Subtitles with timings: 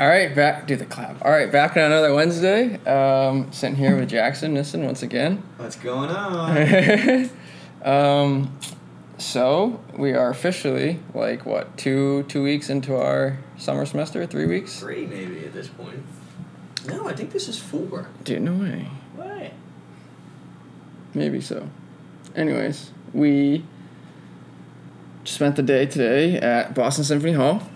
[0.00, 1.24] All right, back do the clap.
[1.24, 2.76] All right, back on another Wednesday.
[2.84, 5.42] Um, sitting here with Jackson Nissen once again.
[5.56, 7.30] What's going on?
[7.82, 8.56] um,
[9.18, 14.24] so we are officially like what two two weeks into our summer semester?
[14.24, 14.78] Three weeks?
[14.78, 16.04] Three maybe at this point.
[16.86, 18.06] No, I think this is four.
[18.22, 18.88] Dude, no way.
[19.16, 19.52] What?
[21.12, 21.68] Maybe so.
[22.36, 23.64] Anyways, we
[25.24, 27.68] spent the day today at Boston Symphony Hall.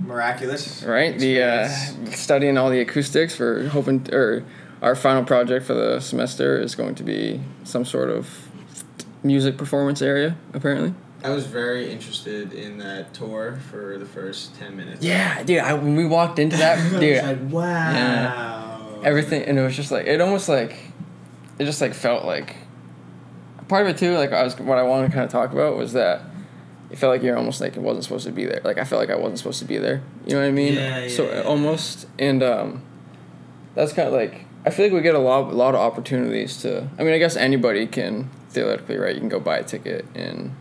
[0.00, 0.82] Miraculous.
[0.82, 1.18] right?
[1.18, 1.68] The uh,
[2.10, 4.44] studying all the acoustics for hoping, or
[4.82, 8.48] our final project for the semester is going to be some sort of
[9.22, 10.94] music performance area, apparently.
[11.22, 15.02] I was very interested in that tour for the first ten minutes.
[15.04, 15.58] Yeah, dude.
[15.58, 19.00] I, when we walked into that, I was dude, like, wow.
[19.04, 20.76] everything, and it was just like it almost like
[21.58, 22.56] it just like felt like
[23.68, 24.16] part of it too.
[24.16, 26.22] Like I was, what I wanted to kind of talk about was that.
[26.90, 28.60] It felt like you're almost like it wasn't supposed to be there.
[28.64, 30.02] Like I felt like I wasn't supposed to be there.
[30.26, 30.74] You know what I mean?
[30.74, 31.42] Yeah, so yeah, yeah.
[31.42, 32.82] almost, and um,
[33.74, 36.58] that's kind of like I feel like we get a lot, a lot of opportunities
[36.62, 36.88] to.
[36.98, 39.14] I mean, I guess anybody can theoretically, right?
[39.14, 40.54] You can go buy a ticket and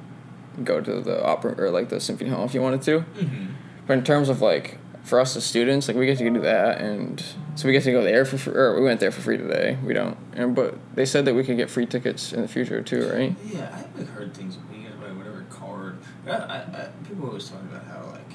[0.64, 3.00] go to the opera or like the symphony hall if you wanted to.
[3.00, 3.46] Mm-hmm.
[3.88, 6.80] But in terms of like for us as students, like we get to do that,
[6.80, 7.22] and
[7.56, 8.54] so we get to go there for free.
[8.54, 9.78] Or we went there for free today.
[9.84, 12.82] We don't, and but they said that we could get free tickets in the future
[12.82, 13.36] too, right?
[13.46, 14.58] Yeah, I've heard things.
[14.72, 15.98] You get buy whatever card.
[16.19, 18.32] But I, I, I, people always talk about how like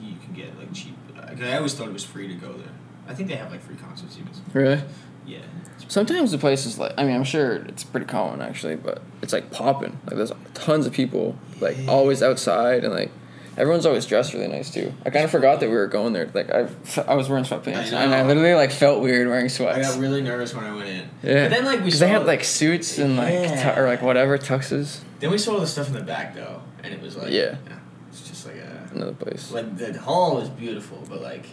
[0.00, 0.94] you can get like cheap.
[1.16, 2.68] Like, I always thought it was free to go there.
[3.08, 4.30] I think they have like free concerts even.
[4.52, 4.80] Really?
[5.26, 5.38] Yeah.
[5.88, 9.32] Sometimes the place is like, I mean, I'm sure it's pretty common actually, but it's
[9.32, 9.98] like popping.
[10.06, 11.90] Like there's tons of people, like Yeah.
[11.90, 13.10] always outside, and like
[13.56, 14.92] everyone's always dressed really nice too.
[15.06, 16.30] I kind of forgot that we were going there.
[16.32, 16.68] Like I,
[17.06, 19.78] I was wearing sweatpants, I and I literally like felt weird wearing sweats.
[19.78, 21.08] I got really nervous when I went in.
[21.22, 23.74] yeah, But then like we saw they had like suits and like Yeah.
[23.74, 25.00] tu- or like whatever tuxes.
[25.20, 27.56] Then we saw all the stuff in the back though, and it was like Yeah.
[28.10, 29.50] it's just like a Another place.
[29.52, 31.46] like the hall was beautiful, but like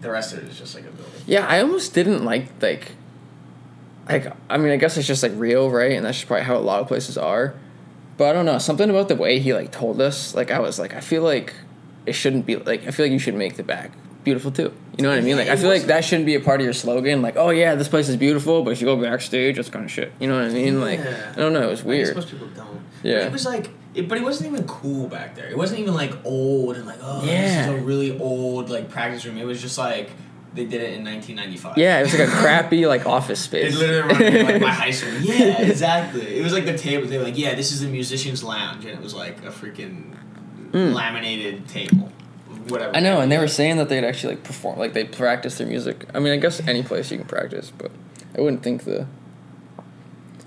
[0.00, 1.22] the rest of it is just like a building.
[1.26, 2.92] Yeah, I almost didn't like like
[4.08, 5.92] like I mean I guess it's just like real, right?
[5.92, 7.54] And that's just probably how a lot of places are.
[8.16, 10.78] But I don't know, something about the way he like told us, like I was
[10.78, 11.54] like I feel like
[12.06, 13.92] it shouldn't be like I feel like you should make the back
[14.24, 14.72] beautiful too.
[14.96, 15.36] You know what I mean?
[15.36, 17.22] Like I feel like that shouldn't be a part of your slogan.
[17.22, 19.90] Like, oh yeah, this place is beautiful, but if you go backstage, it's kind of
[19.90, 20.12] shit.
[20.20, 20.80] You know what I mean?
[20.80, 21.32] Like Yeah.
[21.34, 22.14] I don't know, it was weird.
[22.14, 22.80] most people don't.
[23.02, 23.26] Yeah.
[23.26, 25.48] It was like, it, but it wasn't even cool back there.
[25.48, 27.42] It wasn't even like old and like, oh, Yeah.
[27.42, 29.36] this is a really old like practice room.
[29.38, 30.10] It was just like
[30.54, 31.76] they did it in 1995.
[31.78, 33.74] Yeah, it was like a crappy like office space.
[33.74, 35.12] It literally reminded me of, like my high school.
[35.20, 36.38] Yeah, exactly.
[36.38, 37.06] It was like the table.
[37.06, 40.10] They were like, yeah, this is the musician's lounge, and it was like a freaking
[40.72, 40.92] Mm.
[40.92, 42.10] laminated table,
[42.68, 42.96] whatever.
[42.96, 45.68] I know, and they were saying that they'd actually like perform, like they practice their
[45.68, 46.04] music.
[46.12, 47.92] I mean, I guess any place you can practice, but
[48.36, 49.06] I wouldn't think the.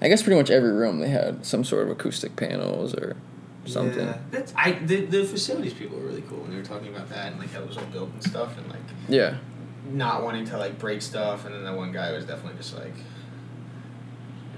[0.02, 3.16] I guess pretty much every room they had some sort of acoustic panels or
[3.68, 4.08] something.
[4.08, 4.18] Yeah.
[4.32, 7.32] That's I the, the facilities people were really cool when they were talking about that
[7.32, 9.38] and like how it was all built and stuff and like Yeah,
[9.92, 12.94] not wanting to like break stuff and then that one guy was definitely just like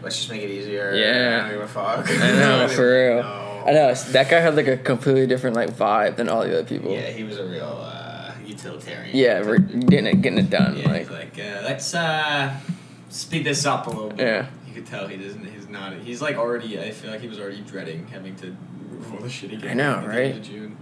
[0.02, 0.94] let's just make it easier.
[0.94, 1.46] Yeah.
[1.46, 2.09] I don't give a fuck.
[2.09, 3.24] I know for real.
[3.24, 3.64] No.
[3.68, 6.64] I know that guy had like a completely different like vibe than all the other
[6.64, 6.91] people.
[6.91, 9.16] Yeah, he was a real uh, utilitarian.
[9.16, 10.78] Yeah, we're getting it, getting it done.
[10.78, 12.58] Yeah, like, like uh, let's uh,
[13.09, 14.20] speed this up a little bit.
[14.20, 14.47] Yeah.
[14.68, 15.46] You could tell he doesn't.
[15.46, 15.94] He's not.
[15.94, 16.80] He's like already.
[16.80, 18.56] I feel like he was already dreading having to
[18.90, 19.69] remove all the shit again.
[19.72, 20.44] I know, at the end right?
[20.44, 20.78] June.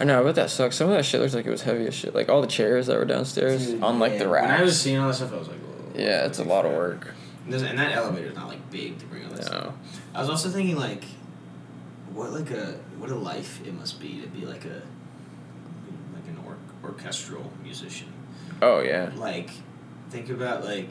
[0.00, 0.76] I know, but that sucks.
[0.76, 2.14] Some of that shit looks like it was heavy as shit.
[2.14, 4.30] Like all the chairs that were downstairs Dude, on like the yeah.
[4.30, 4.46] racks.
[4.50, 6.64] When I was seeing all that stuff, I was like, Whoa, yeah, it's a lot
[6.66, 7.14] of work.
[7.44, 9.64] And there's- and that elevator's not like big to bring all that stuff.
[9.66, 9.74] No.
[10.14, 11.04] I was also thinking like,
[12.12, 14.82] what like a what a life it must be to be like a
[16.14, 18.08] like an or- orchestral musician.
[18.60, 19.10] Oh yeah.
[19.14, 19.50] Like,
[20.10, 20.90] think about like.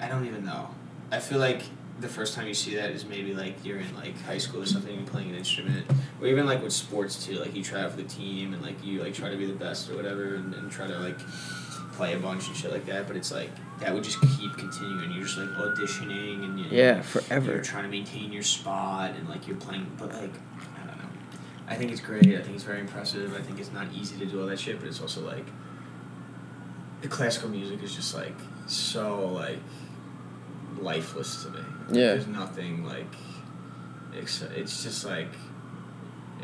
[0.00, 0.68] I don't even know.
[1.12, 1.62] I feel like
[2.00, 4.66] the first time you see that is maybe like you're in like high school or
[4.66, 5.86] something and playing an instrument,
[6.20, 7.34] or even like with sports too.
[7.38, 9.54] Like you try out for the team and like you like try to be the
[9.54, 11.18] best or whatever, and, and try to like
[11.92, 13.06] play a bunch and shit like that.
[13.06, 13.50] But it's like
[13.80, 15.10] that would just keep continuing.
[15.12, 17.60] You're just like auditioning and you Yeah, You're forever.
[17.62, 20.34] trying to maintain your spot and like you're playing, but like
[20.74, 21.08] I don't know.
[21.68, 22.26] I think it's great.
[22.26, 23.34] I think it's very impressive.
[23.34, 25.46] I think it's not easy to do all that shit, but it's also like
[27.00, 28.34] the classical music is just like
[28.66, 29.58] so like
[30.80, 31.58] lifeless to me.
[31.58, 32.06] Like, Yeah.
[32.08, 33.14] There's nothing like
[34.14, 35.28] it's it's just like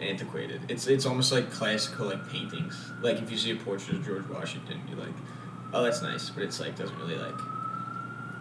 [0.01, 0.61] antiquated.
[0.69, 2.93] It's it's almost like classical like paintings.
[3.01, 5.15] Like if you see a portrait of George Washington, you're like,
[5.73, 7.35] oh that's nice, but it's like doesn't really like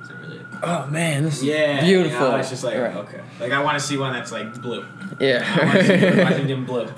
[0.01, 2.19] doesn't really Oh man, this is yeah, beautiful.
[2.25, 2.95] You know, it's just like Right.
[2.95, 4.85] okay, like I want to see one that's like blue.
[5.19, 5.45] Yeah.
[5.61, 6.85] I want to see George Washington blue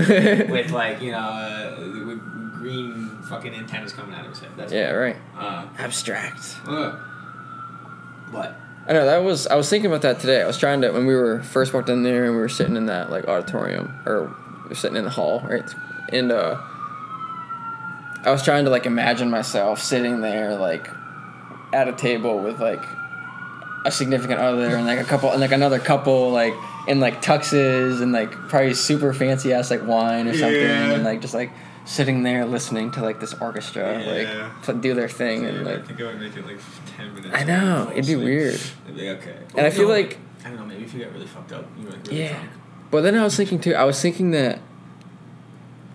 [0.52, 1.76] with like you know uh,
[2.08, 2.20] with
[2.54, 4.52] green fucking antennas coming out of his head.
[4.56, 5.18] That's yeah, right.
[5.38, 6.58] Uh, Abstract.
[6.66, 6.92] uh,
[8.32, 8.56] what?
[8.88, 9.48] I know that was.
[9.48, 10.42] I was thinking about that today.
[10.42, 12.76] I was trying to when we were first walked in there and we were sitting
[12.76, 15.64] in that like auditorium or we were sitting in the hall, right?
[16.10, 16.60] And uh,
[18.26, 20.90] I was trying to like imagine myself sitting there like
[21.74, 22.84] at a table with like
[23.86, 26.54] a significant other and like a couple and like another couple like
[26.88, 30.92] in like tuxes and like probably super fancy ass like wine or something Yeah.
[30.94, 31.52] and like just like
[31.86, 34.12] sitting there listening to like this orchestra Yeah.
[34.48, 36.60] like pl- do their thing and Dude, I like think I would make it like
[36.98, 37.36] ten minutes.
[37.36, 38.24] I know, it'd be asleep.
[38.24, 38.60] weird.
[38.88, 39.36] I'd be okay.
[39.58, 40.66] And I feel No, like- I don't know.
[40.66, 42.34] Maybe if you got really fucked up, you were like really Yeah.
[42.34, 42.50] drunk.
[42.92, 43.74] But then I was thinking too.
[43.76, 44.60] I was thinking that,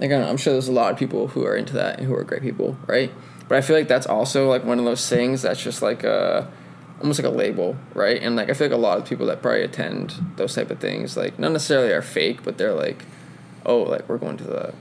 [0.01, 2.07] like, I know, I'm sure there's a lot of people who are into that and
[2.07, 3.13] who are great people, right?
[3.49, 6.51] But I feel like that's also like one of those things that's just like a,
[7.01, 8.21] almost like a label, right?
[8.23, 10.79] And like I feel like a lot of people that probably attend those type of
[10.81, 13.05] things, like not necessarily are fake, but they're like,
[13.67, 14.75] oh, like we're going to the, A little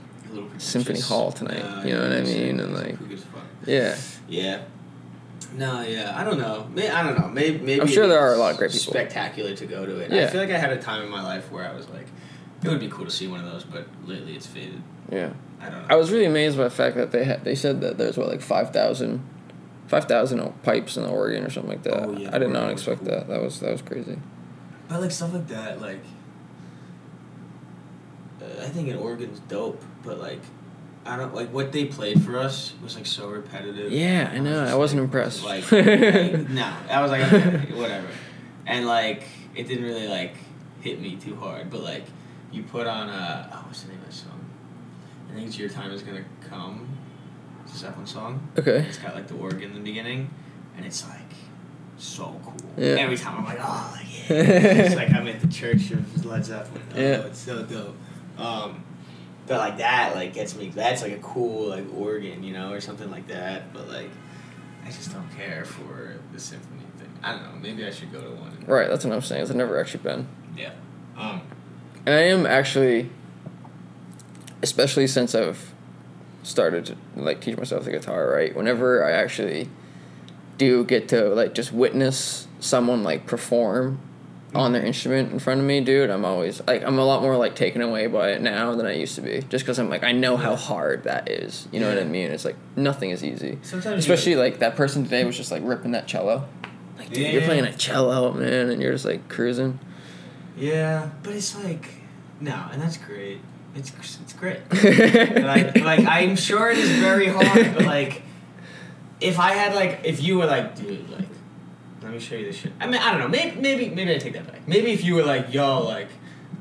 [0.58, 1.08] Symphony pretentious.
[1.08, 2.60] Hall tonight, you know what I mean?
[2.60, 3.42] And, like- pretty good as fuck.
[3.66, 3.96] yeah,
[4.28, 4.62] Yeah.
[5.56, 6.68] No, yeah, I don't know.
[6.74, 7.28] May I don't know.
[7.28, 8.92] Maybe maybe I'm sure there are a lot of great people.
[8.92, 10.10] Spectacular to go to it.
[10.12, 10.24] Yeah.
[10.24, 12.06] I feel like I had a time in my life where I was like,
[12.62, 14.82] it would be cool to see one of those, but lately it's faded.
[15.10, 15.30] yeah.
[15.60, 15.86] I don't know.
[15.88, 18.28] I was really amazed by the fact that they had they said that there's what
[18.28, 19.22] like 5,000
[19.86, 22.02] 5,000 pipes in the organ or something like that.
[22.08, 23.08] Oh, yeah, I did not expect cool.
[23.08, 23.26] that.
[23.28, 24.18] That was that was crazy.
[24.88, 26.04] But like stuff like that, like
[28.42, 30.40] uh, I think an organ's dope, but like
[31.06, 33.90] I don't like what they played for us was like so repetitive.
[33.92, 34.60] Yeah, I was know.
[34.62, 35.44] just I wasn't like- impressed.
[35.44, 38.08] Like, like, no, I was like okay, whatever,
[38.66, 39.24] and like
[39.54, 40.34] it didn't really like
[40.80, 41.70] hit me too hard.
[41.70, 42.04] But like
[42.52, 44.44] you put on a oh what's the name of that song?
[45.30, 46.88] I think it's Your Time Is Gonna Come.
[47.64, 48.48] It's a Zeppelin song.
[48.58, 48.78] Okay.
[48.88, 50.30] It's got like the organ in the beginning,
[50.76, 51.20] and it's like
[51.98, 52.54] so cool.
[52.76, 52.94] Yeah.
[52.94, 54.36] Every time I'm like, oh, like, yeah.
[54.86, 56.82] it's like I'm at the church of Led Zeppelin.
[56.94, 57.18] Oh, Yeah.
[57.26, 57.96] it's so dope.
[58.38, 58.84] Um,
[59.48, 60.68] but like that, like gets me.
[60.68, 63.72] That's like a cool like organ, you know, or something like that.
[63.72, 64.10] But like,
[64.84, 67.12] I just don't care for the symphony thing.
[67.22, 67.58] I don't know.
[67.60, 68.64] Maybe I should go to one.
[68.66, 69.42] Right, that's what I'm saying.
[69.42, 70.28] is I've never actually been.
[70.56, 70.72] Yeah.
[71.16, 71.42] Um.
[72.06, 73.10] And I am actually
[74.62, 75.72] especially since I've
[76.42, 78.54] started to like teach myself the guitar, right?
[78.54, 79.68] Whenever I actually
[80.56, 84.00] do get to like just witness someone like perform
[84.54, 87.36] on their instrument in front of me, dude, I'm always like I'm a lot more
[87.36, 89.42] like taken away by it now than I used to be.
[89.48, 91.68] Just because I'm like I know how hard that is.
[91.70, 92.30] You know what I mean?
[92.30, 93.58] It's like nothing is easy.
[93.62, 96.48] Sometimes Especially like that person today was just like ripping that cello.
[96.96, 99.78] Like dude, you're playing a cello, man, and you're just like cruising.
[100.56, 101.88] Yeah, but it's like
[102.40, 103.40] no, and that's great.
[103.74, 104.60] It's it's great.
[104.72, 108.22] like like I'm sure it is very hard, but like
[109.20, 111.28] if I had like if you were like dude like
[112.08, 112.72] let me show you this shit.
[112.80, 114.66] I mean I don't know maybe maybe maybe I take that back.
[114.66, 116.08] Maybe if you were like yo like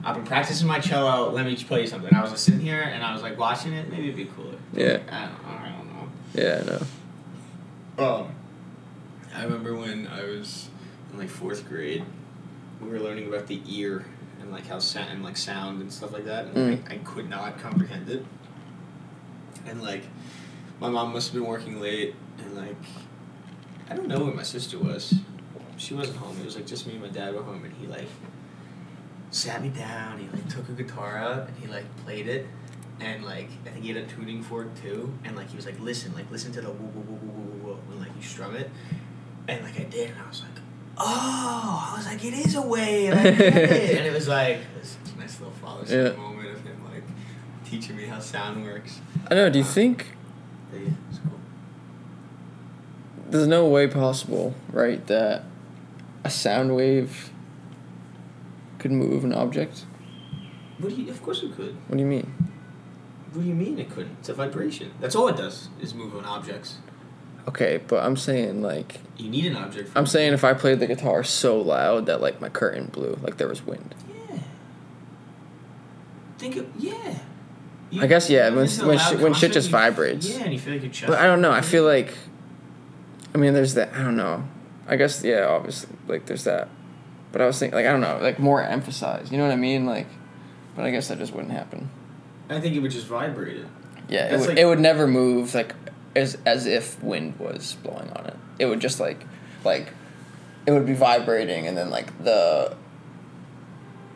[0.03, 1.31] I've been practicing my cello.
[1.31, 2.13] Let me play you something.
[2.13, 3.89] I was just sitting here and I was like watching it.
[3.89, 4.55] Maybe it'd be cooler.
[4.73, 4.99] Yeah.
[5.09, 6.09] I don't, I don't know.
[6.33, 6.61] Yeah,
[7.97, 8.15] I know.
[8.21, 8.35] Um,
[9.35, 10.69] I remember when I was
[11.11, 12.03] in like fourth grade,
[12.81, 14.05] we were learning about the ear
[14.39, 16.89] and like how sound and like sound and stuff like that, and Mm.
[16.91, 18.23] I, I could not comprehend it.
[19.65, 20.03] And like,
[20.79, 22.77] my mom must have been working late, and like,
[23.89, 25.15] I don't know where my sister was.
[25.77, 26.35] She wasn't home.
[26.39, 28.07] It was like just me and my dad were home, and he like
[29.31, 30.19] sat me down.
[30.19, 32.47] He like took a guitar out and he like played it,
[32.99, 35.79] and like I think he had a tuning fork too, and like he was like
[35.79, 38.55] listen, like listen to the woo woo woo woo woo woo when like you strum
[38.55, 38.69] it,
[39.47, 40.63] and like I did, and I was like,
[40.97, 44.59] oh, I was like it is a wave, I get it, and it was like
[44.79, 46.15] this nice little father Yeah.
[46.17, 47.03] moment of him like
[47.69, 48.99] teaching me how sound works.
[49.29, 49.49] I know.
[49.49, 50.07] Do you um, think
[50.73, 50.79] Yeah,
[51.09, 51.39] it's cool.
[53.29, 55.43] there's no way possible, right, that
[56.27, 57.31] a sound wave
[58.79, 59.85] could move an object?
[60.79, 61.09] What do you?
[61.09, 61.75] Of course it could.
[61.87, 62.33] What do you mean?
[63.31, 64.17] What do you mean it couldn't?
[64.19, 64.91] It's a vibration.
[64.99, 66.77] That's all it does is move on objects.
[67.47, 69.89] Okay, but I'm saying like You need an object.
[69.89, 73.17] For I'm saying if I played the guitar so loud that like my curtain blew,
[73.21, 73.95] like there was wind.
[74.29, 74.39] Yeah.
[76.37, 77.19] Think of yeah.
[77.89, 80.27] You- I guess, yeah, when- when shit- when shit just you- vibrates.
[80.29, 81.09] Yeah, and you feel like your chest.
[81.09, 81.51] But I don't know.
[81.53, 82.13] I feel like
[83.33, 84.43] I mean there's that I don't know.
[84.87, 86.69] I guess yeah, obviously like there's that.
[87.31, 89.31] But I was thinking like I don't know, like more emphasized.
[89.31, 89.85] You know what I mean?
[89.85, 90.07] Like
[90.75, 91.89] but I guess that just wouldn't happen.
[92.49, 93.65] I think it would just vibrate it.
[94.09, 95.75] Yeah, it would, like- it would never move like
[96.15, 98.35] as as if wind was blowing on it.
[98.59, 99.25] It would just like
[99.65, 99.91] like
[100.65, 102.75] it would be vibrating and then like the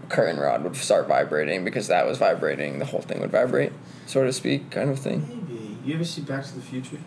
[0.09, 3.71] curtain rod would start vibrating because that was vibrating, the whole thing would vibrate,
[4.05, 5.45] so to speak, kind of thing.
[5.47, 5.77] Maybe.
[5.85, 6.97] You ever see Back to the Future?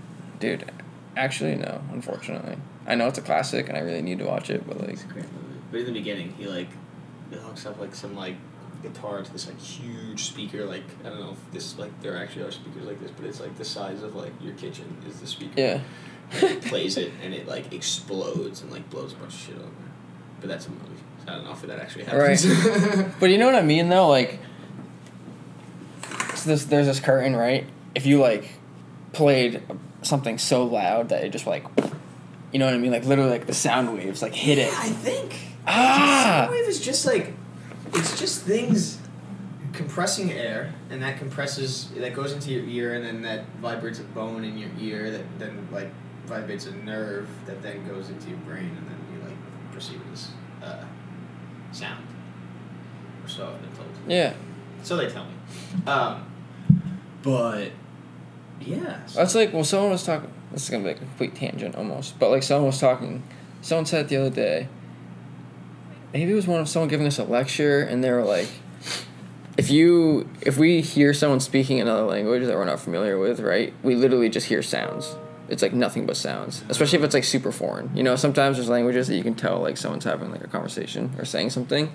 [0.41, 0.71] Dude,
[1.17, 2.57] actually no, unfortunately.
[2.87, 5.05] I know it's a classic and I really need to watch it, but like It's
[5.05, 5.61] a great movie.
[5.71, 6.69] But in the beginning, he like
[7.31, 8.37] he hooks up like some like
[8.83, 10.65] guitar to this like huge speaker.
[10.65, 13.41] Like I don't know if this like there actually are speakers like this, but it's
[13.41, 15.53] like the size of like your kitchen is the speaker.
[15.57, 15.81] yeah.
[16.69, 19.69] Plays it and it like explodes and like blows a bunch of shit over.
[20.41, 20.83] But that's a movie.
[21.25, 22.45] So I don't know if that actually happens.
[23.21, 24.41] But you know what I mean though, like
[26.35, 27.67] so this there's this curtain, right?
[27.95, 28.55] If you like
[29.13, 29.63] played
[30.03, 31.65] something so loud that it just like,
[32.55, 32.93] you know what I mean?
[32.93, 34.73] Like literally, like the sound waves like hit it.
[34.73, 35.35] I think.
[35.67, 36.45] Ah!
[36.47, 37.35] Sound wave is just like,
[37.93, 38.99] it's just things
[39.73, 44.05] compressing air, and that compresses, that goes into your ear, and then that vibrates a
[44.05, 45.89] bone in your ear, that then like
[46.27, 50.13] vibrates a nerve, that then goes into your brain, and then you like perceive it
[50.13, 50.29] as
[50.63, 50.85] uh,
[51.73, 52.07] sound.
[53.25, 53.89] Or so I've been told.
[54.07, 54.35] Yeah,
[54.85, 55.33] So they tell me.
[55.89, 56.25] Um,
[57.23, 57.73] but
[58.61, 59.05] yeah.
[59.07, 60.31] so- that's like well, someone was talking.
[60.55, 63.25] This is gonna be like a complete tangent almost, but like someone was talking.
[63.61, 64.69] Someone said the other day.
[66.13, 68.49] Maybe it was one of someone giving us a lecture, and they were like,
[69.57, 73.75] if you if we hear someone speaking another language that we're not familiar with, right?
[73.83, 75.17] We literally just hear sounds.
[75.49, 77.95] It's like nothing but sounds, especially if it's like super foreign.
[77.97, 81.13] You know, sometimes there's languages that you can tell like someone's having like a conversation
[81.19, 81.93] or saying something.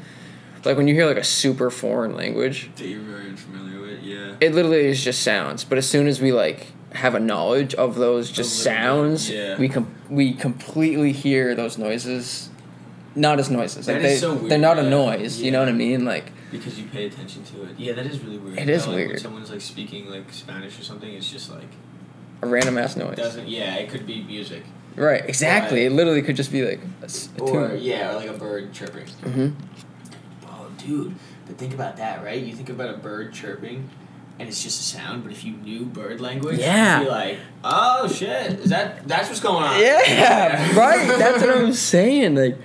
[0.66, 4.36] Like when you hear like a super foreign language, that you're very unfamiliar with, yeah.
[4.42, 5.64] it literally is just sounds.
[5.64, 9.58] But as soon as we like have a knowledge of those just sounds, yeah.
[9.58, 12.50] we com- we completely hear those noises,
[13.16, 13.88] not as noises.
[13.88, 14.90] Like That they, so weird, They're not a yeah.
[14.90, 15.40] noise.
[15.42, 16.04] You know what I mean?
[16.06, 17.78] Like Because you pay attention to it.
[17.78, 18.58] Yeah, that is really weird.
[18.58, 19.20] It is like, When weird.
[19.22, 21.68] someone's like speaking like Spanish or something, it's just like
[22.42, 23.18] a random ass noise.
[23.18, 23.48] doesn't.
[23.48, 24.64] Yeah, it could be music.
[24.96, 25.24] Right.
[25.30, 25.86] Exactly.
[25.86, 27.80] It literally could just be like a, a Or tune.
[27.82, 29.08] yeah, or like a bird chirping.
[29.24, 29.50] hmm
[30.48, 31.14] Oh, dude!
[31.46, 32.42] But think about that, right?
[32.42, 33.90] You think about a bird chirping,
[34.40, 35.24] and it's just a sound.
[35.24, 37.00] But if you knew bird language, Yeah.
[37.00, 39.80] you'd be like, oh shit, is that that's what's going on?
[39.80, 40.76] Yeah.
[40.78, 41.08] right.
[41.20, 42.36] That's what I'm saying.
[42.36, 42.58] Like.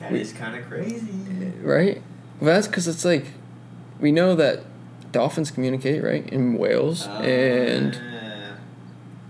[0.00, 1.08] That is kind of crazy.
[1.40, 2.02] Eh, right?
[2.40, 3.26] Well, that's because it's like
[4.00, 4.64] we know that
[5.12, 7.98] dolphins communicate, right, in whales, Oh, and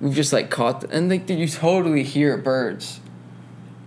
[0.01, 3.01] we've just like caught the, and like you totally hear birds.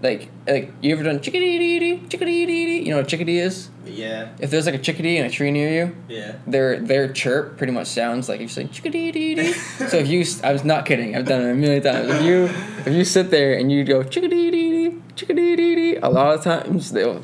[0.02, 2.80] Like, like you ever done chickadee dee dee chickadee dee?
[2.84, 3.70] You know what chickadee is?
[3.86, 6.36] yeah, If there's like a chickadee in a tree near you, yeah.
[6.46, 9.54] their their chirp pretty much sounds like you say chickadee dee dee.
[9.90, 11.16] so if you, I was not kidding.
[11.16, 12.10] I've done it a million times.
[12.10, 12.46] If you
[12.86, 16.36] if you sit there and you go chickadee dee dee chickadee dee dee, a lot
[16.36, 17.24] of times they'll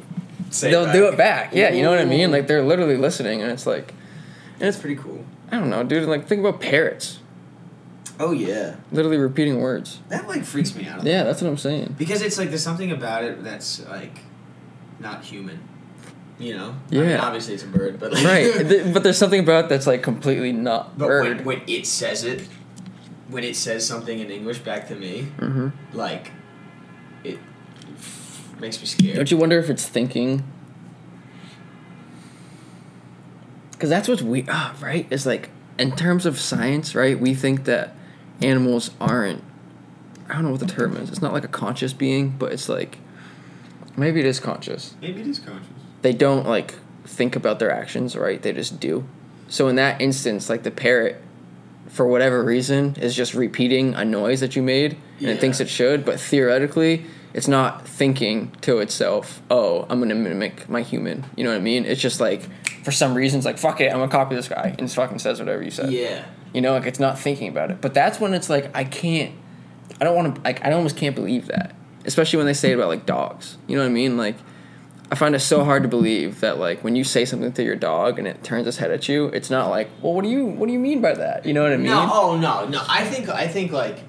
[0.49, 0.93] Say they'll back.
[0.93, 1.53] do it back.
[1.53, 2.29] Yeah, you know what I mean?
[2.31, 3.93] Like they're literally listening, and it's like,
[4.59, 5.23] and it's pretty cool.
[5.51, 6.07] I don't know, dude.
[6.09, 7.19] Like think about parrots,
[8.19, 9.99] Oh yeah, literally repeating words.
[10.09, 11.03] that like freaks me out.
[11.03, 11.95] Yeah, that's what I'm saying.
[11.97, 14.19] Because it's like there's something about it that's like
[14.99, 15.59] not human.
[16.39, 16.75] You know?
[16.91, 17.21] I mean, Yeah.
[17.25, 18.53] obviously it's a bird, but like Right,
[18.93, 21.23] but there's something about it that's like completely not But bird.
[21.45, 22.47] when, when it says it,
[23.29, 26.31] when it says something in English back to me, hmm like
[27.23, 27.37] it
[28.59, 29.15] makes me scared.
[29.15, 30.43] Don't you wonder if it's thinking?
[33.71, 35.49] Because that's what's we ah right It's like
[35.79, 37.19] in terms of science, right?
[37.19, 37.95] We think that
[38.41, 39.43] animals aren't.
[40.29, 41.09] I don't know what the term is.
[41.09, 42.97] It's not like a conscious being, but it's like
[43.97, 44.95] maybe it is conscious.
[45.01, 45.67] Maybe it is conscious.
[46.01, 48.41] they don't like think about their actions, right?
[48.41, 49.05] They just do.
[49.49, 51.21] So in that instance, like the parrot,
[51.87, 55.67] for whatever reason, is just repeating a noise that you made and it thinks it
[55.67, 61.43] should, but theoretically, it's not thinking to itself, "Oh, I'm gonna mimic my human." You
[61.43, 61.85] know what I mean?
[61.85, 62.47] It's just like
[62.83, 64.95] for some reason, it's like fuck it, I'm gonna copy this guy, and it just
[64.95, 65.91] fucking says whatever you said.
[65.91, 66.23] Yeah.
[66.53, 67.79] You know, like it's not thinking about it.
[67.81, 69.33] But that's when it's like I can't.
[69.99, 70.41] I don't want to.
[70.41, 73.57] Like I almost can't believe that, especially when they say it about like dogs.
[73.67, 74.17] You know what I mean?
[74.17, 74.35] Like
[75.11, 77.75] I find it so hard to believe that like when you say something to your
[77.75, 80.45] dog and it turns its head at you, it's not like, well, what do you
[80.45, 81.45] what do you mean by that?
[81.45, 81.87] You know what I mean?
[81.87, 82.81] No, oh no, no.
[82.87, 83.99] I think I think like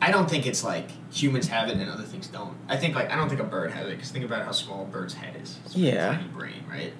[0.00, 2.54] I don't think it's like humans have it and other things don't.
[2.68, 4.82] I think like I don't think a bird has it because think about how small
[4.82, 5.58] a bird's head is.
[5.64, 6.08] It's Yeah.
[6.16, 6.92] tiny brain, right?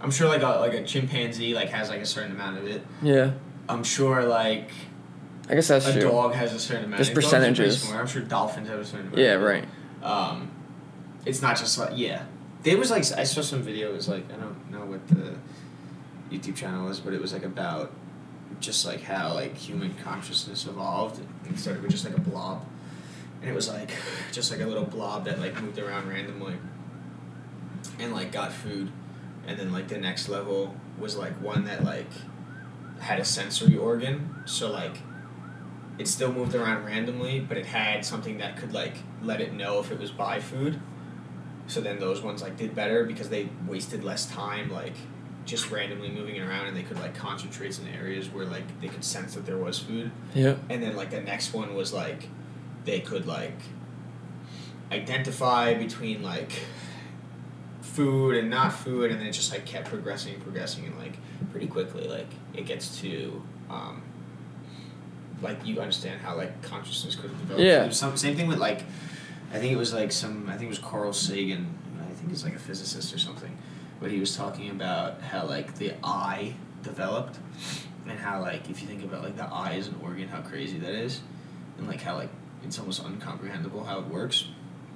[0.00, 2.82] I'm sure like a like a chimpanzee like has like a certain amount of it.
[3.02, 3.32] Yeah,
[3.70, 4.70] I'm sure like
[5.48, 6.02] I guess that's a true.
[6.02, 6.98] dog has a certain amount.
[6.98, 7.92] There's And dogs are pretty percentages.
[7.92, 9.18] I'm sure dolphins have a certain amount.
[9.18, 9.64] Yeah, right.
[10.02, 10.50] Um,
[11.26, 12.24] it's not just like yeah.
[12.62, 13.90] There was like I saw some video.
[13.90, 15.34] It was like I don't know what the
[16.30, 17.92] YouTube channel was, but it was like about
[18.60, 22.64] just like how like human consciousness evolved and started with just like a blob,
[23.40, 23.90] and it was like
[24.32, 26.54] just like a little blob that like moved around randomly,
[27.98, 28.92] and like got food,
[29.46, 32.10] and then like the next level was like one that like
[33.00, 34.98] had a sensory organ, so like
[35.98, 39.80] it still moved around randomly, but it had something that could like let it know
[39.80, 40.80] if it was by food.
[41.66, 44.94] So then those ones like did better because they wasted less time like
[45.44, 48.88] just randomly moving it around and they could like concentrate in areas where like they
[48.88, 50.10] could sense that there was food.
[50.34, 50.56] Yeah.
[50.68, 52.28] And then like the next one was like
[52.84, 53.58] they could like
[54.90, 56.52] identify between like
[57.82, 61.16] food and not food and then it just like kept progressing and progressing and like
[61.50, 64.02] pretty quickly like it gets to um
[65.42, 67.64] like you understand how like consciousness could have developed.
[67.64, 67.90] Yeah.
[67.90, 68.82] Some same thing with like
[69.52, 72.44] I think it was like some I think it was Carl Sagan, I think he's
[72.44, 73.56] like a physicist or something,
[74.00, 77.38] but he was talking about how like the eye developed
[78.06, 80.78] and how like if you think about like the eye as an organ, how crazy
[80.78, 81.20] that is,
[81.78, 82.30] and like how like
[82.64, 84.48] it's almost uncomprehendable how it works,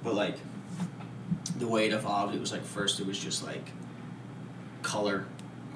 [0.03, 0.37] but like
[1.57, 3.71] the way it evolved, it was like first it was just like
[4.83, 5.25] color.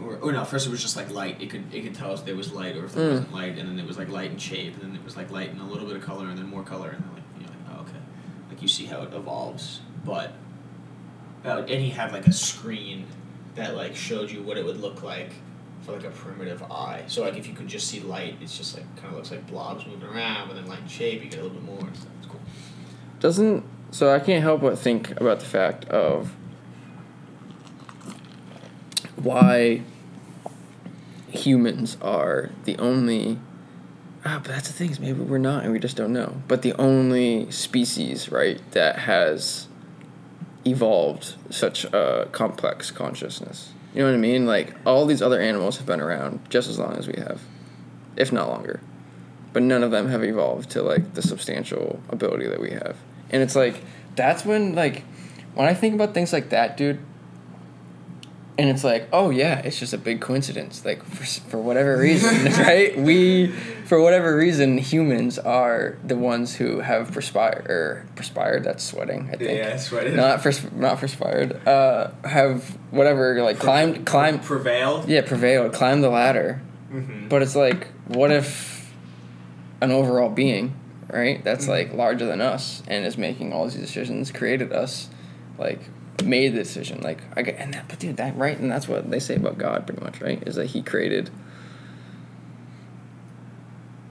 [0.03, 1.41] Or, or no, first it was just like light.
[1.41, 3.12] It could it could tell us there was light or if there Mm.
[3.12, 5.29] wasn't light, and then it was like light and shape, and then it was like
[5.32, 7.50] light and a little bit of color, and then more color, and then like you're
[7.50, 7.98] like oh okay,
[8.50, 9.82] like you see how it evolves.
[10.06, 10.34] But
[11.46, 13.06] uh, and he had like a screen
[13.56, 15.34] that like showed you what it would look like
[15.82, 17.03] for like a primitive eye.
[17.08, 19.48] So like if you could just see light, it's just like kind of looks like
[19.48, 21.79] blobs moving around, but then light and shape, you get a little bit more.
[21.88, 22.10] and stuff.
[22.20, 22.39] It's cool.
[23.20, 26.34] Doesn't so I can't help but think about the fact of
[29.24, 29.82] why
[31.30, 33.38] humans are the only
[34.26, 36.42] ah, but that's the thing is maybe we're not and we just don't know.
[36.48, 39.68] But the only species, right, that has
[40.66, 43.74] evolved such a complex consciousness.
[43.94, 44.46] You know what I mean?
[44.46, 47.42] Like all these other animals have been around just as long as we have,
[48.16, 48.82] if not longer.
[49.52, 52.98] But none of them have evolved to like the substantial ability that we have.
[53.32, 53.82] And it's like
[54.16, 55.04] that's when like
[55.56, 57.00] when I think about things like that, dude.
[58.60, 60.84] And it's like, oh yeah, it's just a big coincidence.
[60.84, 62.98] Like for for whatever reason, right?
[63.00, 63.48] We,
[63.86, 68.66] for whatever reason, humans are the ones who have perspired or perspired.
[68.66, 70.13] That's sweating, I think Yeah, sweated.
[70.16, 71.66] not for not perspired.
[71.66, 75.08] Uh, have whatever like climbed climbed prevailed.
[75.08, 76.62] yeah prevailed climbed the ladder.
[76.92, 77.30] Mm-hmm.
[77.30, 78.92] But it's like, what if
[79.80, 80.74] an overall being,
[81.10, 81.42] right?
[81.46, 81.70] That's Mhm.
[81.70, 85.08] like larger than us and is making all these decisions, created us,
[85.58, 85.80] like
[86.24, 87.02] made the decision.
[87.02, 89.58] Like I get and that, but dude, that right, and that's what they say about
[89.58, 90.42] God, pretty much, right?
[90.48, 91.30] Is that He created.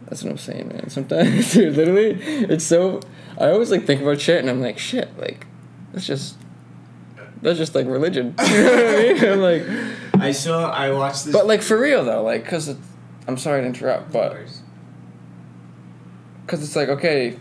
[0.07, 0.89] That's what I'm saying, man.
[0.89, 3.01] Sometimes, dude, literally, it's so.
[3.39, 5.47] I always like think about shit, and I'm like, shit, like,
[5.93, 6.37] that's just.
[7.41, 8.35] That's just like religion.
[8.49, 9.25] you know what I mean?
[9.25, 9.63] I'm like,
[10.15, 10.71] I saw.
[10.71, 11.33] I watched this.
[11.33, 12.81] but like for real though, like, cause it's,
[13.29, 14.37] I'm sorry to interrupt, but
[16.45, 17.39] because it's like okay,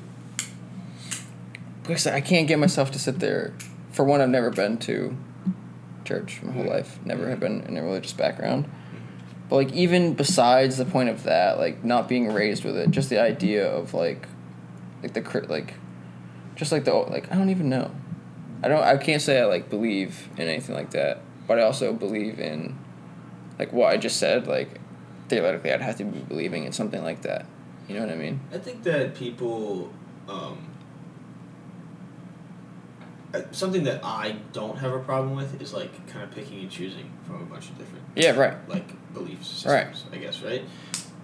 [1.84, 3.54] because I can't get myself to sit there.
[3.98, 5.18] For one, I've never been to
[6.06, 7.00] church my whole life.
[7.04, 8.70] Never have been in a religious background.
[9.50, 13.10] But like even besides the point of that, like not being raised with it, just
[13.10, 14.28] the idea of like,
[15.02, 15.74] like the like,
[16.56, 17.90] just like the like I don't even know.
[18.62, 18.84] I don't.
[18.84, 22.78] I can't say I like believe in anything like that, but I also believe in,
[23.58, 24.46] like what I just said.
[24.46, 24.80] Like,
[25.28, 27.48] theoretically, I'd have to be believing in something like that.
[27.88, 28.42] You know what I mean?
[28.54, 29.92] I think that people,
[30.30, 30.68] um,
[33.38, 36.70] Uh, something that I don't have a problem with is like kind of picking and
[36.72, 38.32] choosing from a bunch of different Yeah.
[38.32, 38.56] Right.
[38.70, 40.06] like beliefs systems.
[40.12, 40.20] Right.
[40.20, 40.64] I guess right.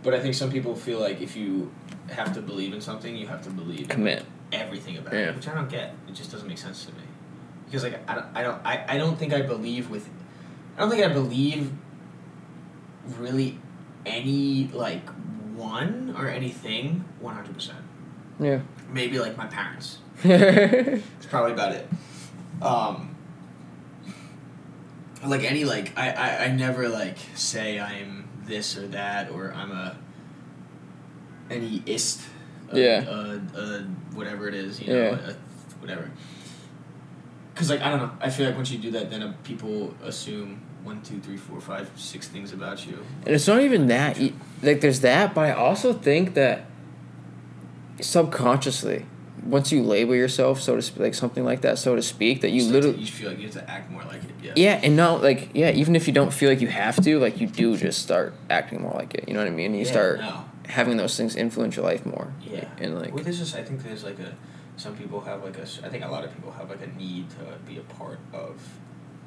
[0.04, 1.72] But I think some people feel like if you
[2.10, 4.26] have to believe in something, you have to believe Commit.
[4.52, 5.30] everything about Yeah.
[5.30, 5.96] it, which I don't get.
[6.08, 7.04] It just doesn't make sense to me.
[7.66, 10.08] Because like I don't, I don't I, I don't think I believe with
[10.78, 11.72] I don't think I believe
[13.18, 13.60] really
[14.06, 15.08] any like
[15.56, 17.80] one or anything one hundred percent.
[18.40, 18.60] Yeah.
[18.92, 20.00] Maybe like my parents.
[20.24, 21.88] It's probably about it.
[22.62, 23.10] Um
[25.26, 29.72] like any like I, I, I never like say I'm this or that or I'm
[29.72, 29.98] a
[31.50, 32.22] any ist
[32.74, 33.06] uh, Yeah.
[33.08, 33.80] uh, uh,
[34.14, 35.30] whatever it is, you know, Yeah.
[35.30, 35.34] uh,
[35.80, 36.10] whatever.
[37.56, 39.94] Cause like I don't know, I feel like once you do that, then uh, people
[40.04, 42.98] assume one, two, three, four, five, six things about you.
[43.26, 44.20] And it's not even that.
[44.62, 46.66] Like, there's that, but I also think that
[48.02, 49.06] subconsciously,
[49.46, 52.52] once you label yourself, so to speak, like something like that, so to speak, that
[52.52, 53.00] you start to- literally.
[53.06, 54.32] you feel like you have to act more like it.
[54.42, 54.54] Yeah.
[54.56, 55.72] Yeah, and not like yeah.
[55.72, 58.82] Even if you don't feel like you have to, like you do, just start acting
[58.82, 59.28] more like it.
[59.28, 59.74] You know what I mean?
[59.74, 60.46] You Yeah, start no.
[60.68, 62.34] having those things influence your life more.
[62.42, 62.66] Yeah.
[62.80, 64.36] And like, Well, there's just I think there's like a
[64.78, 67.30] some people have like a I think a lot of people have like a need
[67.32, 68.60] to be a part of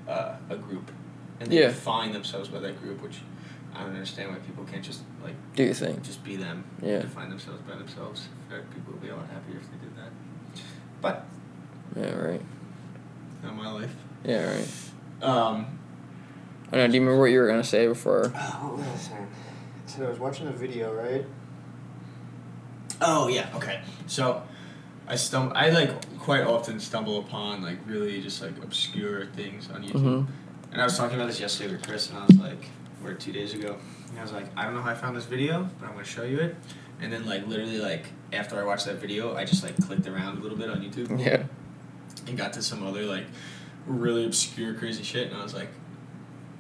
[0.09, 0.91] uh, a group,
[1.41, 1.69] and they Yeah.
[1.69, 3.19] define themselves by that group, which
[3.75, 6.01] I don't understand why people can't just like do your thing.
[6.03, 6.65] just be them.
[6.83, 7.01] Yeah.
[7.01, 8.29] Define themselves by themselves.
[8.75, 9.86] People would be a lot happier if they did
[11.03, 11.27] that.
[11.95, 12.15] But Yeah.
[12.15, 12.43] Right.
[13.43, 13.95] not my life.
[14.25, 14.55] Yeah.
[14.55, 14.69] Right.
[15.23, 15.79] Um,
[16.73, 16.87] I don't know.
[16.89, 18.29] Do you remember what you were gonna say before?
[18.29, 19.27] what was I saying?
[19.87, 21.25] So I was watching a video, right?
[23.01, 23.81] Oh yeah, okay.
[24.07, 24.43] So
[25.07, 29.83] I stum I like quite often stumble upon like really just like obscure things on
[29.85, 29.93] YouTube.
[29.93, 30.33] Mm-hmm.
[30.73, 32.67] And I was talking about this yesterday with Chris and I was like,
[33.05, 33.77] or two days ago.
[34.11, 36.05] And I was like, I don't know how I found this video, but I'm gonna
[36.05, 36.57] show you it.
[37.01, 40.39] And then like literally like after I watched that video, I just like clicked around
[40.39, 41.43] a little bit on YouTube Yeah.
[42.27, 43.25] and got to some other like
[43.87, 45.69] really obscure crazy shit and I was like,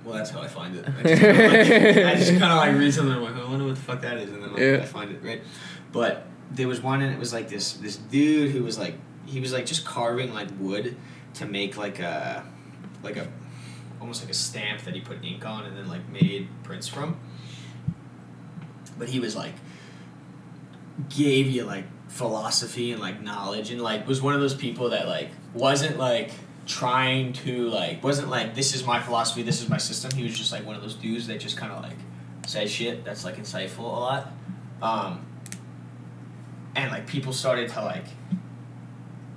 [0.05, 0.85] well that's how I find it.
[0.87, 3.81] I just like, I just kinda like read something I'm like, I wonder what the
[3.81, 4.79] fuck that is and then like, Yeah.
[4.83, 5.42] I find it, right?
[5.92, 8.94] But there was one and it was like this this dude who was like
[9.25, 10.96] he was like just carving like wood
[11.35, 12.44] to make like a
[13.03, 13.27] like a
[14.01, 17.16] almost like a stamp that he put ink on and then like made prints from.
[18.99, 19.55] but he was like
[21.09, 25.06] gave you like philosophy and like knowledge and like was one of those people that
[25.06, 26.30] like wasn't like
[26.66, 30.11] trying to like wasn't like this is my philosophy this is my system.
[30.12, 31.96] He was just like one of those dudes that just kind of like
[32.46, 34.32] says shit that's like insightful a lot.
[34.82, 35.26] Um
[36.74, 38.06] and like people started to like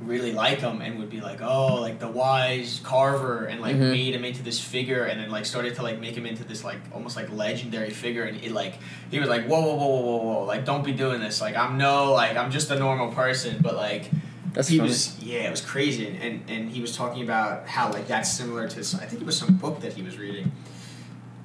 [0.10, 3.91] really like him and would be like oh like the wise carver and like Mhm.
[3.91, 6.63] made him into this figure and then like started to like make him into this
[6.63, 8.74] like almost like legendary figure and it like
[9.12, 11.56] he was like whoa whoa whoa whoa whoa whoa like don't be doing this like
[11.56, 14.10] i'm no like i'm just a normal person but like
[14.54, 14.89] That's he funny.
[14.89, 18.32] was yeah it was crazy and, and and he was talking about how like that's
[18.32, 20.52] similar to some- i think it was some book that he was reading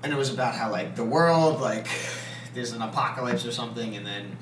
[0.03, 1.87] and it was about how like the world like
[2.55, 4.37] there's an apocalypse or something and then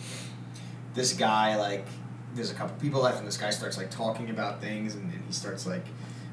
[0.94, 1.86] this guy like
[2.34, 5.22] there's a couple people left and this guy starts like talking about things and, and
[5.26, 5.84] he starts like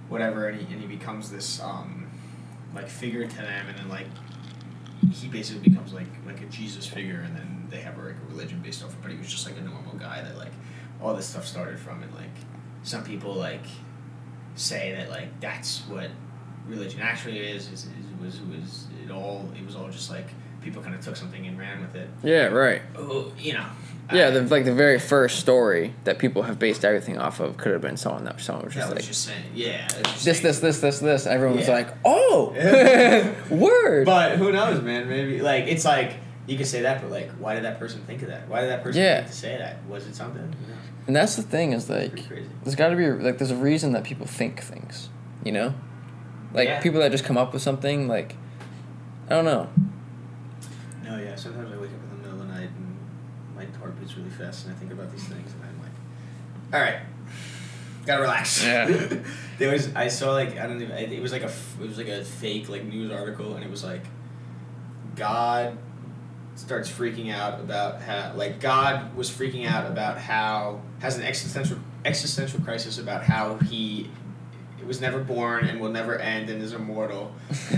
[0.08, 2.08] whatever and he, and he becomes this um
[2.74, 4.08] like figure to them and then like
[5.12, 8.60] he basically becomes like like a jesus figure and then they have like a religion
[8.62, 10.52] based off it but he was just like a normal guy that like
[11.02, 12.30] all this stuff started from and like
[12.84, 13.66] some people like
[14.56, 16.10] say that like that's what
[16.68, 20.28] religion actually is is, is was was it all it was all just like
[20.62, 22.82] people kind of took something and ran with it yeah, right.
[22.98, 23.66] oh, you know
[24.12, 27.72] Yeah, the like the very first story that people have based everything off of could
[27.74, 30.40] have been someone that someone was that just was like just saying yeah just this,
[30.40, 31.26] saying- this, this, this, this.
[31.28, 31.74] Everyone was Yeah.
[31.76, 34.06] like, oh, word.
[34.06, 35.08] But who knows, man?
[35.08, 36.14] Maybe like it's like
[36.48, 38.48] you could say that, but like, why did that person think of that?
[38.50, 39.18] Why did that person Yeah.
[39.18, 39.84] think to say that?
[39.88, 40.56] Was it something?
[41.06, 42.28] And that's the thing is like,
[42.64, 45.10] there's got to be like, there's a reason that people think things,
[45.44, 45.74] you know,
[46.54, 46.82] like Yeah.
[46.82, 48.36] people that just come up with something like,
[49.28, 49.70] I don't know.
[51.04, 51.36] No, yeah.
[51.36, 52.98] Sometimes I wake up in the middle of the night and
[53.56, 53.66] my
[54.50, 55.92] heart beats really fast, and I think about these things, and I'm like,
[56.74, 57.02] all right,
[58.06, 58.64] gotta relax.
[58.64, 59.22] Yeah.
[59.58, 62.08] there was I saw like I don't even it was like a it was like
[62.08, 64.04] a fake like news article, and it was like
[65.16, 65.78] God
[66.56, 71.80] starts freaking out about how like God was freaking out about how has an existential
[72.06, 74.10] existential crisis about how he
[74.90, 77.32] was never born and will never end and is immortal.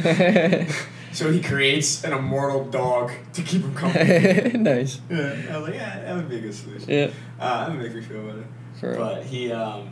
[1.13, 4.51] So he creates an immortal dog to keep him company.
[4.57, 5.01] nice.
[5.09, 5.17] yeah,
[5.51, 6.89] I was like, yeah, that would be a good solution.
[6.89, 7.09] Yeah.
[7.37, 8.45] Uh, that would make me feel better.
[8.79, 8.97] For real.
[8.99, 9.89] But he, um,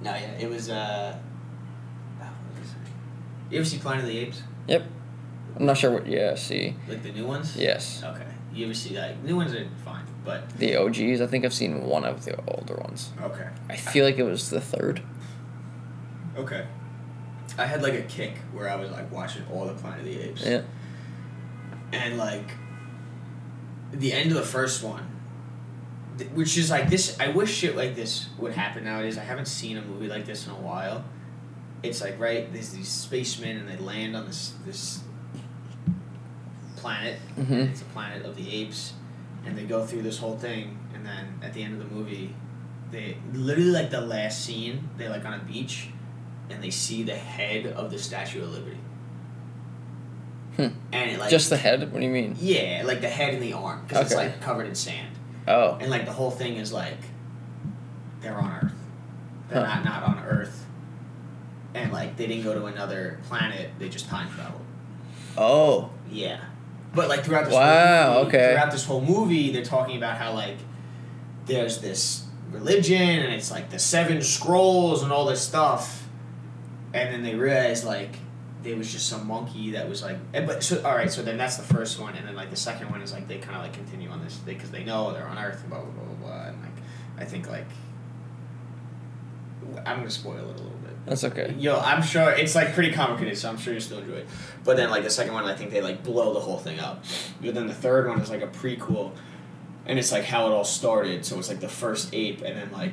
[0.00, 0.70] no, yeah, it was.
[0.70, 1.18] Uh,
[2.20, 2.26] oh,
[2.60, 2.76] was it?
[3.50, 4.42] You ever see Planet of the Apes?
[4.68, 4.84] Yep.
[5.56, 6.06] I'm not sure what.
[6.06, 6.36] Yeah.
[6.36, 6.76] See.
[6.88, 7.56] Like the new ones?
[7.56, 8.04] Yes.
[8.04, 8.26] Okay.
[8.54, 9.24] You ever see that?
[9.24, 11.20] New ones are fine, but The OGs.
[11.20, 13.10] I think I've seen one of the older ones.
[13.20, 13.48] okay.
[13.68, 15.02] I feel like it was the third.
[16.36, 16.66] Okay.
[17.58, 20.20] I had like a kick where I was like watching all the Planet of the
[20.20, 20.44] Apes.
[20.46, 20.62] Yeah.
[21.92, 22.50] and like
[23.92, 25.06] the end of the first one
[26.16, 29.44] th- which is like this i wish shit like this would happen nowadays i haven't
[29.44, 31.04] seen a movie like this in a while
[31.82, 35.00] it's like right there's these spacemen and they land on this this
[36.76, 37.70] planet Mhm.
[37.70, 38.94] it's a planet of the apes
[39.44, 42.34] and they go through this whole thing and then at the end of the movie
[42.90, 45.88] they literally like the last scene they're like on a beach
[46.52, 48.78] and they see the head of the statue of liberty
[50.56, 50.68] Hmm.
[50.92, 51.80] and it like Just the head.
[51.92, 52.36] What do you mean?
[52.38, 55.16] yeah, like the head and the arm, because it's like covered in sand,
[55.48, 55.78] Oh.
[55.80, 56.98] and like the whole thing is like
[58.20, 58.72] they're on Earth,
[59.48, 59.76] they're Huh.
[59.76, 60.66] not not on Earth,
[61.74, 64.60] and like they didn't go to another planet, they just time traveled.
[65.38, 65.88] Oh.
[66.10, 66.38] Yeah,
[66.94, 68.52] but like throughout this Wow, whole movie, okay.
[68.52, 70.58] throughout this whole movie, they're talking about how like
[71.46, 76.01] there's this religion and it's like the seven scrolls and all this stuff,
[76.94, 78.16] and then they realize like
[78.62, 81.36] there was just some monkey that was like and, but so all right so then
[81.36, 83.62] that's the first one and then like the second one is like they kind of
[83.62, 86.28] like continue on this because they know they're on earth and blah blah blah blah
[86.28, 86.70] blah and like
[87.18, 87.66] i think like
[89.84, 91.54] i'm gonna spoil it a little bit That's okay.
[91.58, 94.28] Yo, I'm sure it's like pretty complicated, so I'm sure you still enjoy it.
[94.62, 97.02] But then like the second one, I think they like blow the whole thing up.
[97.40, 99.10] But then the third one is like a prequel,
[99.84, 101.24] and it's like how it all started.
[101.26, 102.92] So it's like the first ape, and then like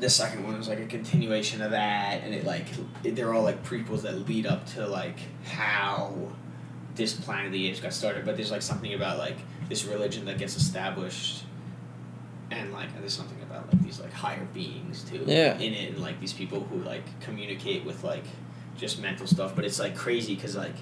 [0.00, 2.66] the second one is like a continuation of that, and it like
[3.04, 6.14] it, they're all like prequels that lead up to like how
[6.94, 8.24] this Planet of the Apes got started.
[8.24, 9.36] But there's like something about like
[9.68, 11.44] this religion that gets established.
[12.50, 15.58] And like there's something about like these like higher beings too Yeah.
[15.58, 18.24] in it, and like these people who like communicate with like
[18.76, 19.54] just mental stuff.
[19.54, 20.74] But it's like crazy because like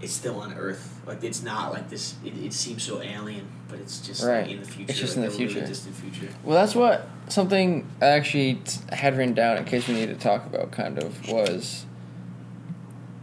[0.00, 1.00] it's still on Earth.
[1.06, 2.14] Like it's not like this.
[2.24, 4.90] It, it seems so alien, but it's just like, in the future.
[4.90, 6.28] It's just like in the a really distant future.
[6.42, 8.60] Well, that's what something I actually
[8.90, 10.70] had written down in case we need to talk about.
[10.70, 11.86] Kind of was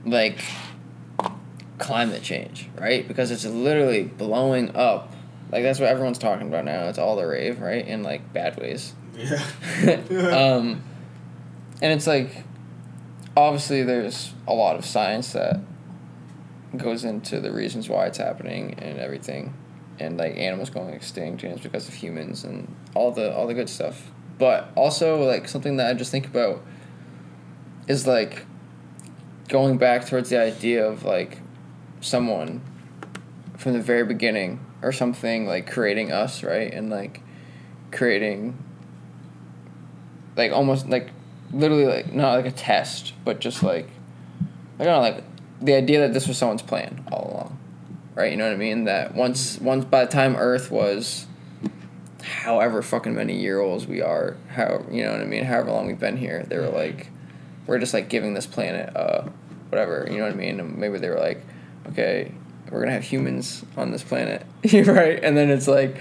[0.06, 0.44] like
[1.78, 3.08] climate change, right?
[3.08, 5.14] Because it's literally blowing up.
[5.52, 6.88] Like that's what everyone's talking about now.
[6.88, 7.86] It's all the rave, right?
[7.86, 8.94] In like bad ways.
[9.18, 9.44] Yeah.
[10.10, 10.84] um,
[11.82, 12.44] and it's like,
[13.36, 15.60] obviously, there's a lot of science that
[16.78, 19.54] goes into the reasons why it's happening and everything,
[20.00, 23.54] and like animals going extinct and it's because of humans and all the all the
[23.54, 24.12] good stuff.
[24.38, 26.62] But also like something that I just think about
[27.88, 28.46] is like
[29.48, 31.40] going back towards the idea of like
[32.02, 32.62] someone
[33.58, 37.22] from the very beginning or something like creating us right and like
[37.92, 38.58] creating
[40.36, 41.12] like almost like
[41.52, 43.88] literally like not like a test but just like
[44.80, 45.24] I don't know like
[45.62, 47.60] the idea that this was someone's plan all along
[48.16, 48.32] right?
[48.32, 48.86] You know what I mean?
[48.86, 51.28] That once once by the time Earth was
[52.24, 55.44] however fucking many year olds we are how you know what I mean?
[55.44, 57.12] However long we've been here they were like
[57.68, 59.28] we're just like giving this planet uh
[59.70, 60.60] whatever you know what I mean?
[60.60, 61.44] And maybe they were like
[61.90, 62.32] okay
[62.72, 65.24] we're gonna have humans on this planet right?
[65.24, 65.98] And then it's like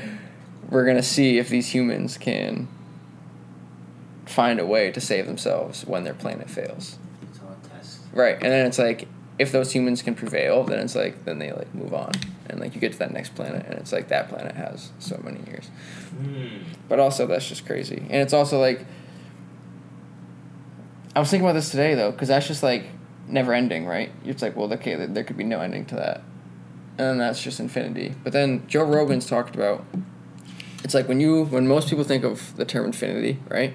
[0.71, 2.69] we're gonna see if these humans can
[4.25, 6.99] find a way to save themselves when their planet fails.
[7.23, 8.01] It's all a test.
[8.13, 11.53] right and then it's like if those humans can prevail then it's like then they
[11.53, 12.13] like move on.
[12.49, 15.21] And like you get to that next planet and it's like that planet has so
[15.25, 15.67] many years.
[16.17, 16.59] Hmm.
[16.89, 17.99] but also that's just crazy.
[17.99, 18.85] And it's also like
[21.17, 22.87] i was thinking about this today though because that's just like
[23.29, 24.13] never ending right?
[24.25, 26.23] It's like well okay there- could be no ending to that.
[26.97, 28.15] And then that's just infinity.
[28.23, 29.85] But then joe rogan's talked about
[30.85, 33.75] it's like when you when most people think of the term infinity right?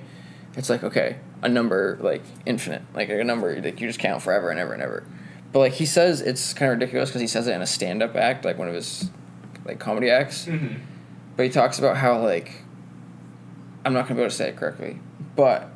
[0.55, 2.83] It's like okay a number like infinite.
[2.93, 5.03] Like a number like you just count forever and ever and ever
[5.51, 8.15] but like he says it's kind of ridiculous because he says it in a stand-up
[8.15, 9.09] act like one of his
[9.65, 10.75] like comedy acts Mm-hmm.
[11.35, 12.63] but he talks about how like
[13.85, 14.99] I'm not gonna be able to say it correctly,
[15.35, 15.69] but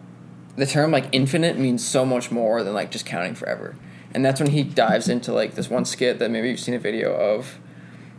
[0.58, 3.76] the term like infinite means so much more than like just counting forever.
[4.14, 6.80] And that's when he dives into like this one skit that maybe you've seen a
[6.80, 7.58] video of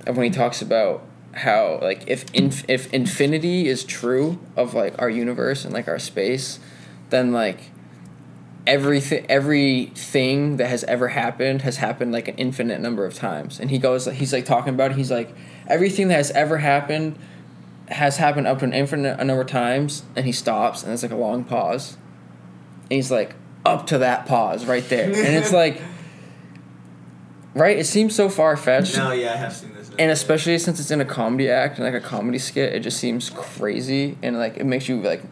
[0.06, 5.00] of when he talks about how like if inf- if infinity is true of like
[5.00, 6.58] our universe and like our space,
[7.10, 7.70] then like
[8.66, 13.60] everything everything that has ever happened has happened like an infinite number of times.
[13.60, 14.96] And he goes he's like talking about it.
[14.96, 15.34] He's like
[15.66, 17.18] everything that has ever happened
[17.88, 20.04] has happened up to an infinite number of times.
[20.16, 21.96] And he stops and it's like a long pause.
[22.84, 23.34] And he's like
[23.66, 25.06] up to that pause right there.
[25.08, 25.80] And it's like
[27.54, 27.78] right?
[27.78, 28.96] It seems so far-fetched.
[28.96, 29.90] No, yeah, I have seen this.
[29.98, 32.98] and especially since it's in a comedy act and like a comedy skit it just
[32.98, 34.16] seems crazy.
[34.22, 35.22] And like it makes you like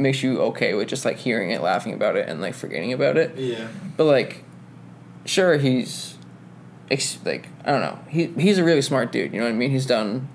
[0.00, 3.16] makes you okay with just like hearing it laughing about it and like forgetting about
[3.16, 3.36] it.
[3.36, 3.68] Yeah.
[3.96, 4.44] but like
[5.24, 6.16] sure he's
[6.90, 7.98] ex- like i don't know.
[8.08, 9.70] He he's a really smart dude you know what i mean?
[9.70, 10.28] He's done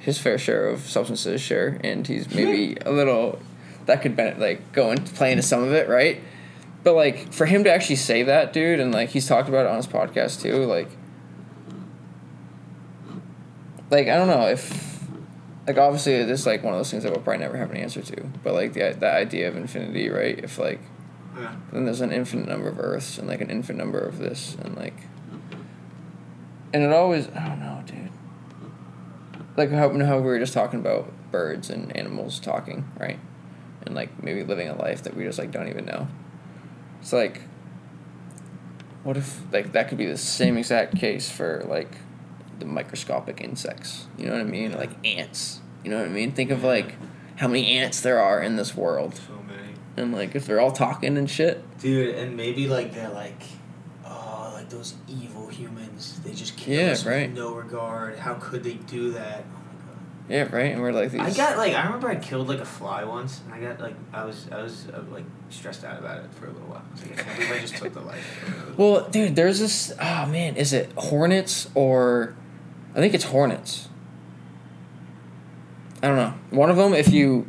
[0.00, 3.38] his fair share of substances sure and he's maybe a little
[3.86, 6.20] that could be, like go and play into some of it right?
[6.82, 9.70] But like for him to actually say that dude and like he's talked about it
[9.70, 10.88] on his podcast too like
[13.90, 14.89] like i don't know if
[15.66, 17.76] like obviously this is like one of those things that we'll probably never have an
[17.76, 20.80] answer to but like the, the idea of infinity right if like
[21.36, 21.54] Yeah.
[21.72, 24.74] then there's an infinite number of Earths and like an infinite number of this and
[24.76, 24.96] like,
[26.72, 28.10] and it always I don't know, dude.
[29.56, 33.18] Like how how we were just talking about birds and animals talking, right?
[33.86, 36.08] And like maybe living a life that we just like don't even know.
[37.00, 37.42] It's like,
[39.04, 41.92] what if like that could be the same exact case for like
[42.60, 44.06] the microscopic insects?
[44.16, 44.72] You know what I mean?
[44.72, 45.60] Like ants.
[45.84, 46.32] You know what I mean?
[46.32, 46.94] Think of like
[47.36, 49.14] how many ants there are in this world.
[49.16, 49.72] So many.
[49.96, 51.64] And like if they're all talking and shit.
[51.78, 53.42] Dude, and maybe like they're like,
[54.04, 56.20] oh, like those evil humans.
[56.24, 57.28] They just kill Yeah, us right.
[57.28, 58.18] with no regard.
[58.18, 59.44] How could they do that?
[59.50, 59.58] Oh
[60.28, 60.72] my Yeah, right.
[60.72, 61.20] And we're like these.
[61.20, 63.94] I got like I remember I killed like a fly once, and I got like
[64.12, 66.82] I was I was uh, like stressed out about it for a little while.
[66.88, 68.76] I was like, I can't believe I just took the life.
[68.76, 69.92] Well, dude, there's this.
[70.00, 72.34] Oh man, is it hornets or?
[72.94, 73.88] I think it's hornets.
[76.02, 76.34] I don't know.
[76.50, 77.46] One of them, if you,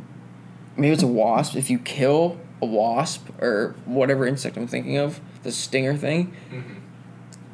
[0.76, 1.56] maybe it's a wasp.
[1.56, 6.62] If you kill a wasp or whatever insect I'm thinking of, the stinger thing, Mhm.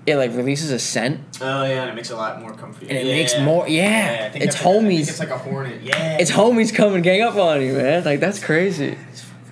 [0.06, 2.88] it like releases a scent Oh yeah, and it makes it a lot more comfy.
[2.88, 3.66] and it Yeah, makes more.
[3.68, 5.08] Yeah, I think it's that's like- think homies.
[5.08, 5.82] It's like a hornet.
[5.82, 6.18] Yeah.
[6.18, 8.04] it's homies coming gang up on you, man.
[8.04, 8.92] Like that's crazy.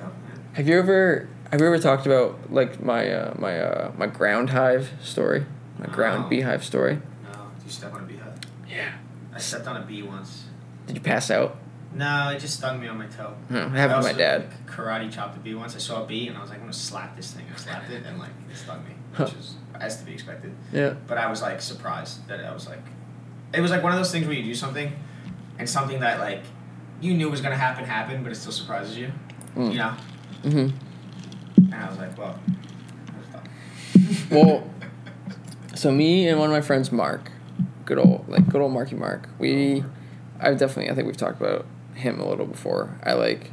[0.03, 0.13] Up.
[0.55, 4.51] Have you ever have you ever talked about like my uh, my uh, my ground
[4.51, 5.47] hive story,
[5.79, 6.29] my ground No.
[6.29, 6.97] beehive story?
[7.25, 7.31] No,
[7.65, 8.01] you step on?
[8.01, 8.06] Yeah.
[9.37, 10.45] I stepped on a bee once.
[10.87, 11.59] Did you pass out?
[11.95, 13.35] No, it just stung me on my toe.
[13.49, 14.41] Hmm, it happened I to my dad.
[14.49, 15.75] like, karate chopped a bee once.
[15.77, 17.45] I saw a bee and I was like, I'm gonna slap this thing.
[17.55, 19.37] I slapped it and like it stung me, which Huh.
[19.39, 20.53] is as to be expected.
[20.73, 20.95] Yeah.
[21.07, 22.83] But I was like surprised that I was like,
[23.53, 24.91] it was like one of those things where you do something,
[25.59, 26.43] and something that like
[27.03, 29.13] you knew was gonna happen happened, but it still surprises you.
[29.55, 29.73] Mm.
[29.73, 29.95] You know.
[30.45, 31.73] Mm-hmm.
[31.73, 32.39] And I was like, well.
[34.31, 34.71] Well,
[35.75, 37.31] so me and one of my friends, Mark,
[37.87, 39.31] good old like good old Marky Mark.
[39.39, 39.83] We,
[40.39, 42.99] I've definitely I think we've talked about him a little before.
[43.03, 43.51] I like.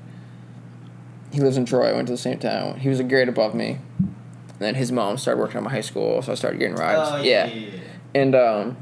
[1.32, 1.90] He lives in Troy.
[1.90, 2.80] I went to the same town.
[2.82, 3.80] He was a grade above me.
[4.00, 7.10] And then his mom started working at my high school, so I started getting rides.
[7.12, 7.48] Oh, yeah.
[7.48, 7.80] yeah,
[8.14, 8.78] and um,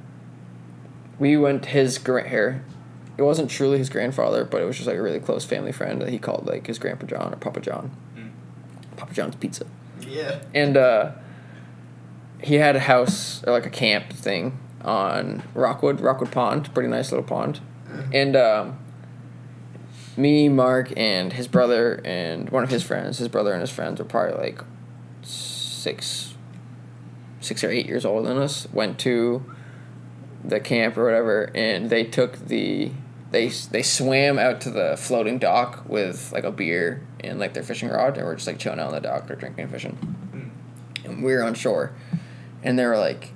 [1.17, 2.65] we went his grand here.
[3.17, 6.01] It wasn't truly his grandfather, but it was just like a really close family friend
[6.01, 7.95] that he called like his grandpa John or Papa John.
[8.17, 8.31] Mm.
[8.97, 9.65] Papa John's Pizza.
[10.01, 10.39] Yeah.
[10.53, 11.11] And uh,
[12.41, 17.11] he had a house or like a camp thing on Rockwood, Rockwood Pond, pretty nice
[17.11, 17.59] little pond.
[18.13, 18.79] And um,
[20.17, 23.99] me, Mark, and his brother, and one of his friends, his brother and his friends
[23.99, 24.61] were probably like
[25.21, 26.35] six,
[27.39, 28.67] six or eight years older than us.
[28.71, 29.45] Went to
[30.43, 32.91] the camp or whatever, and they took the
[33.31, 37.63] they they swam out to the floating dock with like a beer and like their
[37.63, 40.51] fishing rod, and we're just like chilling out on the dock or drinking and fishing.
[41.03, 41.93] And we were on shore,
[42.63, 43.33] and they were like,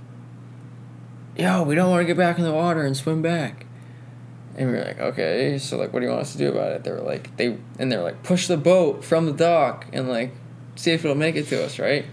[1.35, 3.65] "Yo, we don't want to get back in the water and swim back."
[4.57, 6.71] And we were like, okay, so like, what do you want us to do about
[6.71, 6.83] it?
[6.85, 10.07] They were like, they and they were like, push the boat from the dock and
[10.07, 10.31] like,
[10.75, 12.05] see if it'll make it to us, right?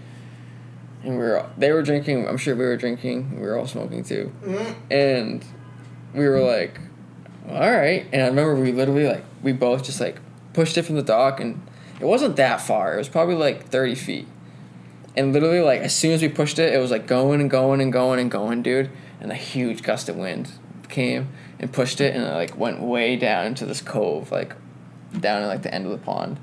[1.03, 2.27] And we were, they were drinking.
[2.27, 3.39] I'm sure we were drinking.
[3.39, 4.73] We were all smoking too, mm-hmm.
[4.91, 5.45] and
[6.13, 6.79] we were like,
[7.49, 8.05] all right.
[8.11, 10.19] And I remember we literally like, we both just like
[10.51, 11.65] pushed it from the dock, and
[12.01, 12.93] it wasn't that far.
[12.95, 14.27] It was probably like thirty feet,
[15.15, 17.79] and literally like as soon as we pushed it, it was like going and going
[17.79, 18.89] and going and going, dude.
[19.23, 20.51] And a huge gust of wind
[20.89, 24.53] came and pushed it, and it like went way down into this cove, like
[25.17, 26.39] down in like the end of the pond,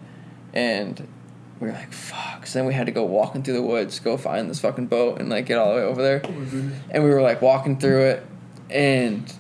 [0.53, 1.07] and
[1.61, 4.17] we were like, "Fuck!" So then we had to go walking through the woods, go
[4.17, 6.23] find this fucking boat, and like get all the way over there.
[6.25, 8.27] Oh and we were like walking through it,
[8.71, 9.31] and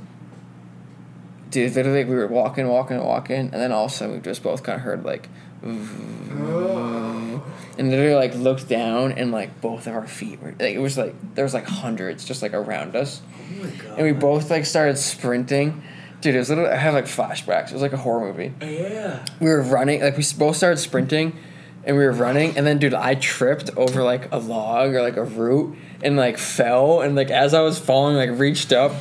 [1.50, 4.42] dude, literally we were walking, walking, walking, and then all of a sudden we just
[4.42, 5.28] both kind of heard like,
[5.62, 7.42] Oh.
[7.78, 10.96] and literally like looked down, and like both of our feet were like it was
[10.98, 13.20] like there was like hundreds just like around us,
[13.60, 13.98] Oh my god.
[13.98, 15.82] and we both like started sprinting.
[16.20, 17.68] Dude, it was literally I have like flashbacks.
[17.68, 19.24] It was like a horror movie oh, Yeah.
[19.40, 21.36] we were running like we both started sprinting
[21.84, 25.16] and we were running and then dude i tripped over like a log or like
[25.16, 28.92] a root and like fell and like as i was falling like reached up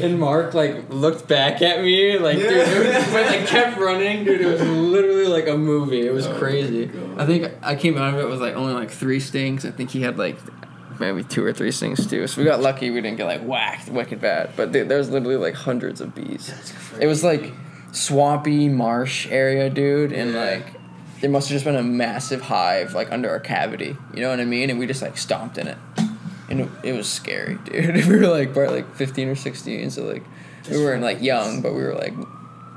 [0.00, 4.24] and mark like looked back at me like dude it was, but like kept running
[4.24, 6.06] dude it was literally like a movie.
[6.06, 6.90] It was crazy.
[7.16, 9.64] I think i came out of it with like only like three stings.
[9.64, 10.38] I think he had like
[10.98, 12.26] maybe two or three stings too.
[12.26, 14.50] So we got lucky we didn't get like whacked wicked bad.
[14.56, 16.52] But dude, there was literally like hundreds of bees.
[17.00, 17.52] It was like
[17.92, 20.44] swampy marsh area, dude, and Yeah.
[20.44, 20.66] like
[21.20, 23.96] there must have just been a massive hive like under our cavity.
[24.14, 24.70] You know what I mean?
[24.70, 25.78] And we just like stomped in it,
[26.48, 28.06] and it, it was scary, dude.
[28.06, 30.24] we were like probably like fifteen or sixteen, so like
[30.64, 32.14] That's we weren't like young, but we were like,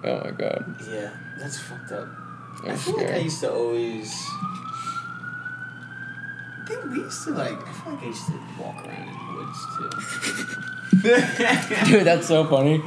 [0.03, 2.07] oh my god, Yeah, that's fucked up.
[2.65, 4.13] I feel like I used to always.
[6.61, 7.67] I think we used to like.
[7.67, 9.89] I feel like I used to walk around in woods too.
[11.91, 12.81] Dude, that's so funny.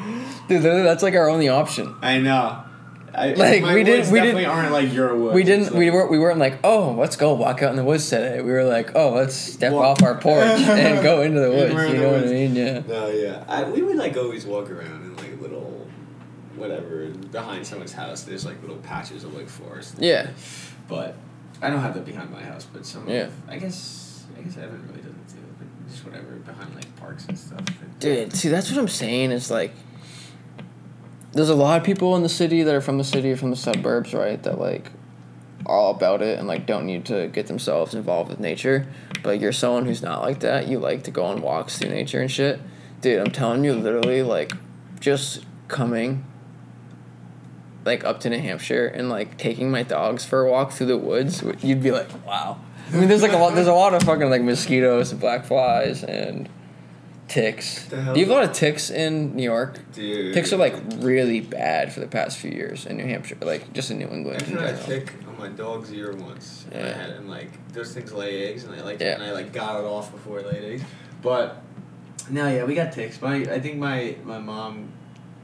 [0.48, 1.94] Dude, that's like our only option.
[2.00, 2.62] I know.
[3.16, 5.34] I, Like, we didn't- we didn't- aren't like your woods.
[5.34, 5.74] We didn't.
[5.74, 6.10] We weren't.
[6.10, 8.40] We weren't like, oh, let's go walk out in the woods today.
[8.42, 11.72] We were like, oh, let's step Walk- off our porch and go into the woods.
[11.92, 12.54] You know what I mean?
[12.54, 12.80] Yeah.
[12.86, 13.44] No, yeah.
[13.48, 15.86] I, we would like always walk around in like little,
[16.56, 18.22] whatever behind someone's house.
[18.22, 19.96] There's like little patches of like forest.
[19.98, 20.30] Yeah.
[20.88, 21.16] But
[21.62, 22.66] I don't have that behind my house.
[22.70, 23.08] But some.
[23.08, 23.28] Yeah.
[23.48, 24.24] I guess.
[24.38, 25.36] I guess Evan really doesn't too.
[25.58, 27.60] But just whatever behind like parks and stuff.
[27.98, 29.72] Dude, see, that's what I'm saying is like,
[31.36, 33.56] there's a lot of people in the city that are from the city from the
[33.56, 34.42] suburbs, right?
[34.42, 34.90] That like,
[35.66, 38.86] are all about it and like don't need to get themselves involved with nature.
[39.22, 40.66] But you're someone who's not like that.
[40.68, 42.60] You like to go on walks through nature and shit.
[43.00, 44.52] Dude, I'm telling you, literally, like,
[44.98, 46.24] just coming,
[47.84, 50.96] like, up to New Hampshire and like taking my dogs for a walk through the
[50.96, 52.58] woods, you'd be like, wow.
[52.92, 53.54] I mean, there's like a lot.
[53.54, 56.48] There's a lot of fucking like mosquitoes and black flies and
[57.28, 57.86] ticks.
[57.88, 59.80] Do you have a lot of ticks in New York?
[59.92, 60.32] Dude.
[60.34, 63.90] Ticks are like really bad for the past few years in New Hampshire, like just
[63.90, 66.66] in New England in had a tick on my dog's ear once.
[66.70, 66.94] And I Yeah.
[66.96, 69.14] had and like those things lay eggs and I like Yeah.
[69.14, 70.82] and I like got it off before it laid eggs.
[71.22, 71.62] But
[72.30, 73.20] no, yeah, we got ticks.
[73.20, 74.90] My I think my my mom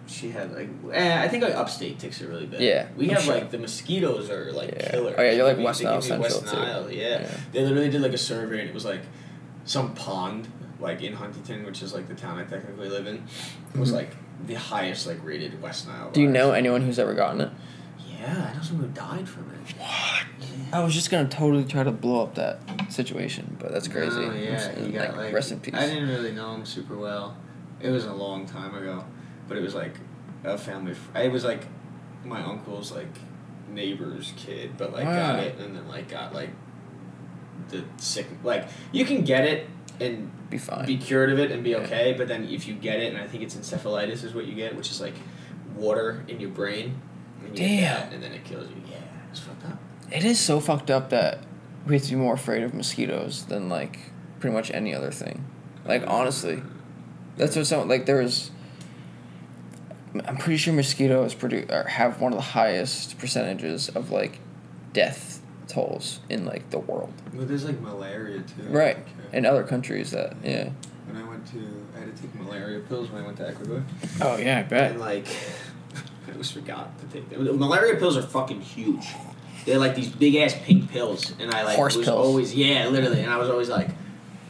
[0.06, 2.60] she had like eh, I think like upstate ticks are really bad.
[2.60, 3.34] Yeah, We have sure.
[3.34, 4.90] like the mosquitoes are like Yeah.
[4.90, 5.14] killer.
[5.16, 6.94] Oh, yeah, you're like They West Nile they give me Central, West too.
[6.96, 7.20] Yeah.
[7.22, 7.30] Yeah.
[7.52, 9.00] They literally did like a survey and it was like
[9.64, 10.48] some pond
[10.82, 13.22] like in Huntington, which is like the town I technically live in,
[13.78, 13.94] was Mhm.
[13.94, 14.16] like
[14.46, 16.10] the highest like rated West Nile.
[16.10, 17.50] Do you know anyone who's ever gotten it?
[18.20, 19.76] Yeah, I know someone who died from it.
[19.78, 20.26] What?
[20.40, 20.78] Yeah.
[20.80, 22.60] I was just gonna totally try to blow up that
[22.92, 24.16] situation, but that's crazy.
[24.20, 25.74] Oh, yeah, And, he got like, rest in peace.
[25.74, 27.36] I didn't really know him super well.
[27.80, 29.04] It was a long time ago,
[29.48, 29.94] but it was like
[30.44, 30.94] a family.
[30.94, 31.66] Fr- it was like
[32.24, 33.08] my uncle's like
[33.72, 35.38] neighbor's kid, but like got Ah.
[35.38, 36.50] it and then like got like
[37.70, 38.26] the sick.
[38.42, 39.68] Like you can get it
[40.00, 40.86] and Be fine.
[40.86, 41.78] be cured of it and be Yeah.
[41.78, 44.54] okay, but then if you get it, and I think it's encephalitis is what you
[44.54, 45.14] get, which is like
[45.76, 47.00] water in your brain.
[47.44, 47.80] And you Damn.
[48.00, 48.76] that, and then it kills you.
[48.90, 48.96] Yeah,
[49.30, 49.78] it's fucked up.
[50.10, 51.38] It is so fucked up that
[51.86, 53.98] we have to be more afraid of mosquitoes than like
[54.40, 55.44] pretty much any other thing.
[55.84, 56.62] Like honestly,
[57.36, 58.06] That's what sound like.
[58.06, 58.50] There was.
[60.26, 64.38] I'm pretty sure mosquitoes produce or have one of the highest percentages of like
[64.92, 65.40] death
[65.72, 67.12] tolls in like the world.
[67.34, 68.62] Well, there's like malaria too.
[68.68, 68.96] Right.
[68.96, 70.70] Like, uh, In other countries that yeah.
[71.06, 71.58] when I went to,
[71.96, 73.82] I had to take malaria pills when I went to Ecuador.
[74.20, 74.92] Oh yeah, I bet.
[74.92, 75.26] And like,
[76.28, 77.58] I always forgot to take them.
[77.58, 79.06] Malaria pills are fucking huge.
[79.64, 82.26] They're like these big ass pink pills, and I like Horse was pills.
[82.26, 83.88] always yeah, literally, and I was always like,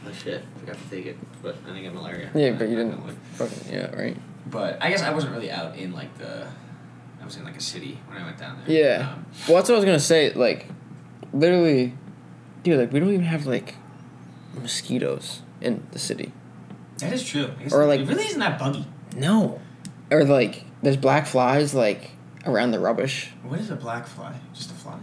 [0.07, 2.29] oh shit, I forgot to take it, but I didn't get malaria.
[2.33, 3.05] Yeah, but you didn't.
[3.05, 4.17] Like- Fucking yeah, right.
[4.47, 6.47] But I guess I wasn't really out in like the,
[7.21, 8.75] I was in like a city when I went down there.
[8.75, 9.09] Yeah.
[9.13, 10.33] Um, Well, that's what I was gonna say.
[10.33, 10.67] Like,
[11.33, 11.93] literally,
[12.63, 12.79] dude.
[12.79, 13.75] Like, we don't even have like
[14.53, 16.31] mosquitoes in the city.
[16.99, 17.49] that is true.
[17.71, 18.85] Or, like- it really isn't that buggy.
[19.15, 19.59] No.
[20.11, 22.11] Or like, there's black flies like
[22.45, 23.31] around the rubbish.
[23.43, 24.35] What is a black fly?
[24.53, 24.99] Just a fly.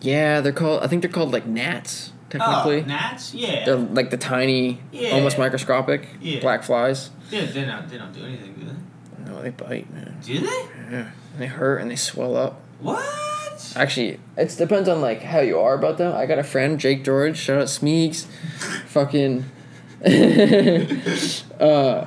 [0.00, 0.82] Yeah, they're called.
[0.82, 2.12] I think they're called like gnats.
[2.30, 3.32] Technically, Oh, gnats.
[3.34, 3.64] Yeah.
[3.64, 5.10] they're like the tiny, Yeah.
[5.12, 6.40] almost microscopic Yeah.
[6.40, 7.10] black flies.
[7.30, 7.88] They, they don't.
[7.88, 9.30] They don't do anything, do they?
[9.30, 10.16] No, they bite, man.
[10.24, 10.66] Do they?
[10.90, 12.60] Yeah, they hurt and they swell up.
[12.80, 13.04] What?
[13.76, 16.14] Actually, it depends on like how you are about them.
[16.14, 17.36] I got a friend, Jake George.
[17.36, 18.26] Shout out Smeeks.
[18.86, 19.44] Fucking.
[21.60, 22.06] uh,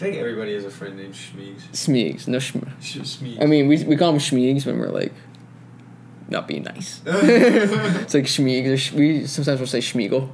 [0.00, 1.62] think everybody has a friend named Schmeeks.
[1.72, 2.28] Smeeks.
[2.28, 3.42] No, Schm- Sh- Schmeeks.
[3.42, 5.12] I mean, we we call them Schmeeks when we're like
[6.28, 7.00] not being nice.
[7.06, 8.66] it's like Schmeeks.
[8.68, 10.30] Or sh- we sometimes will say Schmeagle,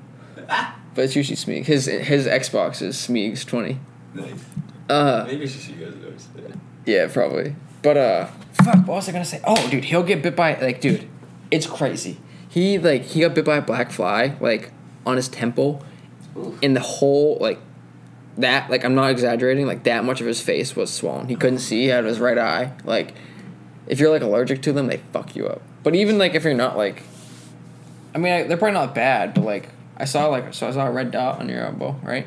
[0.94, 1.64] but it's usually Smeek.
[1.64, 3.78] His his Xbox is Smeeks twenty.
[4.14, 4.32] nice.
[4.88, 6.52] Uh, Maybe I should see you guys notice that.
[6.84, 7.56] yeah, probably.
[7.84, 8.76] But uh, fuck.
[8.86, 9.42] What was I gonna say?
[9.44, 11.06] Oh, dude, he'll get bit by like, dude,
[11.50, 12.18] it's crazy.
[12.48, 14.72] He like he got bit by a black fly like
[15.04, 15.84] on his temple,
[16.62, 17.60] and the whole like
[18.38, 21.28] that like I'm not exaggerating like that much of his face was swollen.
[21.28, 22.72] He couldn't see out of his right eye.
[22.84, 23.14] Like,
[23.86, 25.60] if you're like allergic to them, they fuck you up.
[25.82, 27.02] But even like if you're not like,
[28.14, 29.68] I mean I, they're probably not bad, but like
[29.98, 32.26] I saw like so I saw a red dot on your elbow, right?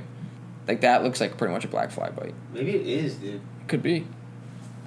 [0.67, 2.35] Like that looks like pretty much a black fly bite.
[2.53, 3.41] Maybe it is, dude.
[3.67, 4.05] Could be.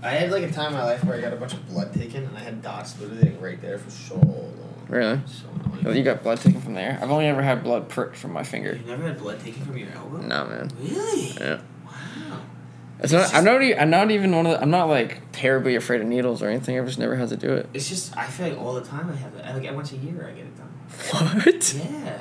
[0.03, 1.93] I had like a time in my life where I got a bunch of blood
[1.93, 4.87] taken, and I had dots literally like, right there for so long.
[4.89, 5.21] Really?
[5.27, 5.97] So Oh, annoying.
[5.97, 6.99] You got blood taken from there.
[7.01, 8.75] I've only ever had blood pricked from my finger.
[8.75, 10.19] You never had blood taken from your elbow?
[10.19, 10.71] No man.
[10.81, 11.33] Really?
[11.41, 11.61] Yeah.
[11.85, 12.41] Wow.
[13.01, 13.35] It's not.
[13.35, 13.63] I'm not.
[13.63, 14.53] e- I'm not even one of.
[14.53, 16.79] The, I'm not like terribly afraid of needles or anything.
[16.79, 17.69] I've just never had to do it.
[17.73, 19.45] It's just I feel like all the time I have it.
[19.45, 20.67] I, like once a year I get it done.
[21.45, 21.75] What?
[21.75, 22.19] Yeah.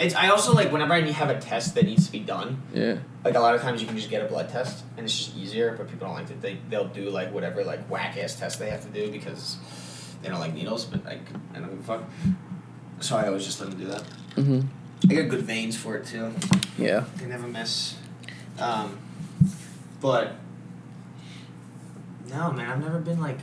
[0.00, 2.62] It's I also like whenever I have a test that needs to be done.
[2.72, 2.98] Yeah.
[3.24, 5.36] Like a lot of times you can just get a blood test and it's just
[5.36, 8.58] easier, but people don't like to They they'll do like whatever like whack ass test
[8.58, 9.58] they have to do because
[10.22, 10.86] they don't like needles.
[10.86, 11.20] But like
[11.54, 12.04] I don't give a fuck.
[13.00, 14.04] So I always just let them do that.
[14.36, 14.66] Mhm.
[15.08, 16.32] I got good veins for it too.
[16.78, 17.04] Yeah.
[17.16, 17.96] They never miss.
[18.58, 18.98] Um,
[20.00, 20.34] but
[22.28, 23.38] no, man, I've never been like.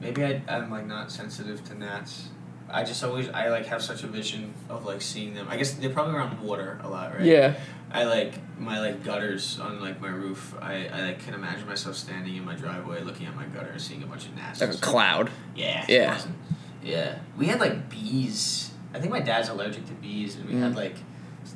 [0.00, 2.28] Maybe I I'm like not sensitive to gnats.
[2.72, 5.46] I just always I like have such a vision of like seeing them.
[5.50, 7.24] I guess they're probably around water a lot, right?
[7.24, 7.54] Yeah.
[7.90, 10.54] I like my like gutters on like my roof.
[10.60, 14.02] I, I like can imagine myself standing in my driveway looking at my gutter, seeing
[14.02, 14.60] a bunch of gnats.
[14.60, 15.30] Like a cloud.
[15.54, 15.84] Yeah.
[15.88, 16.14] Yeah.
[16.14, 16.36] awesome.
[16.82, 17.18] Yeah.
[17.36, 18.70] We had like bees.
[18.94, 20.76] I think my dad's allergic to bees, and we had Mm.
[20.76, 20.96] like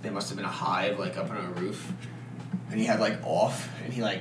[0.02, 1.90] there must have been a hive like up on our roof,
[2.70, 4.20] and he had like off, and he like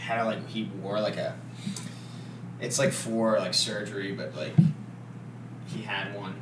[0.00, 1.36] had like he wore like a.
[2.60, 4.54] It's like for like surgery, but like
[5.68, 6.34] he had one,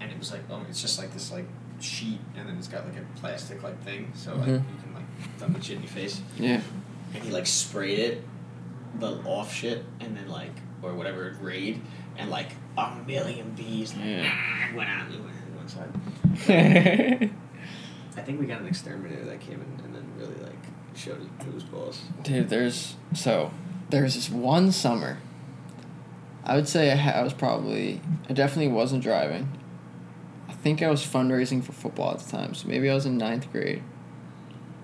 [0.00, 1.46] and it was like oh, it's just like this like
[1.80, 4.52] sheet, and then it's got like a plastic like thing, so like Mhm.
[4.58, 6.60] you can like dump the shit in your face Yeah.
[7.14, 8.24] and he like sprayed it,
[8.98, 10.52] the off shit, and then like
[10.82, 11.80] or whatever raid,
[12.18, 14.74] and like a million bees like, Yeah.
[14.74, 17.30] went out and went one side.
[18.16, 20.58] I think we got an exterminator that came in and then really like
[20.94, 22.02] showed his, balls.
[22.22, 23.52] Dude, there's so
[23.90, 25.18] there was this one summer.
[26.50, 29.48] I would say I, ha- I was probably I definitely wasn't driving.
[30.48, 33.16] I think I was fundraising for football at the time, so maybe I was in
[33.16, 33.84] ninth grade,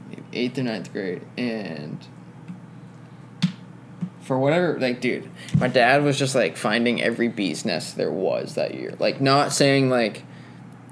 [0.08, 2.06] maybe eighth or ninth grade, and
[4.20, 8.54] for whatever like dude, my dad was just like finding every bee's nest there was
[8.54, 8.94] that year.
[9.00, 10.22] Like not saying like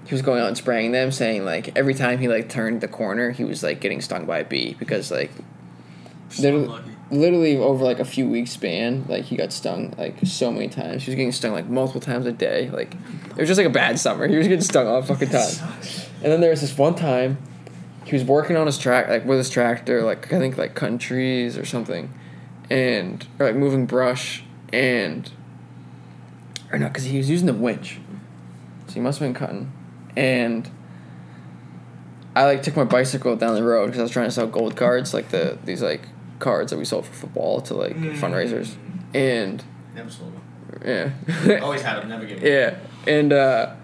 [0.07, 2.89] he was going out and spraying them, saying like every time he like turned the
[2.89, 5.31] corner, he was like getting stung by a bee because like
[6.65, 6.94] unlucky.
[7.11, 11.05] Literally over like a few weeks span, like he got stung like so many times.
[11.05, 12.71] He was getting stung like multiple times a day.
[12.71, 12.95] Like
[13.31, 14.27] it was just like a bad summer.
[14.27, 15.55] He was getting stung all fucking time.
[16.23, 17.39] And then there was this one time,
[18.05, 20.99] he was working on his track like with his tractor, like I think like cutting
[20.99, 22.13] trees or something,
[22.71, 25.31] and or like moving brush and
[26.73, 28.01] or not because he was using the winch,
[28.89, 29.73] so he must have been cutting,
[30.17, 30.71] and.
[32.37, 34.75] I like took my bicycle down the road because I was trying to sell gold
[34.75, 36.09] cards, like the these like
[36.45, 38.77] cards that we sold for football to like fundraisers,
[39.13, 39.65] and
[39.95, 41.13] Never sold them.
[41.47, 42.09] yeah, Always had them.
[42.11, 42.43] Never given.
[42.45, 42.53] them.
[42.53, 43.75] yeah, and uh,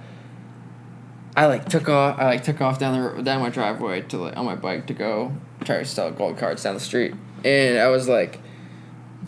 [1.37, 2.19] I like took off.
[2.19, 4.87] I like took off down the ro- down my driveway to like on my bike
[4.89, 5.33] to go
[5.65, 8.41] try to sell gold cards down the street, and I was like,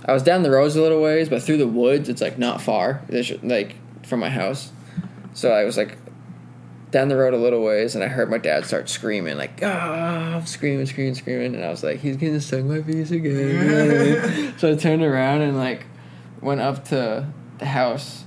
[0.04, 2.60] I was down the roads a little ways, but through the woods, it's like not
[2.60, 3.02] far.
[3.08, 3.76] There's like
[4.06, 4.72] from my house,
[5.34, 5.96] so I was like
[6.92, 10.40] down the road a little ways, and I heard my dad start screaming like ah,
[10.44, 14.54] screaming, screaming, screaming, and I was like, he's getting stung my bees again.
[14.58, 15.86] so I turned around and like
[16.40, 17.26] went up to
[17.58, 18.24] the house,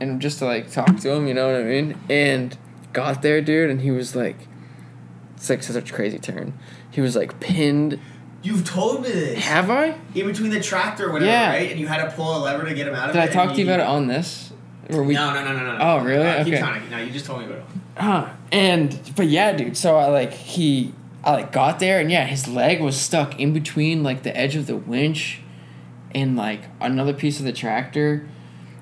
[0.00, 2.56] and just to like talk to him, you know what I mean, and
[2.94, 4.48] got there, dude, and he was like,
[5.36, 6.58] it's like such a crazy turn.
[6.90, 8.00] He was like pinned.
[8.42, 9.44] You've told me this.
[9.44, 9.98] Have I?
[10.14, 11.48] In between the tractor or whatever, Yeah.
[11.50, 11.70] right?
[11.70, 13.30] And you had to pull a lever to get him out of Did it.
[13.30, 14.52] I talk to you about it on this?
[14.90, 15.14] Or we?
[15.14, 15.78] no, no, no, no, no.
[15.80, 16.26] Oh, really?
[16.26, 16.62] Uh, keep Okay.
[16.62, 16.90] talking.
[16.90, 17.64] No, you just told me about it.
[17.96, 18.28] Huh.
[18.52, 19.76] And but yeah, dude.
[19.76, 20.92] So I like he
[21.24, 24.54] I like got there and yeah, his leg was stuck in between like the edge
[24.54, 25.40] of the winch
[26.14, 28.28] and like another piece of the tractor.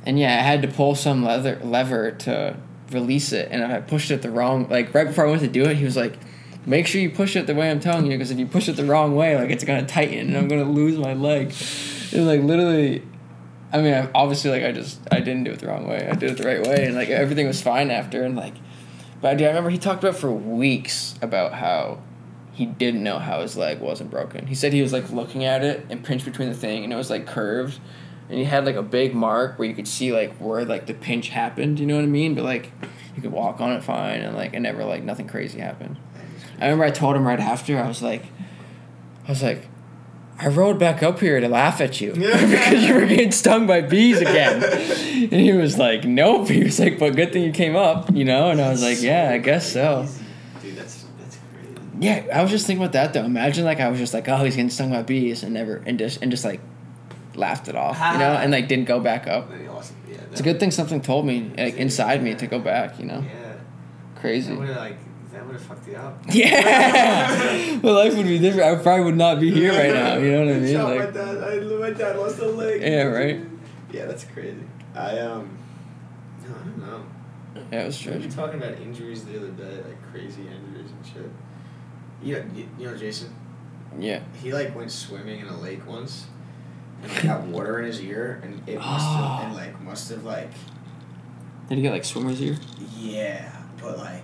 [0.04, 2.56] And yeah, I had to pull some leather lever to
[2.90, 5.64] release it and I pushed it the wrong like right before I went to do
[5.64, 6.18] it, he was like
[6.66, 8.76] Make sure you push it the way I'm telling you, because if you push it
[8.76, 11.52] the wrong way, like it's gonna tighten and I'm gonna lose my leg.
[12.12, 13.02] And like literally,
[13.74, 16.08] I mean, I, obviously, like I just I didn't do it the wrong way.
[16.08, 18.22] I did it the right way, and like everything was fine after.
[18.22, 18.54] And like,
[19.20, 21.98] but I, I remember he talked about for weeks about how
[22.52, 24.46] he didn't know how his leg wasn't broken.
[24.46, 26.96] He said he was like looking at it and pinched between the thing, and it
[26.96, 27.80] was like curved,
[28.28, 30.94] and he had like a big mark where you could see like where like the
[30.94, 31.80] pinch happened.
[31.80, 32.36] You know what I mean?
[32.36, 32.70] But like,
[33.16, 35.96] you could walk on it fine, and like it never like nothing crazy happened.
[36.60, 38.26] I remember I told him right after I was like,
[39.26, 39.68] I was like.
[40.38, 43.80] I rode back up here to laugh at you because you were getting stung by
[43.80, 44.62] bees again.
[44.62, 46.48] And he was like, Nope.
[46.54, 48.50] He was like, But good thing you came up, you know?
[48.50, 50.06] And I was like, Yeah, I guess so.
[50.62, 51.80] Dude, that's that's crazy.
[52.00, 53.24] Yeah, I was just thinking about that though.
[53.24, 55.98] Imagine like I was just like, Oh, he's getting stung by bees and never and
[55.98, 56.60] just and just like
[57.34, 57.96] laughed it off.
[57.96, 58.40] You know, ah.
[58.40, 59.50] and like didn't go back up.
[59.70, 59.96] Awesome.
[60.08, 63.06] Yeah, It's a good thing something told me like inside me to go back, you
[63.06, 63.24] know?
[63.24, 63.54] Yeah.
[64.16, 64.50] Crazy.
[64.50, 64.96] That would have like
[65.54, 66.22] would have fucked you up.
[66.30, 67.78] Yeah.
[67.82, 68.78] my life would be different.
[68.78, 70.16] I probably would not be here right now.
[70.16, 70.72] You know what I mean?
[70.74, 71.44] Shot Like, my dad.
[71.44, 72.82] I, my dad lost a leg.
[72.82, 73.40] Yeah, right.
[73.92, 74.62] Yeah, that's crazy.
[74.94, 75.58] I um.
[76.46, 77.04] No, I don't know.
[77.72, 81.06] yeah, it was We were talking about injuries the other day, like crazy injuries and
[81.06, 81.30] shit.
[82.22, 83.32] You know, you, you know Jason.
[83.98, 84.20] Yeah.
[84.42, 86.26] He like went swimming in a lake once,
[87.02, 90.24] and like got water in his ear, and it must have and like must have
[90.24, 90.50] like
[91.68, 92.56] Did he get like swimmer's ear?
[92.98, 94.22] yeah, but like.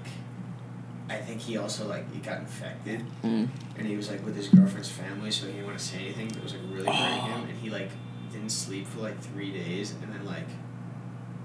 [1.11, 3.49] I think he also like he got infected, Mm.
[3.77, 6.29] and he was like with his girlfriend's family, so he didn't want to say anything.
[6.29, 7.37] But it was like really hurting Oh.
[7.39, 7.91] him, and he like
[8.33, 10.47] didn't sleep for like three days, and then like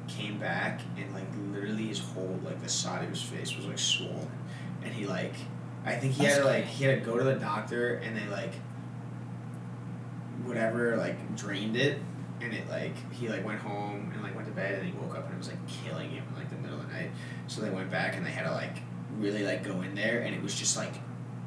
[0.08, 3.80] came back, and like literally his whole like the side of his face was like
[3.80, 4.30] swollen,
[4.84, 5.34] and he like
[5.84, 8.28] I think he had to like he had to go to the doctor, and they
[8.28, 8.54] like
[10.44, 12.00] whatever like drained it,
[12.42, 15.16] and it like he like went home and like went to bed, and he woke
[15.18, 17.10] up and it was like killing him in like the middle of the night.
[17.48, 18.78] So they went back and they had to like
[19.20, 20.94] really like go in there, and it was just like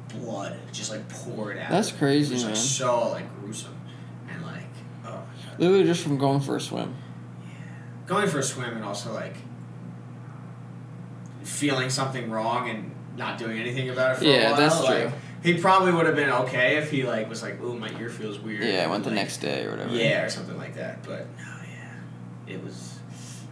[0.09, 1.69] blood just like poured out.
[1.69, 2.61] That's crazy, It was like man.
[2.61, 3.79] so like gruesome,
[4.29, 4.63] and like
[5.05, 5.59] oh god.
[5.59, 6.95] Literally just from going for a swim.
[7.43, 7.49] Yeah.
[8.07, 9.35] Going for a swim and also like
[11.43, 14.59] feeling something wrong and not doing anything about it for a Yeah, while.
[14.59, 15.11] that's like, true.
[15.41, 18.39] He probably would have been okay if he like was like, "Ooh, my ear feels
[18.39, 19.93] weird." Yeah, I went the like, next day or whatever.
[19.95, 21.01] Yeah, or something like that.
[21.03, 21.45] But no,
[22.47, 22.98] yeah, it was.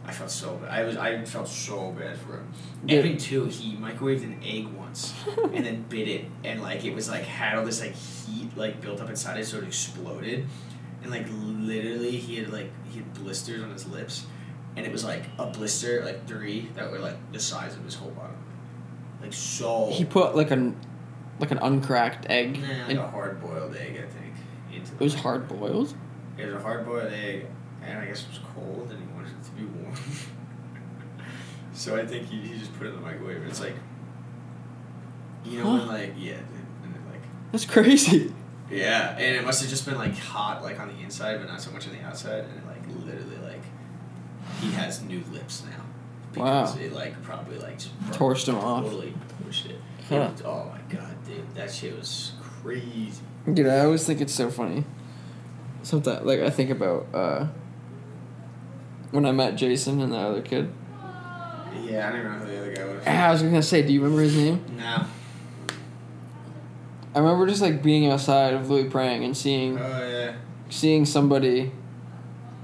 [0.08, 0.70] I felt so bad.
[0.70, 0.96] I was.
[0.96, 2.48] I felt so bad for him.
[2.86, 3.00] Yeah.
[3.00, 3.46] Evan too.
[3.46, 5.14] He microwaved an egg once
[5.54, 8.80] and then bit it, and like it was like had all this like heat like
[8.80, 10.48] built up inside it, so it exploded,
[11.02, 14.26] and like literally he had like he had blisters on his lips,
[14.78, 17.96] and it was like a blister like three that were like the size of his
[17.96, 18.38] whole bottom,
[19.22, 19.90] like so.
[19.92, 20.80] He put like an
[21.40, 22.62] like an uncracked egg.
[22.62, 24.34] Nah, like in, a hard boiled egg, I think.
[24.74, 25.94] Into it was hard boiled.
[26.38, 27.48] It was a hard boiled egg,
[27.84, 29.87] and I guess it was cold, and he wanted it to be warm.
[31.74, 33.44] so I think he, he just put it in the microwave.
[33.48, 33.76] It's like,
[35.46, 35.78] you know, Huh.
[35.80, 37.22] when like yeah, dude, and then like
[37.52, 38.34] That's crazy.
[38.70, 41.62] yeah, and it must have just been like hot like on the inside, but not
[41.62, 43.62] so much on the outside, and it like literally like
[44.62, 45.84] he has new lips now.
[46.34, 46.82] Because Wow.
[46.82, 48.84] it like probably like just Torched him off.
[48.84, 49.80] Totally torched it.
[50.10, 50.32] Huh.
[50.36, 53.22] It oh my god, dude, that shit was crazy.
[53.52, 54.84] Dude, I always think it's so funny.
[55.84, 57.48] Sometimes, like, I think about uh,
[59.12, 60.72] when I met Jason and the other kid.
[61.84, 63.08] Yeah, I don't even know who the other guy was.
[63.08, 64.64] I was gonna say, do you remember his name?
[64.78, 65.06] No.
[67.16, 70.36] I remember just like being outside of Louis Prang and seeing Oh yeah.
[70.70, 71.72] seeing somebody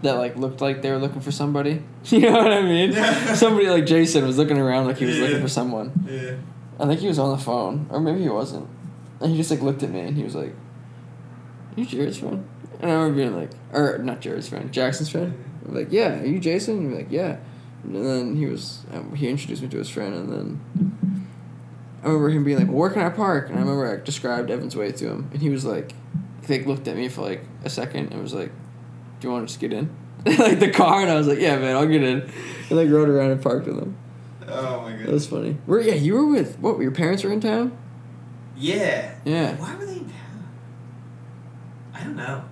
[0.04, 1.82] that like looked like they were looking for somebody.
[2.06, 2.92] You know what I mean?
[2.92, 3.34] Yeah.
[3.36, 5.92] somebody like Jason was looking around like he was looking for someone.
[6.06, 6.36] Yeah.
[6.78, 8.68] I think he was on the phone, or maybe he wasn't.
[9.22, 10.54] And he just like looked at me and he was like,
[11.78, 12.46] "You Jared's friend?"
[12.82, 15.34] And I remember being like, or not Jared's friend, Jackson's friend.
[15.68, 17.38] I'm like, "Yeah, are you Jason?" And like, "Yeah."
[17.84, 20.98] And then he was, um, he introduced me to his friend, and then
[22.02, 24.50] I remember him being like, well, "Where can I park?" And I remember I described
[24.50, 25.94] Evans Way to him, and he was like,
[26.48, 28.52] he like looked at me for like a second and was like,
[29.20, 29.90] "Do you want to just get in?"
[30.26, 32.22] like the car, and I was like, "Yeah, man, I'll get in."
[32.70, 33.98] And like rode around and parked with him.
[34.48, 35.08] Oh my god.
[35.08, 35.58] That was funny.
[35.66, 36.80] Where yeah, you were with what?
[36.80, 37.78] Your parents were in town.
[38.58, 39.16] Yeah.
[39.26, 39.56] Yeah.
[39.56, 40.54] Why were they in town?
[41.94, 42.44] I don't know.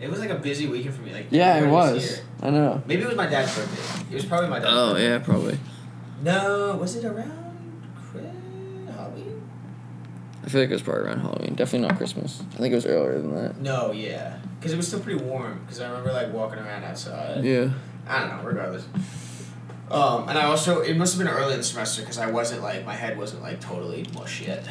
[0.00, 1.12] It was like a busy weekend for me.
[1.12, 2.16] Like Yeah, it was.
[2.16, 2.26] here.
[2.42, 2.82] I know.
[2.86, 4.06] Maybe it was my dad's birthday.
[4.10, 4.70] It was probably my dad's.
[4.70, 5.08] Oh birthday.
[5.08, 5.58] yeah, probably.
[6.22, 9.42] No, was it around Chri- Halloween?
[10.44, 11.54] I feel like it was probably around Halloween.
[11.54, 12.42] Definitely not Christmas.
[12.54, 13.60] I think it was earlier than that.
[13.60, 15.60] No, yeah, because it was still pretty warm.
[15.60, 17.44] Because I remember like walking around outside.
[17.44, 17.70] Yeah.
[18.06, 18.42] I don't know.
[18.42, 18.86] Regardless.
[19.90, 22.62] Um, and I also it must have been early in the semester because I wasn't
[22.62, 24.64] like my head wasn't like totally mush yet.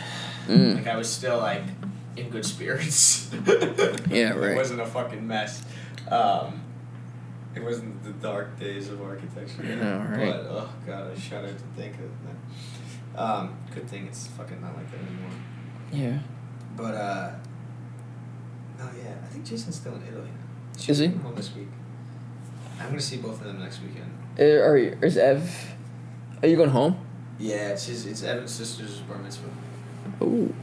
[0.47, 0.75] Mm.
[0.75, 1.63] Like I was still like
[2.15, 3.29] in good spirits.
[4.09, 4.51] Yeah, right.
[4.51, 5.63] It wasn't a fucking mess.
[6.09, 6.61] Um,
[7.59, 9.63] it wasn't the dark days of architecture.
[9.63, 10.31] I know, right?
[10.31, 13.21] But oh god, I shudder to think of that.
[13.21, 15.31] Um, good thing it's fucking not like that anymore.
[15.91, 16.19] Yeah.
[16.77, 17.31] But uh,
[18.77, 20.83] no, yeah, I think Jason's still in Italy now.
[20.87, 21.07] Is he?
[21.07, 21.67] coming Home this week.
[22.79, 24.11] I'm gonna see both of them next weekend.
[24.39, 25.75] Uh, are you, is Ev?
[26.41, 27.05] Are you going home?
[27.37, 28.05] Yeah, it's his.
[28.05, 29.49] It's Evan's sister's bar mitzvah.
[30.21, 30.53] Ooh.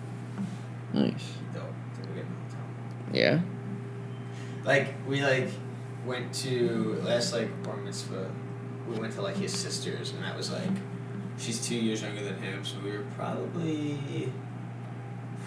[0.95, 1.35] Nice.
[1.53, 1.63] Dope.
[2.01, 3.13] Then we get in the hotel.
[3.13, 3.41] Yeah.
[4.65, 5.51] Like we like
[6.07, 8.31] went to last like bar mitzvah.
[8.89, 10.71] We went to like his sister's, and that was like,
[11.39, 14.33] she's two years younger than him, so we were probably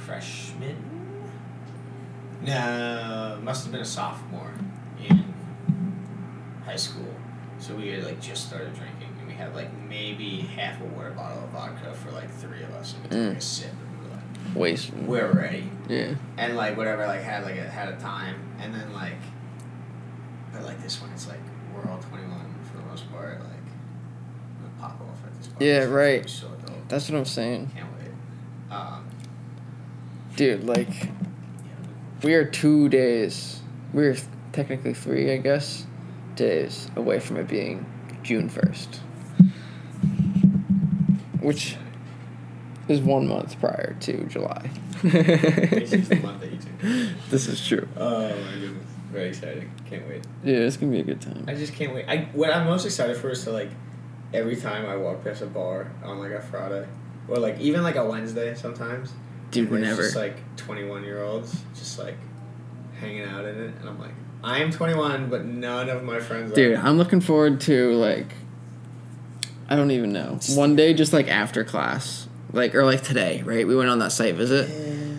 [0.06, 0.76] freshmen.
[2.42, 4.54] No, must have been a sophomore
[5.08, 5.34] in
[6.66, 7.14] high school.
[7.60, 11.12] So we had like just started drinking, and we had like maybe half a water
[11.12, 13.38] bottle of vodka for like three of us, and we took Mm.
[13.38, 14.94] a sip, and we were like, Waste.
[14.94, 16.14] we're ready Yeah.
[16.38, 19.18] and like whatever like had like a, had a time and then like
[20.54, 21.40] but like this one it's like
[21.74, 22.40] we're all 21
[22.72, 26.30] for the most part like I'm gonna pop off at this point Yeah, It's right.
[26.30, 29.06] so dope That's what I'm saying, can't wait um
[30.36, 30.64] dude.
[30.64, 31.10] Like, yeah,
[32.24, 33.60] we are two days.
[33.94, 34.16] We're
[34.54, 35.86] technically three, I guess,
[36.36, 37.86] days away from it being
[38.24, 39.02] June first,
[41.42, 41.76] which
[42.88, 44.70] is one month prior to July.
[45.02, 46.58] This is the month that you
[47.14, 47.30] took.
[47.30, 47.88] This is true.
[47.98, 51.46] oh my goodness very exciting can't wait Yeah, it's gonna be a good time.
[51.48, 53.70] I just can't wait I what I'm most excited for is to like
[54.34, 56.88] every time I walk past a bar on like a Friday
[57.28, 59.14] or like even like a Wednesday sometimes
[59.52, 60.04] Dude, whenever.
[60.04, 62.16] just like 21 year olds just like
[63.00, 64.12] hanging out in it and i'm like
[64.44, 68.34] i am 21 but none of my friends Dude, are I'm looking forward to like
[69.70, 70.40] I don't even know.
[70.56, 72.28] One day just like after class.
[72.52, 73.68] Like or like today, right?
[73.68, 74.68] We went on that site visit.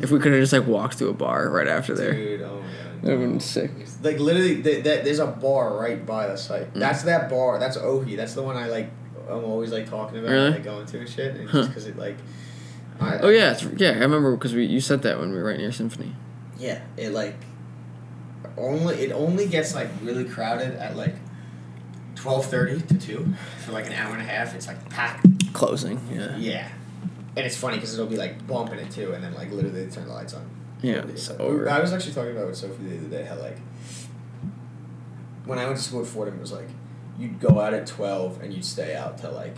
[0.02, 2.40] If we could have just like walked to a bar right after there.
[2.44, 2.59] oh
[3.02, 3.70] That would've been sick.
[4.02, 6.80] like literally th- that there's a bar right by the site Mm.
[6.80, 8.90] that's that bar that's ohi that's the one i like
[9.28, 10.50] i'm always like talking about Really?
[10.50, 11.58] like going to and shit and Huh.
[11.58, 12.16] just because it like
[13.00, 15.44] I, Oh yeah, it's, yeah, I remember because we you said that when we were
[15.44, 16.14] right near Symphony.
[16.58, 17.36] yeah it like
[18.58, 21.14] only it only gets like really crowded at like
[22.16, 23.34] 12.30 to 2
[23.64, 26.36] for like an hour and a half it's like packed Closing, yeah.
[26.36, 26.68] Yeah,
[27.36, 29.90] and it's funny because it'll be like bumping it too, and then like literally they
[29.90, 30.48] turn the lights on.
[30.82, 31.68] Yeah, it's over.
[31.68, 33.58] I was actually talking about it with Sophie the other day how like
[35.44, 36.68] when I went to school at Fordham, it was like
[37.18, 39.56] you'd go out at twelve and you'd stay out till like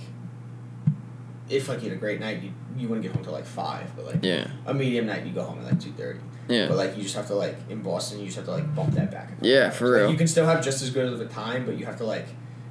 [1.48, 3.94] if like you had a great night, you you wouldn't get home till like five,
[3.96, 4.46] but like Yeah.
[4.66, 6.20] a medium night, you go home at like two thirty.
[6.48, 6.66] Yeah.
[6.68, 8.94] But like you just have to like in Boston, you just have to like bump
[8.94, 9.30] that back.
[9.40, 10.10] Yeah, for Like, real.
[10.10, 12.26] You can still have just as good of a time, but you have to like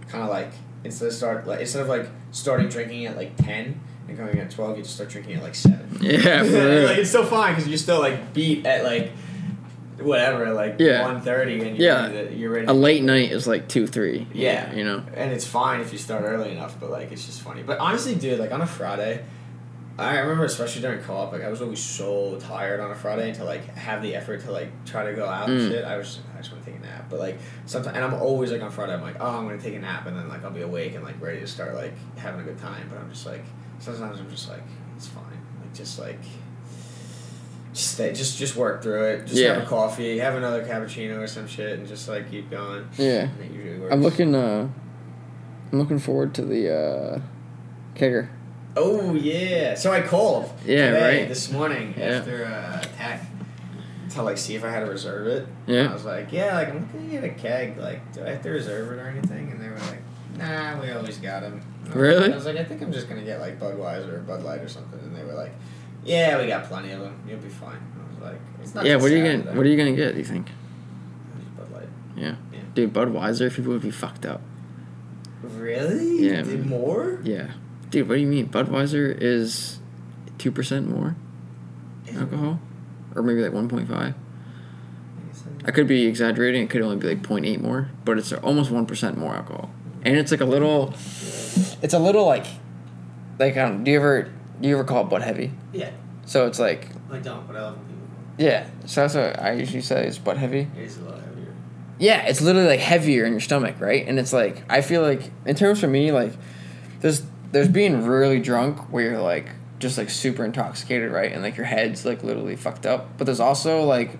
[0.08, 0.52] kind of like
[0.84, 3.80] instead of start like instead of like starting drinking at like ten
[4.12, 5.88] and going at twelve, you just start drinking at like seven.
[6.02, 6.84] Yeah, for real.
[6.86, 9.12] like it's still fine because you're still like beat at like
[10.00, 11.04] whatever like Yeah.
[11.04, 12.08] one thirty and you're Yeah.
[12.08, 12.68] ready to, you're ready.
[12.68, 14.28] A late night is like two, three.
[14.34, 14.74] Yeah.
[14.74, 15.04] You know?
[15.14, 17.62] and it's fine if you start early enough, but like it's just funny.
[17.64, 19.24] But honestly, dude, like on a Friday,
[20.00, 23.36] I remember especially during co-op, like I was always so tired on a Friday and
[23.38, 25.70] to like have the effort to like try to go out and Mm.
[25.70, 25.86] shit.
[25.86, 27.38] I was I just want to take a nap, but like
[27.68, 30.08] sometimes and I'm always like on Friday, I'm like oh I'm gonna take a nap
[30.08, 32.58] and then like I'll be awake and like ready to start like having a good
[32.58, 32.88] time.
[32.90, 33.44] But I'm just like
[33.82, 34.64] sometimes I'm just like
[34.96, 35.24] it's fine,
[35.62, 36.20] like just like.
[37.74, 39.28] Just stay, just just work through it.
[39.28, 42.86] Just have a coffee, have another cappuccino or some shit, and just like keep going.
[42.98, 43.30] Yeah.
[43.30, 43.94] And it usually works.
[43.94, 44.68] I'm looking uh
[45.72, 47.22] I'm looking forward to the uh
[47.96, 48.28] kegger.
[48.76, 49.76] Oh yeah.
[49.76, 50.52] So I called.
[50.66, 51.30] Yeah, today, right.
[51.30, 52.06] This morning Yeah.
[52.08, 53.26] after uh, attack
[54.10, 55.48] to like see if I had to reserve it.
[55.66, 55.90] Yeah.
[55.90, 57.78] I was like, yeah, like I'm looking to get a keg.
[57.78, 59.50] Like, do I have to reserve it or anything?
[59.50, 60.02] And they were like,
[60.38, 61.62] nah, we always got them.
[61.96, 62.32] Really?
[62.32, 64.70] I was like, I think I'm just gonna get like Budweiser or Bud Light or
[64.70, 65.00] something.
[65.00, 65.54] And they were like,
[66.04, 67.22] yeah, we got plenty of them.
[67.28, 67.78] You'll be fine.
[67.78, 68.86] I was like, it's not.
[68.86, 70.48] yeah, what are you gonna what are you gonna get, do you think?
[71.58, 71.90] Bud Light.
[72.16, 72.36] Yeah.
[72.52, 72.60] Yeah.
[72.74, 74.42] Dude, Budweiser people would be fucked up.
[75.44, 76.28] Really?
[76.28, 77.20] Yeah, Did more?
[77.24, 77.52] Yeah.
[77.90, 78.48] Dude, what do you mean?
[78.48, 79.80] Budweiser is
[80.38, 81.16] two percent more
[82.16, 82.60] alcohol,
[83.16, 84.14] or maybe like one point five.
[85.66, 86.64] I could be exaggerating.
[86.64, 89.70] It could only be like 0.8 more, but it's almost one percent more alcohol,
[90.04, 90.94] and it's like a little.
[91.82, 92.46] It's a little like,
[93.40, 93.84] like um.
[93.84, 95.52] Do you ever do you ever call it butt heavy?
[95.74, 95.90] Yeah,
[96.26, 98.08] So it's like I don't, but I love when people.
[98.38, 98.70] yeah.
[98.86, 100.68] So that's what I usually say is butt heavy.
[100.78, 101.54] It is a lot heavier.
[102.00, 104.08] Yeah, it's literally like heavier in your stomach, right?
[104.08, 106.34] And it's like I feel like in terms for me, like
[107.00, 109.50] there's there's being really drunk where you're like
[109.80, 111.32] just like super intoxicated, right?
[111.32, 113.18] And like your head's like literally fucked up.
[113.18, 114.12] But there's also like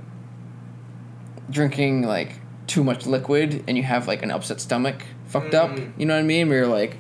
[1.50, 2.34] drinking like
[2.68, 5.72] too much liquid and you have like an upset stomach fucked up.
[5.72, 5.92] Mm.
[5.98, 6.50] You know what I mean?
[6.50, 6.98] Where you're like,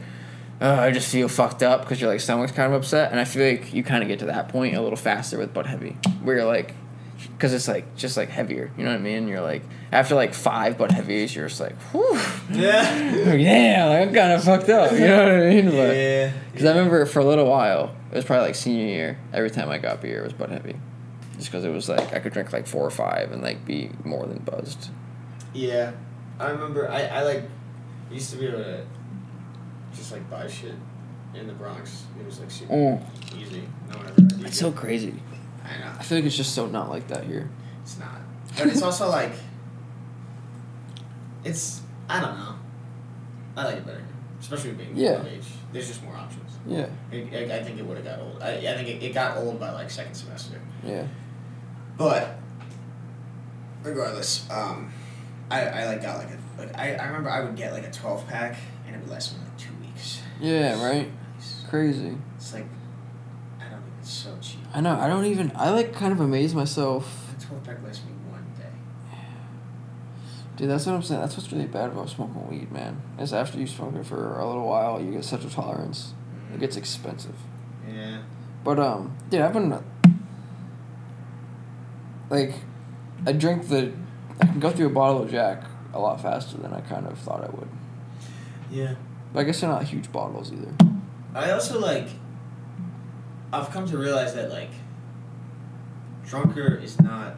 [0.61, 3.11] oh, I just feel fucked up because your like stomach's kind of upset.
[3.11, 5.53] And I feel like you kind of get to that point a little faster with
[5.53, 6.73] butt heavy, where you're like,
[7.37, 8.71] because it's like just like heavier.
[8.77, 9.27] You know what I mean?
[9.27, 12.17] You're like after like five butt heavies, you're just like, whew,
[12.51, 13.33] Yeah.
[13.33, 14.91] yeah, like, I'm kind of fucked up.
[14.93, 15.65] You know what I mean?
[15.65, 16.33] But, yeah.
[16.51, 19.19] because I remember for a little while, it was probably like senior year.
[19.33, 20.75] Every time I got beer, it was butt heavy,
[21.37, 23.91] just because it was like I could drink like four or five and like be
[24.03, 24.89] more than buzzed.
[25.53, 25.91] Yeah,
[26.39, 26.89] I remember.
[26.89, 27.43] I, I like
[28.11, 28.85] used to be able to
[29.95, 30.73] just like buy shit
[31.33, 32.05] in the Bronx.
[32.19, 33.03] It was like super Mm.
[33.41, 33.63] easy.
[33.89, 34.45] No one ever.
[34.47, 35.13] It's so crazy.
[35.63, 37.49] I know I feel like it's just so not like that here.
[37.83, 38.19] it's not,
[38.57, 39.31] but it's also like
[41.43, 41.81] it's.
[42.09, 42.55] I don't know.
[43.55, 44.03] I like it better,
[44.39, 45.23] especially being Yeah.
[45.25, 45.45] age.
[45.71, 46.51] There's just more options.
[46.67, 48.41] Yeah, It, I I think it would have got old.
[48.41, 50.59] I, I think it, it got old by like second semester.
[50.85, 51.07] yeah.
[51.97, 52.37] But
[53.83, 54.91] regardless, um,
[55.49, 57.91] I, I like got like a like I, I remember I would get like a
[57.91, 59.50] twelve pack and it would last me like.
[60.41, 61.09] Yeah, right?
[61.69, 62.17] Crazy.
[62.35, 62.65] It's like
[63.59, 64.59] I don't think it's so cheap.
[64.73, 64.99] I know.
[64.99, 65.51] I don't even.
[65.55, 67.33] I like kind of amaze myself.
[67.37, 68.65] A twelve pack lasts me one day.
[70.57, 71.21] Dude, that's what I'm saying.
[71.21, 73.01] That's what's really bad about smoking weed, man.
[73.19, 76.13] Is after you smoke it for a little while, you get such a tolerance.
[76.53, 77.35] It gets expensive.
[77.87, 78.23] Yeah.
[78.63, 79.81] But um, dude, I've been
[82.29, 82.53] like,
[83.25, 83.91] I drink the,
[84.41, 85.63] I can go through a bottle of Jack
[85.93, 87.69] a lot faster than I kind of thought I would.
[88.69, 88.95] Yeah.
[89.33, 90.73] But I guess they're not huge bottles either.
[91.33, 92.07] I also like.
[93.53, 94.71] I've come to realize that like.
[96.25, 97.35] Drunker is not.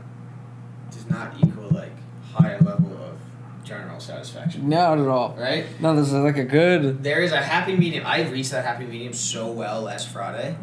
[0.92, 1.94] Does not equal like
[2.34, 3.18] higher level of
[3.64, 4.70] general satisfaction.
[4.70, 5.36] Not at all.
[5.38, 5.66] Right.
[5.82, 7.04] No, this is like a good.
[7.04, 8.06] There is a happy medium.
[8.06, 10.56] I reached that happy medium so well last Friday,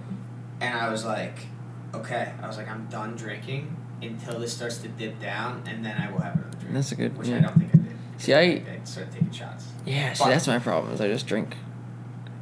[0.60, 1.46] and I was like,
[1.94, 2.32] okay.
[2.42, 6.10] I was like, I'm done drinking until this starts to dip down, and then I
[6.10, 6.74] will have another drink.
[6.74, 7.16] That's a good.
[7.16, 7.96] Which I don't think I did.
[8.18, 9.69] See, I I started taking shots.
[9.86, 10.12] Yeah.
[10.12, 10.92] See, But- that's my problem.
[10.94, 11.56] Is I just drink.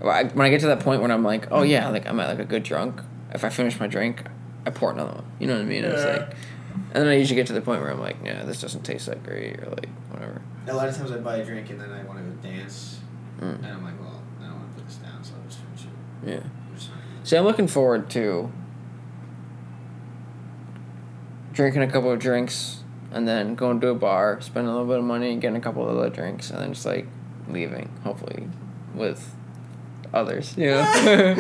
[0.01, 2.19] Well, I, when I get to that point when I'm like, oh yeah, like I'm
[2.21, 3.01] at like a good drunk.
[3.33, 4.23] If I finish my drink,
[4.65, 5.25] I pour another one.
[5.39, 5.85] You know what I mean?
[5.85, 6.11] It's Yeah.
[6.13, 6.21] like,
[6.95, 9.07] and then I usually get to the point where I'm like, yeah, this doesn't taste
[9.07, 10.41] that great, or like whatever.
[10.69, 13.01] A lot of times I buy a drink and then I want to go dance,
[13.41, 13.57] Mm.
[13.57, 15.85] and I'm like, well, I don't want to put this down, so I'll just finish
[15.85, 16.29] it.
[16.31, 16.37] Yeah.
[16.69, 18.53] I'm just not gonna- See, I'm looking forward to
[21.53, 24.99] drinking a couple of drinks and then going to a bar, spending a little bit
[24.99, 27.07] of money, getting a couple of other drinks, and then just like
[27.49, 28.49] leaving, hopefully,
[28.95, 29.35] with
[30.13, 30.57] others.
[30.57, 30.83] You know?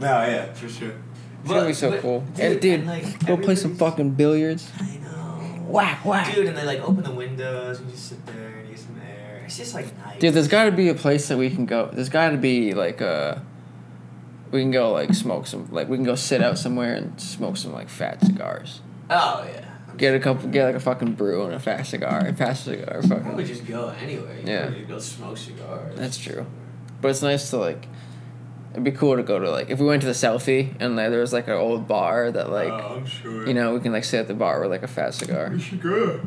[0.00, 0.94] no, yeah, for sure.
[1.42, 2.24] It's gonna be so cool.
[2.38, 4.70] And dude, like, go play some fucking billiards.
[4.80, 5.64] I know.
[5.68, 6.34] Whack, whack.
[6.34, 8.80] Dude, and they like open the windows and you just sit there and you get
[8.80, 9.42] some air.
[9.44, 10.18] It's just like nice.
[10.18, 11.88] Dude, there's got to be a place that we can go.
[11.92, 13.44] There's got to be like a.
[14.50, 17.56] We can go like smoke some like we can go sit out somewhere and smoke
[17.56, 18.80] some like fat cigars.
[19.10, 19.65] Oh yeah.
[19.96, 23.00] Get a couple, get like a fucking brew and a fast cigar, a fast cigar,
[23.02, 24.42] I'd probably just go anyway.
[24.44, 24.66] You Yeah.
[24.66, 25.96] probably go smoke cigars.
[25.96, 26.44] That's true.
[27.00, 27.86] But it's nice to like.
[28.72, 31.08] It'd be cool to go to like if we went to the Southie and like,
[31.10, 33.46] there was like an old bar that like oh, I'm sure.
[33.48, 35.48] you know we can like sit at the bar with like a fast cigar.
[35.50, 36.20] We should go.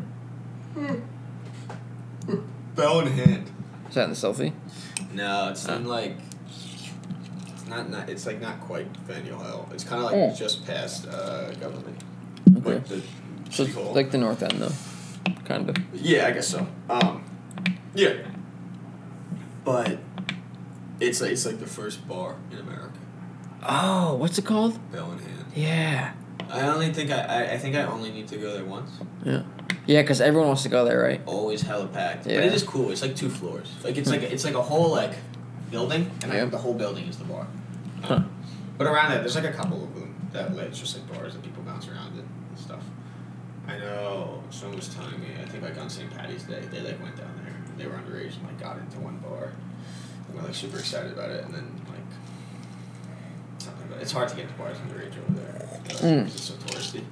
[2.75, 3.51] Bell in hand.
[3.89, 4.53] Is that in the Southie?
[5.13, 5.75] No, it's Oh.
[5.75, 6.15] in like.
[7.67, 8.09] Not, not.
[8.09, 9.69] It's like not quite Faneuil Hall.
[9.73, 10.33] It's kind of like Oh.
[10.35, 11.97] just past uh, government.
[12.57, 12.73] Okay.
[12.73, 13.01] Like the
[13.49, 13.93] So city hall.
[13.93, 15.75] like the North End though, kind of.
[15.93, 16.67] Yeah, I guess so.
[16.89, 17.23] Um,
[17.95, 18.13] yeah.
[19.63, 19.99] But
[20.99, 22.91] it's like, it's like the first bar in America.
[23.63, 24.79] Oh, what's it called?
[24.91, 25.45] Bell in hand.
[25.55, 26.13] Yeah.
[26.49, 28.89] I only think I, I I think I only need to go there once.
[29.23, 29.43] Yeah.
[29.85, 31.21] Yeah, because everyone wants to go there, right?
[31.25, 32.25] Always hella packed.
[32.25, 32.37] Yeah.
[32.37, 32.89] But it is cool.
[32.91, 33.71] It's like two floors.
[33.83, 35.13] Like it's like it's like a whole like
[35.69, 36.43] building, and Yeah.
[36.43, 37.45] like the whole building is the bar.
[38.03, 38.21] Huh.
[38.77, 41.33] But around that, there's like a couple of them that like it's just like bars
[41.33, 42.38] that people bounce around in and stuff.
[43.69, 45.27] I know someone was telling me.
[45.41, 46.09] I think like on St.
[46.15, 47.53] Patty's Day, they like went down there.
[47.77, 49.51] They were underage and like got into one bar.
[50.27, 51.99] And were like super excited about it, and then like
[53.59, 53.87] something.
[53.87, 56.25] About It's hard to get to bars underage over there because Mm.
[56.25, 57.03] it's so touristy.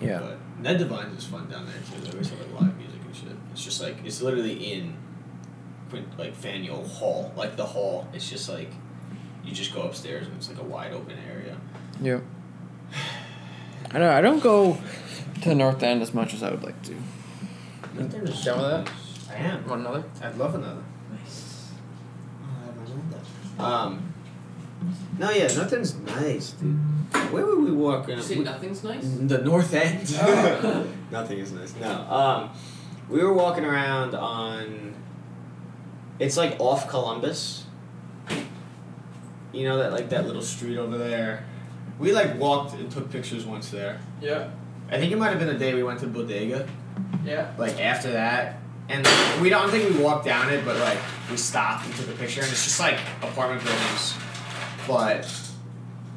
[0.00, 0.18] Yeah.
[0.20, 2.00] But Ned Devine's is fun down there too.
[2.04, 3.36] They always have like live music and shit.
[3.52, 4.94] It's just like it's literally in
[5.90, 8.06] Quint like Faneuil Hall, like the hall.
[8.12, 8.70] It's just like
[9.44, 11.56] you just go upstairs and it's like a wide open area.
[12.00, 12.20] Yeah.
[13.90, 14.10] I know.
[14.10, 14.78] I don't go
[15.42, 16.94] to the north end as much as I would like to.
[17.96, 18.90] Down with that?
[19.30, 19.68] I am.
[19.68, 20.04] Want another?
[20.22, 20.82] I'd love another.
[21.10, 21.70] Nice.
[23.58, 24.12] Um.
[25.18, 26.76] No, yeah, nothing's nice, dude.
[27.32, 28.08] Where would we walk?
[28.08, 28.20] In?
[28.28, 29.02] We- nothing's nice.
[29.02, 30.14] The north end.
[30.20, 30.86] Oh.
[31.10, 31.74] Nothing is nice.
[31.76, 31.90] No.
[31.90, 32.50] Um,
[33.08, 34.94] we were walking around on.
[36.18, 37.64] It's like off Columbus.
[39.52, 41.44] You know that like that little street over there.
[41.98, 44.00] We like walked and took pictures once there.
[44.20, 44.50] Yeah.
[44.90, 46.66] I think it might have been the day we went to Bodega.
[47.24, 47.52] Yeah.
[47.58, 48.58] Like after that,
[48.88, 49.06] and
[49.42, 50.98] we don't think we walked down it, but like
[51.30, 54.14] we stopped and took a picture, and it's just like apartment buildings,
[54.86, 55.30] but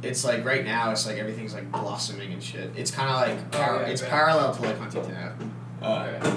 [0.03, 2.72] it's like right now it's like everything's like blossoming and shit.
[2.78, 4.09] It's kind of like par- Oh, yeah, it's yeah.
[4.09, 5.45] parallel to like Huntington Ave.
[5.82, 6.36] Uh,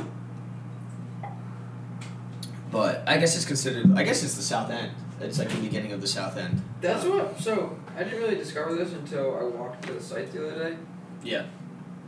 [2.70, 3.97] But I guess it's considered.
[3.97, 4.91] I guess it's the South End.
[5.20, 6.61] It's like the beginning of the South End.
[6.80, 7.39] That's what.
[7.41, 10.76] So I didn't really discover this until I walked to the site the other day.
[11.22, 11.45] Yeah.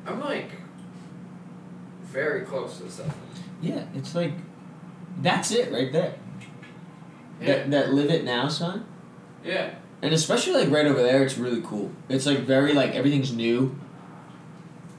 [0.06, 0.50] I'm like
[2.02, 3.16] very close to the south.
[3.60, 4.32] Yeah, it's like
[5.20, 6.14] that's it right there.
[7.40, 7.46] Yeah.
[7.46, 8.84] That that live it now sign.
[9.44, 9.74] Yeah.
[10.02, 11.90] And especially like right over there, it's really cool.
[12.08, 13.76] It's like very like everything's new.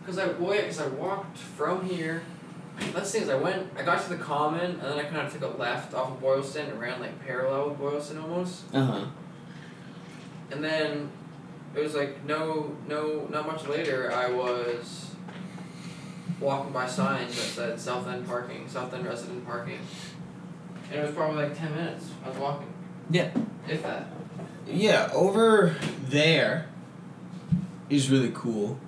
[0.06, 2.22] Cause I well yeah, cause I walked from here.
[2.94, 5.26] That's the thing is I went I got to the common and then I kind
[5.26, 8.64] of took a left off of Boylston and ran like parallel with Boylston almost.
[8.74, 9.06] Uh huh.
[10.52, 11.10] And then
[11.78, 15.12] it was like no no not much later I was
[16.40, 19.80] walking by signs that said South End parking, South End resident parking.
[20.92, 22.10] And it was probably like ten minutes.
[22.26, 22.74] I was walking.
[23.10, 23.32] Yeah.
[23.68, 24.08] If that.
[24.66, 25.76] Yeah, over
[26.08, 26.68] there
[27.90, 28.80] is really cool.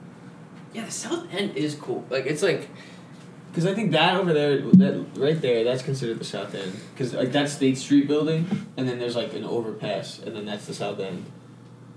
[0.73, 2.05] Yeah, the South End is cool.
[2.09, 2.69] Like it's like
[3.53, 6.79] Cause I think that over there, that right there, that's considered the South End.
[6.95, 8.45] Cause like that's State Street building,
[8.77, 11.25] and then there's like an overpass, and then that's the South End,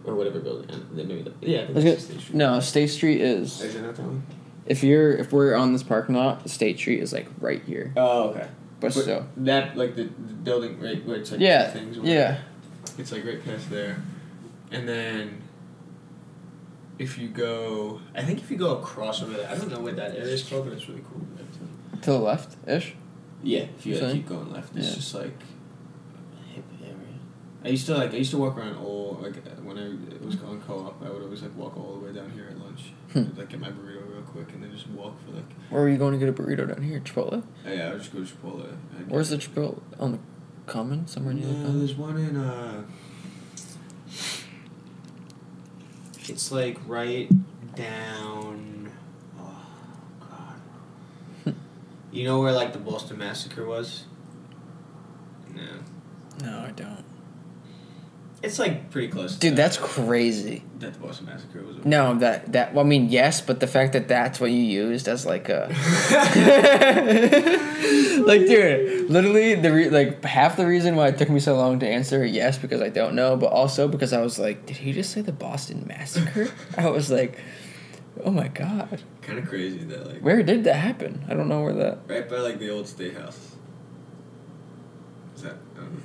[0.04, 0.70] or whatever building.
[0.70, 2.36] And then maybe the, yeah, I think I that's gonna- State Street.
[2.36, 4.22] no, State Street is Is it not that one?
[4.66, 7.92] if you're if we're on this parking lot, State Street is like right here.
[7.96, 8.48] Oh, okay.
[8.80, 9.26] But, But still.
[9.38, 11.70] that like the, the building right where it's like Yeah.
[11.70, 11.98] two things.
[11.98, 12.02] or.
[12.04, 12.38] Yeah.
[12.98, 14.02] It's like right past there,
[14.72, 15.40] and then
[16.98, 19.96] if you go, I think if you go across over there, I don't know what
[19.96, 21.22] that area is called, but it's really cool.
[21.22, 22.00] over there, too.
[22.02, 22.94] To the left ish.
[23.42, 24.94] Yeah, if you like, keep going left, it's Yeah.
[24.94, 25.51] just like a hip area.
[27.64, 30.60] I used to like I used to walk around all like when I was going
[30.62, 33.38] co-op, I would always like walk all the way down here at lunch, Hmm.
[33.38, 35.44] like get my burrito real quick, and then just walk for like.
[35.70, 36.98] Where were you going to get a burrito down here?
[37.00, 37.44] Chipotle?
[37.64, 38.72] Yeah, I would just go to Chipotle.
[38.98, 39.80] I'd Where's the Chipotle?
[40.00, 40.18] On the
[40.66, 41.06] common?
[41.06, 41.78] Somewhere near the common?
[41.78, 42.82] there's one in uh.
[46.28, 47.28] It's like right
[47.74, 48.90] down.
[49.38, 49.66] Oh
[50.20, 51.54] God.
[52.12, 54.04] you know where like the Boston Massacre was?
[55.54, 55.62] No.
[56.42, 57.04] No, I don't.
[58.42, 59.34] It's like pretty close.
[59.34, 59.56] to Dude, that.
[59.56, 60.64] that's crazy.
[60.80, 61.84] That the Boston Massacre was.
[61.84, 65.06] No, that that well, I mean, yes, but the fact that that's what you used
[65.06, 65.68] as like a
[68.26, 71.78] like, dude, literally the re- like half the reason why it took me so long
[71.80, 74.92] to answer yes because I don't know, but also because I was like, did he
[74.92, 76.48] just say the Boston Massacre?
[76.76, 77.38] I was like,
[78.24, 81.24] oh my god, Kind of crazy that like where did that happen?
[81.28, 81.98] I don't know where that.
[82.08, 83.56] right by like the old state house.
[85.36, 85.46] Is that?
[85.46, 85.48] I don't think I No.
[85.50, 85.81] know where it is.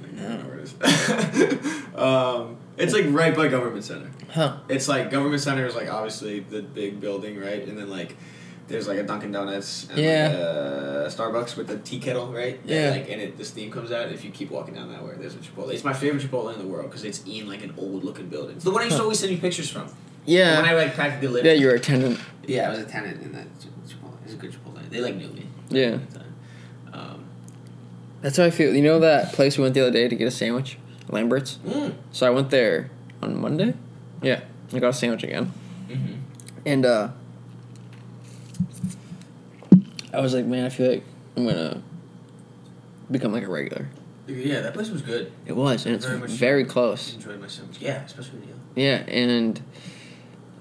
[1.96, 4.12] um, it's like right by Government Center.
[4.30, 4.58] Huh?
[4.70, 7.68] It's like Government Center is like obviously the big building, right?
[7.68, 8.16] And then like
[8.68, 10.28] there's like a Dunkin' Donuts and Yeah.
[10.28, 12.60] like a Starbucks with the tea kettle, right?
[12.62, 12.90] And, Yeah.
[12.92, 14.12] like and it the steam comes out.
[14.12, 15.74] If you keep walking down that way, there's a Chipotle.
[15.74, 18.56] It's my favorite Chipotle in the world because it's in like an old looking building.
[18.58, 19.88] It's the one I used to always send you pictures from.
[20.26, 20.60] Yeah.
[20.62, 20.70] When.
[20.70, 21.46] I like practically lived.
[21.46, 22.20] Yeah, you were a tenant.
[22.46, 24.18] Yeah, I was a tenant in that Ch- Chipotle.
[24.26, 24.90] It's a good Chipotle.
[24.90, 25.46] They like knew me.
[25.70, 25.86] Yeah.
[25.88, 26.27] at the time.
[28.22, 28.76] That's how I feel.
[28.76, 30.78] You know that place we went the other day to get a sandwich,
[31.10, 31.60] Lambert's.
[31.66, 31.94] mm.
[32.12, 32.90] So I went there
[33.22, 33.74] on Monday.
[34.22, 34.42] Yeah,
[34.74, 35.46] I got a sandwich again.
[35.88, 36.14] hmm
[36.66, 37.10] And uh
[40.14, 41.04] I was like, man, I feel like
[41.36, 41.82] I'm gonna
[43.12, 43.88] become like a regular.
[44.28, 45.32] Yeah, that place was good.
[45.46, 47.14] It was, and it's Very much very close.
[47.14, 47.78] Enjoyed my sandwich.
[47.80, 48.56] Yeah, especially with you.
[48.76, 49.62] Yeah, and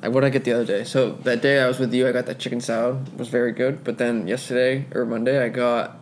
[0.03, 0.85] I what I get the other day.
[0.85, 3.09] So that day I was with you, I got that chicken salad.
[3.09, 3.83] It was very good.
[3.83, 5.99] But then yesterday or Monday, I got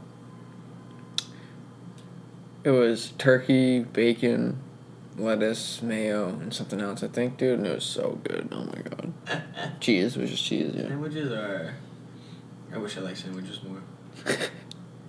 [2.65, 4.59] it was turkey, bacon,
[5.17, 7.03] lettuce, mayo, and something else.
[7.03, 8.49] I think, dude, and it was so good.
[8.51, 9.13] Oh my god,
[9.81, 10.17] cheese.
[10.17, 10.73] Was just cheese.
[10.75, 10.89] Yeah.
[10.89, 11.75] Sandwiches are.
[12.73, 13.81] I wish I liked sandwiches more.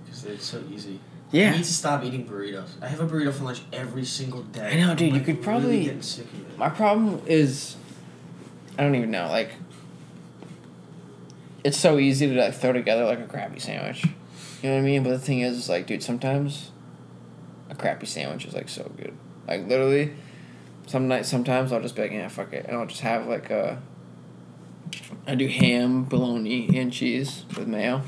[0.05, 0.99] Because they're so easy.
[1.33, 1.51] I Yeah.
[1.51, 2.69] need to stop eating burritos.
[2.81, 4.73] I have a burrito for lunch every single day.
[4.81, 6.57] I know, dude, you could probably- Really sick of it.
[6.57, 7.75] My problem is,
[8.77, 9.27] I don't even know.
[9.27, 9.49] Like,
[11.63, 14.05] it's so easy to like throw together like a crappy sandwich.
[14.61, 15.03] You know what I mean?
[15.03, 16.71] But the thing is, is like, dude, sometimes
[17.69, 19.13] a crappy sandwich is like so good.
[19.47, 20.13] Like literally,
[20.87, 23.49] some nights, sometimes I'll just be like, yeah, fuck it, and I'll just have like
[23.49, 23.81] a.
[25.27, 28.01] I do ham, bologna, and cheese with mayo.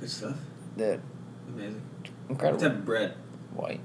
[0.00, 0.36] Good stuff.
[0.76, 1.00] That
[1.48, 1.82] Amazing.
[2.28, 2.60] Incredible.
[2.62, 3.14] What type of bread?
[3.54, 3.80] white.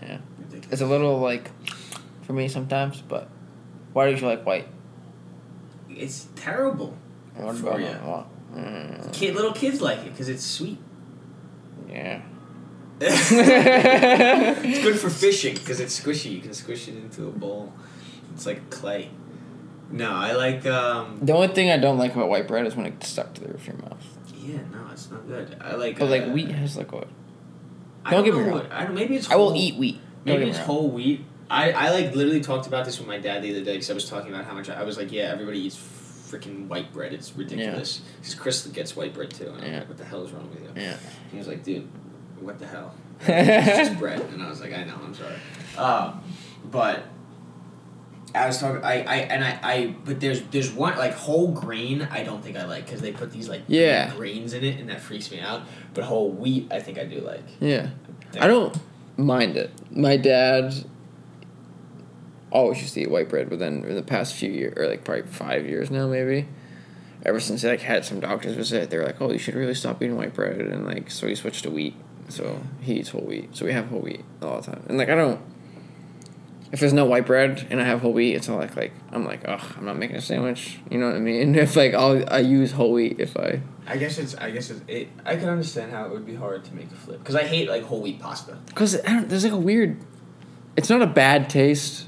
[0.00, 0.72] Yeah, Ridiculous.
[0.72, 1.50] it's a little like,
[2.22, 3.28] for me sometimes, but
[3.92, 4.68] why do you like white?
[5.90, 6.96] It's terrible.
[7.34, 8.26] What For about what?
[8.56, 10.78] Mm, Kid, little kids like it because it's sweet.
[11.88, 12.22] yeah.
[13.02, 16.30] it's good for fishing because it's squishy.
[16.32, 17.72] You can squish it into a bowl.
[18.34, 19.10] It's like clay.
[19.90, 20.66] No, I like.
[20.66, 23.40] um The only thing I don't like about white bread is when it's stuck to
[23.40, 24.06] the roof of your mouth.
[24.36, 25.56] Yeah, no, it's not good.
[25.60, 25.98] I like.
[25.98, 27.08] But like uh, wheat has like what?
[28.04, 28.66] I Don't don't get me wrong.
[28.70, 29.26] I don't, maybe it's.
[29.26, 30.00] Whole, I will eat wheat.
[30.24, 30.66] Don't Maybe it's wrong.
[30.66, 31.24] whole wheat.
[31.50, 33.94] I, I like literally talked about this with my dad the other day because I
[33.94, 37.12] was talking about how much I was like, yeah, everybody eats freaking white bread.
[37.12, 38.02] It's ridiculous.
[38.20, 39.78] Because Chris gets white bread too, and I'm Yeah.
[39.80, 40.70] like, what the hell is wrong with you?
[40.76, 40.96] Yeah.
[41.32, 41.88] He was like, dude,
[42.40, 42.94] what the hell?
[43.20, 45.34] it's just bread, and I was like, I know, I'm sorry.
[45.76, 46.22] Um,
[46.70, 47.04] but
[48.34, 52.02] I was talking, I, I, and I, I, but there's, there's one like whole grain.
[52.10, 54.14] I don't think I like because they put these like Yeah.
[54.14, 55.62] grains in it, and that freaks me out.
[55.94, 57.42] But whole wheat, I think I do like.
[57.60, 57.90] Yeah.
[58.40, 58.78] I don't
[59.16, 59.70] mind it.
[59.90, 60.72] My dad
[62.50, 65.04] always used to eat white bread, but then in the past few years, or like
[65.04, 66.48] probably five years now, maybe,
[67.24, 69.74] ever since he like had some doctors visit, they were like, "Oh, you should really
[69.74, 71.94] stop eating white bread," and like so he switched to wheat.
[72.30, 73.56] So he eats whole wheat.
[73.56, 75.40] So we have whole wheat all the time, and like I don't.
[76.72, 79.24] If there's no white bread and I have whole wheat, it's not like like I'm
[79.26, 80.78] like, oh, I'm not making a sandwich.
[80.88, 81.54] You know what I mean?
[81.56, 83.60] If like I'll I use whole wheat if I
[83.90, 84.36] I guess it's.
[84.36, 84.80] I guess it's.
[84.86, 87.42] It, I can understand how it would be hard to make a flip because I
[87.42, 88.56] hate like whole wheat pasta.
[88.66, 89.96] Because there's like a weird.
[90.76, 92.06] It's not a bad taste,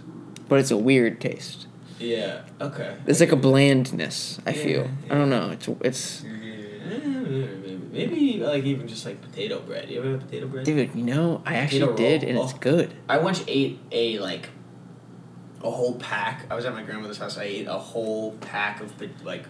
[0.48, 1.66] but it's a weird taste.
[1.98, 2.42] Yeah.
[2.60, 2.96] Okay.
[3.06, 4.38] It's like a blandness.
[4.46, 4.90] I Yeah, feel.
[5.10, 5.50] I don't know.
[5.50, 6.22] It's it's.
[6.22, 7.61] Maybe,
[7.92, 9.88] maybe like even just like potato bread.
[9.90, 10.64] You ever have potato bread?
[10.64, 12.30] Dude, you know, I actually Potato did, roll.
[12.30, 12.58] and it's Oh.
[12.60, 12.94] good.
[13.08, 14.48] I once ate a like
[15.62, 16.46] a whole pack.
[16.50, 17.38] I was at my grandmother's house.
[17.38, 18.92] I ate a whole pack of
[19.24, 19.44] like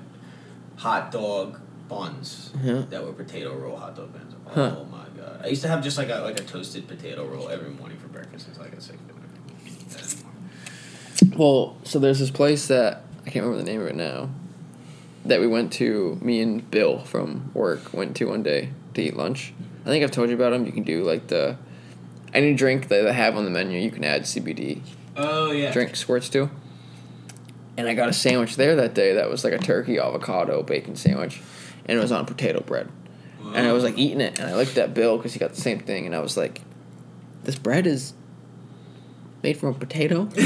[0.77, 2.83] hot dog buns Yeah.
[2.91, 4.35] that were potato roll hot dog buns.
[4.47, 4.85] Oh Huh.
[4.91, 5.41] my god!
[5.45, 8.09] I used to have just like a like a toasted potato roll every morning for
[8.09, 9.17] breakfast until I got sick of it.
[9.91, 10.13] Couldn't
[11.33, 11.39] eat.
[11.39, 14.29] Well, so there's this place that I can't remember the name of it now.
[15.25, 16.19] That we went to.
[16.21, 19.53] Me and Bill from work went to one day to eat lunch.
[19.85, 20.67] I think I've told you about them.
[20.67, 21.57] You can do like the
[22.35, 23.79] any drink that they have on the menu.
[23.79, 24.81] You can add CBD
[25.17, 25.73] Oh yeah.
[25.73, 26.51] drink squirts too.
[27.77, 30.95] And I got a sandwich there that day that was like a turkey avocado bacon
[30.97, 31.41] sandwich,
[31.87, 32.89] and it was on potato bread.
[33.55, 35.61] And I was like eating it, and I looked at Bill because he got the
[35.61, 36.63] same thing, and I was like,
[37.45, 38.15] "This bread is
[39.43, 40.23] made from a potato."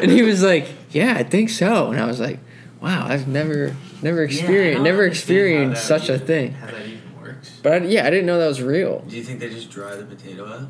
[0.00, 2.38] and he was like, "Yeah, I think so." And I was like,
[2.82, 7.60] "Wow, I've never, never experienced, never experienced such a thing." How that even works?
[7.62, 9.00] But I, yeah, I didn't know that was real.
[9.08, 10.68] Do you think they just dry the potato out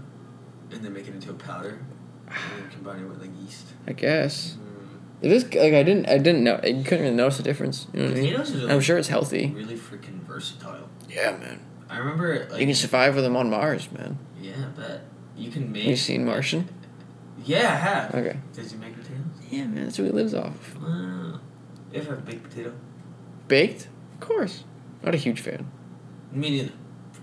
[0.71, 1.81] and then make it into a powder
[2.29, 3.67] and combine it with like yeast?
[3.87, 4.99] I guess hmm.
[5.23, 6.61] it is like I didn't, I didn't know.
[6.63, 7.87] You couldn't even notice the difference.
[7.93, 8.35] You know what I mean?
[8.35, 9.47] Potatoes are I'm sure it's healthy.
[9.49, 10.89] really freaking versatile.
[11.09, 11.61] Yeah, man.
[11.89, 14.19] I remember like you can survive with them on Mars, man.
[14.41, 15.05] yeah, but
[15.37, 15.83] you can make.
[15.83, 16.69] Have you seen Martian?
[17.45, 18.15] Yeah, I have.
[18.15, 18.39] Okay.
[18.53, 19.27] Does he make potatoes?
[19.51, 20.77] Yeah, man, that's what he lives off.
[20.81, 21.32] Wow.
[21.93, 22.73] You ever have a baked potato?
[23.49, 23.89] Baked?
[24.15, 24.65] Of course.
[25.03, 25.71] Not a huge fan.
[26.33, 26.73] Me neither.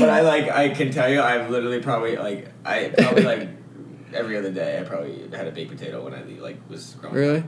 [0.00, 3.48] but I like I can tell you I've literally probably like I probably like
[4.14, 7.38] every other day I probably had a baked potato when I like was growing Really?
[7.40, 7.44] up.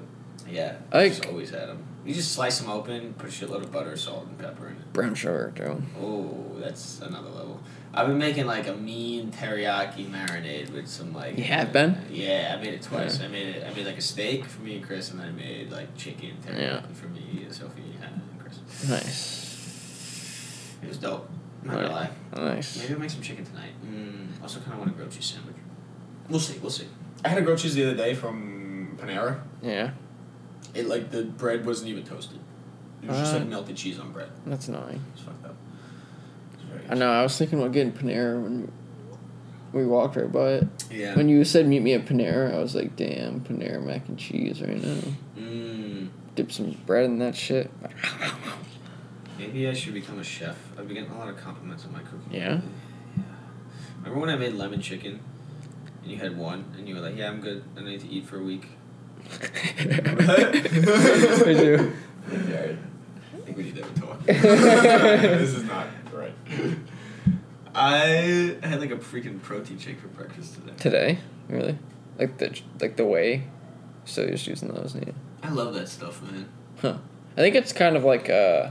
[0.47, 0.57] Really?
[0.57, 1.86] Yeah, I I like- just always had them.
[2.05, 4.93] You just slice them open, put a shitload of butter, salt, and pepper in it.
[4.93, 5.80] Brown sugar, too.
[6.01, 7.51] Oh, that's another level.
[7.95, 11.36] I've been making like a mean teriyaki marinade with some like.
[11.36, 11.99] You have been?
[12.11, 13.20] Yeah, I made it twice.
[13.20, 13.64] I made it.
[13.66, 16.36] I made like a steak for me and Chris, and then I made like chicken
[16.47, 16.80] teriyaki Yeah.
[16.95, 18.88] for me, and Sophie, Hannah, and Chris.
[18.88, 20.76] Nice.
[20.82, 21.28] It was dope.
[21.64, 22.11] Not gonna lie.
[22.34, 22.78] Nice.
[22.78, 23.72] Maybe I'll make some chicken tonight.
[23.86, 25.55] Mm, also, kind of want a grilled cheese sandwich.
[26.28, 26.59] We'll see.
[26.59, 26.88] We'll see.
[27.24, 29.40] I had a grilled cheese the other day from Panera.
[29.62, 29.90] Yeah,
[30.74, 32.38] It like the bread wasn't even toasted.
[33.03, 33.38] It was just Uh.
[33.40, 34.30] like melted cheese on bread.
[34.47, 35.01] that's annoying.
[35.14, 35.51] It's fucked up.
[36.93, 38.70] I know, I was thinking about getting Panera when
[39.72, 40.68] we walked right by it.
[40.90, 41.16] Yeah.
[41.16, 44.61] When you said meet me at Panera, I was like, damn, Panera mac and cheese
[44.61, 44.99] right now.
[45.38, 47.70] Mm, Dip some bread in that shit.
[49.38, 50.59] maybe I should become a chef.
[50.72, 52.26] I've been getting a lot of compliments on my cooking.
[52.30, 52.61] Yeah?
[53.16, 53.22] Yeah.
[54.01, 55.20] Remember when I made lemon chicken,
[56.03, 57.64] and you had one, and you were like, "Yeah, I'm good.
[57.74, 58.66] I need to eat for a week."
[59.30, 59.45] I
[61.47, 61.93] do.
[62.28, 62.78] Jared,
[63.32, 64.22] I think we need to have a talk.
[64.26, 66.34] this is not right.
[67.74, 70.72] I had like a freaking protein shake for breakfast today.
[70.78, 71.18] Today?
[71.48, 71.78] Really?
[72.18, 73.44] Like the like the way?
[74.04, 75.12] So you're just using those, yeah.
[75.42, 76.48] I love that stuff, man.
[76.80, 76.98] Huh.
[77.36, 78.70] I think it's kind of like uh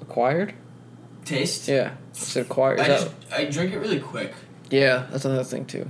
[0.00, 0.54] acquired.
[1.24, 1.68] Taste.
[1.68, 2.80] Yeah, it's acquired.
[2.80, 4.32] I just I drink it really quick.
[4.70, 5.88] yeah, that's another thing too.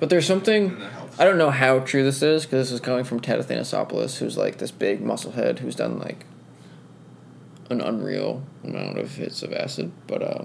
[0.00, 1.18] But there's something And that helps.
[1.20, 4.36] I don't know how true this is because this is coming from Ted Athanasopoulos, who's
[4.36, 6.24] like this big musclehead who's done like
[7.70, 10.44] an unreal amount of hits of acid, but uh,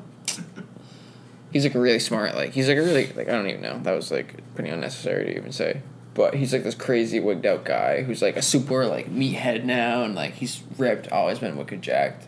[1.52, 3.80] he's like a really smart, like he's like a really like I don't even know
[3.84, 5.82] that was like pretty unnecessary to even say,
[6.14, 10.04] but he's like this crazy wigged out guy who's like a super like meathead now
[10.04, 12.28] and like he's ripped, always been wicked jacked,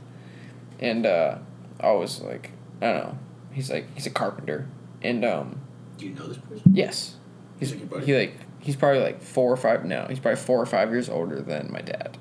[0.80, 1.38] and uh,
[1.80, 3.18] always like I don't know,
[3.52, 4.68] he's like he's a carpenter,
[5.02, 5.62] and um.
[5.98, 6.74] Do you know this person?
[6.76, 7.16] Yes.
[7.58, 8.06] He's Like your buddy?
[8.06, 11.08] he like he's probably like four or five no, he's probably four or five years
[11.08, 12.18] older than my dad.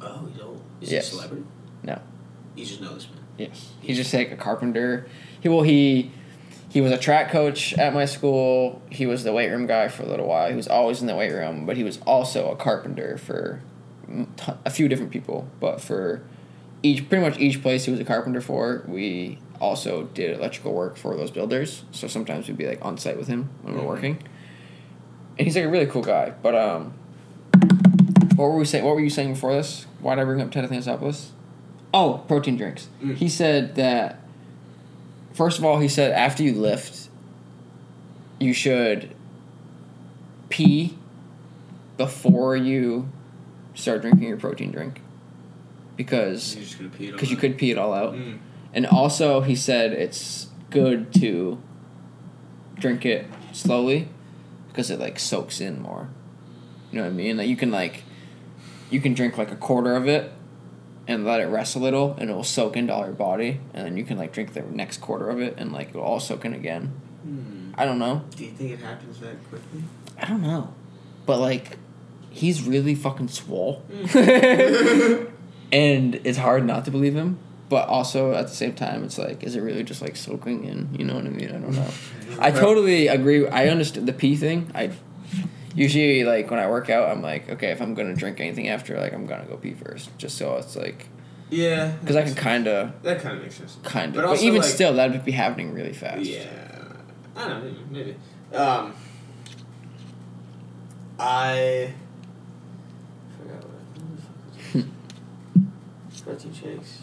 [0.00, 0.60] Oh, he's old.
[0.80, 1.04] Is Yes.
[1.10, 1.44] he a celebrity?
[2.54, 3.18] You just know this man.
[3.38, 3.72] Yes.
[3.80, 5.06] He's just like a carpenter.
[5.40, 6.10] He well he
[6.68, 8.80] he was a track coach at my school.
[8.90, 10.48] He was the weight room guy for a little while.
[10.48, 13.60] He was always in the weight room, but he was also a carpenter for
[14.64, 15.48] a few different people.
[15.60, 16.22] But for
[16.82, 20.96] each pretty much each place he was a carpenter for, we also did electrical work
[20.96, 21.84] for those builders.
[21.92, 23.86] So sometimes we'd be like on site with him when we're Mhm.
[23.86, 24.18] working.
[25.38, 26.32] And he's like a really cool guy.
[26.42, 26.94] But um
[28.36, 29.86] what were we saying what were you saying before this?
[30.00, 31.28] Why did I bring up Ted Athanasopoulos?
[31.94, 32.88] Oh, protein drinks.
[33.02, 33.16] Mm.
[33.16, 34.20] He said that
[35.32, 37.08] first of all, he said after you lift,
[38.40, 39.14] you should
[40.48, 40.96] pee
[41.96, 43.08] before you
[43.74, 45.00] start drinking your protein drink.
[45.96, 48.14] Because You're just gonna pee it because you could pee it all out.
[48.14, 48.14] out.
[48.14, 48.38] Mm.
[48.74, 51.60] And also, he said it's good to
[52.78, 54.08] drink it slowly
[54.68, 56.08] because it like soaks in more.
[56.90, 57.36] You know what I mean?
[57.36, 58.02] Like you can like
[58.90, 60.32] you can drink like a quarter of it
[61.12, 63.86] and let it rest a little and it will soak into all your body and
[63.86, 66.44] then you can like drink the next quarter of it and like it'll all soak
[66.44, 66.92] in again.
[67.22, 67.72] Hmm.
[67.74, 68.24] I don't know.
[68.36, 69.82] Do you think it happens that quickly?
[70.18, 70.74] I don't know.
[71.26, 71.78] But like
[72.30, 73.84] he's really fucking swole.
[75.72, 77.38] and it's hard not to believe him.
[77.68, 80.94] But also at the same time, it's like, is it really just like soaking in?
[80.98, 81.48] You know what I mean?
[81.48, 81.88] I don't know.
[82.38, 83.48] I totally agree.
[83.48, 84.70] I understand the pee thing.
[84.74, 84.90] I
[85.74, 88.98] usually like when I work out, I'm like, okay, if I'm gonna drink anything after,
[89.00, 91.08] like I'm gonna go pee first, just so it's like,
[91.50, 91.92] Yeah.
[92.00, 93.76] because I can kind of, That kind of makes sense.
[93.82, 94.22] kind of.
[94.22, 96.22] But But, even like- still, that would be happening really fast.
[96.24, 96.46] Yeah.
[97.36, 98.16] I don't know, maybe.
[98.50, 98.56] maybe.
[98.56, 98.92] Um,
[101.18, 101.92] I
[103.38, 106.24] forgot what I what the fuck was it?
[106.24, 107.02] protein shakes.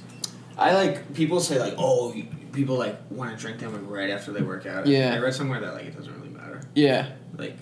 [0.57, 2.13] I like people say like oh
[2.51, 4.87] people like want to drink them like right after they work out.
[4.87, 5.13] Yeah.
[5.13, 6.61] I read somewhere that like it doesn't really matter.
[6.75, 7.11] Yeah.
[7.37, 7.57] Like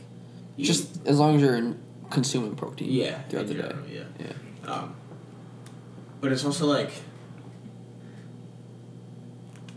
[0.57, 1.79] Just as long as you're in
[2.09, 2.89] consuming protein.
[2.91, 3.75] yeah Throughout the day.
[3.89, 4.03] Yeah.
[4.19, 4.71] Yeah.
[4.71, 4.95] Um,
[6.21, 6.91] but it's also like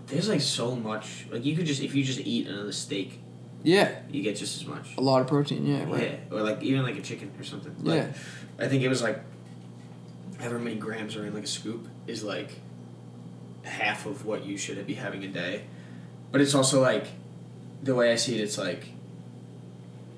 [0.06, 3.20] there's like so much like you could just if you just eat another steak
[3.62, 4.00] Yeah.
[4.10, 4.96] you get just as much.
[4.96, 5.66] A lot of protein.
[5.66, 5.84] Yeah.
[5.84, 6.02] Right.
[6.30, 7.74] Yeah, or like even like a chicken or something.
[7.82, 8.12] Like, Yeah.
[8.58, 9.20] I think it was like
[10.38, 12.50] however many grams are in like a scoop is like
[13.62, 15.64] half of what you should be having a day.
[16.32, 17.06] But it's also like
[17.82, 18.86] the way I see it, it's like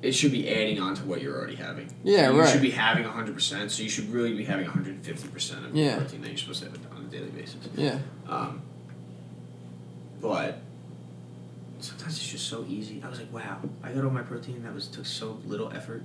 [0.03, 1.89] it should be adding on to what you're already having.
[2.03, 2.47] Yeah, you right.
[2.47, 5.29] You should be having hundred percent, so you should really be having hundred and fifty
[5.29, 5.95] percent of Yeah.
[5.95, 7.57] the protein that you're supposed to have on a daily basis.
[7.77, 7.99] Yeah.
[8.29, 8.63] Um,
[10.21, 10.59] but
[11.81, 13.03] sometimes it's just so easy.
[13.05, 14.63] I was like, wow, I got all my protein.
[14.63, 16.03] That was took so little effort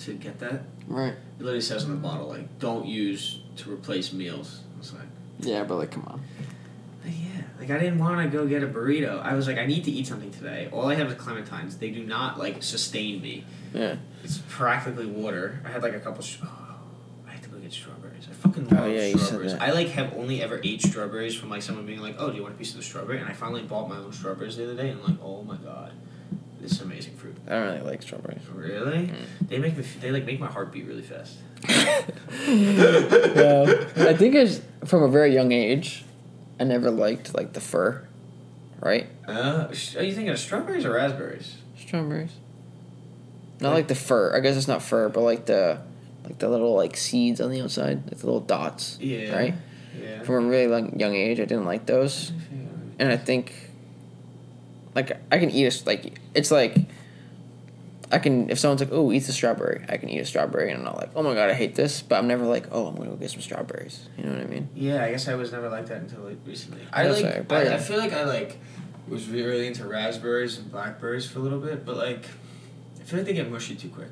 [0.00, 0.62] to get that.
[0.88, 1.12] Right.
[1.12, 4.60] It literally says on the bottle like, don't use to replace meals.
[4.74, 5.02] I was like,
[5.40, 6.22] Yeah, but like, come on.
[7.62, 9.22] Like, I didn't want to go get a burrito.
[9.22, 10.68] I was like, I need to eat something today.
[10.72, 11.78] All I have is clementines.
[11.78, 13.44] They do not like sustain me.
[13.72, 13.96] Yeah.
[14.24, 15.60] It's practically water.
[15.64, 16.22] I had like a couple.
[16.22, 16.76] Sh- oh,
[17.26, 18.26] I had to go get strawberries.
[18.30, 19.54] I fucking love Oh, yeah, strawberries.
[19.54, 22.42] I like have only ever ate strawberries from like someone being like, "Oh, do you
[22.42, 24.74] want a piece of the strawberry?" And I finally bought my own strawberries the other
[24.76, 25.92] day, and I'm like, "Oh my god,
[26.60, 28.42] this is amazing fruit." I don't really like strawberries.
[28.54, 29.08] Really?
[29.08, 29.48] Mm.
[29.48, 29.82] They make me.
[29.84, 31.38] f- They like make my heart beat really fast.
[32.48, 33.64] yeah.
[33.96, 36.04] I think it's from a very young age.
[36.62, 38.06] I never liked like the fur,
[38.78, 39.08] right?
[39.26, 39.66] Uh,
[39.96, 41.56] are you thinking of strawberries or raspberries?
[41.76, 42.30] Strawberries.
[43.60, 44.32] Not like the fur.
[44.36, 45.80] I guess it's not fur, but like the
[46.22, 48.96] like the little like seeds on the outside, like the little dots.
[49.00, 49.34] Yeah.
[49.36, 49.54] Right.
[50.00, 50.22] Yeah.
[50.22, 52.30] From a really like, young age, I didn't like those,
[53.00, 53.52] and I think
[54.94, 56.76] like I can eat a s- like it's like.
[58.12, 60.78] I can if someone's like, "Oh, eat the strawberry," I can eat a strawberry, and
[60.78, 62.94] I'm not like, "Oh my god, I hate this," but I'm never like, "Oh, I'm
[62.96, 64.68] gonna go get some strawberries." You know what I mean?
[64.74, 66.82] Yeah, I guess I was never like that until like recently.
[66.92, 67.34] I That's like.
[67.34, 67.74] right, but I.
[67.74, 68.58] I feel like I like
[69.08, 72.26] was really into raspberries and blackberries for a little bit, but like,
[73.00, 74.10] I feel like they get mushy too quick.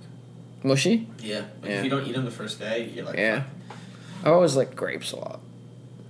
[0.62, 1.08] Mushy.
[1.20, 1.42] Yeah.
[1.62, 1.78] Like Yeah.
[1.78, 3.16] if you don't eat them the first day, you're like.
[3.18, 3.44] Yeah.
[3.68, 3.76] fuck.
[4.24, 5.40] I always like grapes a lot.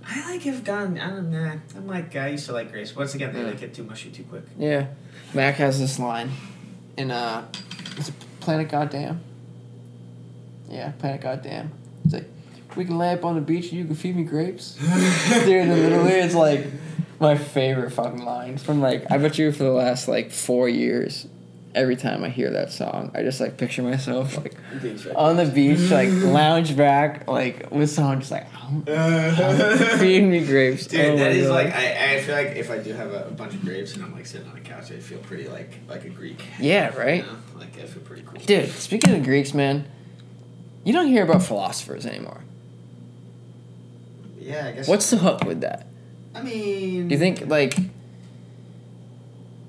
[0.05, 0.97] I like have gone.
[0.99, 1.53] I don't know.
[1.75, 2.95] I'm like I used to like grapes.
[2.95, 3.47] Once again, they Yeah.
[3.47, 4.43] like get too mushy too quick.
[4.57, 4.87] Yeah.
[5.33, 6.31] Mac has this line
[6.97, 7.45] in uh
[7.97, 9.21] is it Planet Goddamn?
[10.69, 11.71] Yeah, Planet Goddamn.
[12.05, 12.29] It's like
[12.75, 14.75] we can lay up on the beach and you can feed me grapes.
[15.45, 16.65] Dude, literally it's like
[17.19, 21.27] My favorite fucking line from like I bet you for the last like four years,
[21.75, 24.55] every time I hear that song, I just like picture myself like
[25.15, 28.83] on the beach, like lounge back, like with someone just like um,
[29.99, 30.87] feeding me grapes.
[30.87, 31.53] Dude, Oh that is God.
[31.53, 34.03] like I, I feel like if I do have a, a bunch of grapes and
[34.03, 36.43] I'm like sitting on a couch, I feel pretty like like a Greek.
[36.59, 37.23] Yeah, right?
[37.25, 37.37] You know?
[37.57, 38.39] Like I feel pretty cool.
[38.39, 39.85] Dude, speaking of Greeks, man,
[40.83, 42.41] you don't hear about philosophers anymore.
[44.39, 44.87] Yeah, I guess.
[44.87, 45.87] What's the hook with that?
[46.33, 47.07] I mean.
[47.07, 47.77] Do you think like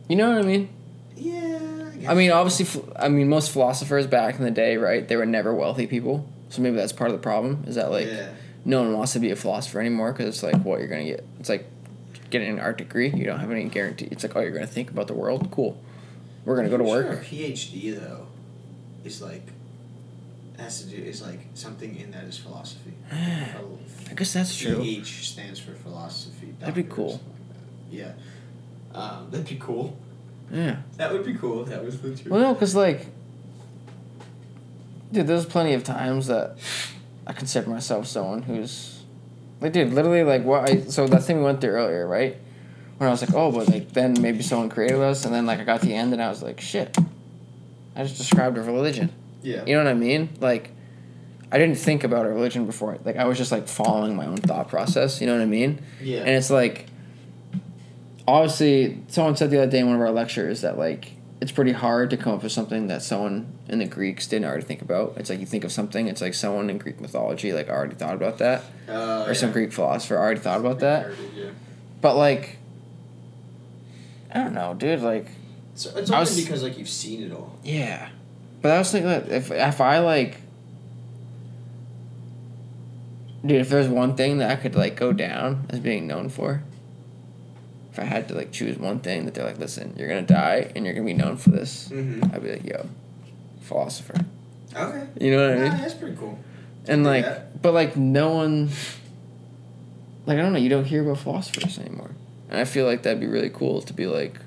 [0.09, 0.69] you know what I mean?
[1.17, 1.59] Yeah.
[2.09, 5.07] I mean, obviously, I mean, most philosophers back in the day, right?
[5.07, 7.65] They were never wealthy people, so maybe that's part of the problem.
[7.67, 8.31] Is that like yeah.
[8.65, 11.25] no one wants to be a philosopher anymore because it's like what you're gonna get.
[11.41, 11.67] It's like
[12.31, 13.11] getting an art degree.
[13.11, 14.09] You don't have any guarantee.
[14.11, 15.51] It's like oh, you're gonna think about the world.
[15.51, 15.81] Cool.
[16.45, 17.23] We're gonna go to Sure, work.
[17.23, 18.27] a PhD though,
[19.05, 19.47] is like
[20.59, 22.93] has to do is like something in that is philosophy.
[23.13, 24.77] I guess that's true.
[24.77, 26.55] PH stands for philosophy.
[26.61, 27.13] That'd be cool.
[27.13, 27.21] like
[27.91, 27.97] that.
[27.97, 28.13] Yeah.
[28.95, 29.99] Um, that'd be cool.
[30.53, 30.77] Yeah.
[30.99, 32.27] That would be cool if that was the truth.
[32.27, 33.07] Well, no, because like,
[35.11, 36.59] dude, there's plenty of times that
[37.27, 39.03] I consider myself someone who's,
[39.61, 42.37] like, dude, literally, like, what I so that thing we went through earlier, right?
[42.99, 45.59] When I was like, oh, but like then maybe someone created us, and then like
[45.59, 46.97] I got to the end and I was like, shit,
[47.97, 49.11] I just described a religion.
[49.43, 49.65] yeah.
[49.65, 50.29] You know what I mean?
[50.41, 50.71] Like,
[51.51, 52.99] I didn't think about a religion before.
[53.05, 55.21] Like, I was just like following my own thought process.
[55.21, 55.81] You know what I mean?
[56.01, 56.21] Yeah.
[56.21, 56.87] And it's like,
[58.27, 61.73] obviously, someone said the other day in one of our lectures that like it's pretty
[61.73, 65.15] hard to come up with something that someone in the Greeks didn't already think about.
[65.17, 68.15] It's like you think of something, it's like someone in Greek mythology like already thought
[68.15, 69.51] about that, Uh, or some.
[69.51, 71.09] Greek philosopher already thought about that.
[71.37, 71.47] Yeah.
[72.01, 72.59] But like,
[74.33, 75.01] I don't know, dude.
[75.01, 75.27] Like,
[75.75, 77.59] So it's only was- because like you've seen it all.
[77.65, 78.09] yeah.
[78.61, 80.37] But I was thinking that if if I like.
[83.45, 86.63] Dude, if there's one thing that I could like go down as being known for,
[87.93, 90.73] if I had to like choose one thing that they're like, listen, you're gonna die
[90.75, 92.35] and you're gonna be known for this, Mm-hmm.
[92.35, 92.89] I'd be like, yo,
[93.61, 94.15] philosopher.
[94.75, 95.07] Okay.
[95.21, 95.83] You know what I Nah, mean?
[95.83, 96.39] that's pretty cool.
[96.89, 97.61] And like, that.
[97.63, 98.71] but like, no one,
[100.27, 102.11] like, I don't know, you don't hear about philosophers anymore.
[102.49, 104.39] And I feel like that'd be really cool to be like,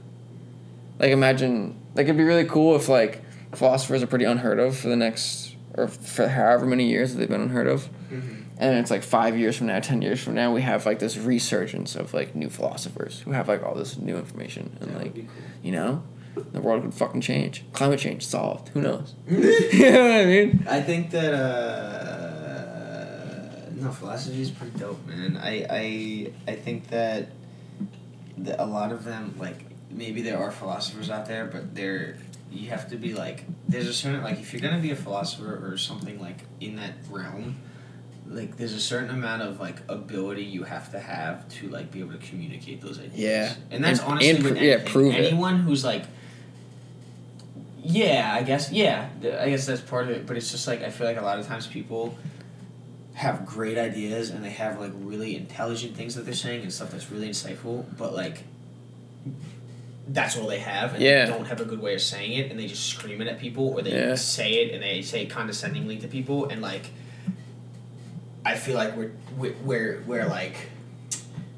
[0.99, 3.21] like, imagine, like, it'd be really cool if like
[3.53, 7.29] philosophers are pretty unheard of for the next, or for however many years that they've
[7.29, 7.89] been unheard of.
[8.11, 8.41] Mm-hmm.
[8.57, 11.17] And it's like five years from now, ten years from now, we have like this
[11.17, 15.13] resurgence of like new philosophers who have like all this new information and That like
[15.15, 15.25] cool.
[15.61, 16.03] you know,
[16.53, 17.65] the world could fucking change.
[17.73, 18.69] Climate change solved.
[18.69, 19.13] Who knows?
[19.29, 19.31] I
[19.73, 20.65] you know what I mean?
[20.69, 21.33] I think that
[22.25, 25.37] uh, no philosophy is pretty dope, man.
[25.37, 27.29] I I I think that
[28.37, 32.17] the, a lot of them like maybe there are philosophers out there, but they're
[32.51, 35.61] you have to be like there's a certain like if you're gonna be a philosopher
[35.71, 37.55] or something like in that realm,
[38.27, 41.99] like there's a certain amount of like ability you have to have to like be
[41.99, 43.13] able to communicate those ideas.
[43.19, 43.53] Yeah.
[43.71, 44.91] and that's And- honestly and with yeah, anything.
[44.91, 45.25] prove it.
[45.25, 46.05] anyone who's like
[47.83, 49.09] yeah, I guess yeah.
[49.39, 51.37] I guess that's part of it, but it's just like I feel like a lot
[51.37, 52.17] of times people
[53.13, 56.89] have great ideas and they have like really intelligent things that they're saying and stuff
[56.91, 58.43] that's really insightful, but like
[60.07, 61.25] that's all they have and Yeah.
[61.25, 63.39] they don't have a good way of saying it and they just scream it at
[63.39, 64.15] people or they Yeah.
[64.15, 66.89] say it and they say it condescendingly to people and like
[68.45, 70.55] I feel like we're we're we're, like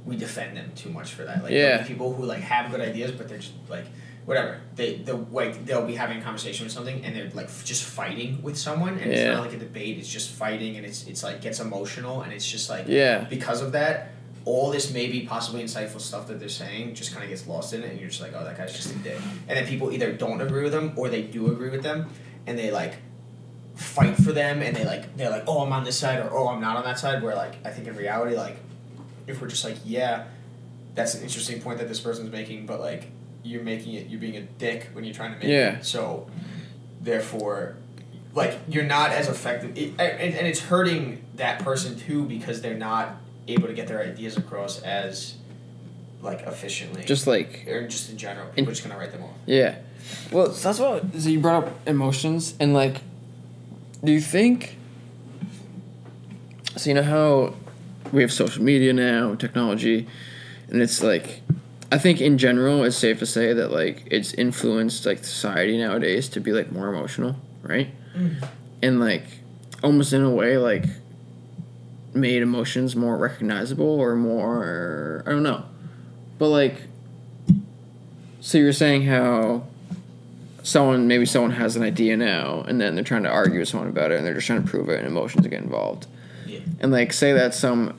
[0.05, 1.43] we defend them too much for that.
[1.43, 1.85] Like Yeah.
[1.85, 3.85] people who like have good ideas but they're just like
[4.25, 4.59] whatever.
[4.75, 8.41] They they like they'll be having a conversation with something and they're like just fighting
[8.41, 9.97] with someone and it's not like a debate.
[9.97, 13.25] It's just fighting and it's it's like gets emotional and it's just like Yeah.
[13.29, 14.11] because of that.
[14.45, 17.83] All this maybe possibly insightful stuff that they're saying just kind of gets lost in
[17.83, 19.17] it, and you're just like, oh, that guy's just a dick.
[19.49, 22.07] And then people either don't agree with them or they do agree with them,
[22.45, 22.93] and they like
[23.77, 26.47] fight for them, and they like they're like, oh, I'm on this side or oh,
[26.49, 27.21] I'm not on that side.
[27.23, 28.57] Where like I think in reality, like
[29.27, 30.25] if we're just like, yeah,
[30.95, 33.11] that's an interesting point that this person's making, but like
[33.43, 35.77] you're making it, you're being a dick when you're trying to make Yeah.
[35.77, 35.85] it.
[35.85, 36.27] So
[37.01, 37.75] therefore,
[38.33, 42.73] like you're not as effective, it, and, and it's hurting that person too because they're
[42.77, 43.15] not
[43.47, 45.35] able to get their ideas across as
[46.21, 47.03] like efficiently.
[47.03, 49.35] Just like or just in general, people are just gonna write them off.
[49.45, 49.75] Yeah.
[50.31, 53.01] Well, so that's what so you brought up emotions and like
[54.07, 54.77] do you think
[56.77, 57.53] so you know how
[58.13, 60.07] we have social media now, technology,
[60.69, 61.41] and it's like
[61.91, 66.29] I think in general it's safe to say that like it's influenced like society nowadays
[66.29, 67.89] to be like more emotional, right?
[68.15, 68.47] Mm.
[68.81, 69.25] And like
[69.83, 70.85] almost in a way like
[72.13, 75.65] made emotions more recognizable or more I don't know.
[76.37, 76.83] But like
[78.39, 79.65] so you're saying how
[80.67, 83.87] someone maybe someone has an idea now and then they're trying to argue with someone
[83.87, 86.07] about it and they're just trying to prove it and emotions get involved.
[86.45, 86.59] Yeah.
[86.81, 87.97] And like say that some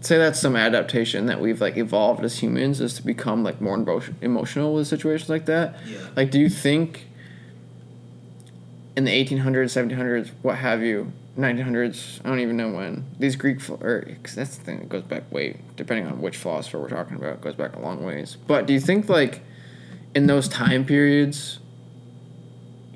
[0.00, 3.76] say that's some adaptation that we've like evolved as humans is to become like more
[3.76, 5.76] emo- emotional with situations like that.
[5.86, 5.98] Yeah.
[6.16, 7.08] Like, do you think
[8.96, 13.60] in the 1800s, 1700s, what have you, 1900s, I don't even know when, these Greek,
[13.68, 17.16] or, cause that's the thing that goes back way, depending on which philosopher we're talking
[17.16, 18.36] about, goes back a long ways.
[18.46, 19.42] But do you think, like,
[20.14, 21.58] in those time periods,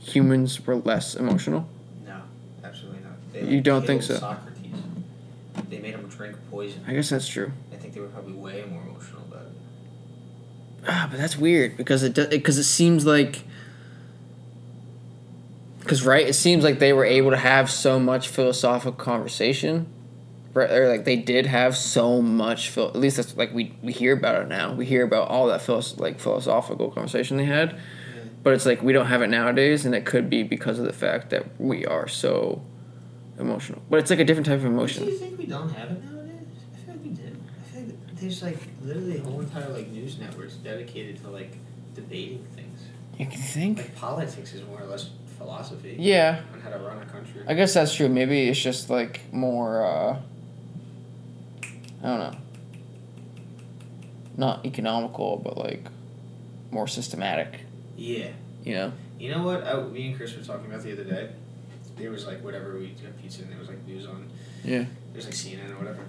[0.03, 1.69] humans were less emotional?
[2.07, 2.17] No,
[2.65, 3.51] absolutely not.
[3.51, 4.17] You don't think so?
[4.17, 4.73] Socrates.
[5.69, 6.83] They made him drink poison.
[6.87, 7.53] I guess that's true.
[7.73, 9.53] I think they were probably way more emotional about it.
[10.89, 13.45] Ah, but that's weird because it because it seems like
[15.81, 19.87] because right, it seems like they were able to have so much philosophical conversation,
[20.55, 20.71] right?
[20.71, 22.69] Or like they did have so much.
[22.69, 24.73] Phil- at least that's like we we hear about it now.
[24.75, 27.79] We hear about all that philos- like philosophical conversation they had,
[28.43, 30.93] but it's like we don't have it nowadays, and it could be because of the
[30.93, 32.63] fact that we are so
[33.39, 33.83] emotional.
[33.91, 35.05] But it's like a different type of emotion.
[35.05, 36.47] Do you think we don't have it nowadays?
[36.75, 37.23] I feel like we do.
[37.61, 41.57] I feel like there's like literally whole entire like news networks dedicated to like
[41.95, 42.81] debating things.
[43.19, 43.79] You can think.
[43.79, 47.41] Like politics is more or less philosophy Yeah, on how to run a country.
[47.47, 48.09] I guess that's true.
[48.09, 49.85] Maybe it's just like more.
[49.85, 50.21] uh
[52.03, 52.39] I don't know.
[54.37, 55.85] Not economical, but like
[56.71, 57.61] more systematic.
[57.97, 58.29] Yeah.
[58.65, 58.93] You know.
[59.19, 59.65] You know what?
[59.67, 61.31] I, me and Chris were talking about the other day.
[61.97, 64.29] There was like whatever we got pizza and there was like news on.
[64.65, 64.85] Yeah.
[65.13, 66.05] There's like CNN or whatever.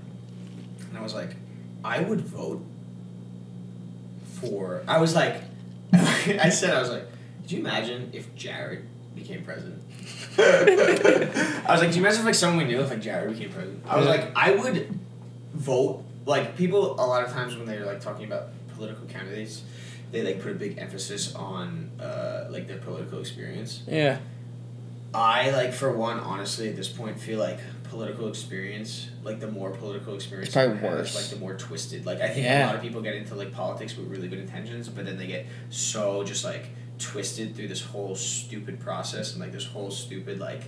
[0.89, 1.35] And I was like,
[1.83, 2.63] I would vote
[4.25, 4.83] for.
[4.87, 5.41] I was like,
[5.93, 7.05] I said I was like,
[7.41, 9.81] could you imagine if Jared became president?
[10.37, 13.51] I was like, do you imagine if like someone we knew if like Jared became
[13.51, 13.83] president?
[13.87, 14.87] I was like, I would
[15.53, 16.03] vote.
[16.25, 19.63] Like people, a lot of times when they're like talking about political candidates,
[20.13, 23.83] they like put a big emphasis on uh, like their political experience.
[23.87, 24.19] Yeah.
[25.13, 29.69] I like for one, honestly, at this point, feel like political experience, like the more
[29.71, 31.13] political experience, It's probably worse.
[31.15, 32.05] like the more twisted.
[32.05, 32.65] Like I think Yeah.
[32.65, 35.27] a lot of people get into like politics with really good intentions, but then they
[35.27, 36.69] get so just like
[36.99, 40.61] twisted through this whole stupid process and like this whole stupid like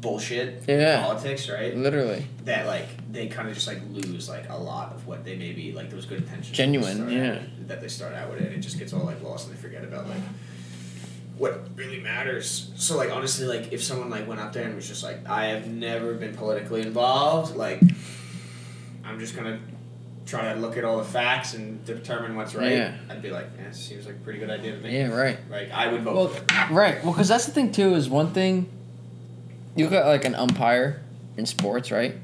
[0.00, 1.02] bullshit Yeah.
[1.02, 1.76] politics, right?
[1.76, 2.24] Literally.
[2.44, 5.72] That like they kind of just like lose like a lot of what they maybe
[5.72, 7.32] like those good intentions Genuine, start yeah.
[7.34, 8.46] out- that they start out with it.
[8.46, 10.22] And it just gets all like lost and they forget about like
[11.36, 12.70] what really matters.
[12.76, 15.46] So like honestly, like if someone like went out there and was just like, I
[15.46, 17.80] have never been politically involved, like
[19.04, 19.58] I'm just gonna
[20.26, 22.72] try to look at all the facts and determine what's right.
[22.72, 22.94] Yeah.
[23.08, 24.96] I'd be like, yeah, it seems like a pretty good idea to me.
[24.96, 25.08] Yeah.
[25.08, 25.38] Right.
[25.50, 27.02] Like I would vote Well, right.
[27.02, 27.94] Well, because that's the thing too.
[27.94, 28.68] Is one thing.
[29.76, 31.02] You at like an umpire
[31.36, 32.16] in sports, right?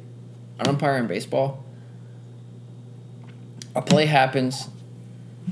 [0.58, 1.64] An umpire in baseball.
[3.74, 4.68] A play happens.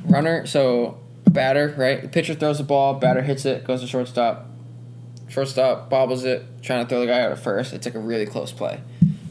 [0.04, 0.98] Runner, so
[1.28, 2.02] batter, right?
[2.02, 4.46] The pitcher throws the ball, batter hits it, goes to shortstop.
[5.28, 7.72] Shortstop bobbles it, trying to throw the guy out at first.
[7.72, 8.80] It's like a really close play.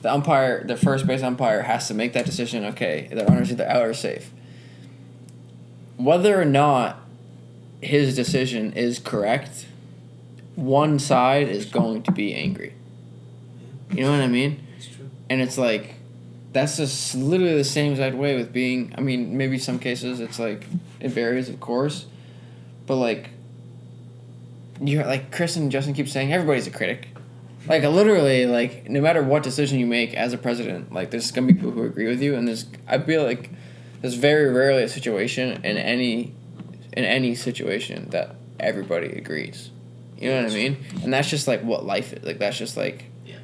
[0.02, 2.66] The umpire, the first base umpire, has to make that decision.
[2.66, 4.32] Okay, the runner's either out or safe.
[5.98, 7.00] Whether or not
[7.82, 9.68] his decision is correct,
[10.56, 12.74] one side is going to be angry.
[13.92, 14.66] You know what I mean?
[14.78, 15.10] It's true.
[15.30, 15.96] And it's like,
[16.52, 18.94] that's just literally the same exact way with being.
[18.98, 20.66] I mean, maybe some cases it's like
[21.00, 22.06] it varies, of course,
[22.86, 23.30] but like,
[24.82, 27.10] you're like Chris and Justin keep saying everybody's a critic.
[27.68, 31.48] Like literally, like no matter what decision you make as a president, like there's gonna
[31.48, 33.50] be people who agree with you, and there's I feel like
[34.02, 36.34] there's very rarely a situation in any
[36.92, 39.70] in any situation that everybody agrees.
[40.24, 40.78] You know what I mean?
[41.04, 42.24] And that's just like what life is.
[42.24, 43.36] Like that's just like yeah.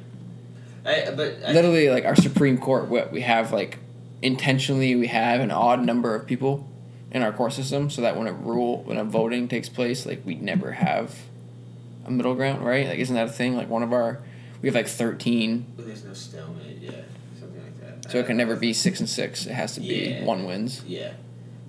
[0.84, 2.88] I, but I, literally like our Supreme Court.
[2.88, 3.78] What we have like
[4.22, 6.66] intentionally we have an odd number of people
[7.10, 10.22] in our court system, so that when a rule when a voting takes place, like
[10.24, 11.14] we never have
[12.06, 12.86] a middle ground, right?
[12.86, 13.56] Like isn't that a thing?
[13.56, 14.20] Like one of our
[14.62, 16.78] we have like thirteen, there's no stalemate.
[16.80, 16.92] Yeah,
[17.38, 18.10] something like that.
[18.10, 19.44] so it can never be six and six.
[19.46, 20.24] It has to be Yeah.
[20.24, 20.82] one wins.
[20.86, 21.12] Yeah,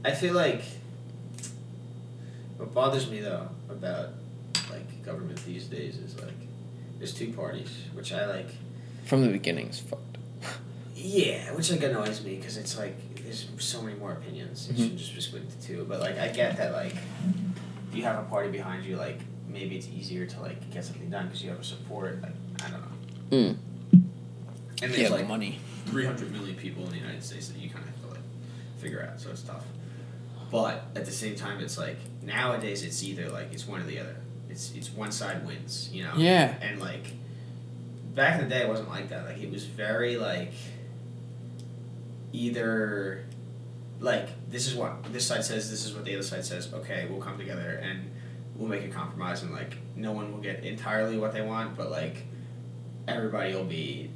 [0.05, 0.61] I feel like
[2.57, 4.09] what bothers me though about
[5.03, 6.33] government these days is like
[6.97, 8.49] there's two parties, which I like.
[9.05, 10.17] From the beginning, it's fucked.
[10.95, 14.69] Yeah, which like annoys me because it's like there's so many more opinions.
[14.69, 14.83] It Mhm.
[14.89, 15.85] should just be split into two.
[15.87, 16.93] But like I get that like
[17.89, 21.09] if you have a party behind you, like maybe it's easier to like get something
[21.09, 22.21] done because you have a support.
[22.21, 22.33] Like
[22.63, 23.37] I don't know.
[23.37, 23.57] Mm.
[23.93, 24.01] And
[24.81, 25.59] Yeah, there's the like money.
[25.87, 28.19] 300 million people in the United States that you kind of have to like
[28.77, 29.65] figure out, so it's tough.
[30.51, 33.99] But at the same time, it's like nowadays it's either like it's one or the
[33.99, 34.15] other.
[34.51, 36.13] It's it's one side wins, you know.
[36.17, 36.55] Yeah.
[36.61, 37.13] And like
[38.13, 39.25] back in the day, it wasn't like that.
[39.25, 40.51] Like it was very like
[42.33, 43.25] either
[43.99, 46.73] like this is what this side says, this is what the other side says.
[46.73, 48.09] Okay, we'll come together and
[48.55, 51.89] we'll make a compromise, and like no one will get entirely what they want, but
[51.89, 52.23] like
[53.07, 54.11] everybody will be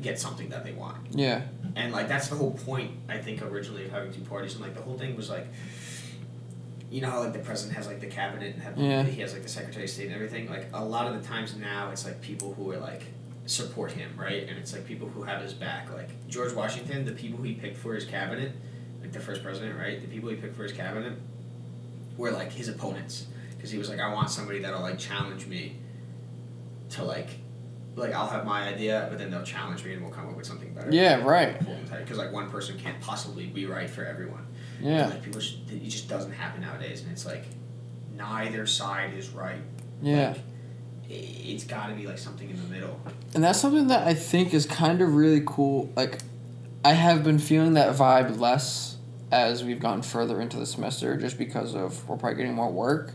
[0.00, 0.98] get something that they want.
[1.10, 1.42] Yeah.
[1.76, 4.74] and like that's the whole point I think originally of having two parties, and like
[4.74, 5.46] the whole thing was like.
[6.90, 9.04] You know how like the president has like the cabinet and have, Yeah.
[9.04, 10.50] he has like the secretary of state and everything.
[10.50, 13.04] Like a lot of the times now, it's like people who are like
[13.46, 14.48] support him, right?
[14.48, 15.92] And it's like people who have his back.
[15.92, 18.52] Like George Washington, the people he picked for his cabinet,
[19.00, 20.00] like the first president, right?
[20.00, 21.12] The people he picked for his cabinet
[22.16, 23.26] were like his opponents
[23.56, 25.76] because he was like, I want somebody that'll like challenge me
[26.90, 27.28] to like,
[27.94, 30.46] like I'll have my idea, but then they'll challenge me and we'll come up with
[30.46, 30.90] something better.
[30.90, 31.56] Yeah, right.
[31.90, 34.46] Because like one person can't possibly be right for everyone.
[34.80, 35.08] Yeah.
[35.08, 37.44] Like people, just, it just doesn't happen nowadays, and it's like
[38.16, 39.60] neither side is right.
[40.02, 40.28] Yeah.
[40.30, 40.40] Like,
[41.08, 43.00] it's got to be like something in the middle.
[43.34, 45.92] And that's something that I think is kind of really cool.
[45.96, 46.20] Like,
[46.84, 48.96] I have been feeling that vibe less
[49.32, 53.12] as we've gone further into the semester just because of we're probably getting more work.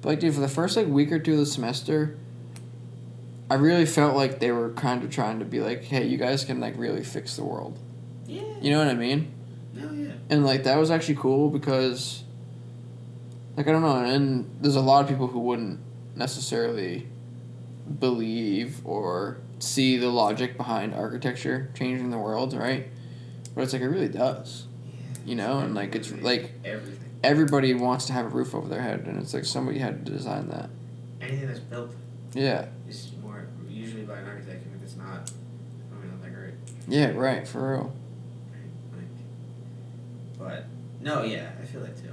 [0.00, 2.16] But, like, dude, for the first, like, week or two of the semester,
[3.48, 6.44] I really felt like they were kind of trying to be like, hey, you guys
[6.44, 7.78] can, like, really fix the world.
[8.26, 8.42] Yeah.
[8.60, 9.32] You know what I mean?
[10.32, 12.24] And, like, that was actually cool because,
[13.56, 13.96] like, I don't know.
[13.96, 15.78] And there's a lot of people who wouldn't
[16.16, 17.06] necessarily
[18.00, 22.88] believe or see the logic behind architecture changing the world, right?
[23.54, 24.66] But it's like it really does.
[25.26, 27.10] You know, and like it's like everything.
[27.22, 30.12] everybody wants to have a roof over their head, and it's like somebody had to
[30.12, 30.70] design that.
[31.20, 31.94] Anything that's built
[32.34, 35.30] Yeah, is more usually by an architect, and if it's not,
[35.92, 36.54] I mean, not that great.
[36.88, 37.94] yeah, right, for real.
[40.42, 40.66] But
[41.00, 42.12] no, yeah, I feel that too.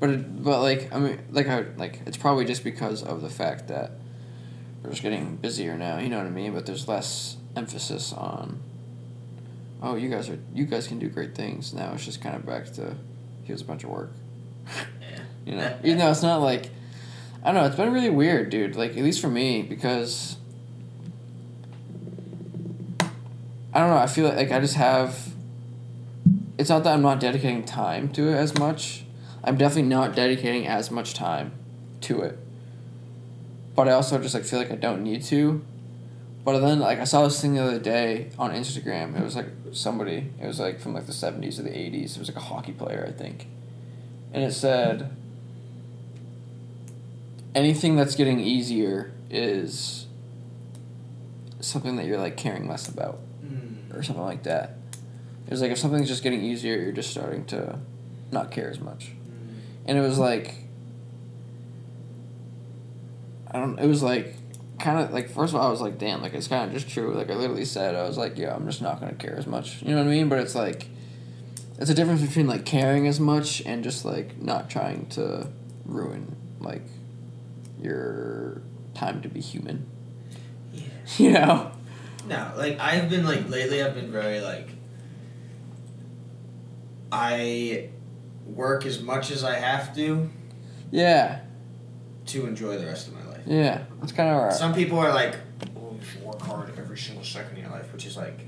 [0.00, 3.30] But it, but like I mean, like I like it's probably just because of the
[3.30, 3.92] fact that
[4.82, 5.98] we're just getting busier now.
[5.98, 6.52] You know what I mean?
[6.52, 8.60] But there's less emphasis on.
[9.82, 11.72] Oh, you guys are you guys can do great things.
[11.72, 12.96] Now it's just kind of back to
[13.44, 14.12] here's a bunch of work.
[14.66, 15.18] Yeah.
[15.46, 16.70] You know, even though it's not like,
[17.42, 17.66] I don't know.
[17.66, 18.76] It's been really weird, dude.
[18.76, 20.38] Like at least for me, because
[23.74, 23.98] I don't know.
[23.98, 25.33] I feel like, like I just have.
[26.58, 29.04] It's not that I'm not dedicating time to it as much.
[29.42, 31.52] I'm definitely not dedicating as much time
[32.02, 32.38] to it.
[33.74, 35.64] But I also just like feel like I don't need to.
[36.44, 39.18] But then like I saw this thing the other day on Instagram.
[39.18, 40.30] It was like somebody.
[40.40, 42.16] It was like from like the seventies or the eighties.
[42.16, 43.48] It was like a hockey player, I think.
[44.32, 45.10] And it said
[47.54, 50.06] anything that's getting easier is
[51.60, 53.94] something that you're like caring less about Mm.
[53.94, 54.76] or something like that.
[55.46, 57.78] It was like if something's just getting easier, you're just starting to
[58.30, 59.12] not care as much.
[59.12, 59.56] Mm.
[59.86, 60.54] And it was like
[63.50, 64.34] I don't it was like
[64.80, 66.92] kind of like first of all I was like damn like it's kind of just
[66.92, 69.36] true like I literally said I was like yeah I'm just not going to care
[69.36, 69.82] as much.
[69.82, 70.28] You know what I mean?
[70.28, 70.88] But it's like
[71.78, 75.48] it's a difference between like caring as much and just like not trying to
[75.84, 76.82] ruin like
[77.80, 78.62] your
[78.94, 79.86] time to be human.
[80.72, 80.88] Yeah.
[81.18, 81.70] You know?
[82.26, 83.82] No, like I've been like lately.
[83.82, 84.68] I've been very like.
[87.18, 87.90] I
[88.44, 90.28] work as much as I have to
[90.90, 91.40] Yeah.
[92.26, 93.42] to enjoy the rest of my life.
[93.46, 93.82] Yeah.
[94.00, 94.52] That's kind of right.
[94.52, 95.36] Some people are like,
[95.76, 98.40] "Oh, you should work hard every single second of your life," which is like,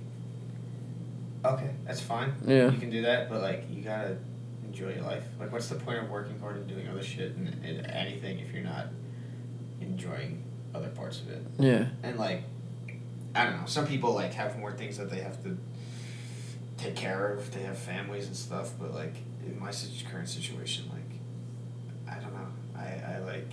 [1.44, 2.32] okay, that's fine.
[2.44, 2.70] Yeah.
[2.70, 4.16] You can do that, but like, you gotta
[4.64, 5.22] enjoy your life.
[5.38, 8.52] Like, what's the point of working hard and doing other shit and, and anything if
[8.52, 8.88] you're not
[9.80, 10.42] enjoying
[10.74, 11.42] other parts of it?
[11.58, 11.86] Yeah.
[12.02, 12.42] and like
[13.34, 13.66] I don't know.
[13.66, 15.56] Some people like have more things that they have to
[16.76, 17.52] take care of.
[17.52, 18.72] They have families and stuff.
[18.78, 19.72] But like in my
[20.10, 22.46] current situation, like I don't know.
[22.76, 23.52] I I like.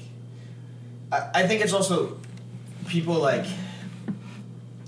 [1.11, 2.17] I, I think it's also
[2.87, 3.45] people like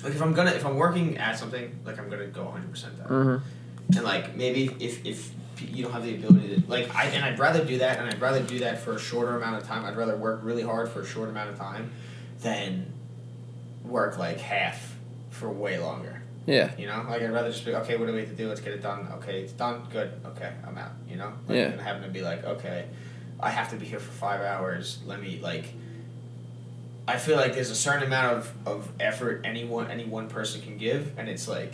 [0.04, 2.98] like if I'm gonna if I'm working at something like I'm gonna go 100 percent
[2.98, 3.96] that Mm-hmm.
[3.98, 5.32] and like maybe if if
[5.62, 8.20] you don't have the ability to like I and I'd rather do that and I'd
[8.22, 9.86] rather do that for a shorter amount of time.
[9.86, 11.92] I'd rather work really hard for a short amount of time
[12.42, 12.92] than
[13.84, 14.96] work like half
[15.30, 16.15] for way longer.
[16.46, 16.72] Yeah.
[16.78, 17.98] You know, like I'd rather just be okay.
[17.98, 18.48] What do we have to do?
[18.48, 19.08] Let's get it done.
[19.14, 19.88] Okay, it's done.
[19.92, 20.12] Good.
[20.26, 20.92] Okay, I'm out.
[21.10, 21.64] You know, like, Yeah.
[21.66, 22.86] And having to be like, okay,
[23.40, 25.00] I have to be here for five hours.
[25.06, 25.66] Let me like.
[27.08, 30.78] I feel like there's a certain amount of, of effort anyone any one person can
[30.78, 31.74] give, and it's like.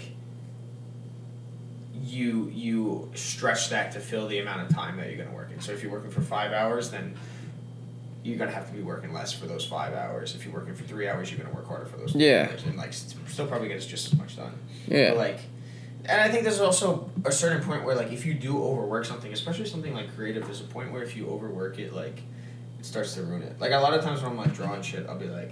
[2.04, 5.62] You you stretch that to fill the amount of time that you're gonna work in.
[5.62, 7.16] So if you're working for five hours, then
[8.24, 10.36] you're gonna have to be working less for those five hours.
[10.36, 12.48] If you're working for three hours, you're gonna work harder for those Yeah.
[12.52, 14.54] hours, and like still probably gets just as much done.
[14.88, 15.10] Yeah.
[15.10, 15.40] But like,
[16.06, 19.32] and I think there's also a certain point where like if you do overwork something,
[19.34, 22.18] especially something like creative, there's a point where if you overwork it, like
[22.80, 23.60] it starts to ruin it.
[23.60, 25.52] Like a lot of times when I'm like drawing shit, I'll be like,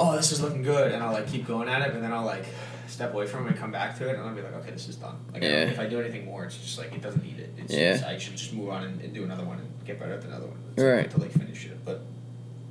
[0.00, 2.24] oh, this is looking good, and I'll like keep going at it, and then I'll
[2.24, 2.46] like
[2.86, 4.88] step away from it and come back to it, and I'll be like, okay, this
[4.88, 5.16] is done.
[5.32, 5.48] Like Yeah.
[5.70, 7.54] if I do anything more, it's just like it doesn't need it.
[7.58, 7.94] It's, Yeah.
[7.94, 10.24] it's- I should just move on and, and do another one and get better at
[10.24, 10.58] another one.
[10.74, 10.96] It's Right.
[10.98, 12.02] Like, to like finish it, but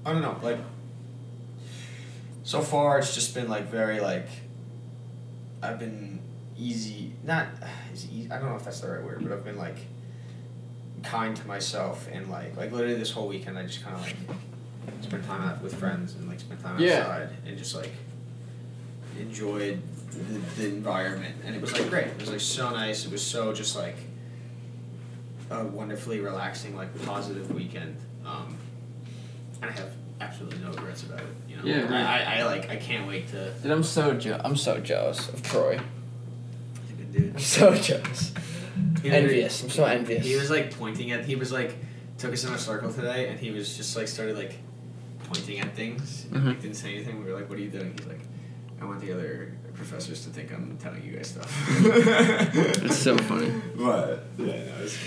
[0.05, 0.59] I don't know, like.
[2.43, 4.27] So far, it's just been like very like.
[5.61, 6.19] I've been
[6.57, 7.13] easy.
[7.23, 7.47] Not
[7.93, 9.77] is easy, I don't know if that's the right word, but I've been like
[11.03, 14.15] kind to myself and like like literally this whole weekend I just kind of like
[15.01, 16.99] spent time out with friends and like spent time Yeah.
[16.99, 17.91] outside and just like
[19.19, 19.81] enjoyed
[20.13, 22.07] the, the environment and it was like great.
[22.07, 23.05] It was like so nice.
[23.05, 23.95] It was so just like
[25.49, 27.97] a wonderfully relaxing like positive weekend.
[28.25, 28.57] Um,
[29.61, 29.91] and I have
[30.21, 31.25] absolutely no regrets about it.
[31.47, 32.35] You know, Yeah, I.
[32.35, 33.51] I, I like I can't wait to.
[33.61, 35.79] Dude, I'm so je- I'm so jealous of Troy.
[36.81, 37.33] He's a good dude.
[37.33, 38.33] I'm so jealous.
[39.03, 39.63] Envious.
[39.63, 40.25] I'm so envious.
[40.25, 41.25] He was like pointing at.
[41.25, 41.75] He was like
[42.17, 44.57] took us in a circle today, and he was just like started like
[45.25, 46.25] pointing at things.
[46.31, 47.23] And, like, didn't say anything.
[47.23, 48.21] We were like, "What are you doing?" He's like,
[48.81, 51.51] "I want the other professors to think I'm telling you guys stuff."
[52.83, 53.51] It's so funny.
[53.75, 54.97] But yeah, no, it's.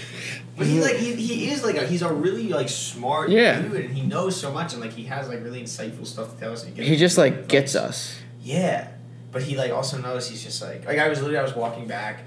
[0.56, 3.60] But he like he, he is like a, he's a really like smart Yeah.
[3.60, 6.40] dude, and he knows so much, and like he has like really insightful stuff to
[6.40, 6.64] tell us.
[6.64, 8.18] And gives He just like good gets us.
[8.42, 8.88] Yeah,
[9.32, 11.86] but he like also knows he's just like like I was literally I was walking
[11.86, 12.24] back,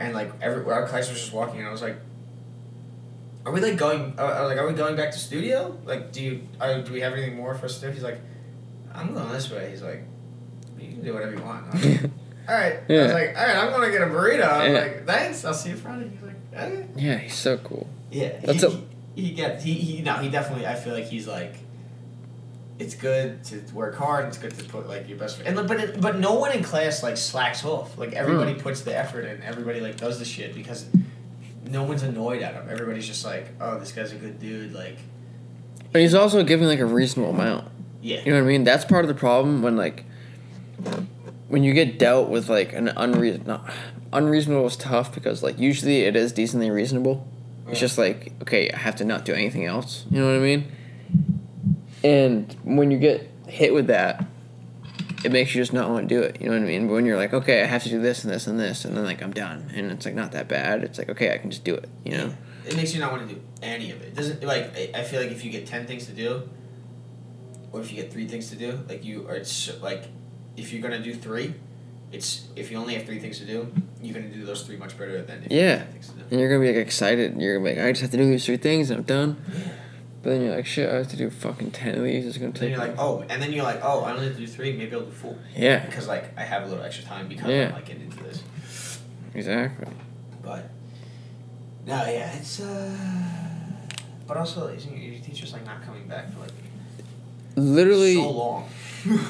[0.00, 1.98] and like every our class was just walking, and I was like,
[3.46, 4.14] "Are we like going?
[4.18, 5.78] Uh, I was like, are we going back to studio?
[5.84, 8.20] Like, do you uh, do we have anything more for us to do?" He's like,
[8.92, 10.04] "I'm going this way." He's like, "You
[10.98, 12.10] can do whatever you want." I was like,
[12.48, 12.78] all right.
[12.88, 14.48] I was like, all right, I'm gonna get a burrito.
[14.52, 14.80] I'm Yeah.
[14.80, 15.44] like, thanks.
[15.44, 16.10] I'll see you Friday.
[16.12, 16.82] He's like, eh.
[16.96, 17.86] yeah, he's so cool.
[18.10, 18.70] Yeah, That's he, a-
[19.14, 21.54] he, he gets he, he no he definitely I feel like he's like
[22.78, 26.00] it's good to work hard it's good to put like your best and but it,
[26.00, 28.62] but no one in class like slacks off like everybody Mm.
[28.62, 30.86] puts the effort in everybody like does the shit because
[31.68, 34.98] no one's annoyed at him everybody's just like oh this guy's a good dude like
[35.90, 37.66] But he's also giving like a reasonable amount.
[38.00, 38.62] yeah You know what I mean?
[38.62, 40.04] That's part of the problem when like
[41.48, 43.70] when you get dealt with like an unreason not
[44.12, 47.26] unreasonable is tough because like usually it is decently reasonable.
[47.68, 50.06] It's just like okay, I have to not do anything else.
[50.10, 50.72] You know what I mean?
[52.02, 54.24] And when you get hit with that,
[55.24, 56.40] it makes you just not want to do it.
[56.40, 56.86] You know what I mean?
[56.86, 58.96] But when you're like, okay, I have to do this and this and this, and
[58.96, 60.82] then like I'm done, and it's like not that bad.
[60.84, 61.88] It's like okay, I can just do it.
[62.04, 62.34] You know?
[62.68, 64.08] it makes you not want to do any of it.
[64.08, 66.48] it doesn't like I, I feel like if you get 10 things to do
[67.72, 70.04] or if you get 3 things to do like you are it's like
[70.60, 71.54] if you're going to do 3
[72.10, 73.70] it's if you only have 3 things to do
[74.02, 75.76] you're going to do those 3 much better than if you Yeah.
[75.78, 76.22] have things to do.
[76.30, 77.40] And you're gonna be like excited.
[77.40, 79.36] You're gonna be like, I just have to do these three things and I'm done.
[80.22, 82.26] But then you're like, shit, I have to do fucking ten of these.
[82.26, 82.60] It's gonna take.
[82.60, 84.72] Then you're like, oh, and then you're like, oh, I only have to do three.
[84.76, 87.66] Maybe I'll do four yeah, because like I have a little extra time because Yeah.
[87.68, 88.42] I'm like getting into this.
[89.34, 89.86] exactly.
[90.42, 90.70] But
[91.86, 92.90] no, yeah, it's uh.
[94.26, 96.52] But also, isn't your, your teacher's like not coming back for like
[97.56, 98.68] Literally, so long?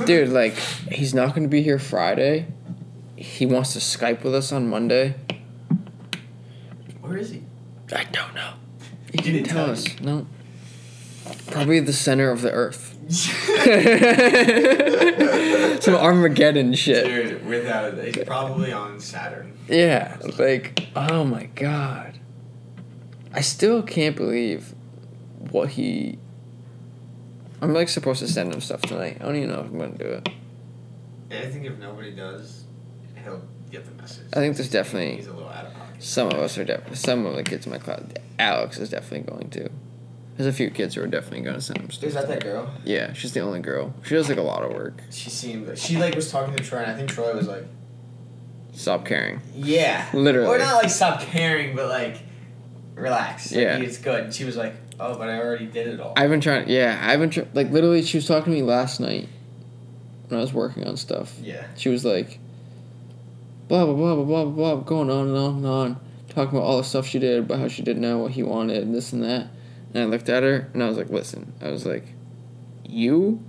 [0.05, 0.55] Dude, like
[0.91, 2.47] he's not gonna be here Friday.
[3.17, 5.15] He wants to Skype with us on Monday.
[7.01, 7.43] where is he?
[7.93, 8.53] I don't know.
[9.13, 10.01] He He didn't didn't tell tell us.
[10.01, 10.27] No.
[11.51, 12.95] Probably the center of the earth.
[15.83, 17.05] Some Armageddon shit.
[17.07, 19.57] Dude, without it, he's probably on Saturn.
[19.69, 22.19] Yeah, like oh my god.
[23.33, 24.75] I still can't believe
[25.51, 26.19] what he.
[27.61, 29.19] I'm like supposed to send him stuff tonight.
[29.21, 30.29] I don't even know if I'm gonna do it.
[31.31, 32.65] I think if nobody does,
[33.23, 34.27] he'll get the message.
[34.33, 36.03] I think there's definitely he's a little out of pocket.
[36.03, 38.03] some of us are definitely some of the kids in my class.
[38.39, 39.71] Alex is definitely going to.
[40.37, 42.05] There's a few kids who are definitely gonna send him stuff.
[42.09, 42.73] Is that that girl?
[42.85, 43.93] Yeah, she's the only girl.
[44.05, 45.03] She does like a lot of work.
[45.11, 47.67] She seemed she like was talking to Troy, and I think Troy was like,
[48.73, 49.41] Stop caring.
[49.55, 50.09] Yeah.
[50.15, 50.49] Literally.
[50.49, 52.19] Or not like stop caring, but like
[52.95, 53.51] relax.
[53.51, 53.79] Like, Yeah.
[53.79, 54.25] It's good.
[54.27, 56.15] And she was like, oh, but I already did it all.
[56.17, 56.69] I've been trying.
[56.69, 58.03] Yeah, I've been tr- like literally.
[58.03, 59.29] She was talking to me last night
[60.29, 61.35] when I was working on stuff.
[61.43, 61.67] yeah.
[61.77, 62.39] She was like,
[63.69, 66.67] blah blah blah blah blah blah, blah going on and on and on, talking about
[66.67, 69.13] all the stuff she did, about how she didn't know what he wanted, and this
[69.13, 69.49] and that.
[69.95, 72.05] And I looked at her and I was like, listen, I was like,
[72.85, 73.43] you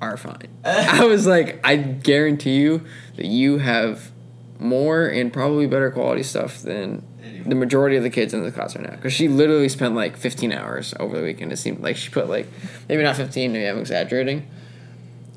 [0.00, 0.48] are fine.
[0.64, 2.84] I was like, I guarantee you
[3.16, 4.12] that you have
[4.58, 7.04] more and probably better quality stuff than.
[7.44, 8.96] The majority of the kids in the class right now.
[8.96, 11.52] Because she literally spent like 15 hours over the weekend.
[11.52, 12.46] It seemed like she put like,
[12.88, 14.48] maybe not 15, maybe I'm exaggerating.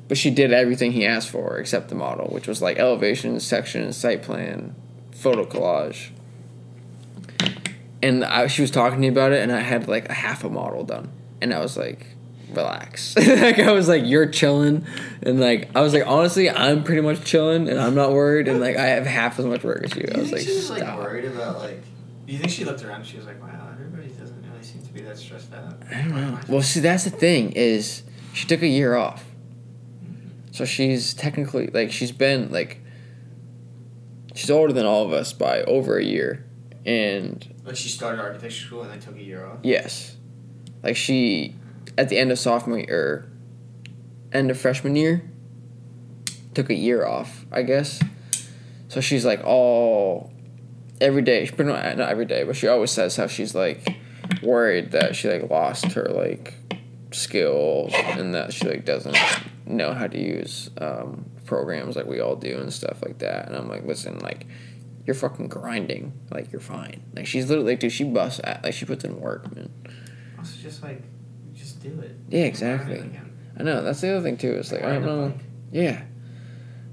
[0.08, 3.92] But she did everything he asked for except the model, which was like elevation, section,
[3.92, 4.74] site plan,
[5.12, 6.10] photo collage.
[8.02, 10.42] And I, she was talking to me about it, and I had like a half
[10.42, 11.12] a model done.
[11.40, 12.06] And I was like,
[12.54, 13.16] relax.
[13.16, 14.86] like, I was like, you're chilling.
[15.22, 18.48] And like, I was like, honestly, I'm pretty much chilling, and I'm not worried.
[18.48, 20.04] And like, I have half as much work as you.
[20.04, 20.98] Do I was like, she was like stop.
[20.98, 21.82] worried about like?
[22.26, 23.00] Do you think she looked around?
[23.00, 25.74] and She was like, wow, everybody doesn't really seem to be that stressed out.
[25.90, 26.38] I don't know.
[26.48, 28.02] Well, see, that's the thing is
[28.32, 29.24] she took a year off,
[30.04, 30.52] mm-hmm.
[30.52, 32.80] so she's technically like she's been like
[34.34, 36.44] she's older than all of us by over a year,
[36.86, 39.58] and Like she started architecture school and then took a year off.
[39.62, 40.16] yes,
[40.82, 41.56] like she
[42.00, 43.30] at the end of sophomore year,
[44.32, 45.22] end of freshman year,
[46.54, 48.02] took a year off, I guess.
[48.88, 50.32] So she's like all
[50.98, 51.46] every day.
[51.46, 53.96] Pretty not every day, but she always says how she's like
[54.42, 56.54] worried that she like lost her like
[57.12, 59.18] skills and that she like doesn't
[59.66, 63.46] know how to use um, programs like we all do and stuff like that.
[63.46, 64.46] And I'm like, listen, like
[65.04, 67.02] you're fucking grinding, like you're fine.
[67.14, 69.70] Like she's literally like, dude, she busts at like she puts in work, man.
[70.38, 71.02] Also, just like,
[71.80, 72.16] just do it.
[72.28, 72.94] Yeah, exactly.
[72.96, 73.38] Learn it again.
[73.58, 74.52] I know that's the other thing too.
[74.52, 75.32] It's like I don't know.
[75.72, 76.02] Yeah.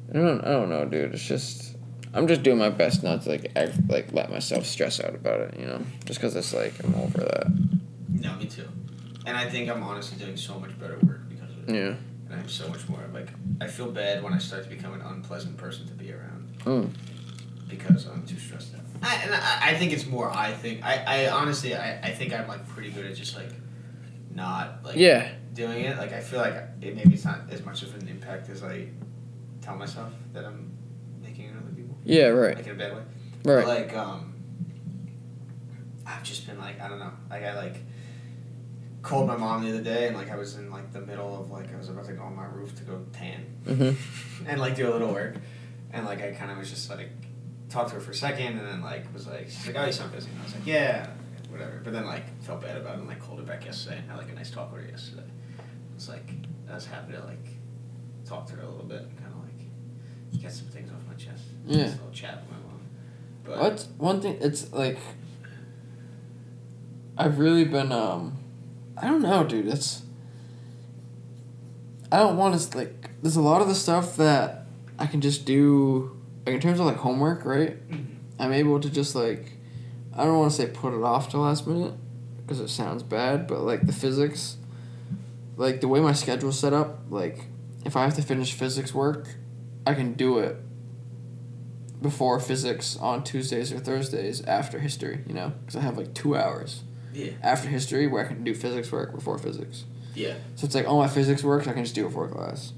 [0.09, 0.41] I don't.
[0.41, 1.13] I don't know, dude.
[1.13, 1.75] It's just.
[2.13, 5.41] I'm just doing my best not to like act, like let myself stress out about
[5.41, 5.59] it.
[5.59, 7.47] You know, just because it's like I'm over that.
[8.09, 8.67] No, me too.
[9.25, 11.75] And I think I'm honestly doing so much better work because of it.
[11.75, 11.95] Yeah.
[12.29, 13.27] And I'm so much more like
[13.61, 16.89] I feel bad when I start to become an unpleasant person to be around Mm.
[17.69, 18.81] because I'm too stressed out.
[19.01, 20.29] I, and I, I think it's more.
[20.31, 23.49] I think I, I honestly I, I think I'm like pretty good at just like
[24.37, 25.27] not like Yeah.
[25.53, 25.97] doing it.
[25.97, 28.87] Like I feel like it maybe it's not as much of an impact as I
[29.61, 30.71] tell myself that I'm
[31.21, 31.97] making on other people.
[32.05, 32.27] Yeah.
[32.27, 32.55] Right.
[32.55, 33.01] Like in a bad way.
[33.43, 33.65] Right.
[33.65, 34.33] But like um
[36.05, 37.11] I've just been like I don't know.
[37.29, 37.75] Like I like
[39.01, 41.49] called my mom the other day and like I was in like the middle of
[41.51, 44.45] like I was about to go on my roof to go tan Mm-hmm.
[44.47, 45.35] and like do a little work.
[45.91, 47.09] And like I kinda was just like
[47.69, 49.91] talked to her for a second and then like was like she's like, Oh you
[49.91, 51.07] sound busy and I was like, Yeah,
[51.57, 51.81] whatever.
[51.83, 54.17] But then like felt bad about it and like called her back yesterday and had
[54.17, 55.23] like a nice talk with her yesterday.
[55.23, 56.29] It was like
[56.69, 57.45] I was happy to like
[58.25, 61.43] talk to her a little bit and kinda like get some things off my chest.
[61.65, 61.83] Yeah.
[61.83, 62.79] Just a little chat with my mom.
[63.43, 64.37] But What one thing?
[64.41, 64.99] It's like.
[67.19, 68.37] I've really been um,
[68.95, 69.67] I don't know, dude.
[69.67, 70.03] It's.
[72.11, 73.09] I don't want to like.
[73.21, 74.67] There's a lot of the stuff that
[74.99, 76.15] I can just do,
[76.45, 77.77] like in terms of like homework, right?
[78.39, 79.53] I'm able to just like,
[80.17, 81.93] I don't want to say put it off to last minute,
[82.37, 84.57] because it sounds bad, but like the physics,
[85.57, 87.45] like the way my schedule's set up, like
[87.85, 89.35] if I have to finish physics work,
[89.85, 90.57] I can do it
[92.01, 96.35] before physics on Tuesdays or Thursdays after history, you know, because I have like two
[96.35, 96.83] hours
[97.13, 97.31] Yeah.
[97.41, 99.85] after history where I can do physics work before physics.
[100.13, 100.33] Yeah.
[100.55, 102.73] So it's like all my physics works I can just do it before class,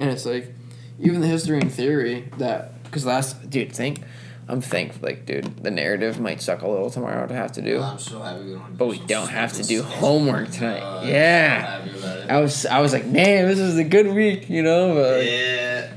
[0.00, 0.54] and it's like
[1.00, 4.02] even the history and theory that because last dude think
[4.48, 7.78] I'm thankful like dude the narrative might suck a little tomorrow to have to do.
[7.78, 10.80] Well, I'm so happy we don't But we don't have to do homework tonight.
[10.80, 11.60] Uh, Yeah.
[11.60, 12.30] so happy about it.
[12.30, 15.92] I was I was like man this is a good week you know but yeah.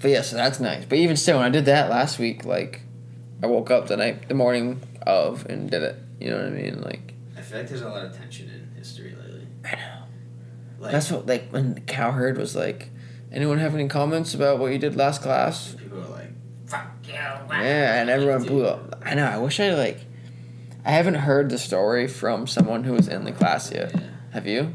[0.00, 2.82] but yeah so that's nice but even still when I did that last week like
[3.42, 6.50] I woke up the night the morning of and did it you know what I
[6.50, 9.46] mean like I feel like there's a lot of tension in history lately.
[9.64, 10.02] I know.
[10.80, 12.88] Like That's what like when Cowherd was like,
[13.32, 15.74] anyone have any comments about what you did last class?
[15.74, 16.23] people are like,
[17.48, 19.00] "Fuck you!" Yeah, and everyone blew up.
[19.04, 19.26] I know.
[19.26, 20.00] I wish I like.
[20.84, 23.92] I haven't heard the story from someone who was in the class yet.
[23.94, 24.00] Yeah.
[24.32, 24.74] Have you?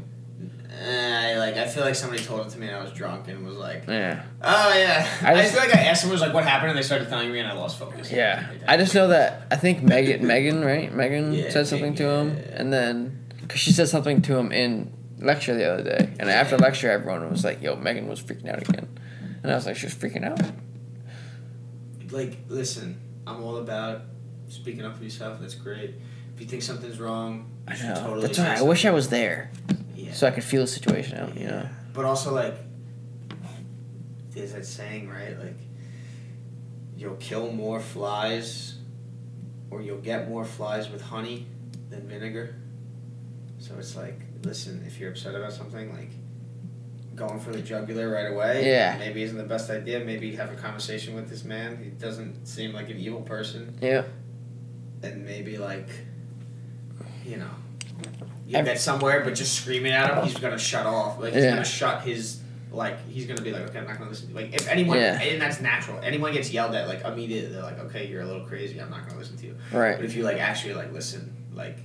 [0.82, 1.56] Eh, I like.
[1.56, 3.84] I feel like somebody told it to me and I was drunk and was like,
[3.86, 4.22] Yeah.
[4.42, 6.78] "Oh yeah." I I, just- feel like I asked someone was like, "What happened?" and
[6.78, 8.10] they started telling me and I lost focus.
[8.10, 8.46] Yeah.
[8.50, 10.92] Like I just know that I think Megan, Megan, right?
[10.92, 12.56] Megan Yeah, said something to him, yeah.
[12.60, 16.56] and then because she said something to him in lecture the other day, and after
[16.56, 18.88] lecture, everyone was like, "Yo, Megan was freaking out again,"
[19.42, 20.40] and I was like, "She was freaking out."
[22.10, 24.02] Like listen i'm all about
[24.48, 25.94] speaking up for yourself that's great
[26.34, 27.94] if you think something's wrong I know.
[27.94, 29.50] totally That's why I wish I was there
[29.94, 30.12] yeah.
[30.12, 31.36] so I could feel the situation out.
[31.36, 31.68] You know.
[31.92, 32.56] but also like
[34.30, 35.58] there's that saying right like
[36.96, 38.76] you'll kill more flies
[39.70, 41.46] or you'll get more flies with honey
[41.90, 42.56] than vinegar
[43.58, 46.10] so it's like listen if you're upset about something like
[47.20, 48.96] going for the jugular right away Yeah.
[48.98, 52.72] maybe isn't the best idea maybe have a conversation with this man he doesn't seem
[52.72, 54.04] like an evil person Yeah.
[55.02, 55.88] and maybe like,
[57.24, 57.50] you know,
[58.46, 61.20] you Ev- get somewhere, but just screaming at him, he's gonna shut off.
[61.20, 61.50] Like he's Yeah.
[61.50, 62.40] gonna shut his
[62.72, 64.28] like he's gonna be like, okay, I'm not gonna listen.
[64.28, 64.40] to you.
[64.40, 65.20] Like if anyone, Yeah.
[65.20, 66.00] and that's natural.
[66.02, 68.80] Anyone gets yelled at, like immediately, they're like, okay, you're a little crazy.
[68.80, 69.56] I'm not gonna listen to you.
[69.72, 69.96] Right.
[69.96, 71.78] But if you like actually like listen, like,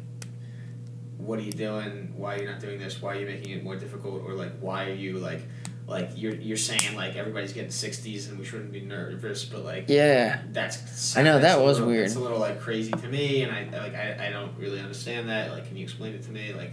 [1.17, 2.13] what are you doing?
[2.15, 3.01] Why are you not doing this?
[3.01, 4.23] Why are you making it more difficult?
[4.25, 5.41] Or like, why are you like,
[5.87, 9.85] like you're you're saying like everybody's getting sixties and we shouldn't be nervous, but like
[9.87, 10.41] Yeah.
[10.51, 12.05] that's I know, that's that was little, weird.
[12.07, 15.29] It's a little like crazy to me, and I like I, I don't really understand
[15.29, 15.51] that.
[15.51, 16.53] Like, can you explain it to me?
[16.53, 16.71] Like,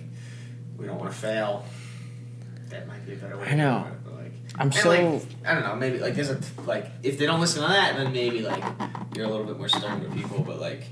[0.77, 1.65] we don't want to fail.
[2.71, 3.49] That might be a better way.
[3.49, 3.87] I know.
[3.87, 4.89] it, but like, I'm so.
[4.89, 5.77] like I don't know.
[5.77, 8.65] Maybe like there's a like if they don't listen to that, then maybe like
[9.15, 10.43] you're a little bit more stern with people.
[10.43, 10.85] But like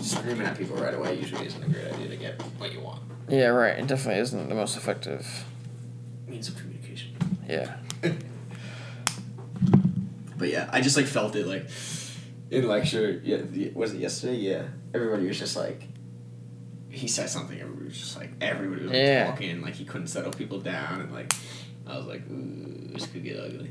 [0.00, 3.02] screaming at people right away usually isn't a great idea to get what you want.
[3.28, 3.46] yeah.
[3.46, 3.78] Right.
[3.78, 5.44] It definitely isn't the most effective.
[6.26, 7.16] Means of communication.
[7.48, 7.76] Yeah.
[10.38, 11.66] But yeah, I just like felt it like
[12.50, 13.20] in lecture.
[13.24, 13.38] Yeah,
[13.74, 14.34] was it yesterday?
[14.36, 14.64] Yeah,
[14.94, 15.82] everybody was just like.
[16.90, 17.58] He said something.
[17.60, 19.30] Everybody was just like everybody was like, Yeah.
[19.30, 19.62] talking.
[19.62, 21.32] Like he couldn't settle people down, and like
[21.86, 23.70] I was like, Ooh, this could get ugly.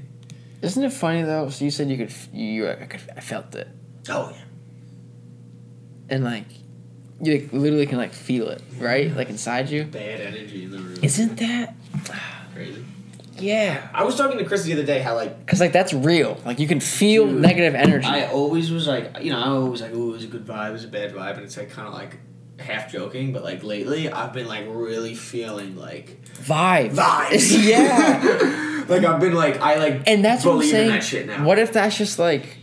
[0.62, 1.50] Isn't it funny though?
[1.50, 3.68] So you said you could, f- you, I could, I felt it,
[4.10, 4.42] Oh yeah.
[6.10, 6.46] And like,
[7.22, 9.16] you like, literally can like feel it, right?
[9.16, 9.86] Like inside you.
[9.86, 11.00] Bad energy in the room.
[11.02, 11.76] Isn't that?
[12.54, 12.86] crazy?
[13.38, 13.90] Yeah.
[13.94, 16.40] I was talking to Chris the other day how like Cause like that's real.
[16.46, 18.08] Like you can feel Dude, negative energy.
[18.08, 20.70] I always was like you know I always like oh it was a good vibe
[20.70, 22.18] it was a bad vibe and it's like kind of like
[22.60, 26.92] half joking but like lately I've been like really feeling like Vibe.
[26.96, 28.86] vibes yeah.
[28.88, 30.92] like I've been like I like And that's what I'm saying.
[30.92, 32.58] that shit now What if that's just like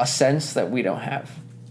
[0.00, 1.30] a sense that we don't have?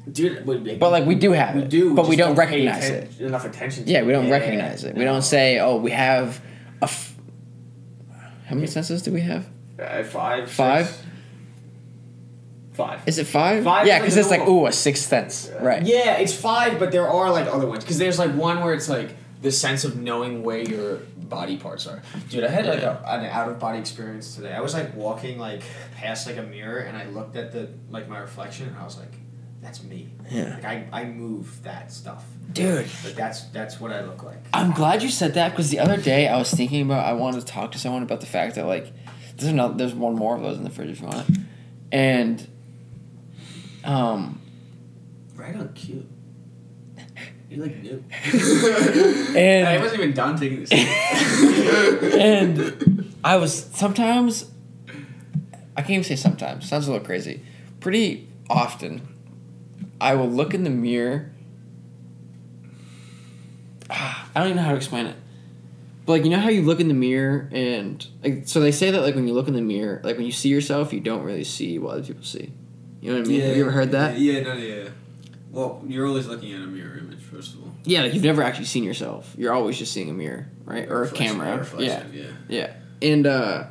[0.09, 1.69] dude but, But like we do have we it.
[1.69, 3.21] do But we don't pay recognize atten- it.
[3.27, 4.31] enough attention to Yeah, we don't it.
[4.31, 4.95] recognize it.
[4.95, 5.11] We no.
[5.11, 6.39] don't say, "Oh, we have
[6.81, 7.13] a." F-
[8.45, 9.45] How many senses do we have?
[9.77, 10.87] Uh, five Five?
[10.87, 11.03] six?
[12.73, 13.63] five Is it five?
[13.63, 15.83] Five yeah, because it's like ooh a sixth sense, right?
[15.83, 18.87] Yeah, it's five, but there are like other ones because there's like one where it's
[18.87, 19.09] like
[19.41, 20.99] the sense of knowing where your
[21.29, 22.01] body parts are.
[22.29, 24.53] Dude, I had like a, an out of body experience today.
[24.53, 25.61] I was like walking like
[25.95, 28.97] past like a mirror and I looked at the like my reflection and I was
[28.97, 29.11] like,
[29.61, 30.13] that's me.
[30.29, 30.55] Yeah.
[30.55, 32.25] Like I, I move that stuff.
[32.53, 34.37] Dude, Like that's that's what I look like.
[34.53, 37.41] I'm glad you said that because the other day I was thinking about I wanted
[37.41, 38.93] to talk to someone about the fact that like
[39.35, 41.27] there's another there's one more of those in the fridge if you want,
[41.91, 42.47] and
[43.83, 44.41] um
[45.35, 46.05] Right on cue.
[47.57, 48.03] You look new.
[49.35, 50.71] And- I wasn't even done taking this.
[52.13, 54.51] and I was sometimes
[55.75, 57.41] I can't even say sometimes sounds a little crazy
[57.79, 59.07] pretty often
[59.99, 61.31] I will look in the mirror
[63.89, 65.15] I don't even know how to explain it
[66.05, 68.91] but like you know how you look in the mirror and like so they say
[68.91, 71.23] that like when you look in the mirror like when you see yourself you don't
[71.23, 72.51] really see what other people see
[73.01, 74.89] you know what I mean have you ever heard that Yeah, no, yeah.
[75.57, 77.71] Well, you're always looking at a mirror image, first of all.
[77.83, 80.97] yeah like you've never actually seen yourself you're always just seeing a mirror right or
[80.97, 82.23] a Reflection- camera yeah yeah.
[82.57, 83.63] yeah and uh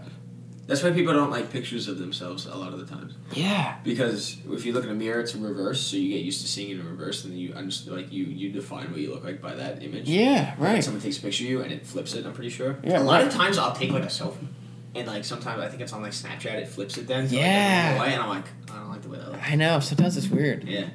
[0.66, 3.12] That's why people don't like pictures of themselves a lot of the times.
[3.32, 6.40] yeah Because if you look in a mirror, it's in reverse, so you get used
[6.44, 9.10] to seeing it in reverse, and then you understand, like you you define what you
[9.14, 10.08] look like by that image.
[10.08, 10.82] Yeah, Like, right.
[10.84, 12.26] someone takes a picture of you and it flips it.
[12.26, 12.72] I'm pretty sure.
[12.82, 13.26] Yeah, a lot right.
[13.28, 14.48] of times I'll take like a selfie,
[14.96, 16.56] and like sometimes I think it's on like Snapchat.
[16.64, 17.28] It flips it then.
[17.28, 17.44] So Yeah.
[17.46, 19.44] Like, I look away, and I'm like, I don't like the way that looks.
[19.52, 19.78] I know.
[19.78, 20.64] Sometimes it's weird.
[20.66, 20.88] Yeah.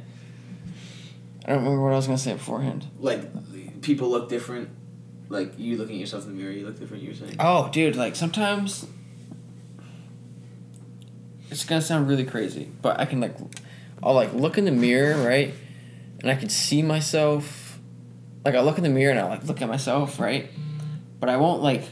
[1.46, 2.88] I don't remember what I was gonna say beforehand.
[3.00, 4.70] Like people look different.
[5.30, 7.04] Like you looking at yourself in the mirror, you look different.
[7.04, 7.36] You were saying.
[7.40, 8.86] Oh, dude, like sometimes
[11.50, 13.36] it's gonna sound really crazy, but I can like,
[14.04, 15.54] I'll like look in the mirror, right,
[16.20, 17.80] and I can see myself.
[18.46, 20.50] Like I look in the mirror and I like look at myself, right,
[21.20, 21.84] but I won't like,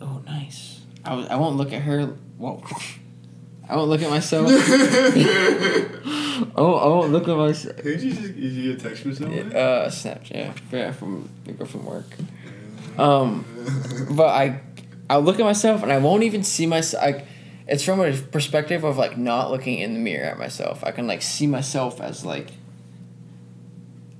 [0.00, 0.80] oh nice.
[1.04, 2.06] I w- I won't look at her.
[2.38, 2.62] Whoa.
[3.68, 4.48] I won't look at myself.
[6.56, 7.76] oh, I won't look at myself.
[7.80, 9.52] who did you just did you get a text from someone?
[9.54, 10.58] Uh, Snapchat.
[10.70, 12.06] Yeah, from we go from work.
[12.98, 13.44] Um,
[14.10, 14.60] but I,
[15.10, 17.02] I look at myself and I won't even see myself.
[17.02, 17.24] I,
[17.66, 20.84] it's from a perspective of like not looking in the mirror at myself.
[20.84, 22.50] I can like see myself as like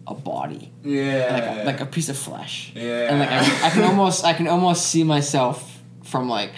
[0.07, 1.29] a body, Yeah.
[1.33, 3.11] like a, like a piece of flesh, Yeah.
[3.11, 6.53] and like I, I can almost I can almost see myself from like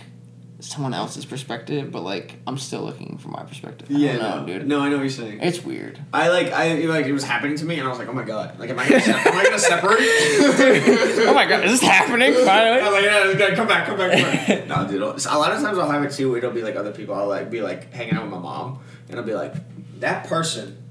[0.59, 3.89] someone else's perspective, but like I'm still looking from my perspective.
[3.91, 4.66] I Yeah, know, no, dude.
[4.66, 5.41] no, I know what you're saying.
[5.43, 5.99] It's weird.
[6.15, 8.24] I like I like it was happening to me, and I was like, oh my
[8.24, 9.99] god, like am I gonna se- am I gonna separate?
[11.28, 12.35] oh my god, is this happening?
[12.35, 12.83] I Finally.
[12.83, 14.66] was like, yeah, come back, come back, come back.
[14.69, 15.03] no, dude.
[15.03, 16.35] A lot of times I'll have it too.
[16.37, 17.15] It'll be like other people.
[17.15, 19.55] I'll like be like hanging out with my mom, and I'll be like,
[20.01, 20.83] that person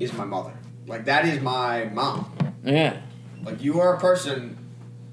[0.00, 0.54] is my mother.
[0.88, 2.32] Like that is my mom.
[2.64, 2.96] Yeah.
[3.44, 4.57] Like you are a person,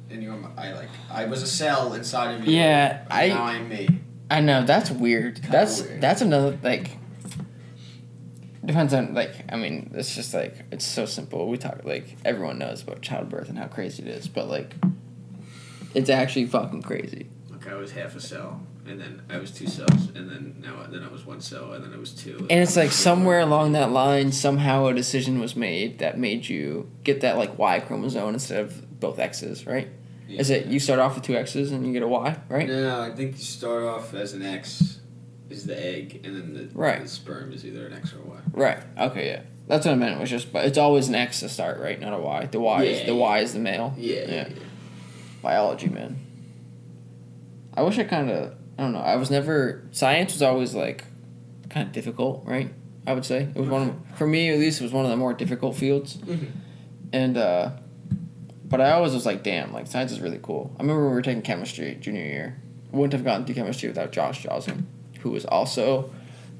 [0.09, 2.55] and you're my, I like I was a cell inside of you.
[2.57, 3.87] Yeah, I- now I'm me.
[4.29, 5.35] I know that's weird.
[5.35, 6.01] Kinda that's weird.
[6.01, 6.97] that's another like.
[8.63, 11.47] Depends on like I mean it's just like it's so simple.
[11.47, 14.73] We talk like everyone knows about childbirth and how crazy it is, but like,
[15.93, 17.29] it's actually fucking crazy.
[17.51, 20.83] Like I was half a cell, and then I was two cells, and then now
[20.89, 22.37] then I was one cell, and then I was two.
[22.49, 26.89] And it's like somewhere along that line, somehow a decision was made that made you
[27.03, 29.87] get that like Y chromosome instead of both X's, right?
[30.27, 32.67] Is it you start off with two X's and you get a Y, right?
[32.67, 34.99] No, I think you start off as an X,
[35.49, 37.03] is the egg, and then the, Right.
[37.03, 38.37] the sperm is either an X or a Y.
[38.51, 38.79] Right.
[38.97, 39.27] Okay.
[39.27, 39.41] Yeah.
[39.67, 40.15] That's what I meant.
[40.17, 41.99] It was just, but it's always an X to start, right?
[41.99, 42.45] Not a Y.
[42.47, 43.19] The Y is Yeah, the yeah.
[43.19, 43.93] Y is the male.
[43.97, 44.25] Yeah.
[44.27, 44.49] Yeah.
[45.41, 46.17] Biology, man.
[47.75, 48.53] I wish I kind of.
[48.77, 48.99] I don't know.
[48.99, 49.83] I was never.
[49.91, 51.03] Science was always like,
[51.69, 52.73] kind of difficult, right?
[53.07, 54.81] I would say it was one of, for me at least.
[54.81, 56.47] It was one of the more difficult fields, Mhm.
[57.13, 57.71] and uh,
[58.67, 60.71] but I always was like, damn, like science is really cool.
[60.77, 62.57] I remember when we were taking chemistry junior year.
[62.91, 64.87] I wouldn't have gotten through chemistry without Josh Joslin,
[65.19, 66.11] who was also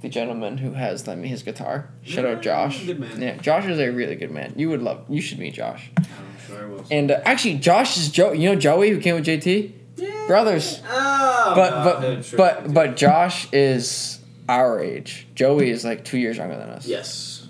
[0.02, 1.90] the gentleman who has lent me his guitar.
[2.03, 2.86] Shout out Josh.
[2.86, 3.22] good man.
[3.22, 4.53] Yeah, Josh is a really good man.
[4.56, 5.06] You would love.
[5.10, 5.90] You should meet Josh.
[5.98, 6.06] I'm
[6.45, 6.86] sure I will.
[6.91, 8.32] And uh, actually, Josh is Joe.
[8.34, 9.72] You know Joey who came with JT.
[9.98, 10.27] Yeah.
[10.27, 10.82] brothers.
[10.90, 14.19] Oh, But but no, sure, but but Josh is
[14.49, 15.26] our age.
[15.36, 16.86] Joey is like two years younger than us.
[16.86, 17.48] yes.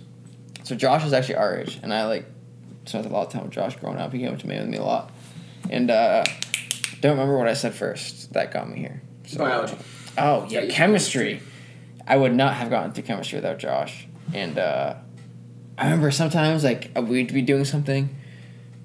[0.64, 2.26] So Josh is actually our age, and I like
[2.86, 4.14] spent a lot of time with Josh growing up.
[4.14, 5.12] He came up to me with me a lot,
[5.70, 6.24] and uh,
[7.02, 8.34] don't remember what I said first.
[8.34, 9.02] That got me here.
[9.26, 9.78] So, Biology.
[10.18, 11.42] Oh yeah, Yeah, chemistry.
[12.08, 14.08] I would not have gotten through chemistry without Josh.
[14.34, 14.96] And uh,
[15.78, 18.16] I remember sometimes like we'd be doing something,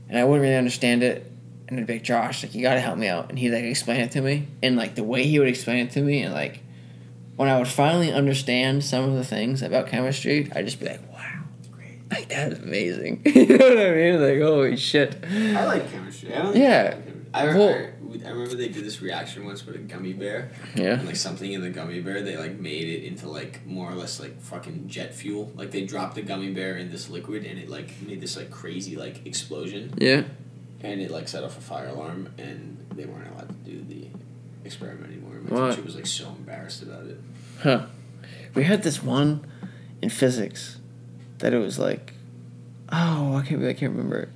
[0.08, 1.30] and I wouldn't really understand it,
[1.68, 4.00] and I'd be like, Josh, like you gotta help me out, and he'd like explain
[4.00, 6.60] it to me, and like the way he would explain it to me, and like
[7.36, 11.00] when I would finally understand some of the things about chemistry, I'd just be like.
[12.10, 13.22] Like that is amazing.
[13.26, 14.20] you know what I mean?
[14.22, 15.16] Like holy shit.
[15.30, 16.34] I like chemistry.
[16.34, 16.96] I Yeah.
[17.32, 17.94] I, Well- remember,
[18.26, 20.50] I remember they did this reaction once with a gummy bear.
[20.74, 20.94] Yeah.
[20.94, 23.94] And like something in the gummy bear, they like made it into like more or
[23.94, 25.52] less like fucking jet fuel.
[25.54, 28.50] Like they dropped the gummy bear in this liquid and it like made this like
[28.50, 30.24] crazy like explosion Yeah.
[30.82, 34.08] and it like set off a fire alarm and they weren't allowed to do the
[34.64, 35.36] experiment anymore.
[35.48, 35.70] My What?
[35.70, 37.20] teacher was like so embarrassed about it.
[37.62, 37.86] Huh.
[38.56, 39.46] We had this one
[40.02, 40.79] in physics
[41.40, 42.14] that it was like,
[42.90, 44.28] oh, I can't, I can't remember it.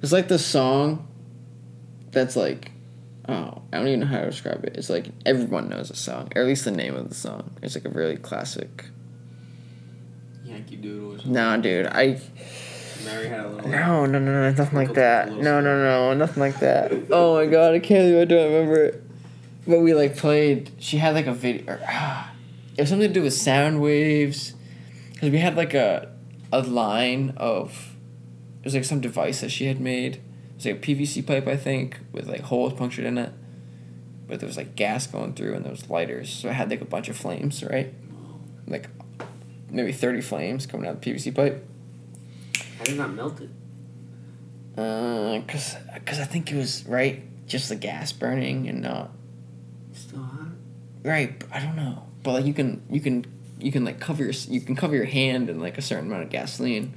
[0.00, 1.06] There's like this song
[2.10, 2.72] that's like,
[3.28, 4.76] oh, I don't even know how to describe it.
[4.76, 7.50] It's like everyone knows the song, or at least the name of the song.
[7.62, 8.86] It's like a really classic.
[10.44, 11.32] Yankee Doodle or something.
[11.32, 12.20] Nah, dude, I
[13.04, 13.70] Mary had a little.
[13.70, 15.32] no, no, no, no, nothing like that.
[15.32, 16.92] No, no, no, nothing like that.
[17.10, 19.02] Oh my god, I can't believe I don't remember it.
[19.66, 20.70] But we like played.
[20.78, 21.72] She had like a video.
[21.72, 22.32] Or, ah,
[22.76, 24.54] it was something to do with sound waves.
[25.20, 26.10] Cause we had like a,
[26.52, 27.94] a line of,
[28.60, 30.16] it was like some device that she had made.
[30.16, 30.22] It
[30.56, 33.32] was like a PVC pipe, I think, with like holes punctured in it.
[34.26, 36.30] But there was like gas going through, and there was lighters.
[36.30, 37.94] So it had like a bunch of flames, right?
[38.66, 38.88] Like,
[39.70, 41.64] maybe thirty flames coming out of the PVC pipe.
[42.78, 43.50] How did not melt it?
[44.76, 49.10] Uh, cause, cause I think it was right, just the gas burning and not
[49.92, 50.46] Still hot.
[51.02, 51.42] right.
[51.52, 53.24] I don't know, but like you can, you can,
[53.60, 56.22] you can like cover your, you can cover your hand in like a certain amount
[56.24, 56.94] of gasoline,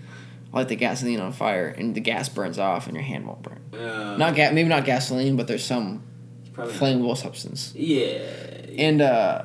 [0.54, 3.60] light the gasoline on fire, and the gas burns off, and your hand won't burn.
[3.74, 6.04] Uh, Not ga- maybe not gasoline, but there's some
[6.54, 6.82] probably not.
[6.82, 7.74] flammable substance.
[7.76, 8.20] Yeah.
[8.78, 9.44] And uh,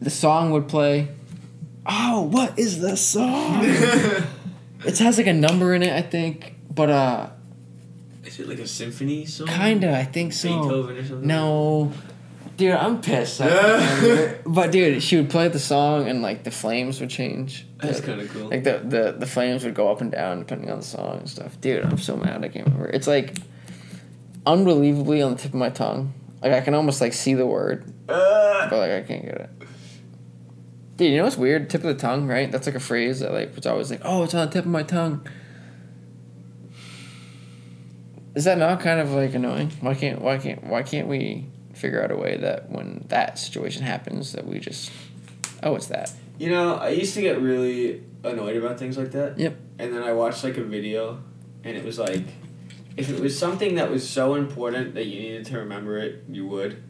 [0.00, 1.08] the song would play.
[1.86, 3.60] Oh, what is the song?
[4.84, 7.30] it has like a number in it, I think, but uh,
[8.24, 9.48] Is it like a symphony song?
[9.48, 10.48] kinda, I think so.
[10.62, 11.26] Beethoven or something?
[11.26, 11.92] No,
[12.62, 13.40] dude, I'm pissed.
[13.40, 17.66] I don't but dude, she would play the song and like the flames would change.
[17.78, 18.50] That's kind of cool.
[18.50, 21.28] Like the, the the flames would go up and down depending on the song and
[21.28, 21.60] stuff.
[21.60, 22.88] Dude, I'm so mad I can't remember.
[22.88, 23.36] It's like
[24.46, 26.14] unbelievably on the tip of my tongue.
[26.40, 29.50] Like I can almost like see the word, Uh, but like I can't get it.
[30.96, 31.68] Dude, you know what's weird?
[31.68, 32.50] Tip of the tongue, right?
[32.52, 34.70] That's like a phrase that like it's always like, oh, it's on the tip of
[34.70, 35.26] my tongue.
[38.36, 39.72] Is that not kind of like annoying?
[39.80, 43.82] Why can't why can't why can't we figure out a way that when that situation
[43.82, 44.90] happens that we just
[45.62, 46.12] oh it's that.
[46.38, 49.38] you know, I used to get really annoyed about things like that.
[49.38, 49.56] Yep.
[49.78, 51.20] And then I watched like a video,
[51.64, 52.24] and it was like,
[52.96, 56.46] if it was something that was so important that you needed to remember it, you
[56.46, 56.82] would.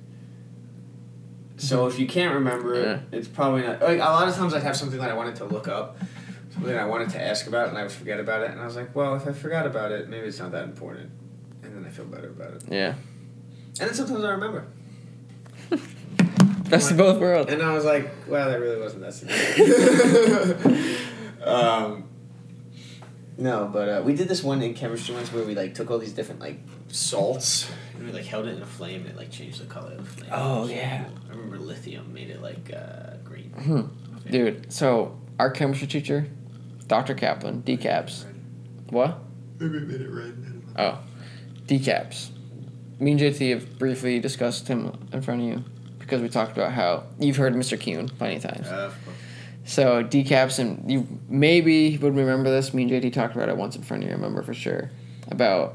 [1.57, 2.99] So if you can't remember it, Yeah.
[3.19, 3.81] it's probably not.
[3.81, 5.97] Like a lot of times, I'd have something that I wanted to look up,
[6.53, 8.51] something I wanted to ask about, and I would forget about it.
[8.51, 11.11] And I was like, well, if I forgot about it, maybe it's not that important.
[11.63, 12.65] And then I feel better about it.
[12.69, 12.95] Yeah.
[13.81, 14.67] And then sometimes I remember.
[16.69, 17.51] Best of both worlds.
[17.53, 21.01] And I was like, wow, that really wasn't that significant.
[21.47, 22.05] um,
[23.39, 25.99] no, but uh, we did this one in chemistry once where we like took all
[25.99, 29.31] these different like salts and we like held it in a flame and it like
[29.31, 30.31] changed the color of the flame.
[30.33, 31.05] Oh, yeah.
[31.05, 31.13] cool.
[31.27, 33.51] I remember lithium made it like uh, green.
[33.51, 33.83] Hmm.
[34.31, 36.29] Dude, so our chemistry teacher,
[36.87, 37.15] Dr.
[37.15, 38.25] Kaplan, decaps.
[38.91, 39.19] What?
[39.59, 40.63] Maybe it made it red.
[40.77, 40.99] Oh,
[41.67, 42.31] decaps.
[43.03, 45.65] Me and JT have briefly discussed him in front of you
[45.99, 47.77] because we talked about how you've heard Mr.
[47.79, 48.69] Kuhn plenty of times.
[48.69, 48.93] Uh.
[49.65, 52.73] So decaps, and you maybe would remember this.
[52.73, 54.15] Me and JT talked about it once in front of you.
[54.15, 54.93] I remember for sure
[55.29, 55.75] about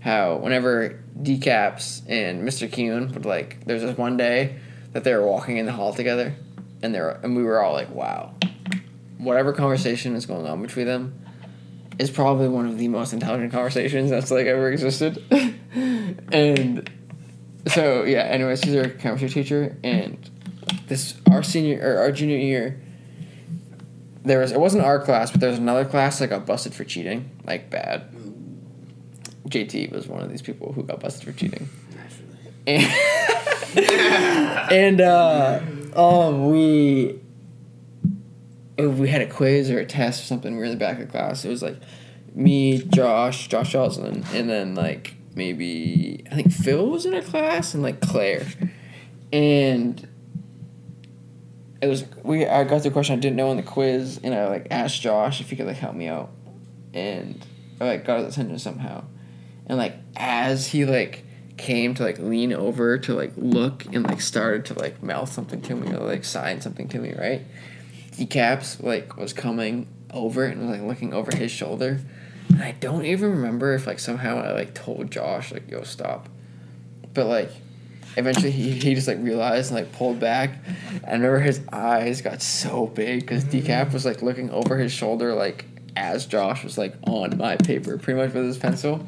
[0.00, 2.70] how whenever decaps and Mr.
[2.70, 4.56] Kuhn would like, there was this one day
[4.92, 6.34] that they were walking in the hall together,
[6.82, 8.34] and they were, and we were all like, wow,
[9.16, 11.18] whatever conversation is going on between them
[11.98, 15.22] is probably one of the most intelligent conversations that's like ever existed,
[16.32, 16.90] and
[17.68, 18.20] so yeah.
[18.20, 20.30] Anyways, she's our chemistry teacher, and
[20.88, 22.80] this our senior or our junior year
[24.26, 26.84] there was it wasn't our class, but there was another class that got busted for
[26.84, 28.12] cheating, like bad.
[29.48, 31.68] JT was one of these people who got busted for cheating,
[32.66, 32.92] and,
[34.72, 35.60] and uh,
[35.94, 37.20] um, we
[38.78, 40.52] if we had a quiz or a test or something.
[40.52, 41.44] We were in the back of class.
[41.44, 41.76] It was like
[42.34, 47.74] me, Josh, Josh Joslin, and then like maybe I think Phil was in a class
[47.74, 48.46] and like Claire,
[49.32, 50.06] and
[51.80, 54.48] it was we I got the question I didn't know in the quiz and I
[54.48, 56.30] like asked Josh if he could like help me out,
[56.92, 57.44] and
[57.80, 59.04] I like got his attention somehow,
[59.66, 61.24] and like as he like
[61.56, 65.62] came to like lean over to like look and like started to like mouth something
[65.62, 67.42] to me or like sign something to me right,
[68.16, 72.00] decaps like was coming over and was like looking over his shoulder.
[72.48, 76.28] And I don't even remember if like somehow I like told Josh like yo stop,
[77.12, 77.50] but like
[78.16, 80.58] eventually he, he just like realized and like pulled back.
[81.06, 83.92] I remember his eyes got so big because Decap mm-hmm.
[83.92, 85.66] was like looking over his shoulder like
[85.96, 89.06] as Josh was like on my paper pretty much with his pencil.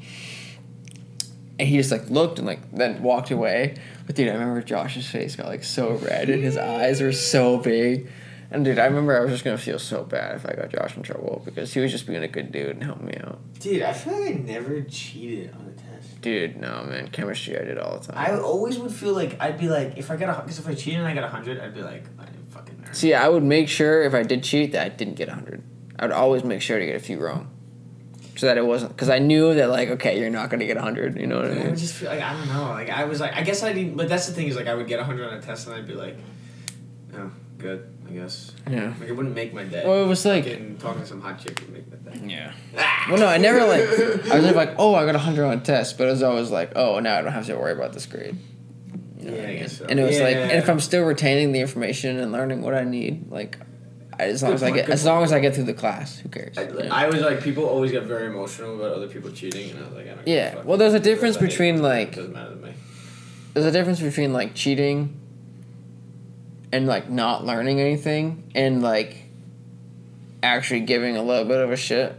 [1.59, 3.77] And he just like looked and like then walked away.
[4.07, 7.59] But dude, I remember Josh's face got like so red and his eyes were so
[7.59, 8.09] big.
[8.51, 10.97] And dude, I remember I was just gonna feel so bad if I got Josh
[10.97, 13.39] in trouble because he was just being a good dude and helping me out.
[13.61, 16.21] Dude, I feel like I never cheated on a test.
[16.23, 18.17] Dude, no man, chemistry I did all the time.
[18.17, 20.75] I always would feel like I'd be like, if I got a, because if I
[20.75, 22.95] cheated and I got a hundred, I'd be like, I didn't fucking nerd.
[22.95, 25.63] See, I would make sure if I did cheat that I didn't get a hundred.
[25.99, 27.51] I would always make sure to get a few wrong,
[28.37, 31.19] so that it wasn't because I knew that like okay, you're not gonna get hundred.
[31.19, 31.67] You know what I mean.
[31.67, 32.71] I would just feel like I don't know.
[32.71, 33.97] Like I was like, I guess I didn't.
[33.97, 35.77] But that's the thing is like I would get a hundred on a test and
[35.77, 36.17] I'd be like,
[37.17, 38.53] oh, good, I guess.
[38.71, 38.95] Yeah.
[38.99, 39.83] Like it wouldn't make my day.
[39.87, 42.21] Well, it was like Fucking talking to some hot chick would make my day.
[42.27, 42.53] yeah.
[42.77, 43.07] Ah!
[43.11, 43.81] Well, no, I never like.
[44.31, 46.23] I was never like, oh, I got a hundred on a test, but it was
[46.23, 48.37] always like, oh, now I don't have to worry about this grade.
[49.19, 49.59] You know Yeah, I mean?
[49.59, 49.87] guess so.
[49.87, 50.43] And it was like, Yeah.
[50.45, 53.59] and if I'm still retaining the information and learning what I need, like,
[54.19, 55.65] I- as long Good as I point, get, good as long as I get through
[55.65, 56.57] the class, who cares?
[56.59, 56.89] I, know?
[56.91, 59.93] I was like, people always get very emotional about other people cheating, and I was
[59.95, 60.25] like, I don't.
[60.25, 60.65] give Yeah, fuck.
[60.65, 62.73] well, there's a difference I hate between, like- It doesn't matter to me.
[63.55, 65.15] there's a difference between like cheating
[66.73, 69.25] and like not learning anything and like
[70.43, 72.15] actually giving a little bit of a shit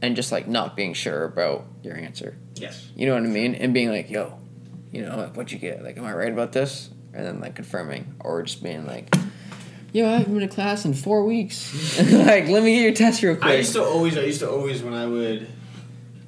[0.00, 2.36] and just like not being sure about your answer.
[2.54, 2.88] Yes.
[2.96, 3.54] You know what I mean?
[3.54, 4.38] And being like, yo,
[4.92, 5.82] you know, like what'd you get?
[5.82, 6.90] Like, am I right about this?
[7.12, 9.14] And then like confirming or just being like,
[9.92, 11.98] yo, I haven't been to class in four weeks.
[12.12, 13.50] like, let me get your test real quick.
[13.50, 15.48] I used to always, I used to always when I would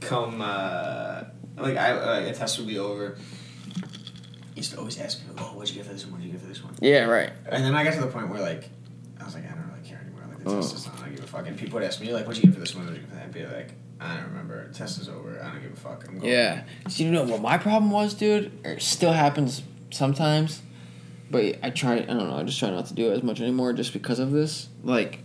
[0.01, 1.24] come, uh,
[1.56, 3.16] like I, like a test would be over.
[3.76, 6.20] I used to always ask me, oh, what'd you get for this one?
[6.51, 6.90] What'd you get for this one?
[6.93, 7.32] yeah, right.
[7.47, 8.68] And then I got to the point where like,
[9.20, 10.22] I was like, I don't really care anymore.
[10.28, 10.56] Like the oh.
[10.60, 10.77] test Oh.
[10.77, 10.94] is on.
[10.94, 11.47] I don't give a fuck.
[11.47, 12.85] And people would ask me like, what'd you get for this one?
[12.86, 13.24] What'd you get for that?
[13.27, 14.66] I'd be like, I don't remember.
[14.68, 15.40] The test is over.
[15.43, 16.06] I don't give a fuck.
[16.09, 16.31] I'm going.
[16.31, 16.62] Yeah.
[16.89, 18.52] So you know what my problem was, dude?
[18.64, 20.62] Or it still happens sometimes.
[21.31, 23.40] But I try I don't know, I just try not to do it as much
[23.40, 24.68] anymore just because of this.
[24.82, 25.20] Like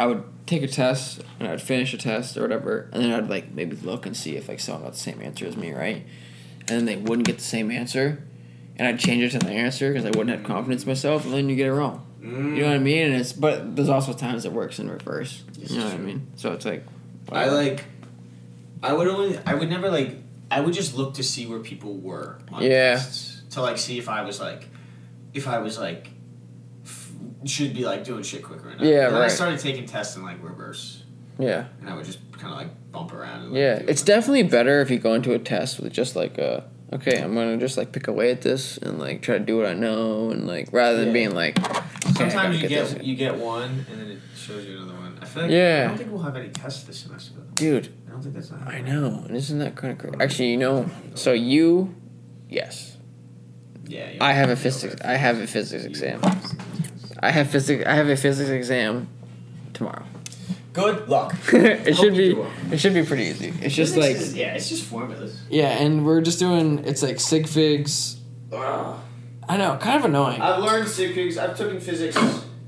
[0.00, 3.28] I would take a test and I'd finish a test or whatever, and then I'd
[3.28, 6.06] like maybe look and see if like someone got the same answer as me, right?
[6.60, 8.22] And then they wouldn't get the same answer,
[8.82, 11.32] and I'd change it to the answer because I wouldn't have confidence in myself, and
[11.32, 12.04] then you get it wrong.
[12.20, 12.56] Mm.
[12.56, 13.06] You know what I mean?
[13.06, 15.42] And it's but there's also times it works in reverse.
[15.58, 16.26] You know what I mean?
[16.36, 16.84] So it's like
[17.30, 17.84] I like.
[18.82, 19.38] I would only.
[19.46, 20.16] I would never like.
[20.50, 22.38] I would just look to see where people were.
[22.52, 22.94] On Yeah.
[22.96, 24.68] Tests, to like see if I was like,
[25.34, 26.08] if I was like,
[26.84, 27.12] f-
[27.44, 28.70] should be like doing shit quicker.
[28.70, 28.82] Enough.
[28.84, 31.04] Yeah, And then I started taking tests in like reverse,
[31.38, 31.66] yeah.
[31.80, 33.42] and I would just kind of like bump around.
[33.42, 34.06] And, like, Yeah, it's it.
[34.06, 37.56] definitely better if you go into a test with just like a okay, I'm gonna
[37.56, 40.46] just like pick away at this and like try to do what I know and
[40.46, 41.12] like rather than Yeah.
[41.12, 43.04] being like okay, Sometimes you get, this.
[43.04, 45.18] you get one, and then it shows you another one.
[45.20, 45.82] I feel like Yeah.
[45.84, 47.34] I don't think we'll have any tests this semester.
[47.36, 47.44] Though.
[47.54, 47.92] dude.
[48.08, 48.52] I don't think that's.
[48.52, 50.16] I know, and isn't that kind of crazy?
[50.20, 51.94] Actually, you know, so you,
[52.48, 52.96] yes,
[53.86, 54.18] Yeah.
[54.20, 54.96] I have a physics.
[55.02, 56.20] I have a physics exam.
[57.20, 57.84] I have physics.
[57.86, 59.08] I have a physics exam
[59.72, 60.04] tomorrow.
[60.72, 61.34] Good luck.
[61.52, 62.32] it should be.
[62.32, 62.50] well.
[62.70, 63.52] It should be pretty easy.
[63.60, 65.38] It's just Physics like is- yeah, it's just formulas.
[65.50, 66.78] yeah, and we're just doing.
[66.86, 68.16] It's like sig figs.
[68.52, 68.98] Ugh.
[69.48, 70.40] I know, kind of annoying.
[70.40, 71.36] I've learned sig figs.
[71.36, 72.16] I've taken physics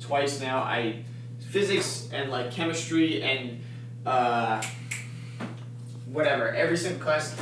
[0.01, 0.59] twice now.
[0.59, 1.05] I
[1.49, 3.61] physics and like chemistry and
[4.05, 4.61] uh,
[6.07, 6.53] whatever.
[6.55, 7.35] Every single class,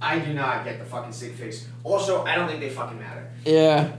[0.00, 1.66] I do not get the fucking sig figs.
[1.84, 3.30] Also, I don't think they fucking matter.
[3.44, 3.92] Yeah.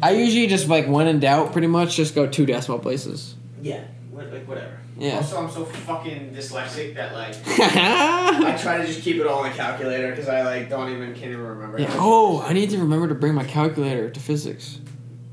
[0.00, 3.34] I usually just like when in doubt, pretty much just go two decimal places.
[3.60, 3.88] Yeah, what,
[4.30, 4.78] like whatever.
[4.98, 5.16] Yeah.
[5.16, 9.50] Also, I'm so fucking dyslexic that like I try to just keep it all in
[9.50, 11.78] the calculator because I like don't even can't even remember.
[11.78, 14.78] how much Oh, I need to remember to bring my calculator to physics.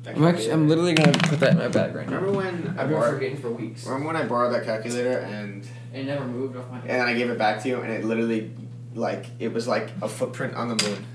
[0.08, 2.16] I'm actually, I'm literally gonna put that in my bag right now.
[2.20, 3.14] Remember when I I've been borrowed?
[3.16, 3.86] forgetting for weeks.
[3.86, 7.14] Remember when I borrowed that calculator and It never moved off my and then I
[7.14, 8.52] gave it back to you and it literally
[8.96, 11.06] like it was like a footprint on the moon.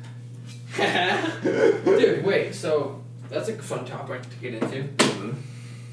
[1.98, 2.54] Dude, wait.
[2.54, 4.84] So that's a fun topic to get into.
[4.84, 5.34] Mhm.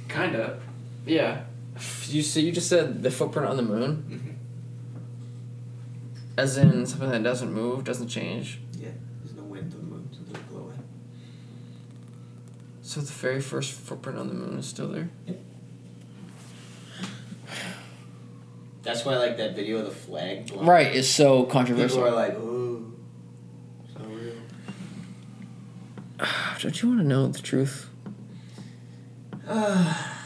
[0.09, 0.59] Kinda.
[1.05, 1.41] Yeah.
[2.07, 4.31] You so you just said the footprint on the moon, mm-hmm.
[6.37, 8.59] as in something that doesn't move, doesn't change.
[8.77, 8.89] Yeah,
[9.23, 10.83] there's no wind on the moon, so it's glowing.
[12.81, 15.09] So the very first footprint on the moon is still there.
[15.25, 15.35] Yeah.
[18.83, 20.47] That's why, like that video of the flag.
[20.47, 20.65] Blowing.
[20.65, 21.99] Right, it's so controversial.
[21.99, 22.93] People are like, "Ooh,
[23.93, 24.35] so real."
[26.59, 27.89] Don't you want to know the truth?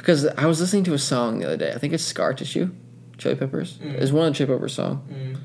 [0.00, 1.72] Because I was listening to a song the other day.
[1.74, 2.70] I think it's Scar Tissue,
[3.18, 3.76] Chili Peppers.
[3.76, 4.00] Mm.
[4.00, 5.36] It's one of the Chili Peppers song, Mm.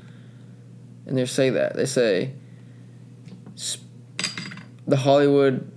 [1.06, 2.32] and they say that they say
[4.86, 5.70] the Hollywood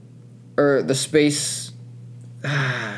[0.58, 1.74] or the space,
[2.42, 2.96] the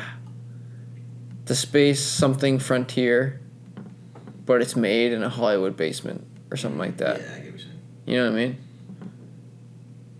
[1.54, 3.40] space something frontier,
[4.46, 7.20] but it's made in a Hollywood basement or something like that.
[7.20, 7.70] Yeah, I get what you're saying.
[8.06, 8.56] You know what I mean?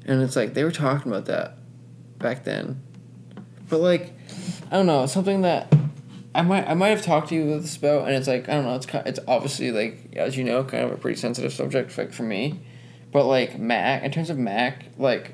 [0.06, 1.56] And it's like they were talking about that
[2.18, 2.82] back then.
[3.68, 4.12] But like
[4.70, 5.72] I don't know, something that
[6.34, 8.54] I might I might have talked to you with this about and it's like I
[8.54, 11.52] don't know, it's kind it's obviously like as you know, kind of a pretty sensitive
[11.52, 12.60] subject like for me.
[13.12, 15.32] But like Mac in terms of Mac, like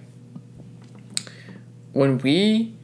[1.92, 2.74] when we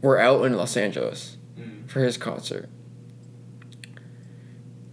[0.00, 1.90] were out in Los Angeles Mm.
[1.90, 2.68] for his concert.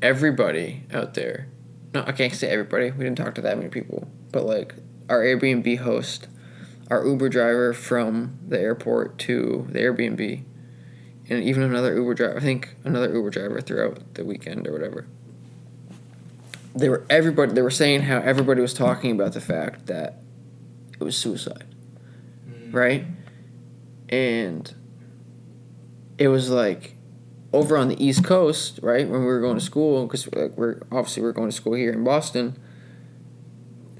[0.02, 1.48] Everybody out there,
[1.94, 2.92] no, I can't say everybody.
[2.92, 4.76] We didn't talk to that many people, but like
[5.10, 6.28] our Airbnb host,
[6.90, 10.44] our Uber driver from the airport to the Airbnb,
[11.30, 12.38] and even another Uber driver.
[12.38, 15.08] I think another Uber driver throughout the weekend or whatever.
[16.76, 17.54] They were everybody.
[17.54, 20.20] They were saying how everybody was talking about the fact that
[21.00, 21.66] it was suicide
[22.50, 22.74] Mm.
[22.74, 23.06] right?
[24.10, 24.74] And
[26.18, 26.96] it was like
[27.54, 29.08] over on the East Coast, right?
[29.08, 31.92] When we were going to school, because like we're obviously we're going to school here
[31.92, 32.58] in Boston.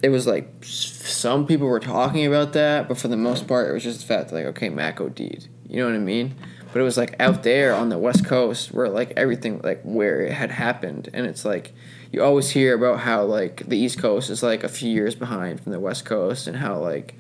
[0.02, 3.74] It was like some people were talking about that, but for the most part, it
[3.74, 5.48] was just the fact that like okay, Mac OD'd.
[5.68, 6.36] You know what I mean?
[6.72, 10.22] But it was like out there on the West Coast where like everything like where
[10.22, 11.74] it had happened, and it's like
[12.12, 15.62] you always hear about how like the East Coast is like a few years behind
[15.62, 17.16] from the West Coast, and how like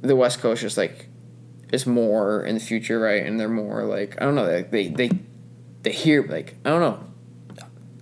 [0.00, 1.08] the West Coast just like
[1.72, 3.24] is more in the future, right?
[3.26, 5.10] And they're more like I don't know, like they they
[5.82, 7.04] they hear like I don't know,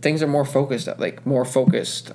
[0.03, 2.13] things are more focused, like more focused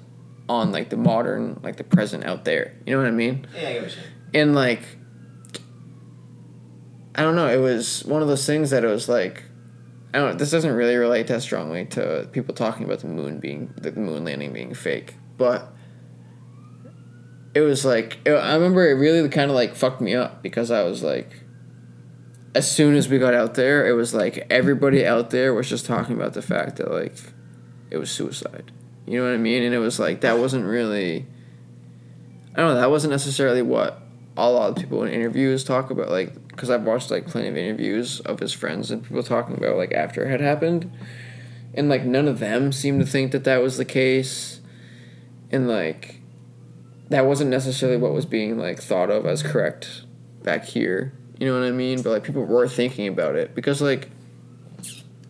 [0.52, 2.74] on like the modern, like the present out there.
[2.86, 3.48] You know what I mean?
[3.56, 4.08] Yeah, I get what you're saying.
[4.34, 4.82] And like
[7.16, 9.44] I don't know, it was one of those things that it was like
[10.14, 13.74] I don't this doesn't really relate that strongly to people talking about the moon being
[13.78, 15.74] the moon landing being fake, but
[17.54, 20.70] it was like it, I remember it really kind of like fucked me up because
[20.70, 21.44] I was like
[22.54, 25.86] as soon as we got out there, it was like everybody out there was just
[25.86, 27.16] talking about the fact that like
[27.90, 28.72] it was suicide.
[29.06, 29.64] You know what I mean?
[29.64, 31.26] And it was like that wasn't really
[32.54, 34.02] I don't know, that wasn't necessarily what
[34.38, 37.58] a lot of people in interviews talk about like because I've watched like plenty of
[37.58, 40.92] interviews of his friends and people talking about like after it had happened.
[41.74, 44.60] And like none of them seemed to think that that was the case.
[45.52, 46.20] And like
[47.10, 50.04] that wasn't necessarily what was being like thought of as correct
[50.44, 51.14] back here.
[51.40, 52.02] You know what i mean?
[52.02, 54.10] But like people were thinking about it because like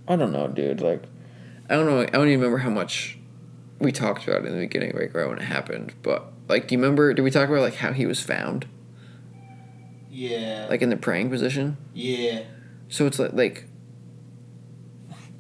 [0.08, 0.82] i don't know dude.
[0.82, 1.04] Like
[1.70, 3.18] i don't know i don't even remember how much
[3.82, 6.76] we talked about it in the beginning like right when it happened but like do
[6.76, 8.66] you remember did we talk about like how he was found
[10.10, 10.68] Yeah.
[10.70, 12.44] like in the praying position yeah.
[12.90, 13.68] so it's like like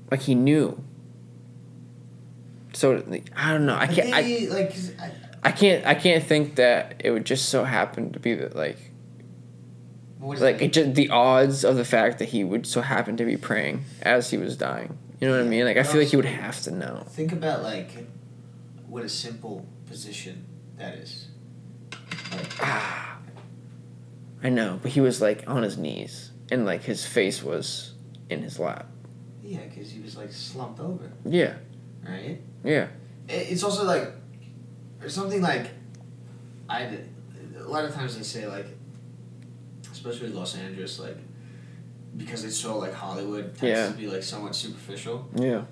[0.10, 0.84] like he knew
[2.74, 5.12] so like, i don't know i can't I, like I,
[5.44, 8.78] I can't I can't think that it would just so happen to be that like
[10.20, 10.62] like it?
[10.62, 13.86] it just the odds of the fact that he would so happen to be praying
[14.04, 14.98] as he was dying.
[15.20, 15.66] You know what I mean?
[15.66, 17.06] Like I feel like he would have to know.
[17.10, 17.90] Think about like
[18.92, 20.46] what a simple position
[20.78, 21.30] that is.
[22.32, 23.18] Like, Ah,
[24.44, 27.94] I know, but he was like on his knees and like his face was
[28.30, 28.88] in his lap.
[29.44, 31.54] yeah, because he was like slumped over, Yeah,
[32.08, 32.40] right?
[32.64, 32.88] yeah,
[33.30, 34.12] It's also like,
[35.02, 35.68] or something like,
[36.70, 36.98] I.
[37.58, 38.66] A lot of times they say like,
[39.92, 41.18] especially Los Angeles, like,
[42.18, 43.88] because it's so like Hollywood tends Yeah.
[43.88, 45.30] to be like somewhat superficial.
[45.36, 45.64] yeah,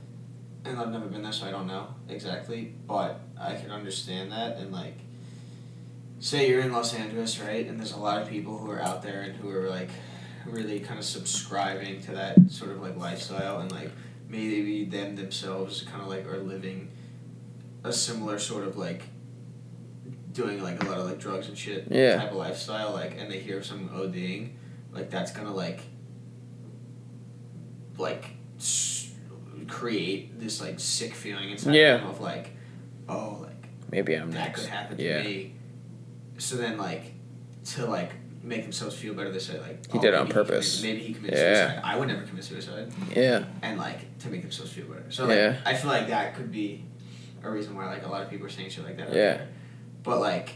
[0.65, 2.73] and I've never been there, so I don't know exactly.
[2.87, 4.97] But I can understand that, and like,
[6.19, 7.65] say you're in Los Angeles, right?
[7.67, 9.89] And there's a lot of people who are out there and who are like,
[10.45, 13.91] really kind of subscribing to that sort of like lifestyle, and like
[14.27, 16.89] maybe them themselves kind of like are living
[17.83, 19.03] a similar sort of like
[20.33, 22.17] doing like a lot of like drugs and shit Yeah.
[22.17, 24.51] type of lifestyle like and they hear of someone ODing
[24.91, 25.81] like that's gonna like
[27.97, 28.31] like
[29.69, 31.97] create this like sick feeling inside Yeah.
[31.97, 32.51] them of like
[33.07, 34.61] oh like maybe I'm that next.
[34.61, 35.53] could happen to Yeah, me
[36.37, 37.13] so then like
[37.65, 38.11] to like
[38.43, 40.77] make themselves feel better they say like He oh, did it on purpose.
[40.79, 41.67] committed- maybe he committed Yeah.
[41.67, 45.25] suicide I would never commit suicide yeah, and like to make themselves feel better so
[45.25, 45.57] like Yeah.
[45.65, 46.85] I feel like that could be
[47.43, 49.13] a reason why like a lot of people are saying shit like that Yeah.
[49.15, 49.47] there.
[50.03, 50.53] but like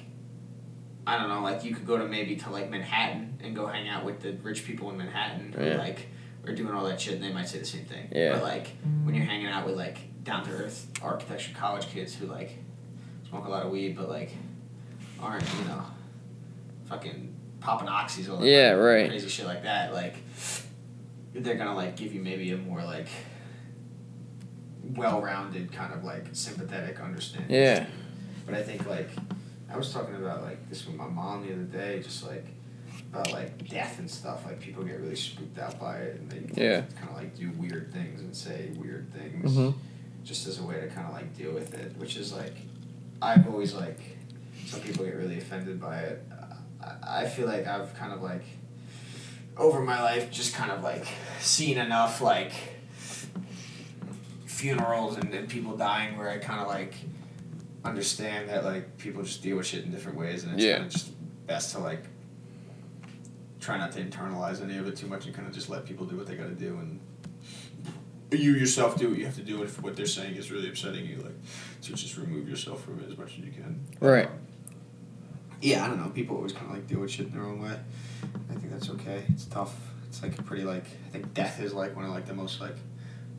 [1.06, 3.90] I don't know, like you could go to maybe to like Manhattan and go hang
[3.90, 5.76] out with the rich people in Manhattan who Yeah.
[5.78, 6.08] like
[6.46, 8.10] are doing all that shit and they might say the same thing.
[8.12, 8.34] Yeah.
[8.34, 8.68] But like
[9.04, 12.58] when you're hanging out with like down to earth architecture college kids who like
[13.30, 14.32] smoke a lot of weed but like
[15.20, 15.84] aren't, you know
[16.86, 19.10] fucking popping oxys all the Yeah, time, right.
[19.10, 20.16] crazy shit like that, like
[21.34, 23.08] they're gonna like give you maybe a more like
[24.96, 27.50] well-rounded kind of like sympathetic understanding.
[27.56, 27.86] Yeah.
[28.46, 29.10] But I think like
[29.72, 32.46] I was talking about like this with my mom the other day, just like
[33.14, 34.44] about like death and stuff.
[34.46, 36.82] Like people get really spooked out by it, and they Yeah.
[36.98, 39.76] kind of like do weird things and say weird things, Mhm.
[40.24, 41.96] just as a way to kind of like deal with it.
[41.98, 42.56] Which is like
[43.22, 44.00] I've always like
[44.66, 46.24] some people get really offended by it.
[46.82, 48.44] I, I feel like I've kind of like
[49.56, 51.06] over my life just kind of like
[51.40, 52.52] seen enough like
[54.46, 56.94] funerals and, and people dying where I kind of like
[57.86, 60.74] understand that like people just deal with shit in different ways and it's Yeah.
[60.78, 61.12] kind of just
[61.48, 62.04] best to like
[63.64, 66.06] try not to internalize any of it too much and kind of just let people
[66.06, 67.00] do what they got to do and
[68.32, 70.68] you yourself do what you have to do and if what they're saying is really
[70.68, 71.36] upsetting you like
[71.82, 74.28] to just remove yourself from it as much as you can Right.
[75.62, 76.10] yeah, I don't know.
[76.10, 77.78] People always kind of like deal with shit in their own way.
[78.50, 79.24] I think that's okay.
[79.30, 79.76] It's tough.
[80.08, 82.60] It's like a pretty like I think death is like one of like the most
[82.60, 82.76] like,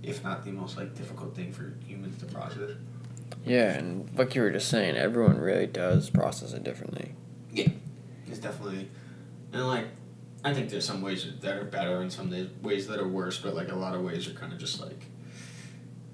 [0.02, 2.70] if not the most like difficult thing for humans to process.
[3.44, 7.14] Yeah, and like you were just saying, everyone really does process it differently.
[7.52, 7.68] Yeah.
[8.26, 8.88] It's definitely,
[9.52, 9.86] and like,
[10.44, 12.30] I think there's some ways that are better and some
[12.62, 15.06] ways that are worse, but like a lot of ways are kind of just like.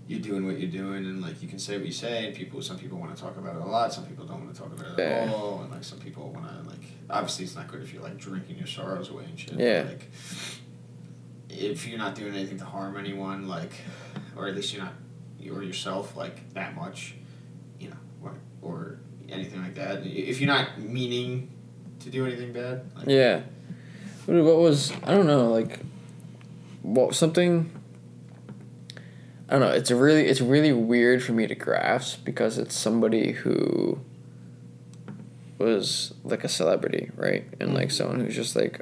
[0.06, 2.60] You're doing what you're doing, and like you can say what you say, and people.
[2.62, 3.92] Some people want to talk about it a lot.
[3.92, 5.32] Some people don't want to talk about it at Yeah.
[5.32, 6.80] all, and like some people want to like.
[7.08, 9.50] Obviously, it's not good if you're like drinking your sorrows away and shit.
[9.52, 9.84] but, Yeah.
[9.88, 10.10] Like,
[11.48, 13.70] if you're not doing anything to harm anyone, like,
[14.36, 14.94] or at least you're not,
[15.52, 17.14] or yourself, like that much,
[17.78, 18.98] you know, or or
[19.28, 20.04] anything like that.
[20.04, 21.52] If you're not meaning
[22.00, 23.42] to do anything bad, like, Yeah.
[24.26, 25.80] What, was I don't know like,
[26.82, 27.70] what something.
[29.48, 29.70] I don't know.
[29.70, 34.00] It's a really it's really weird for me to grasp because it's somebody who
[35.58, 37.44] was like a celebrity, right?
[37.58, 37.92] And like Mhm.
[37.92, 38.80] someone who's just like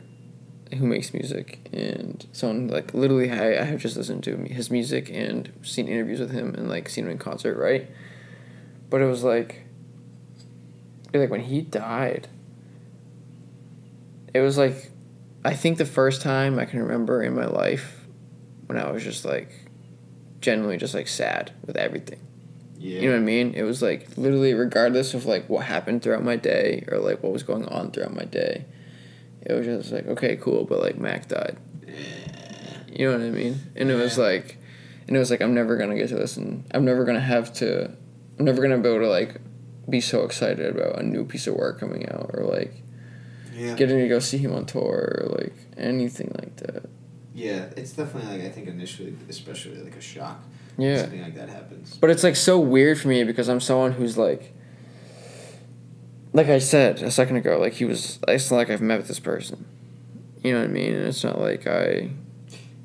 [0.76, 5.08] who makes music and someone like literally I, I have just listened to his music
[5.10, 7.88] and seen interviews with him and like seen him in concert, right?
[8.90, 9.64] But it was like
[11.14, 12.28] like when he died
[14.34, 14.90] it was like
[15.48, 18.06] I think the first time I can remember in my life
[18.66, 19.48] when I was just like
[20.42, 22.20] genuinely just like sad with everything.
[22.76, 23.54] yeah, You know what I mean?
[23.54, 27.32] It was like literally regardless of like what happened throughout my day or like what
[27.32, 28.66] was going on throughout my day.
[29.40, 31.56] It was just like, okay, cool, but like Mac died.
[32.86, 33.58] You know what I mean?
[33.74, 34.58] And it was like
[35.06, 37.90] and it was like I'm never gonna get to listen I'm never gonna have to
[38.38, 39.40] I'm never gonna be able to like
[39.88, 42.82] be so excited about a new piece of work coming out or like
[43.58, 46.88] yeah, getting to go see him on tour or like anything like that.
[47.34, 47.66] yeah.
[47.76, 50.40] It's definitely like I think initially, especially like a shock.
[50.76, 51.02] Yeah.
[51.02, 51.96] something like that happens.
[52.00, 54.54] But it's like so weird for me because I'm someone who's like
[56.32, 59.08] like I said a second ago, like he was it's not like I've met with
[59.08, 59.64] this person.
[60.42, 60.94] You know what I mean?
[60.94, 62.10] And it's not like I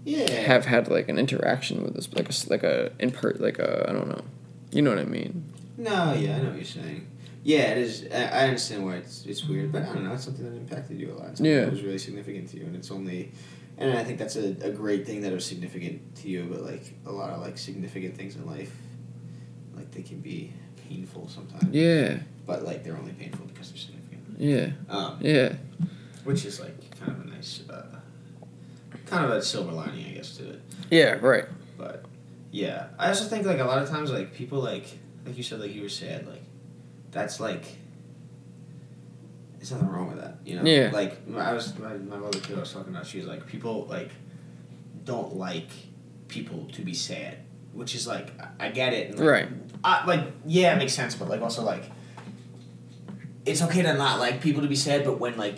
[0.05, 3.59] Yeah, have had like an interaction with this like a like a in per like
[3.59, 4.23] a I don't know.
[4.71, 5.45] You know what I mean?
[5.77, 7.07] No, yeah, I know what you're saying.
[7.43, 8.07] Yeah, it is.
[8.11, 10.13] I, understand why it's it's weird, but I don't know.
[10.13, 11.37] It's something that impacted you a lot.
[11.37, 11.61] Something Yeah.
[11.65, 13.31] that was really significant to you, and it's only,
[13.77, 16.45] and I think that's a, a great thing that was significant to you.
[16.49, 18.71] But like a lot of like significant things in life,
[19.75, 20.53] like they can be
[20.87, 21.73] painful sometimes.
[21.73, 22.19] Yeah.
[22.45, 24.39] But like they're only painful because they're significant.
[24.39, 24.69] Yeah.
[24.89, 25.55] Um, Yeah.
[26.23, 27.99] which is like kind of a nice, uh,
[29.05, 30.61] kind of a silver lining, I guess, to it.
[30.89, 31.45] Yeah, right.
[31.77, 32.05] But
[32.51, 34.85] yeah, I also think like a lot of times like people like
[35.25, 36.43] like you said like you were sad like
[37.13, 37.63] that's like
[39.57, 40.89] there's nothing wrong with that you know Yeah.
[40.91, 43.85] like I was my, my mother too I was talking about she was like people
[43.85, 44.11] like
[45.05, 45.69] don't like
[46.27, 47.37] people to be sad
[47.71, 49.47] which is like I get it and, like, Right.
[49.83, 51.89] I, like yeah it makes sense but like also like
[53.45, 55.55] it's okay to not like people to be sad but when like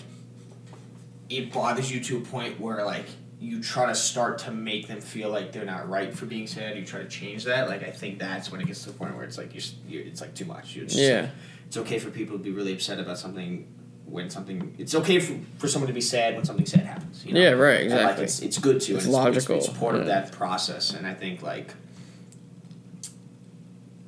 [1.29, 3.05] it bothers you to a point where like
[3.45, 6.75] you try to start to make them feel like they're not right for being sad
[6.77, 9.15] you try to change that like i think that's when it gets to the point
[9.15, 11.29] where it's like you're, you're it's like too much Yeah.
[11.67, 13.67] it's okay for people to be really upset about something
[14.05, 17.33] when something it's okay for, for someone to be sad when something sad happens you
[17.33, 17.39] know?
[17.39, 18.23] Yeah, right, And, like, exactly.
[18.25, 20.21] it's, it's good to It's and logical, it's, it's, part of yeah.
[20.21, 21.73] that process and i think like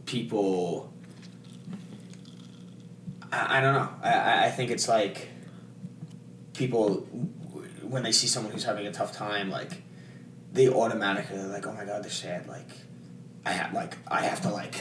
[0.06, 0.92] people
[3.32, 5.28] I, I don't know I- I think it's like
[6.54, 7.08] people
[7.90, 9.82] when they see someone who's having a tough time like
[10.54, 12.68] they automatically are like oh my god they're sad like
[13.46, 14.76] i have like i have to like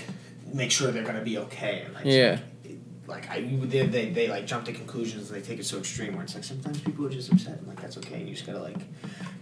[0.53, 2.39] make sure they're gonna be okay and like Yeah.
[3.07, 6.15] like I they, they, they like jump to conclusions and they take it so extreme
[6.15, 8.47] where it's like sometimes people are just upset and like that's okay and you just
[8.47, 8.79] gotta like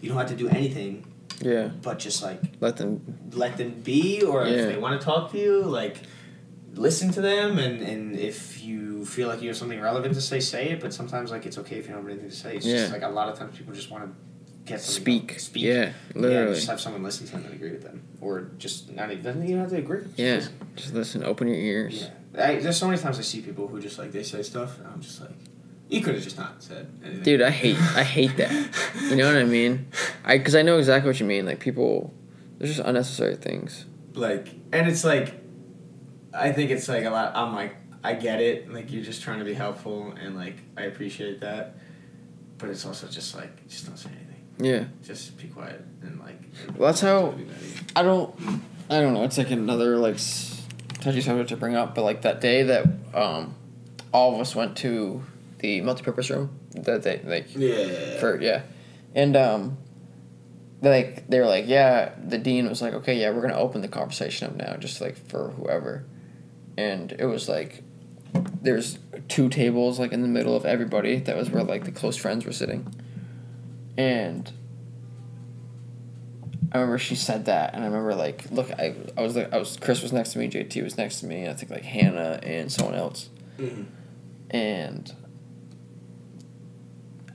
[0.00, 1.06] you don't have to do anything
[1.40, 1.68] Yeah.
[1.82, 3.00] but just like Let them
[3.32, 4.52] let them be or Yeah.
[4.56, 5.96] if they want to talk to you like
[6.74, 10.40] listen to them and, and if you feel like you have something relevant to say,
[10.40, 10.80] say it.
[10.80, 12.56] But sometimes like it's okay if you don't have anything to say.
[12.56, 12.76] It's Yeah.
[12.78, 14.10] just like a lot of times people just want to
[14.64, 15.38] get Speak.
[15.40, 15.62] Speak.
[15.64, 16.54] Yeah, Yeah, literally.
[16.54, 19.44] just have someone listen to them and agree with them, or just not even doesn't
[19.44, 20.02] even have to agree.
[20.04, 20.34] Just Yeah.
[20.36, 20.52] listen.
[20.76, 21.24] Just listen.
[21.24, 22.08] Open your ears.
[22.34, 24.78] Yeah, I, there's so many times I see people who just like they say stuff,
[24.78, 25.30] and I'm just like,
[25.90, 27.22] you could have just not said anything.
[27.22, 28.50] Dude, I hate I hate that.
[29.10, 29.86] You know what I mean?
[30.24, 31.44] I because I know exactly what you mean.
[31.44, 32.14] Like people,
[32.58, 33.84] there's just unnecessary things.
[34.14, 35.34] like, and it's like,
[36.34, 37.32] I think it's like a lot.
[37.36, 38.72] I'm like, I get it.
[38.72, 41.76] Like you're just trying to be helpful, and like I appreciate that,
[42.58, 44.30] but it's also just like just don't say anything.
[44.58, 44.84] Yeah.
[45.04, 46.40] Just be quiet and like.
[46.76, 47.34] Well, that's how-
[47.96, 48.34] I don't.
[48.90, 49.24] I don't know.
[49.24, 50.16] It's like another like
[51.00, 53.54] touchy subject to bring up, but like that day that um,
[54.12, 55.22] all of us went to
[55.58, 56.50] the multipurpose room.
[56.72, 58.18] That day, like Yeah.
[58.18, 58.62] for yeah,
[59.14, 59.78] and um,
[60.82, 63.88] like they were like, yeah, the dean was like, okay, yeah, we're gonna open the
[63.88, 66.04] conversation up now, just like for whoever,
[66.76, 67.82] and it was like,
[68.62, 68.98] there's
[69.28, 71.16] two tables like in the middle of everybody.
[71.20, 72.92] That was where like the close friends were sitting,
[73.96, 74.50] and.
[76.72, 79.58] I remember she said that, and I remember like, look, I, I was like, I
[79.58, 81.84] was Chris was next to me, JT was next to me, and I think like
[81.84, 83.28] Hannah and someone else,
[83.60, 83.84] Mhm.
[84.50, 85.14] and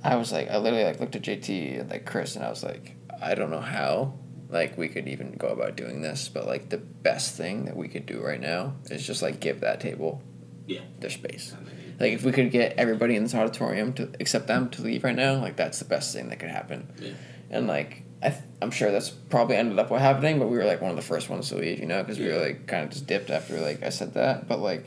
[0.03, 2.63] I was like, I literally like looked at JT and like Chris, and I was
[2.63, 4.15] like, I don't know how
[4.49, 7.87] like we could even go about doing this, but like the best thing that we
[7.87, 10.21] could do right now is just like give that table
[10.67, 10.81] Yeah.
[10.99, 11.53] their space.
[11.99, 15.15] Like if we could get everybody in this auditorium to accept them to leave right
[15.15, 16.87] now, like that's the best thing that could happen.
[16.99, 17.11] Yeah.
[17.51, 20.65] And like I th- I'm sure that's probably ended up what happening, but we were
[20.65, 22.83] like one of the first ones to leave, you know, because we were like kind
[22.85, 24.85] of just dipped after like I said that, but like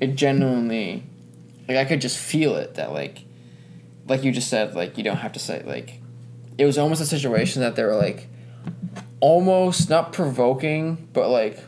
[0.00, 1.04] it genuinely
[1.68, 3.22] like I could just feel it that like
[4.06, 5.99] like you just said like you don't have to say like
[6.58, 8.26] it was almost a situation that they were like
[9.20, 11.58] almost not provoking but like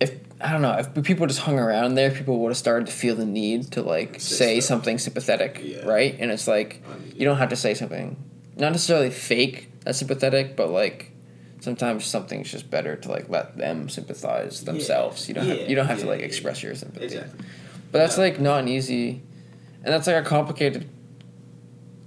[0.00, 2.92] if I don't know if people just hung around there people would have started to
[2.92, 5.84] feel the need to like Say something sympathetic Yeah.
[5.86, 6.82] right and it's like
[7.14, 8.16] you don't have to say something
[8.56, 11.12] not necessarily fake that's sympathetic but like
[11.60, 15.54] sometimes something's just better to like let them sympathize themselves you don't Yeah.
[15.56, 17.44] have you don't have to Yeah, like yeah, express your sympathy Exactly.
[17.92, 18.24] but that's Yeah.
[18.24, 19.22] like not an easy,
[19.84, 20.88] and that's like a complicated,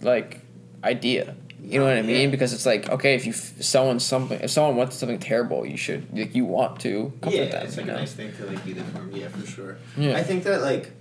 [0.03, 0.39] like,
[0.83, 1.35] idea.
[1.65, 2.17] You know what I Yeah.
[2.17, 2.29] mean?
[2.31, 5.77] Because it's like okay, if you f- someone something if someone wants something terrible, you
[5.77, 7.65] should like you want to comfort yeah, them.
[7.65, 7.95] it's like know?
[7.95, 9.11] a nice thing to like be there for them.
[9.13, 9.77] Yeah, for sure.
[9.97, 10.17] Yeah.
[10.17, 10.91] I think that like,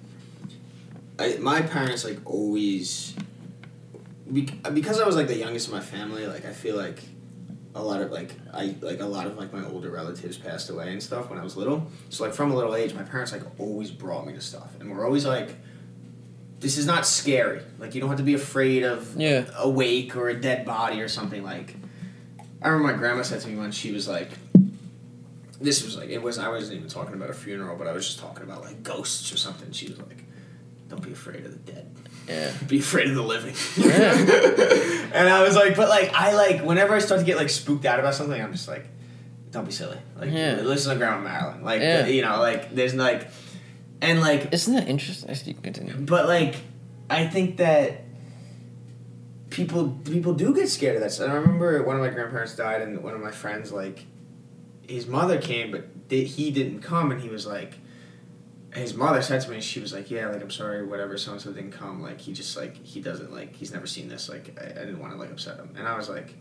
[1.19, 3.15] I my parents like always,
[4.31, 6.27] bec- because I was like the youngest of my family.
[6.29, 7.03] Like I feel like,
[7.74, 10.93] a lot of like I like a lot of like my older relatives passed away
[10.93, 11.91] and stuff when I was little.
[12.11, 14.91] So like from a little age, my parents like always brought me to stuff, and
[14.91, 15.57] we're always like.
[16.62, 17.60] This is not scary.
[17.78, 19.44] Like you don't have to be afraid of Yeah.
[19.59, 21.74] a wake or a dead body or something like.
[22.62, 24.30] I remember my grandma said to me once she was like,
[25.60, 28.06] this was like it was I wasn't even talking about a funeral, but I was
[28.06, 29.70] just talking about like ghosts or something.
[29.72, 30.24] She was like,
[30.89, 31.89] "Don't be afraid of the dead.
[32.28, 32.52] Yeah.
[32.68, 34.12] Be afraid of the living." Yeah.
[35.14, 37.84] and I was like, but like I like whenever I start to get like spooked
[37.84, 38.86] out about something, I'm just like,
[39.51, 39.98] "Don't be silly.
[40.16, 40.60] Like Yeah.
[40.62, 41.64] listen to Grandma Marilyn.
[41.64, 42.06] Like Yeah.
[42.06, 43.28] you know like there's like,
[44.03, 45.31] and like Isn't that interesting?
[45.31, 45.95] I you can continue.
[45.97, 46.57] but like,
[47.09, 48.03] I think that
[49.49, 51.29] people people do get scared of that.
[51.29, 54.05] I remember one of my grandparents died, and one of my friends like,
[54.87, 57.74] his mother came, but he didn't come, and he was like.
[58.74, 61.19] His mother said to me, she was like, "Yeah, like I'm sorry, whatever.
[61.19, 62.01] So and so didn't come.
[62.01, 64.31] Like he just like he doesn't like he's never seen this.
[64.31, 66.35] Like I, I didn't want to like upset him." And I was like,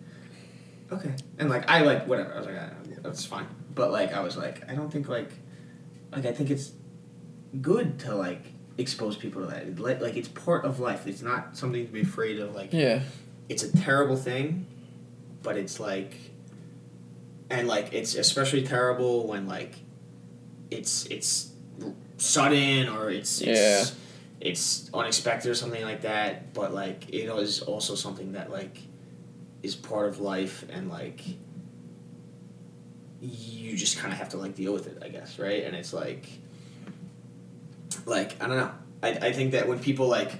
[0.93, 2.33] "Okay." And like I like whatever.
[2.33, 2.69] I was like, I,
[3.01, 5.29] "That's fine." But like I was like, I don't think like,
[6.13, 6.71] like I think it's
[7.59, 8.43] good to like
[8.77, 9.79] expose people to that.
[9.79, 11.07] Like, like it's part of life.
[11.07, 12.55] It's not something to be afraid of.
[12.55, 13.01] Like Yeah.
[13.49, 14.65] it's a terrible thing,
[15.43, 16.13] but it's like,
[17.49, 19.75] and like it's especially terrible when like,
[20.69, 21.51] it's it's
[22.17, 23.95] sudden or it's it's
[24.39, 26.53] it's unexpected or something like that.
[26.53, 28.77] But like it is also something that like
[29.63, 31.21] is part of life and like
[33.21, 35.63] you just kind of have to like deal with it, I guess, right?
[35.63, 36.27] And it's like,
[38.05, 38.71] like I don't know.
[39.03, 40.31] I I think that when people like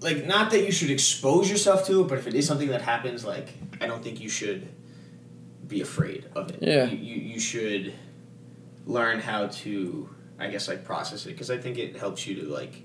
[0.00, 2.82] like not that you should expose yourself to it, but if it is something that
[2.82, 3.48] happens, like
[3.80, 4.68] I don't think you should
[5.66, 6.58] be afraid of it.
[6.62, 6.84] Yeah.
[6.86, 7.94] You you, you should
[8.86, 10.08] learn how to
[10.38, 12.82] I guess like process it because I think it helps you to like.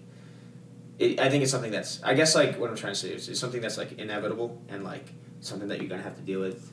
[0.99, 3.29] It, I think it's something that's I guess like what I'm trying to say is
[3.29, 5.05] it's something that's like inevitable and like
[5.39, 6.71] something that you're gonna have to deal with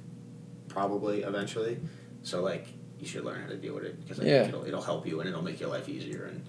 [0.69, 1.79] probably eventually.
[2.23, 2.69] So like
[3.01, 4.43] you should learn how to deal with it because I Yeah.
[4.43, 6.45] think it'll it'll help you and it'll make your life easier and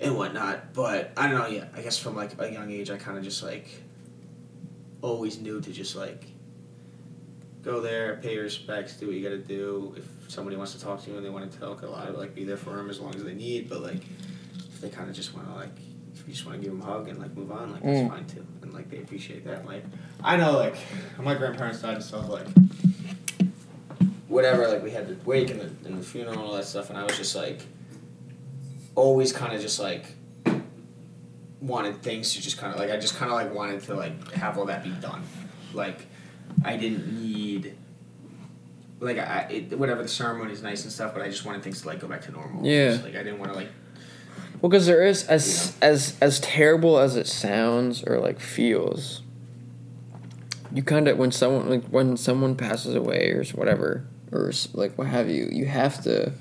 [0.00, 0.72] and whatnot.
[0.74, 1.46] But I don't know.
[1.48, 3.68] Yeah, I guess from like a young age, I kind of just like
[5.02, 6.26] always knew to just like
[7.62, 9.94] go there, pay your respects, do what you gotta do.
[9.96, 12.34] If somebody wants to talk to you and they want to talk a lot, like
[12.34, 13.68] be there for them as long as they need.
[13.68, 14.02] But like,
[14.72, 15.76] if they kind of just want to like,
[16.14, 17.94] if you just want to give them a hug and like move on, like Mm.
[17.94, 18.46] that's fine too.
[18.62, 19.66] And like they appreciate that.
[19.66, 19.84] Like,
[20.22, 20.76] I know like
[21.20, 22.46] my grandparents' died and stuff like.
[24.28, 26.90] Whatever, like we had the wake and the, and the funeral and all that stuff,
[26.90, 27.62] and I was just like,
[28.94, 30.06] always kind of just like
[31.60, 34.32] wanted things to just kind of like I just kind of like wanted to like
[34.32, 35.22] have all that be done.
[35.72, 36.06] Like
[36.64, 37.76] I didn't need
[39.00, 41.82] like I it, whatever the ceremony is nice and stuff, but I just wanted things
[41.82, 42.66] to like go back to normal.
[42.66, 42.90] Yeah.
[42.90, 43.68] Just, like I didn't want to like
[44.60, 49.22] Well, because there is as as as terrible as it sounds or like feels.
[50.72, 55.06] You kind of when someone like when someone passes away or whatever or like what
[55.08, 56.32] have you, you have to.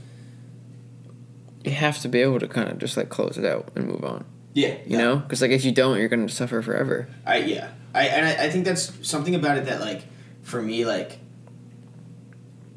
[1.64, 4.04] You have to be able to kind of just like close it out and move
[4.06, 4.24] on.
[4.54, 7.10] yeah You know, because like if you don't, you're gonna suffer forever.
[7.26, 10.04] I yeah I and I, I think that's something about it that like
[10.44, 11.20] for me like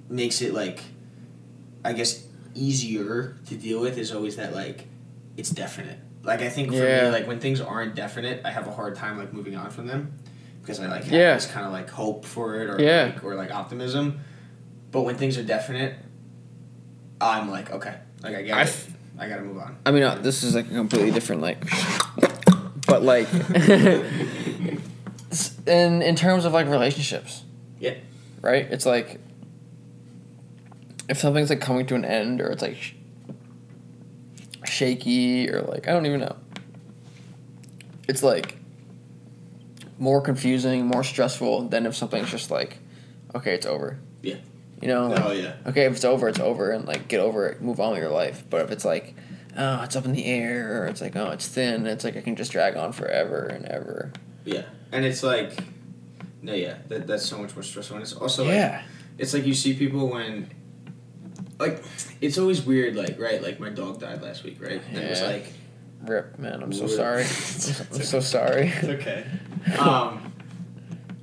[0.08, 0.80] makes it like
[1.84, 4.86] I guess easier to deal with is always that like
[5.36, 5.98] it's definite.
[6.24, 7.04] Like I think for Yeah.
[7.04, 9.86] me like when things aren't definite, I have a hard time like moving on from
[9.86, 10.12] them
[10.62, 11.34] because I like have Yeah.
[11.34, 13.12] this kind of like hope for it or Yeah.
[13.14, 14.20] like, or like optimism.
[14.92, 15.94] But when things are definite,
[17.20, 18.64] I'm like okay, like I get I it.
[18.64, 19.76] f- I gotta move on.
[19.84, 21.62] I mean, uh, this is like a completely different like,
[22.86, 23.28] but like,
[25.66, 27.42] in in terms of like relationships.
[27.78, 27.94] Yeah.
[28.42, 28.66] Right.
[28.70, 29.20] It's like
[31.08, 32.94] if something's like coming to an end, or it's like sh-
[34.64, 36.36] shaky, or like I don't even know.
[38.08, 38.56] It's like
[39.98, 42.78] more confusing, more stressful than if something's just like,
[43.34, 43.98] okay, it's over.
[44.80, 44.88] Yeah.
[44.88, 45.08] You know.
[45.08, 45.54] like, Oh yeah.
[45.66, 48.10] okay, if it's over, it's over, and like get over it, move on with your
[48.10, 48.44] life.
[48.48, 49.14] But if it's like,
[49.56, 52.20] oh, it's up in the air, or it's like, oh, it's thin, it's like I
[52.22, 54.12] can just drag on forever and ever.
[54.44, 54.62] Yeah,
[54.92, 55.58] and it's like,
[56.42, 57.96] no, yeah, that, that's so much more stressful.
[57.96, 58.82] And it's also like, yeah,
[59.18, 60.48] it's like you see people when,
[61.58, 61.84] like,
[62.22, 65.20] it's always weird, like, right, like my dog died last week, right, and it was
[65.22, 65.52] like,
[66.04, 66.62] rip, man.
[66.62, 66.90] I'm so Rip.
[66.92, 67.22] sorry.
[67.92, 68.68] I'm so sorry.
[68.74, 69.26] it's okay,
[69.78, 70.32] um,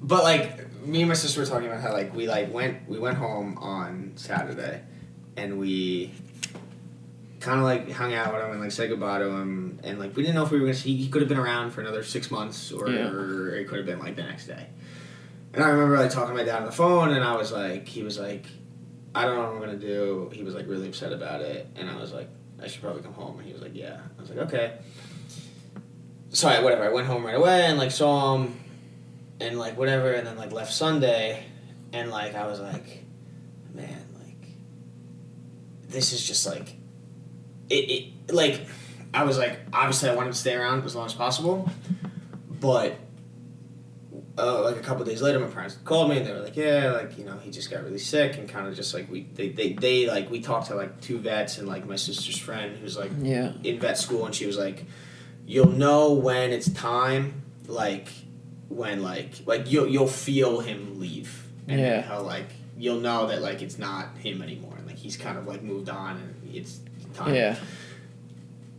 [0.01, 2.97] but like me and my sister were talking about how like we like went we
[2.99, 4.81] went home on Saturday,
[5.35, 6.13] and we.
[7.39, 10.15] Kind of like hung out with him and like said goodbye to him, and like
[10.17, 10.97] we didn't know if we were gonna see.
[10.97, 13.09] He could have been around for another six months, or, Yeah.
[13.11, 14.65] or it could have been like the next day.
[15.53, 17.87] And I remember like talking to my dad on the phone, and I was like,
[17.87, 18.47] he was like,
[19.13, 20.31] I don't know what I'm gonna do.
[20.33, 22.27] He was like really upset about it, and I was like,
[22.61, 23.37] I should probably come home.
[23.37, 23.99] And he was like, Yeah.
[24.17, 24.73] I was like, Okay.
[26.29, 26.85] So I whatever.
[26.85, 28.59] I went home right away and like saw him,
[29.39, 31.43] and like whatever, and then like left Sunday,
[31.93, 33.03] and like I was like,
[33.73, 34.47] man, like
[35.89, 36.75] this is just like,
[37.69, 38.67] it, it like,
[39.13, 41.69] I was like, obviously I wanted to stay around as long as possible,
[42.59, 42.97] but
[44.39, 46.91] uh, like a couple days later, my parents called me and they were like, "Yeah,
[46.91, 49.49] like you know, he just got really sick and kind of just like we they,
[49.49, 52.95] they they like we talked to like two vets and like my sister's friend who's
[52.97, 53.53] like Yeah.
[53.63, 54.85] in vet school and she was like,
[55.47, 58.09] you'll know when it's time, like
[58.69, 62.01] when like like you'll you'll feel him leave and Yeah.
[62.01, 65.47] how like you'll know that like it's not him anymore and like he's kind of
[65.47, 66.79] like moved on and it's
[67.13, 67.55] time Yeah.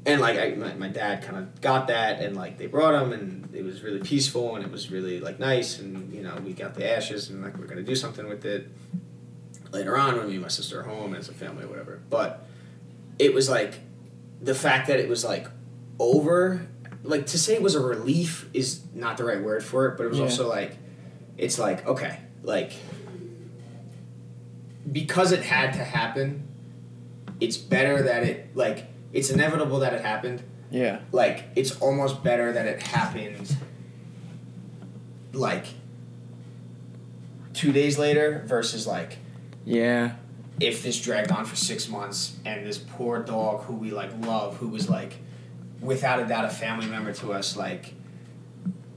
[0.07, 3.13] and like I, my, my dad kind of got that and like they brought him
[3.13, 6.53] and it was really peaceful and it was really like nice and you know we
[6.53, 8.69] got the ashes and like we're gonna do something with it
[9.73, 12.47] later on when me and my sister are home as a family or whatever but
[13.19, 13.81] it was like
[14.41, 15.49] the fact that it was like
[15.99, 16.67] over
[17.03, 20.05] like to say it was a relief is not the right word for it but
[20.05, 20.25] it was Yeah.
[20.25, 20.77] also like
[21.37, 22.73] it's like okay like
[24.91, 26.47] because it had to happen
[27.41, 31.01] it's better that it like it's inevitable that it happened Yeah.
[31.13, 33.57] like it's almost better that it happened
[35.33, 35.67] like
[37.55, 39.19] two days later versus like
[39.65, 40.13] Yeah.
[40.61, 44.57] if this dragged on for six months and this poor dog who we like love
[44.57, 45.19] who was like
[45.81, 47.95] without a doubt a family member to us like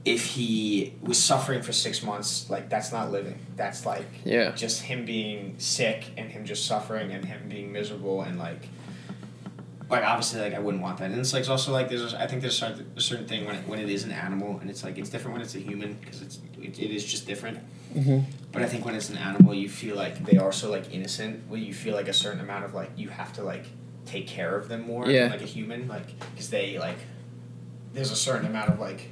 [0.04, 4.50] if he was suffering for six months like that's not living that's like Yeah.
[4.52, 8.68] just him being sick and him just suffering and him being miserable and like
[9.88, 12.26] like obviously like I wouldn't want that and it's like it's also like there's I
[12.26, 14.98] think there's a certain, thing when it, when it is an animal and it's like
[14.98, 17.58] it's different when it's a human because it's it, it is just different
[17.94, 18.20] Mm-hmm.
[18.52, 21.46] but I think when it's an animal you feel like they are so like innocent
[21.46, 23.66] where you feel like a certain amount of like you have to like
[24.12, 25.28] take care of them more Yeah.
[25.30, 26.98] like a human like because they like
[27.94, 29.08] there's a certain amount of like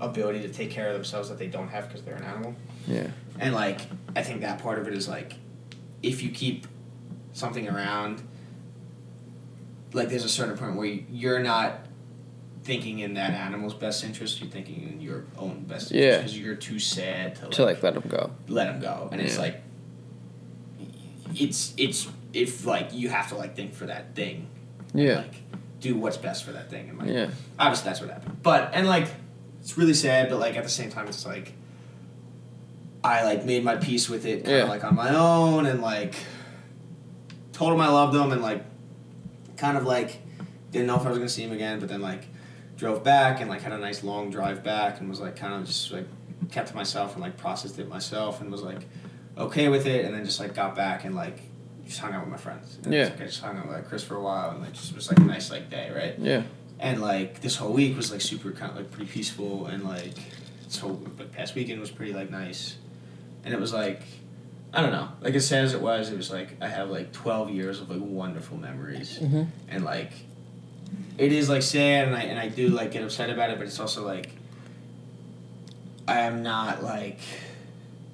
[0.00, 2.54] ability to take care of themselves that they don't have because they're an animal
[2.86, 3.08] Yeah.
[3.40, 3.80] and like
[4.14, 5.34] I think that part of it is like
[6.02, 6.66] if you keep
[7.32, 8.22] something around
[9.92, 11.80] like there's a certain point where you, you're not
[12.62, 16.16] thinking in that animal's best interest you're thinking in your own best interest Yeah.
[16.18, 18.30] because you're too sad to like, To like let them go.
[18.48, 19.62] let them go and it's like
[21.34, 24.46] it's it's if like you have to like think for that thing.
[24.94, 25.16] Yeah.
[25.18, 25.34] Like
[25.80, 27.30] do what's best for that thing and like Yeah.
[27.58, 28.42] obviously that's what happened.
[28.42, 29.08] But and like
[29.60, 31.54] it's really sad, but like at the same time it's like
[33.02, 34.68] I like made my peace with it kind of Yeah.
[34.68, 36.14] like on my own and like
[37.52, 38.64] told him I loved him and like
[39.56, 40.20] kind of like
[40.72, 42.26] didn't know if I was gonna see him again, but then like
[42.76, 45.64] drove back and like had a nice long drive back and was like kind of
[45.66, 46.06] just like
[46.50, 48.80] kept to myself and like processed it myself and was like
[49.38, 51.40] okay with it and then just like got back and like
[51.86, 52.78] just hung out with my friends.
[52.84, 53.04] And Yeah.
[53.04, 55.18] like, I just hung out with Chris for a while and like just was like
[55.18, 56.14] a nice like day, right?
[56.18, 56.42] Yeah.
[56.78, 60.14] and like this whole week was like super kind of like pretty peaceful and like
[60.64, 62.76] this whole like past weekend was pretty like nice
[63.44, 64.02] and it was like
[64.74, 67.12] i don't know like as sad as it was it was like i have like
[67.12, 69.44] 12 years of like wonderful memories Mm-hmm.
[69.70, 70.12] and like
[71.16, 73.66] it is like sad and i and i do like get upset about it but
[73.66, 74.32] it's also like
[76.06, 77.20] i am not like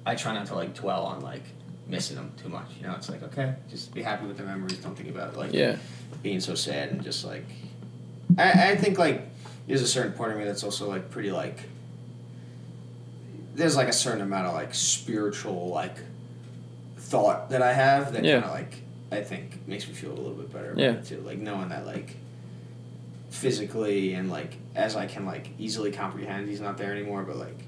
[0.05, 1.43] i try not to like dwell on like
[1.87, 4.77] missing them too much you know it's like okay just be happy with the memories
[4.77, 5.75] don't think about it like Yeah.
[6.21, 7.45] being so sad and just like
[8.37, 9.21] I, I think like
[9.67, 11.59] there's a certain part of me that's also like pretty like
[13.55, 15.97] there's like a certain amount of like spiritual like
[16.97, 18.41] thought that I have that Yeah.
[18.41, 18.81] kind of like
[19.11, 20.95] I think makes me feel a little bit better Yeah.
[21.01, 22.15] too like knowing that like
[23.29, 27.59] physically and like as I can like easily comprehend he's not there anymore but like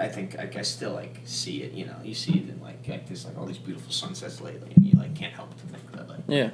[0.00, 2.86] I think like I still like see it you know you see it in like,
[2.88, 5.66] like there's like all these beautiful sunsets lately and you like can't help but to
[5.66, 6.50] think that like Yeah.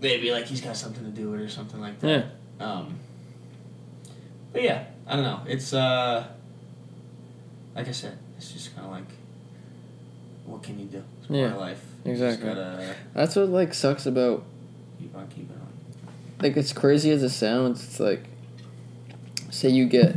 [0.00, 2.26] maybe like he's got something to do with it or something like that.
[2.60, 2.64] Yeah.
[2.66, 2.98] Um,
[4.52, 5.40] but yeah, I don't know.
[5.46, 6.26] It's uh,
[7.74, 9.08] like I said, it's just kind of like,
[10.44, 11.02] what can you do?
[11.22, 11.82] It's Yeah, life.
[12.04, 12.48] Exactly.
[12.48, 14.44] gotta That's what like sucks about
[15.00, 15.68] keep on keeping on.
[16.40, 18.24] like as crazy as it sounds, it's like
[19.50, 20.16] say you get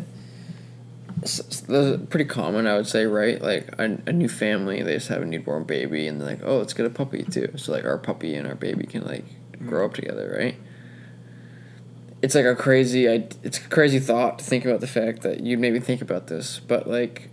[1.25, 1.61] that's
[2.09, 3.41] pretty common, I would say, right?
[3.41, 6.59] Like a, a new family, they just have a newborn baby, and they're like, oh,
[6.59, 7.53] let's get a puppy too.
[7.57, 9.25] So like our puppy and our baby can like
[9.57, 9.67] hmm.
[9.67, 10.55] grow up together, right?
[12.21, 15.41] It's like a crazy, I it's a crazy thought to think about the fact that
[15.41, 17.29] you'd maybe think about this, but like.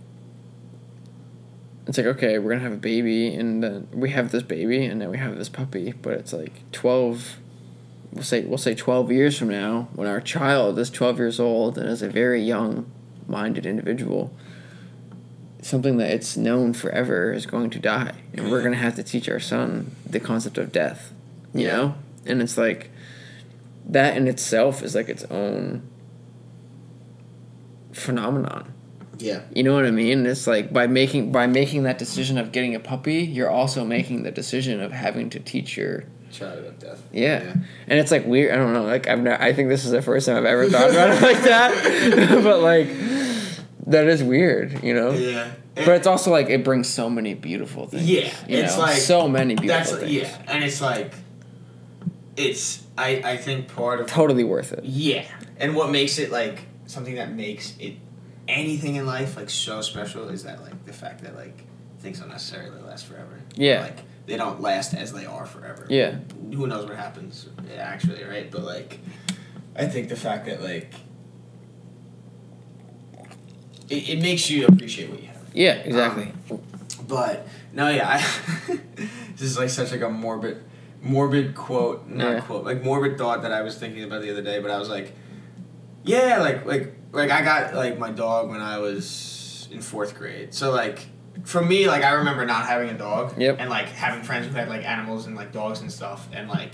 [1.85, 5.01] It's like okay, we're gonna have a baby, and then we have this baby, and
[5.01, 5.91] then we have this puppy.
[5.91, 7.35] But it's like twelve
[8.13, 11.77] we'll say we'll say 12 years from now when our child is 12 years old
[11.77, 12.89] and is a very young
[13.27, 14.33] minded individual
[15.61, 19.03] something that it's known forever is going to die and we're going to have to
[19.03, 21.13] teach our son the concept of death
[21.53, 21.95] you know
[22.25, 22.89] and it's like
[23.85, 25.81] that in itself is like its own
[27.91, 28.73] phenomenon
[29.19, 29.41] Yeah.
[29.53, 30.25] you know what I mean?
[30.25, 34.23] It's like by making by making that decision of getting a puppy, you're also making
[34.23, 37.01] the decision of having to teach your Child of death.
[37.11, 37.53] yeah.
[37.87, 38.51] And it's like weird.
[38.51, 38.83] I don't know.
[38.83, 41.21] Like I've not, I think this is the first time I've ever thought about it
[41.21, 42.41] like that.
[42.43, 42.87] but like
[43.87, 45.11] that is weird, you know.
[45.11, 45.51] Yeah.
[45.75, 48.09] But it's also like it brings so many beautiful things.
[48.09, 48.81] Yeah, it's know?
[48.83, 50.11] like- so many beautiful That's things.
[50.11, 51.13] yeah, and it's like,
[52.37, 54.83] it's I I think part of Totally worth it.
[54.83, 55.25] Yeah,
[55.57, 57.95] and what makes it like something that makes it
[58.47, 61.63] anything in life like so special is that like the fact that like
[61.99, 63.39] things don't necessarily last forever.
[63.55, 63.81] Yeah.
[63.81, 65.85] like they don't last as they are forever.
[65.89, 66.15] Yeah.
[66.53, 68.49] who knows what happens actually, right?
[68.49, 68.99] But like,
[69.75, 70.93] I think the fact that like
[73.89, 75.37] it, it makes you appreciate what you have.
[75.53, 75.73] Yeah.
[75.75, 76.31] Exactly.
[76.51, 76.59] Um,
[77.07, 78.07] but no, yeah,
[78.67, 78.79] I,
[79.35, 80.63] this is like such like a morbid,
[81.01, 82.41] morbid quote, not Yeah.
[82.41, 84.59] quote, like morbid thought that I was thinking about the other day.
[84.59, 85.13] But I was like,
[86.03, 90.53] yeah, like like like I got like my dog when I was in fourth grade.
[90.53, 91.07] So like
[91.43, 93.37] for me, like I remember not having a dog.
[93.39, 93.57] Yep.
[93.59, 96.71] And like having friends who had like animals and like dogs and stuff, and like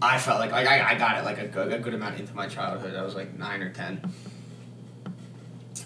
[0.00, 2.34] I felt like like I, I got it like a good, a good amount into
[2.34, 2.94] my childhood.
[2.94, 4.12] I was like nine or ten.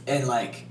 [0.06, 0.66] And like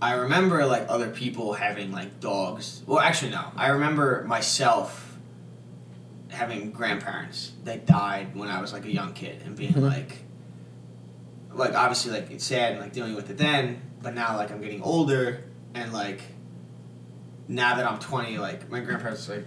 [0.00, 2.82] I remember like other people having like dogs.
[2.86, 3.44] Well, actually no.
[3.56, 5.04] I remember myself
[6.30, 9.90] having grandparents that died when I was like a young kid and being Mhm.
[9.90, 10.18] like
[11.52, 14.60] like obviously like it's sad and like dealing with it then, but now like I'm
[14.60, 15.42] getting older
[15.74, 16.20] and like
[17.48, 19.44] now that I'm 20 like my grandparents like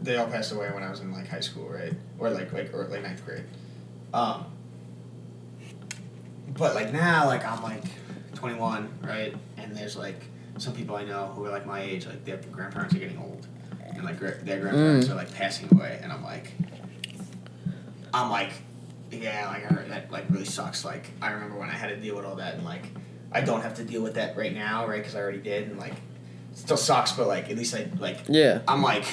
[0.00, 1.92] they all passed away when I was in like high school, right?
[2.18, 3.44] Or like like or like ninth grade.
[4.14, 4.46] Um
[6.56, 7.84] but like now like I'm like
[8.34, 9.34] 21, right?
[9.56, 10.24] And there's like
[10.58, 13.46] some people I know who are like my age, like their grandparents are getting old,
[13.80, 15.12] and like their grandparents Mm.
[15.12, 16.52] are like passing away, and I'm like,
[18.14, 18.50] I'm like,
[19.10, 20.84] yeah, like I heard that like really sucks.
[20.84, 22.86] Like I remember when I had to deal with all that, and like
[23.32, 24.98] I don't have to deal with that right now, right?
[24.98, 28.20] Because I already did, and like it still sucks, but like at least I like
[28.28, 28.60] Yeah.
[28.66, 29.04] I'm like,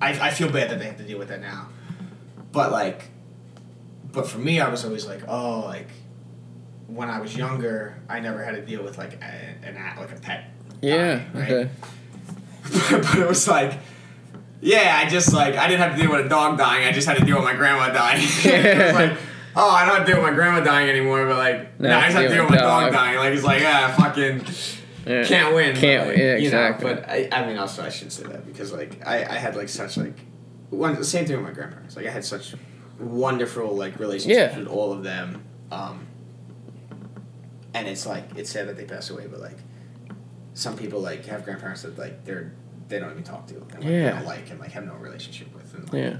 [0.00, 1.68] I, I feel bad that they have to deal with that now.
[2.52, 3.04] But like,
[4.12, 5.88] but for me, I was always like, oh, like,
[6.86, 9.24] when I was younger, I never had to deal with like a,
[9.66, 10.50] an a- like a pet.
[10.80, 11.16] Yeah.
[11.16, 11.50] dying, right?
[11.50, 11.70] Okay.
[12.90, 13.74] but it was like,
[14.60, 16.86] Yeah, I just like I didn't have to deal with a dog dying.
[16.86, 18.22] I just had to deal with my grandma dying.
[18.44, 19.18] it was like,
[19.56, 21.26] oh, I don't have to deal with my grandma dying anymore.
[21.26, 22.92] But like, No, no, I just have to deal with my dog dog.
[22.92, 23.18] dying.
[23.18, 24.44] Like it's like, ah, fucking
[25.06, 25.24] Yeah.
[25.24, 25.76] can't win.
[25.76, 28.72] Can't win, yeah, you know, but I, I mean, also I shouldn't say that because
[28.72, 30.18] like I, I had like such like
[30.70, 31.94] one the same thing with my grandparents.
[31.96, 32.54] Like I had such
[32.98, 34.58] wonderful like relationships Yeah.
[34.58, 35.42] with all of them.
[35.70, 36.06] Um,
[37.74, 39.58] and it's like it's sad that they passed away, but like
[40.54, 42.52] some people like have grandparents that like they're
[42.88, 44.10] they don't even talk to and like, they Yeah.
[44.10, 46.16] don't like and like have no relationship with and like, Yeah.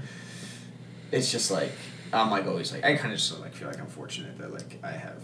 [1.11, 1.71] it's just like
[2.13, 4.79] I'm like always like I kind of just like feel like I'm fortunate that like
[4.83, 5.21] I have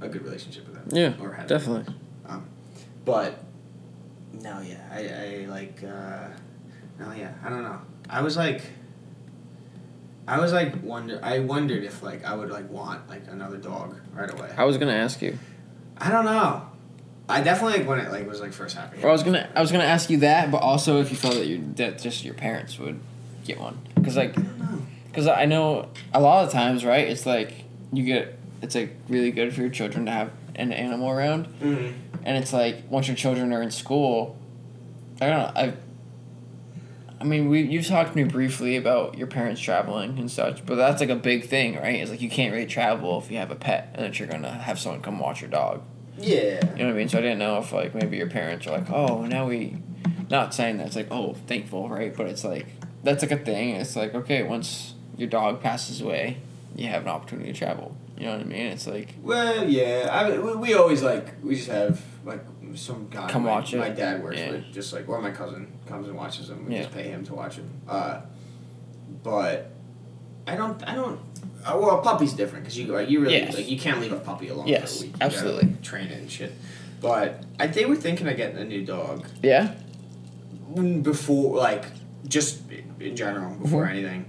[0.00, 0.88] a good relationship with them.
[0.90, 1.24] Yeah.
[1.24, 1.94] or have Definitely.
[2.26, 2.46] um,
[3.04, 3.38] but
[4.32, 6.28] no, yeah, I, I like uh,
[6.98, 7.80] no, yeah, I don't know.
[8.08, 8.62] I was like,
[10.26, 11.20] I was like wonder.
[11.22, 14.50] I wondered if like I would like want like another dog right away.
[14.56, 15.38] I was gonna ask you.
[15.98, 16.68] I don't know.
[17.28, 19.04] I definitely like when it like was like first happening.
[19.04, 21.34] Or I was gonna I was gonna ask you that, but also if you felt
[21.34, 23.00] that your that just your parents would
[23.44, 24.63] get one, because like I don't know.
[25.14, 27.52] Because I know a lot of times right, it's like
[27.92, 31.92] you get it's like really good for your children to have an animal around, Mm-hmm.
[32.24, 34.36] and it's like once your children are in school,
[35.20, 35.72] I don't know I.
[37.20, 40.74] I mean, we you've talked to me briefly about your parents traveling and such, but
[40.74, 41.94] that's like a big thing, right?
[41.94, 44.50] It's like you can't really travel if you have a pet, and that you're gonna
[44.52, 45.82] have someone come watch your dog.
[46.18, 46.60] Yeah.
[46.76, 47.08] You know what I mean?
[47.08, 49.76] So I didn't know if like maybe your parents are like, oh, now we,
[50.30, 52.14] not saying that it's like oh thankful, right?
[52.14, 52.66] But it's like
[53.02, 53.76] that's like a thing.
[53.76, 56.38] It's like okay, once your dog passes away,
[56.76, 57.96] you have an opportunity to travel.
[58.18, 58.66] You know what I mean?
[58.66, 60.08] It's like Well, yeah.
[60.10, 63.28] I mean, we, we always like we just have like some guy.
[63.28, 63.78] Come my, watch it.
[63.78, 64.52] My dad works Yeah.
[64.52, 66.66] with just like or my cousin comes and watches them.
[66.66, 66.82] We Yeah.
[66.82, 67.68] just pay him to watch him.
[67.88, 68.20] Uh,
[69.22, 69.70] but
[70.46, 70.82] I don't.
[70.88, 71.18] I don't.
[71.64, 73.54] Uh, well, a puppy's different because you like you really Yes.
[73.56, 75.12] like you can't leave a puppy alone Yes, for a week.
[75.14, 75.68] You gotta, absolutely.
[75.68, 76.52] like, train it and shit.
[77.00, 79.74] But I they were thinking of getting a new dog yeah,
[81.02, 81.84] before like
[82.28, 82.62] just
[83.00, 83.90] in general before Mhm.
[83.90, 84.24] anything.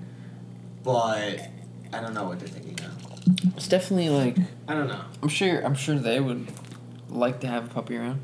[0.85, 1.49] But
[1.91, 2.91] I don't know what they're thinking now.
[3.57, 5.01] it's definitely like I don't know.
[5.23, 6.47] I'm sure I'm sure they would
[7.09, 8.23] like to have a puppy around.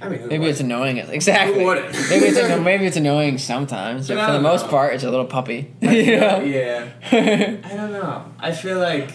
[0.00, 0.50] I mean, who Maybe would?
[0.50, 0.98] it's annoying.
[1.18, 1.58] Exactly.
[1.60, 1.92] Who wouldn't?
[2.10, 4.70] maybe it's anno- maybe it's annoying sometimes, but But for the most know.
[4.70, 5.72] part, it's a little puppy.
[5.82, 6.40] I you feel- know?
[6.40, 6.88] Yeah.
[7.10, 8.24] I don't know.
[8.38, 9.10] I feel like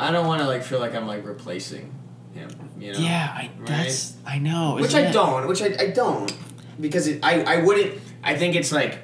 [0.00, 1.92] I don't want to like feel like I'm like replacing
[2.34, 2.48] him.
[2.78, 2.98] You know.
[3.00, 3.66] Yeah, I Right?
[3.66, 4.76] that's I know.
[4.76, 5.12] Which isn't I it?
[5.12, 5.48] don't.
[5.48, 6.32] Which I, I don't
[6.80, 8.00] because it, I I wouldn't.
[8.22, 8.98] I think it's like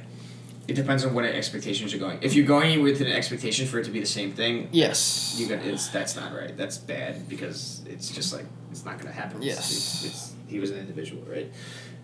[0.66, 2.18] it depends on what expectations you're going.
[2.22, 5.36] If you're going with an expectation for it to be the same thing, Yes.
[5.38, 6.56] you got it's that's not right.
[6.56, 9.42] That's bad because it's just like it's not gonna happen.
[9.42, 9.58] Yes.
[9.70, 11.52] It's, it's, he was an individual, right?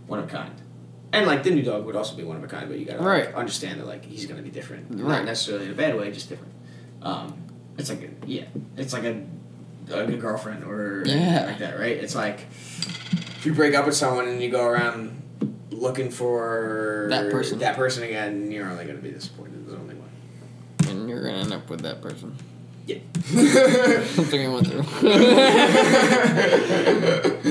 [0.06, 0.54] One of a kind.
[1.12, 2.98] And like the new dog would also be one of a kind, but you gotta
[3.02, 3.34] like, Right.
[3.34, 4.86] understand that like he's gonna be different.
[4.90, 5.08] Right.
[5.18, 6.52] Not necessarily in a bad way, just different.
[7.02, 7.42] Um,
[7.78, 8.44] it's like a, yeah,
[8.76, 9.24] it's like a,
[9.92, 11.46] a good girlfriend or Yeah.
[11.46, 11.96] like that, right?
[11.96, 15.20] It's like if you break up with someone and you go around
[15.80, 17.58] looking for That person.
[17.60, 19.66] that person again, you're only gonna be disappointed.
[19.66, 20.08] There's only one.
[20.88, 22.36] and you're gonna end up with that person.
[22.86, 22.98] Yeah.
[24.04, 24.84] Something I went through.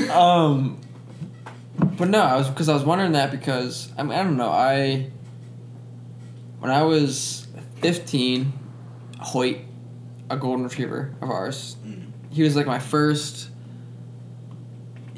[0.11, 0.80] um,
[1.98, 4.49] but no, I was because I was wondering that because I mean I don't know
[4.49, 5.09] I.
[6.59, 7.48] When I was
[7.82, 8.51] fifteen,
[9.19, 9.59] Hoyt,
[10.30, 12.08] a golden retriever of ours, Mm.
[12.32, 13.48] he was like my first.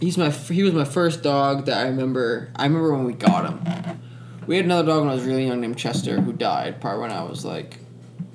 [0.01, 2.49] He's my he was my first dog that I remember.
[2.55, 3.99] I remember when we got him.
[4.47, 7.11] We had another dog when I was really young named Chester who died probably when
[7.11, 7.77] I was like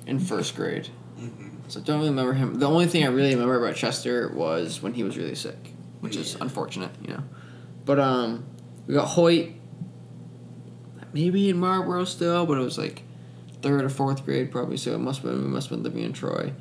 [0.05, 0.87] in first grade.
[1.19, 1.51] Mhm.
[1.67, 2.55] So I don't really remember him.
[2.59, 6.15] The only thing I really remember about Chester was when he was really sick, which
[6.15, 7.23] is unfortunate, you know.
[7.83, 8.45] But um,
[8.87, 9.51] we got Hoyt.
[11.11, 13.03] Maybe in Marlboro still, but it was like
[13.61, 14.77] third or fourth grade probably.
[14.77, 16.53] So it must have been we must have been living in Troy.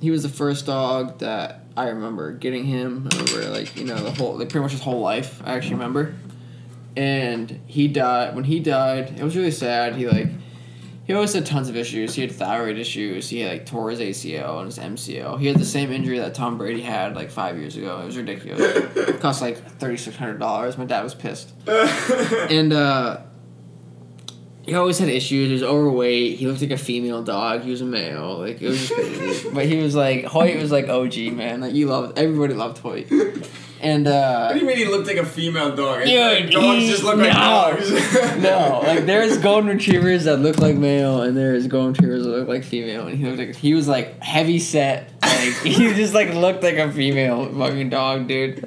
[0.00, 3.08] He was the first dog that I remember getting him.
[3.12, 5.42] I remember like you know the whole like pretty much his whole life.
[5.44, 6.14] I actually remember,
[6.96, 9.18] and he died when he died.
[9.18, 9.94] It was really sad.
[9.94, 10.28] He like
[11.06, 12.14] he always had tons of issues.
[12.14, 13.28] He had thyroid issues.
[13.28, 15.38] He had like tore his ACL and his MCL.
[15.38, 18.00] He had the same injury that Tom Brady had like five years ago.
[18.00, 18.60] It was ridiculous.
[18.96, 20.76] It cost like thirty six hundred dollars.
[20.78, 21.52] My dad was pissed.
[21.66, 23.20] And uh
[24.66, 25.46] he always had issues.
[25.48, 26.38] He was overweight.
[26.38, 27.62] He looked like a female dog.
[27.62, 28.38] He was a male.
[28.38, 29.50] Like it was just crazy.
[29.54, 31.60] but he was like Hoyt was like OG man.
[31.60, 33.06] Like you loved everybody loved Hoyt.
[33.80, 35.98] And uh What do you mean he looked like a female dog?
[36.04, 37.38] Dude, think dogs he- just look like no.
[37.38, 37.90] dogs.
[38.42, 42.48] no, like there's golden retrievers that look like male, and there's golden retrievers that look
[42.48, 43.06] like female.
[43.06, 46.76] And he looked like he was like heavy set, like he just like looked like
[46.78, 48.64] a female fucking dog, dude.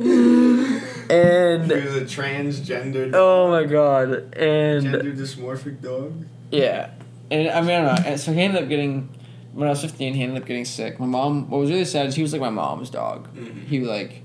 [1.09, 6.25] And He was a transgender, oh my god, and gender dysmorphic dog.
[6.51, 6.91] yeah,
[7.31, 8.09] and I mean I don't know.
[8.11, 9.09] And so he ended up getting
[9.53, 10.13] when I was fifteen.
[10.13, 10.99] He ended up getting sick.
[10.99, 11.49] My mom.
[11.49, 13.27] What was really sad is he was like my mom's dog.
[13.35, 13.65] Mhm.
[13.65, 14.21] He like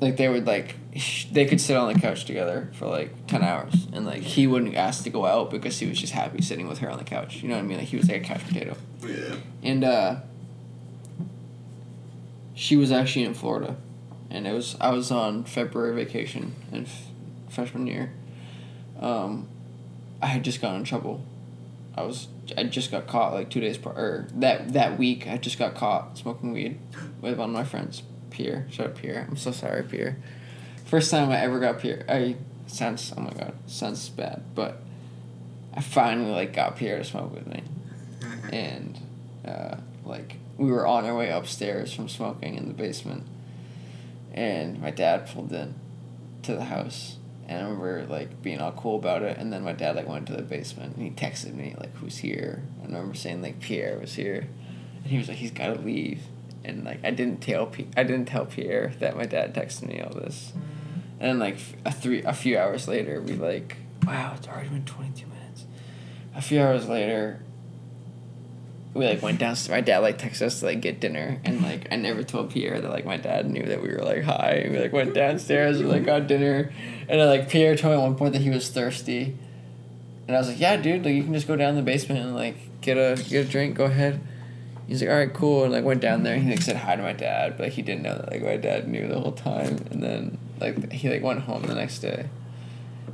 [0.00, 0.76] like they would like
[1.32, 4.74] they could sit on the couch together for like 10 hours and like he wouldn't
[4.74, 7.42] ask to go out because he was just happy sitting with her on the couch
[7.42, 8.74] you know what i mean like he was like a couch potato
[9.06, 9.36] Yeah.
[9.62, 10.16] and uh
[12.54, 13.76] she was actually in florida
[14.30, 17.06] and it was i was on february vacation in f-
[17.48, 18.12] freshman year.
[19.00, 19.48] Um
[20.22, 21.24] i had just gotten in trouble.
[21.96, 25.58] I was i just got caught like two days prior that that week i just
[25.58, 26.78] got caught smoking weed
[27.20, 28.66] with one of my friends pierre.
[28.70, 29.26] Shut up, pierre.
[29.28, 30.16] I'm so sorry pierre.
[30.84, 32.36] First time i ever got pierre i
[32.66, 34.80] sounds oh my god sounds bad but
[35.74, 37.62] i finally like got pierre to smoke with me.
[38.52, 38.98] And
[39.46, 43.24] uh, like we were on our way upstairs from smoking in the basement
[44.32, 45.74] and my dad pulled in
[46.42, 47.16] to the house.
[47.48, 49.36] And I remember like being all cool about it.
[49.38, 50.96] And then my dad like went to the basement.
[50.96, 52.62] And he texted me like who's here?
[52.80, 54.48] I remember saying like Pierre was here.
[55.02, 56.22] And he was like he's gotta leave.
[56.64, 60.00] And like I didn't tell P- I didn't tell Pierre that my dad texted me
[60.00, 60.52] all this.
[60.52, 61.00] Mm-hmm.
[61.20, 63.76] And like a three a few hours later we like
[64.06, 65.64] wow it's already been 22 minutes.
[66.34, 67.40] a few hours later
[68.92, 69.70] we like went downstairs.
[69.76, 72.80] My dad like texted us to like get dinner, and like I never told Pierre
[72.80, 74.62] that like my dad knew that we were like high.
[74.64, 76.72] And we like went downstairs, we like got dinner,
[77.08, 79.36] and like Pierre told me at one point that he was thirsty,
[80.26, 82.34] and I was like, yeah, dude, like you can just go down the basement and
[82.34, 83.76] like get a get a drink.
[83.76, 84.20] Go ahead.
[84.88, 86.34] He's like, all right, cool, and like went down there.
[86.34, 88.42] and He like said hi to my dad, but like, he didn't know that like
[88.42, 89.86] my dad knew the whole time.
[89.92, 92.28] And then like he like went home the next day,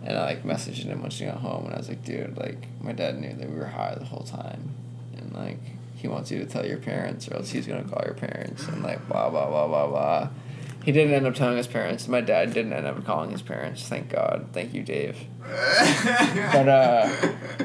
[0.02, 2.66] and I like messaged him once he got home, and I was like, dude, like
[2.80, 4.85] my dad knew that we were high the whole time, and
[5.36, 5.58] like
[5.96, 8.82] he wants you to tell your parents, or else he's gonna call your parents, and
[8.82, 10.28] like blah blah blah blah blah.
[10.84, 12.06] He didn't end up telling his parents.
[12.06, 13.88] My dad didn't end up calling his parents.
[13.88, 14.46] Thank God.
[14.52, 15.18] Thank you, Dave.
[15.42, 17.16] But, uh,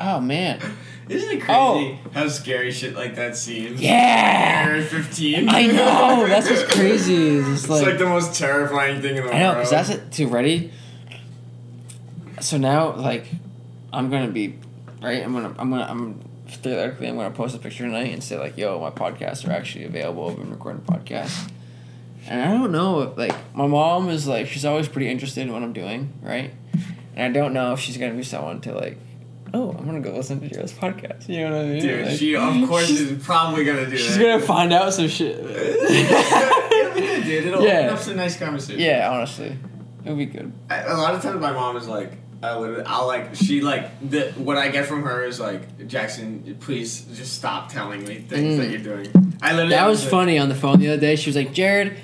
[0.00, 0.60] Oh man.
[1.08, 1.98] Isn't it crazy Oh.
[2.14, 3.80] how scary shit like that seems?
[3.80, 4.66] Yeah.
[4.68, 5.48] Area 15.
[5.48, 6.26] I know.
[6.28, 7.38] That's what's crazy.
[7.38, 9.34] It's It's like, like, the most terrifying thing in the world.
[9.34, 10.12] I know, because that's it.
[10.12, 10.70] Too ready.
[12.40, 13.26] So now, like,
[13.92, 14.58] I'm gonna be
[15.02, 15.22] right.
[15.22, 15.54] I'm gonna.
[15.58, 15.86] I'm gonna.
[15.88, 17.08] I'm theoretically.
[17.08, 20.30] I'm gonna post a picture tonight and say like, "Yo, my podcasts are actually available.
[20.30, 21.50] I've been recording podcasts."
[22.28, 25.52] And I don't know if like my mom is like she's always pretty interested in
[25.52, 26.52] what I'm doing, right?
[27.16, 28.98] And I don't know if she's gonna be someone to like,
[29.54, 31.28] oh, I'm gonna go listen to Joe's podcast.
[31.28, 31.80] You know what I mean?
[31.82, 34.12] Dude, Like, she of course is probably gonna do She's that.
[34.14, 35.38] She's gonna find out some shit.
[35.40, 37.44] It'll be good, dude.
[37.46, 37.78] It'll Yeah.
[37.80, 38.80] open up some nice conversation.
[38.80, 39.56] yeah, honestly,
[40.04, 40.52] it would be good.
[40.68, 43.90] I- A lot of times, my mom is like, I literally, I'll like, she like,
[44.10, 48.54] the what I get from her is like, Jackson, please just stop telling me things
[48.54, 48.58] Mm.
[48.58, 49.36] that you're doing.
[49.42, 49.70] I literally.
[49.70, 51.16] That was funny on the phone the other day.
[51.16, 51.96] She was like, Jared,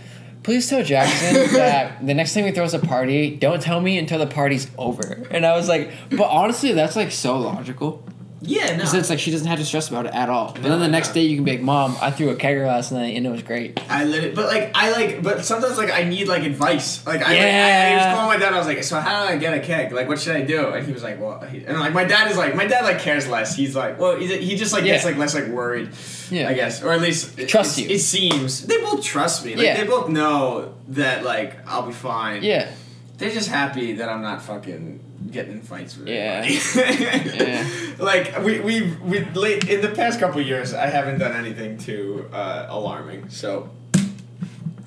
[0.42, 4.18] please tell Jackson that the next time he throws a party, don't tell me until
[4.18, 5.26] the party's over.
[5.30, 8.04] And I was like, but honestly, that's like so logical.
[8.46, 8.76] Yeah, no.
[8.76, 10.52] Because it's like she doesn't have to stress about it at all.
[10.52, 11.14] But No, then the next know.
[11.14, 13.42] day you can be like, Mom, I threw a kegger last night and it was
[13.42, 13.80] great.
[13.88, 17.06] I literally, but like I like, but sometimes like I need like advice.
[17.06, 18.52] Like I, like, I, I was calling my dad.
[18.54, 19.92] I was like, so how do I get a keg?
[19.92, 20.68] Like what should I do?
[20.68, 22.98] And he was like, well, he, and like my dad is like, my dad like
[23.00, 23.56] cares less.
[23.56, 25.90] He's like, well, he, he just like gets like less like worried.
[26.30, 26.48] Yeah.
[26.48, 27.88] I guess, or at least it- Trust you.
[27.88, 29.54] It seems they both trust me.
[29.56, 29.80] Like Yeah.
[29.80, 32.42] they both know that like I'll be fine.
[32.42, 32.70] Yeah.
[33.16, 35.00] They're just happy that I'm not fucking
[35.34, 36.44] getting in fights with Yeah.
[36.44, 37.68] Yeah.
[37.98, 38.74] Like we we
[39.10, 43.28] we late in the past couple years, I haven't done anything too uh, alarming.
[43.28, 43.70] So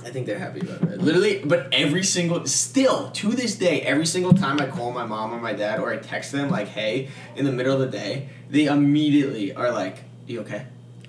[0.06, 1.02] I think they're happy about it.
[1.02, 5.34] Literally, but every single still to this day, every single time I call my mom
[5.34, 8.30] or my dad or I text them like, "Hey," in the middle of the day,
[8.50, 10.66] they immediately are like, "You okay?"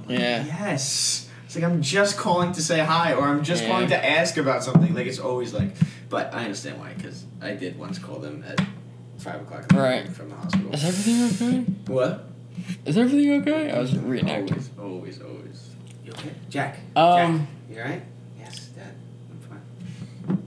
[0.08, 0.44] Yeah.
[0.44, 1.28] Yes.
[1.47, 3.70] It's like I'm just calling to say hi, or I'm just Yeah.
[3.70, 4.94] calling to ask about something.
[4.94, 5.70] Like it's always like,
[6.08, 8.58] but I understand why, because I did once call them at
[9.18, 9.94] five o'clock in the Right.
[9.97, 10.72] morning from the hospital.
[10.74, 11.70] Is everything okay?
[11.92, 12.24] What?
[12.86, 13.70] Is everything okay?
[13.70, 14.68] I was reenacting.
[14.78, 15.70] Always, always, always.
[16.05, 16.78] You okay, Jack?
[16.97, 18.02] Um, Jack, you alright?
[18.38, 18.94] Yes, Dad.
[19.30, 19.38] I'm
[20.28, 20.42] fine.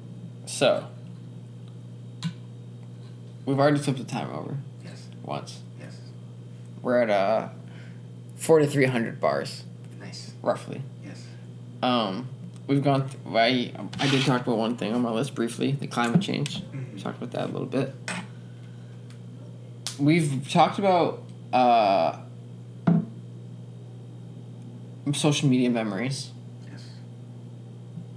[0.46, 0.88] so
[3.46, 5.62] we've already flipped the time over Yes, once.
[5.80, 5.96] yes.
[6.82, 7.50] We're at uh,
[8.36, 9.64] four to three hundred bars,
[10.00, 10.32] Nice.
[10.42, 10.82] roughly.
[11.06, 11.24] Yes.
[11.84, 12.28] Um,
[12.68, 13.08] we've gone.
[13.08, 16.62] Th- I I did talk about one thing on my list briefly: the climate change.
[16.72, 16.94] Mhm.
[16.94, 17.94] We talked about that a little bit.
[20.06, 21.22] We've talked about
[21.54, 22.18] uh,
[25.14, 26.32] social media memories.
[26.72, 26.86] Yes.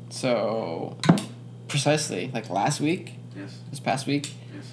[0.09, 0.97] So,
[1.69, 3.59] precisely like last week, Yes.
[3.71, 4.65] this past week, Yes.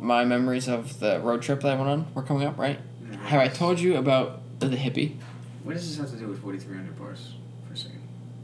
[0.00, 2.56] my memories of the road trip that I went on were coming up.
[2.56, 2.78] Right?
[3.24, 5.16] Have I told you about the, the hippie?
[5.62, 7.34] What does this have to do with 4,300 bars?
[7.68, 8.00] For a second.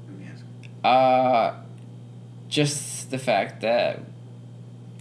[0.06, 0.44] Let me ask.
[0.84, 1.60] Uh,
[2.48, 4.00] just the fact that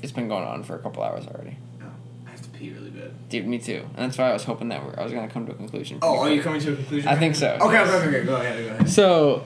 [0.01, 1.57] it's been going on for a couple hours already.
[1.81, 1.87] Oh,
[2.25, 3.11] I have to pee really bad.
[3.29, 3.85] Dude, me too.
[3.95, 5.99] And that's why I was hoping that we're, I was gonna come to a conclusion.
[6.01, 7.09] Oh, are you coming to a conclusion?
[7.09, 7.57] I think so.
[7.61, 8.89] Okay, okay, okay, go ahead, go ahead.
[8.89, 9.45] So,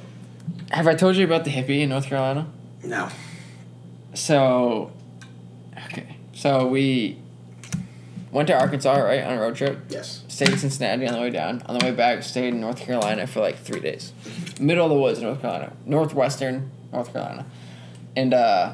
[0.72, 2.48] have I told you about the hippie in North Carolina?
[2.84, 3.10] No.
[4.14, 4.92] so,
[5.86, 7.18] okay, so we
[8.32, 9.80] went to Arkansas, right, on a road trip.
[9.90, 10.24] Yes.
[10.28, 11.62] Stayed in Cincinnati on the way down.
[11.66, 14.14] On the way back, stayed in North Carolina for like three days.
[14.60, 17.46] Middle of the woods, in North Carolina, northwestern North Carolina,
[18.16, 18.74] and uh,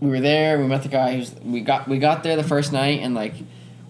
[0.00, 0.58] we were there.
[0.58, 1.16] We met the guy.
[1.16, 3.34] Who's we got we got there the first night, and like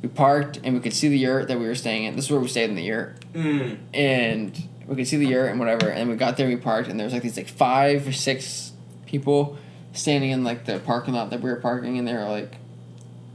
[0.03, 2.17] we parked, and we could see the yurt that we were staying in.
[2.17, 3.79] This is where we stayed in the yurt, Mm.
[3.95, 5.89] and we could see the yurt and whatever.
[5.89, 8.73] And we got there, we parked, and there was like these like five or six
[9.07, 9.57] people
[9.93, 12.57] standing in like the parking lot that we were parking, and they were like,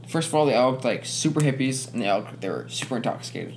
[0.08, 2.96] first of all, they all looked like super hippies, and they all they were super
[2.96, 3.56] intoxicated,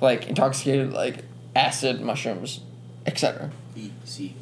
[0.00, 1.24] like intoxicated like
[1.54, 2.60] acid, mushrooms,
[3.06, 3.50] etc.
[3.76, 4.34] E C T.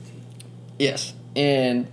[0.79, 1.87] Yes, and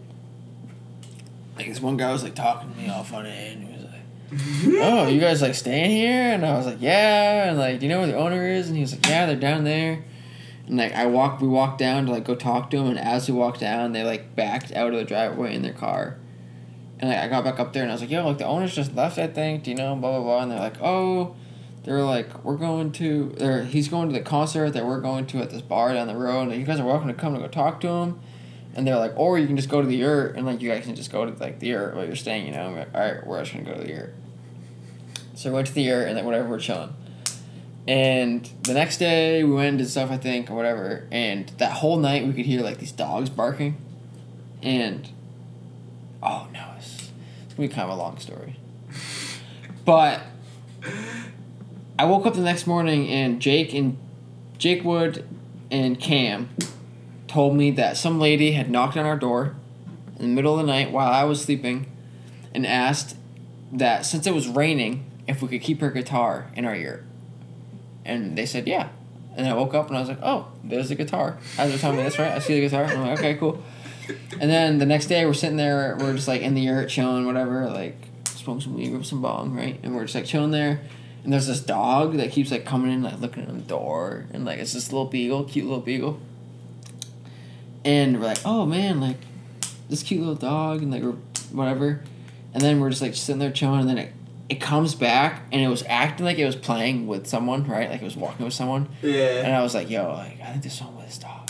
[1.61, 3.91] like this one guy was like talking to me all funny, and he was like.
[4.81, 6.33] oh, you guys like staying here?
[6.33, 7.49] And I was like, yeah.
[7.49, 8.67] And like, do you know where the owner is?
[8.67, 10.03] And he was like, yeah, they're down there.
[10.67, 12.87] And like, I walked, we walked down to like go talk to him.
[12.87, 16.17] And as we walked down, they like backed out of the driveway in their car.
[16.99, 18.73] And like, I got back up there and I was like, yo, like the owner's
[18.73, 19.63] just left, I think.
[19.63, 19.95] Do you know?
[19.95, 20.43] Blah blah blah.
[20.43, 21.35] And they're like, oh,
[21.83, 25.39] they're like, we're going to, or he's going to the concert that we're going to
[25.39, 26.43] at this bar down the road.
[26.43, 28.19] And you guys are welcome to come to go talk to him.
[28.73, 30.85] And they're like, or you can just go to the yurt, and like you guys
[30.85, 32.67] can just go to like the yurt where you're staying, you know.
[32.67, 34.15] And we're like, all right, we're just gonna go to the yurt.
[35.35, 36.93] So we went to the yurt and like whatever, we're chilling.
[37.87, 41.07] And the next day we went and did stuff, I think, or whatever.
[41.11, 43.77] And that whole night we could hear like these dogs barking.
[44.61, 45.09] And
[46.21, 47.11] oh no, it's,
[47.45, 48.57] it's gonna be kind of a long story.
[49.83, 50.21] But
[51.97, 53.97] I woke up the next morning and Jake and
[54.57, 55.27] Jake Wood
[55.71, 56.49] and Cam
[57.31, 59.55] told me that some lady had knocked on our door
[60.19, 61.85] in the middle of the night while I was sleeping
[62.53, 63.15] and asked
[63.71, 67.05] that since it was raining, if we could keep her guitar in our yurt.
[68.03, 68.89] And they said, yeah.
[69.37, 71.37] And I woke up and I was like, oh, there's the guitar.
[71.57, 72.33] As they're telling me this, right?
[72.33, 72.83] I see the guitar.
[72.83, 73.63] I'm like, okay, cool.
[74.41, 77.25] And then the next day, we're sitting there, we're just like in the yurt chilling,
[77.25, 77.95] whatever, like
[78.25, 79.79] smoking some weed, rip some bong, right?
[79.83, 80.81] And we're just like chilling there.
[81.23, 84.25] And there's this dog that keeps like coming in, like looking at the door.
[84.33, 86.19] And like, it's this little beagle, cute little beagle.
[87.83, 89.17] And we're like, oh man, like
[89.89, 91.03] this cute little dog, and like,
[91.51, 92.03] whatever.
[92.53, 94.13] And then we're just like sitting there chilling, and then it,
[94.49, 97.89] it comes back, and it was acting like it was playing with someone, right?
[97.89, 98.89] Like it was walking with someone.
[99.01, 99.43] Yeah.
[99.43, 101.49] And I was like, yo, like I think there's something with this dog.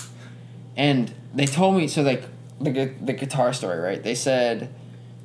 [0.78, 2.24] And they told me so like
[2.60, 4.02] the the guitar story, right?
[4.02, 4.74] They said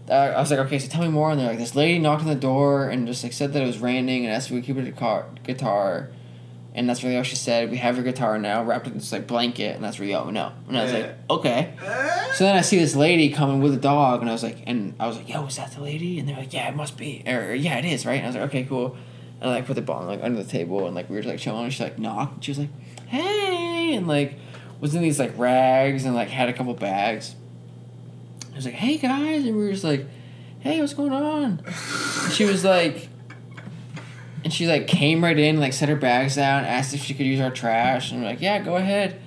[0.09, 1.31] uh, I was like, okay, so tell me more.
[1.31, 3.67] And they're like, this lady knocked on the door and just like said that it
[3.67, 6.10] was raining and asked if we could keep her guitar, guitar.
[6.76, 7.70] And that's really all she said.
[7.70, 10.52] We have your guitar now, wrapped in this like blanket, and that's all we know.
[10.68, 11.72] And I was like, okay.
[12.34, 14.94] So then I see this lady coming with a dog, and I was like, and
[15.00, 16.18] I was like, yo, is that the lady?
[16.18, 18.16] And they're like, yeah, it must be, or yeah, it is, right?
[18.16, 18.94] And I was like, okay, cool.
[19.40, 21.38] And I like put the ball like under the table, and like we were like
[21.38, 21.64] chilling.
[21.64, 22.34] And she like knocked.
[22.34, 22.70] And she was like,
[23.06, 24.34] hey, and like
[24.78, 27.36] was in these like rags and like had a couple bags.
[28.52, 30.05] I was like, hey guys, and we were just like,
[30.60, 31.62] hey, what's going on?
[31.64, 33.08] And she was like,
[34.47, 37.26] and she like came right in, like set her bags down, asked if she could
[37.26, 39.20] use our trash, and we're like, yeah, go ahead.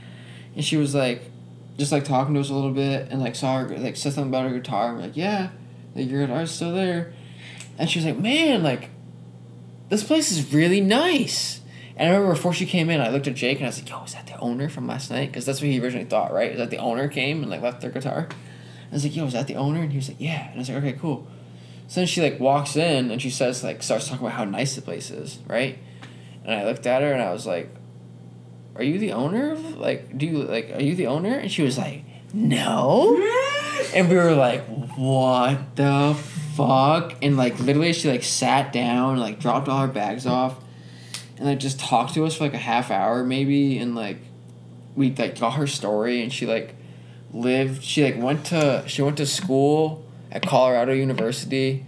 [0.56, 1.30] And she was like,
[1.78, 4.30] just like talking to us a little bit, and like saw her like said something
[4.30, 4.88] about her guitar.
[4.88, 5.50] And we're like, yeah,
[5.94, 7.12] like guitar's still there.
[7.78, 8.92] And she was like, man, like,
[9.90, 11.60] this place is really nice.
[11.98, 13.90] And I remember before she came in, I looked at Jake and I was like,
[13.90, 15.34] yo, is that the owner from last night?
[15.34, 16.54] Because that's what he originally thought, right?
[16.54, 18.30] Is that the owner came and like left their guitar?
[18.90, 19.82] I was like, yo, is that the owner?
[19.82, 20.48] And he was like, yeah.
[20.48, 21.28] And I was like, okay, cool.
[21.90, 24.76] So then she like walks in and she says like starts talking about how nice
[24.76, 25.80] the place is, right?
[26.46, 27.68] And I looked at her and I was like,
[28.76, 31.34] Are you the owner of like do you like are you the owner?
[31.34, 33.18] And she was like, No.
[33.96, 36.16] And we were like, What the
[36.56, 37.16] fuck?
[37.24, 40.58] And like literally she like sat down, and, like dropped all her bags off
[41.38, 44.20] and like just talked to us for like a half hour maybe and like
[44.96, 46.76] we like got her story and she like
[47.34, 51.86] lived she like went to she went to school at Colorado University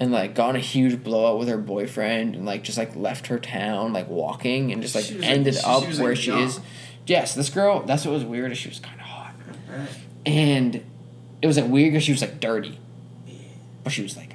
[0.00, 3.28] and like got in a huge blowout with her boyfriend and like just like left
[3.28, 6.10] her town like walking and just like She like, ended she- she up was, where
[6.10, 6.60] like, she is.
[7.06, 7.80] Yes, this girl.
[7.82, 8.50] That's what was weird.
[8.52, 9.34] Is she was kind of hot,
[10.26, 10.82] and
[11.42, 12.78] it was like weird because she was like dirty,
[13.26, 13.34] Yeah.
[13.82, 14.34] but she was like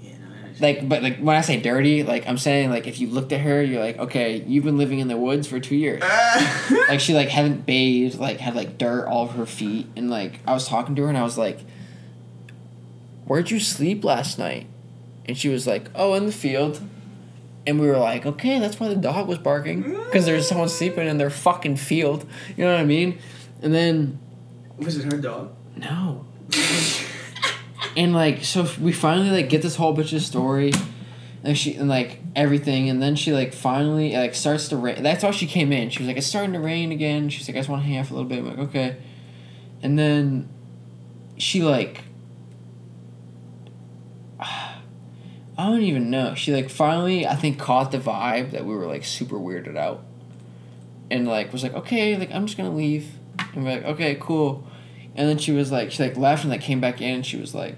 [0.00, 0.12] Yeah.
[0.18, 0.26] No,
[0.60, 3.42] like but like when I say dirty, like I'm saying like if you looked at
[3.42, 6.02] her, you're like okay, you've been living in the woods for two years.
[6.88, 10.40] like she like hadn't bathed, like had like dirt all over her feet, and like
[10.46, 11.60] I was talking to her and I was like,
[13.26, 14.66] "Where'd you sleep last night?"
[15.26, 16.80] And she was like, "Oh, in the field."
[17.66, 21.06] And we were like, "Okay, that's why the dog was barking because there's someone sleeping
[21.06, 22.24] in their fucking field."
[22.56, 23.18] You know what I mean?
[23.60, 24.18] And then
[24.78, 25.52] was it her dog?
[25.76, 26.24] no.
[27.96, 30.72] and like so we finally like get this whole bitch's story
[31.42, 35.22] and she and like everything and then she like finally like starts to rain that's
[35.22, 37.60] why she came in she was like it's starting to rain again she's like i
[37.60, 38.96] just want to hang out for a little bit i'm like okay
[39.82, 40.48] and then
[41.36, 42.02] she like
[44.38, 44.78] I
[45.64, 46.34] don't even know.
[46.34, 50.04] She like finally I think caught the vibe that we were like super weirded out.
[51.10, 53.12] And like was like, okay, like I'm just gonna leave.
[53.54, 54.66] And we're like, okay, cool.
[55.14, 57.38] And then she was like she like left and like came back in and she
[57.38, 57.76] was like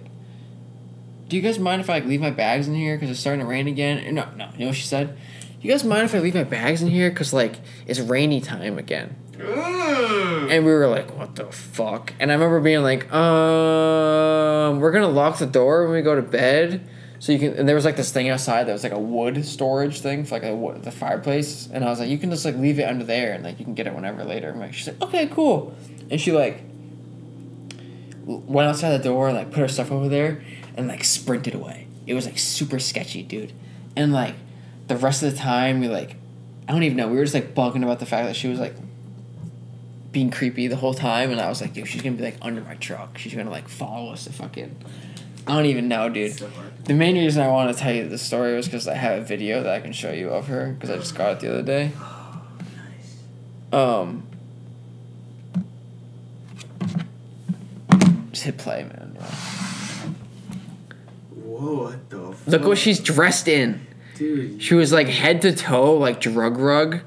[1.28, 3.40] Do you guys mind if I like leave my bags in here because it's starting
[3.40, 3.98] to rain again?
[3.98, 5.16] And no, no, you know what she said?
[5.60, 7.10] You guys mind if I leave my bags in here?
[7.12, 9.14] Cause like it's rainy time again.
[9.40, 12.12] And we were like, what the fuck?
[12.18, 16.22] And I remember being like, um, we're gonna lock the door when we go to
[16.22, 16.88] bed.
[17.20, 19.44] So you can, and there was like this thing outside that was like a wood
[19.44, 21.68] storage thing for like a the fireplace.
[21.72, 23.64] And I was like, you can just like leave it under there and like you
[23.64, 24.50] can get it whenever later.
[24.50, 25.74] I'm like, she's like, okay, cool.
[26.10, 26.62] And she like
[28.24, 30.42] went outside the door and like put her stuff over there
[30.76, 31.88] and like sprinted away.
[32.06, 33.52] It was like super sketchy, dude.
[33.96, 34.34] And like
[34.86, 36.16] the rest of the time, we like,
[36.68, 37.08] I don't even know.
[37.08, 38.74] We were just like bugging about the fact that she was like
[40.12, 42.60] being creepy the whole time, and I was like, dude, she's gonna be like under
[42.62, 43.18] my truck.
[43.18, 44.76] She's gonna like follow us to fucking.
[45.48, 46.42] I don't even know, dude.
[46.84, 49.24] The main reason I want to tell you the story was because I have a
[49.24, 51.62] video that I can show you of her because I just got it the other
[51.62, 51.92] day.
[53.72, 54.24] Um.
[58.30, 59.16] Just hit play, man.
[61.34, 62.46] Whoa, what the fuck?
[62.46, 63.86] Look what she's dressed in.
[64.16, 64.62] Dude.
[64.62, 67.00] She was like head to toe, like drug rug.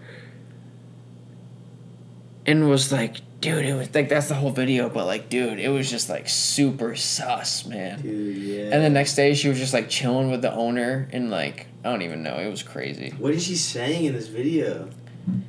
[2.48, 5.70] And was like, dude, it was like that's the whole video, but like, dude, it
[5.70, 8.02] was just like super sus, man.
[8.02, 8.70] Dude, yeah.
[8.72, 11.90] And the next day she was just like chilling with the owner and like I
[11.90, 13.14] don't even know, it was crazy.
[13.18, 14.90] What is she saying in this video?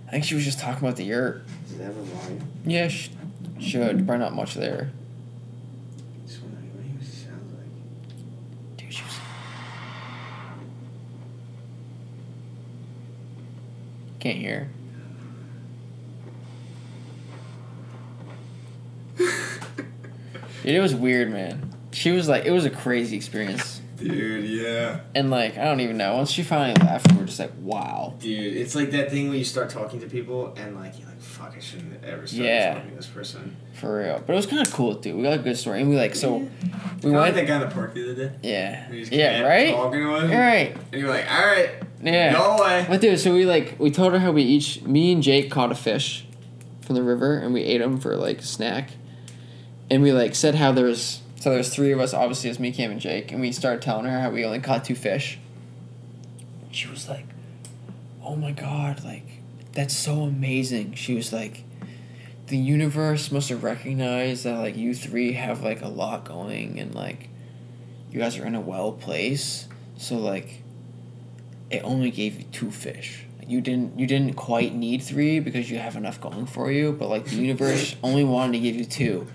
[0.08, 1.44] I think she was just talking about the yurt.
[1.68, 2.42] Does it have a volume?
[2.64, 3.10] Yeah, sh-
[3.60, 4.06] should.
[4.06, 4.90] Probably not much there.
[6.26, 8.76] Can't wondering what she sounds like.
[8.76, 9.14] Dude, she was
[14.20, 14.68] Can't hear.
[20.62, 21.70] Dude, it was weird, man.
[21.92, 23.80] She was like, it was a crazy experience.
[23.96, 25.00] Dude, yeah.
[25.14, 26.16] And like, I don't even know.
[26.16, 28.14] Once she finally left, we were just like, wow.
[28.18, 31.20] Dude, it's like that thing where you start talking to people and like you're like,
[31.20, 32.74] fuck, I shouldn't have ever started Yeah.
[32.74, 33.56] talking to this person.
[33.74, 34.20] For real.
[34.26, 35.14] But it was kind of cool, dude.
[35.16, 35.80] We got a good story.
[35.82, 37.34] And we like, so, we like went.
[37.36, 38.34] that guy in the park the other day.
[38.42, 38.90] Yeah.
[38.90, 39.74] We just Yeah, kept right?
[39.74, 40.08] Talking him.
[40.10, 40.76] All right.
[40.92, 41.70] And you're like, all right,
[42.02, 42.32] Yeah.
[42.32, 42.86] go away.
[42.88, 45.70] But dude, so we like we told her how we each me and Jake caught
[45.70, 46.24] a fish
[46.80, 48.90] from the river and we ate them for like a snack,
[49.92, 52.72] and we like said how there was so there's three of us obviously it's me
[52.72, 55.38] Cam and Jake and we started telling her how we only caught two fish.
[56.70, 57.26] She was like,
[58.24, 59.26] "Oh my god, like
[59.72, 61.64] that's so amazing." She was like,
[62.46, 66.94] "The universe must have recognized that like you three have like a lot going and
[66.94, 67.28] like
[68.10, 70.62] you guys are in a well place, so like."
[71.72, 73.24] it only gave you two fish.
[73.46, 77.08] You didn't you didn't quite need three because you have enough going for you, but
[77.08, 79.26] like the universe only wanted to give you two.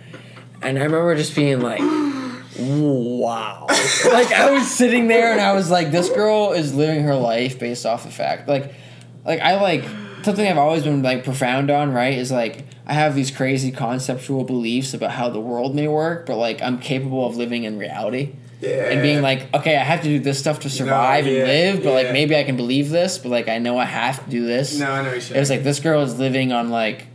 [0.61, 1.79] And I remember just being like,
[2.59, 3.65] wow.
[3.69, 7.59] like I was sitting there and I was like, this girl is living her life
[7.59, 8.47] based off the fact.
[8.47, 8.73] Like
[9.25, 9.83] like I like
[10.23, 12.17] something I've always been like profound on, right?
[12.17, 16.37] Is like I have these crazy conceptual beliefs about how the world may work, but
[16.37, 18.89] like I'm capable of living in reality Yeah.
[18.89, 21.83] and being like, okay, I have to do this stuff to survive yeah, and live,
[21.83, 24.45] but like maybe I can believe this, but like I know I have to do
[24.45, 24.79] this.
[24.79, 25.35] no, I know you're saying.
[25.35, 27.07] It was like this girl is living on like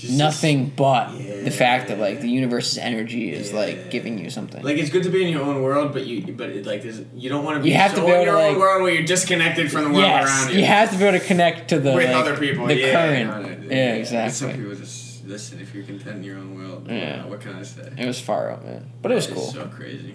[0.00, 1.42] She's nothing but Yeah.
[1.42, 3.58] the fact that like the universe's energy is Yeah.
[3.58, 4.62] like giving you something.
[4.62, 6.82] Like it's good to be in your own world, but you but it, like
[7.14, 8.82] you don't want to be You have so to be in your to, own world
[8.82, 10.60] where you're disconnected from the world yes, around you.
[10.60, 12.66] you have to be able to connect to the with like, other people.
[12.66, 13.28] the yeah, current.
[13.70, 14.52] yeah, Some exactly.
[14.58, 16.86] people just listen if you're content in your own world.
[16.88, 17.22] Yeah.
[17.24, 17.92] uh, what can I say?
[17.98, 19.44] It was far out, man, but it was cool.
[19.44, 19.62] It's cool.
[19.64, 20.14] So crazy.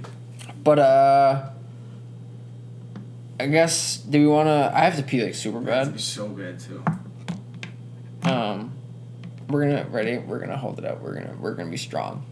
[0.63, 1.49] But uh,
[3.39, 4.71] I guess do we want to?
[4.73, 5.99] I have to pee like super bad.
[5.99, 6.83] so bad too.
[8.23, 8.71] Um,
[9.49, 10.17] we're gonna ready.
[10.17, 11.01] We're gonna hold it up.
[11.01, 12.25] We're gonna we're gonna be strong.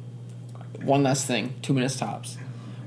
[0.82, 2.38] One last thing, two minutes tops.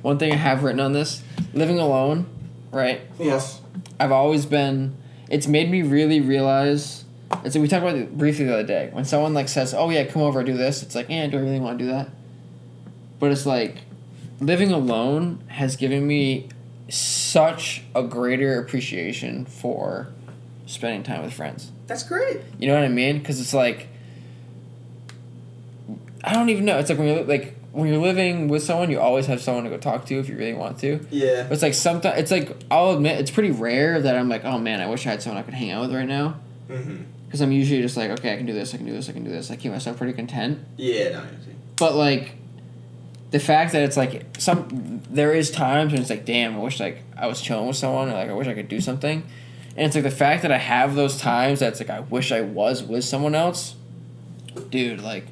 [0.03, 1.23] One thing I have written on this:
[1.55, 2.27] living alone.
[2.71, 3.01] Right.
[3.19, 3.61] Yes.
[3.99, 4.97] I've always been.
[5.31, 7.05] It's made me really realize.
[7.45, 8.91] It's we talked about it briefly the other day.
[8.93, 11.41] When someone like says, "Oh yeah, come over, do this," it's like, "Yeah, do I
[11.41, 12.09] really want to do that?"
[13.19, 13.79] But it's like,
[14.41, 16.49] living alone has given me
[16.89, 20.09] such a greater appreciation for
[20.67, 21.73] spending time with friends.
[21.87, 22.41] That's great.
[22.59, 23.19] You know what I mean?
[23.19, 23.89] Because it's like,
[26.27, 26.79] I don't even know.
[26.79, 29.71] It's like when you're like when you're living with someone, you always have someone to
[29.71, 31.07] go talk to if you really want to.
[31.11, 31.45] Yeah.
[31.45, 34.59] But it's like sometimes it's like I'll admit it's pretty rare that I'm like, oh
[34.59, 36.37] man, I wish I had someone I could hang out with right now.
[36.69, 37.05] Mm-hmm.
[37.27, 39.13] Because I'm usually just like, okay, I can do this, I can do this, I
[39.13, 39.51] can do this.
[39.51, 40.61] I keep myself pretty content.
[40.77, 41.11] Yeah.
[41.11, 41.23] No.
[41.77, 42.35] But like,
[43.31, 46.81] the fact that it's like some there is times when it's like, damn, I wish
[46.81, 49.23] like I was chilling with someone, or like I wish I could do something.
[49.77, 52.41] And it's like the fact that I have those times that's like I wish I
[52.41, 53.77] was with someone else,
[54.71, 55.03] dude.
[55.03, 55.27] Like,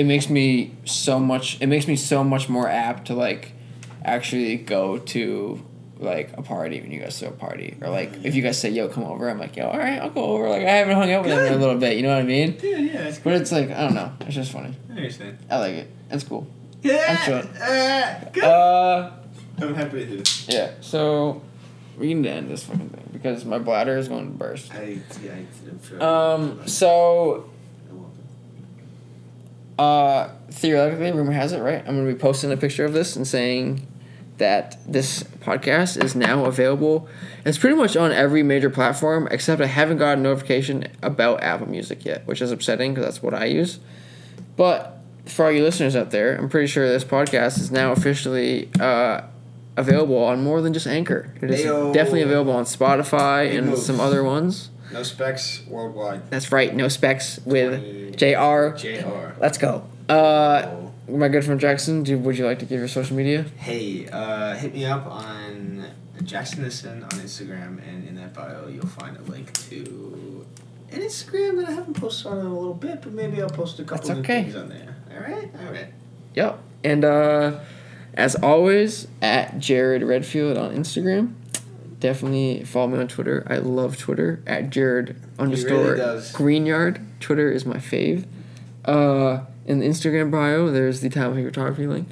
[0.00, 1.60] it makes me so much.
[1.60, 3.52] It makes me so much more apt to like
[4.02, 5.62] actually go to
[5.98, 8.70] like a party when you guys throw a party, or like if you guys say
[8.70, 10.48] yo come over, I'm like yo all right I'll go over.
[10.48, 11.98] Like I haven't hung out with them in a little bit.
[11.98, 12.56] You know what I mean?
[12.62, 14.10] Yeah, yeah, that's But it's like I don't know.
[14.20, 14.74] It's just funny.
[14.88, 15.38] I understand.
[15.50, 15.90] I like it.
[16.10, 16.46] It's cool.
[16.80, 17.16] Yeah.
[17.18, 17.42] sure.
[17.60, 18.44] Uh, good.
[18.44, 19.10] Uh.
[19.60, 20.22] I'm happy to do.
[20.48, 21.42] Yeah, so
[21.98, 24.72] we need to end this fucking thing because my bladder is going to burst.
[24.72, 25.34] I yeah.
[25.34, 26.02] I'm sure.
[26.02, 27.49] Um, so I.
[29.80, 31.80] uh, theoretically, rumor has it, right?
[31.86, 33.86] I'm gonna be posting a picture of this and saying
[34.36, 37.08] that this podcast is now available.
[37.46, 41.68] It's pretty much on every major platform except I haven't got a notification about Apple
[41.68, 43.80] Music yet, which is upsetting because that's what I use.
[44.56, 48.68] But for all you listeners out there, I'm pretty sure this podcast is now officially
[48.78, 49.22] uh,
[49.78, 51.32] available on more than just Anchor.
[51.40, 51.92] It is Heyo.
[51.94, 54.68] definitely available on Spotify and some other ones.
[54.92, 56.30] No specs worldwide.
[56.30, 58.76] That's right, no specs with JR.
[58.76, 59.34] JR.
[59.40, 59.84] Let's go.
[60.08, 60.68] Uh,
[61.08, 63.44] my good friend Jackson, do, would you like to give your social media?
[63.56, 65.86] Hey, uh, hit me up on
[66.24, 70.46] Jackson Nisson on Instagram, and in that bio you'll find a link to
[70.92, 73.78] an Instagram that I haven't posted on in a little bit, but maybe I'll post
[73.78, 74.42] a couple That's okay.
[74.42, 74.96] things on there.
[75.14, 75.86] All right, all right.
[76.34, 76.58] Yep.
[76.82, 77.60] And uh,
[78.14, 81.34] as always, at Jared Redfield on Instagram.
[82.00, 83.46] Definitely follow me on Twitter.
[83.48, 86.32] I love Twitter at Jared underscore does.
[86.32, 87.04] Greenyard.
[87.20, 88.24] Twitter is my fave.
[88.84, 92.08] Uh, in the Instagram bio, there's the Talent Photography link.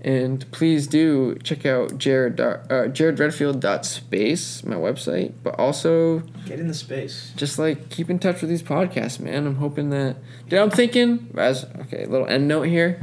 [0.00, 5.32] And please do check out Jared uh, jaredredfield.space, my website.
[5.42, 7.32] But also, Get in the space.
[7.34, 9.46] just like keep in touch with these podcasts, man.
[9.46, 10.16] I'm hoping that.
[10.48, 13.00] Dude, I'm thinking as okay, little end note here.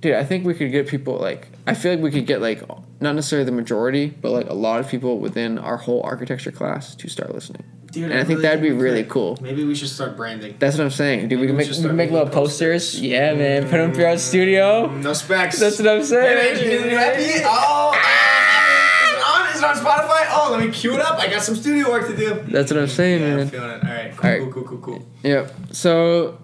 [0.00, 2.62] Dude, I think we could get people like I feel like we could get like
[3.04, 6.96] not necessarily the majority, but like a lot of people within our whole architecture class
[6.96, 7.62] to start listening.
[7.92, 9.38] Dude, And I think that'd be really cool.
[9.40, 10.56] Maybe we should start branding.
[10.58, 11.38] That's what I'm saying, dude.
[11.38, 13.00] We can make we can make little posters.
[13.00, 13.62] Yeah, man.
[13.62, 14.88] Put them throughout the studio.
[14.90, 15.60] No specs.
[15.60, 16.56] That's what I'm Hey, saying.
[16.82, 17.42] man, you happy?
[17.44, 19.54] Oh, ah, is it on?
[19.54, 20.26] Is it on Spotify?
[20.30, 21.20] Oh, let me cue it up.
[21.20, 22.42] I got some studio work to do.
[22.48, 23.84] That's what I'm saying, yeah, I'm feeling it.
[23.84, 24.52] All right, cool, All right.
[24.52, 25.06] cool, cool, cool, cool.
[25.22, 25.54] Yep.
[25.70, 26.38] So,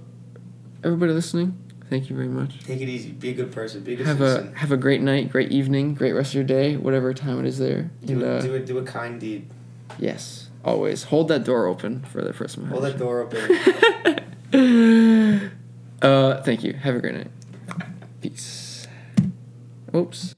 [0.85, 1.59] everybody listening,
[1.91, 2.59] thank you very much.
[2.65, 3.11] Take it easy.
[3.11, 3.83] Be a good person.
[3.83, 6.45] Be a good Have a have a great night, great evening, great rest of your
[6.45, 7.91] day, whatever time it is there.
[8.01, 8.65] And, do, uh, do it.
[8.67, 9.51] Do a kind deed.
[9.99, 12.67] yes, always hold that door open for the person.
[12.67, 13.41] Hold that door open.
[16.03, 16.73] uh, thank you.
[16.75, 17.31] Have a great night.
[18.23, 18.87] Peace.
[19.95, 20.35] Oops.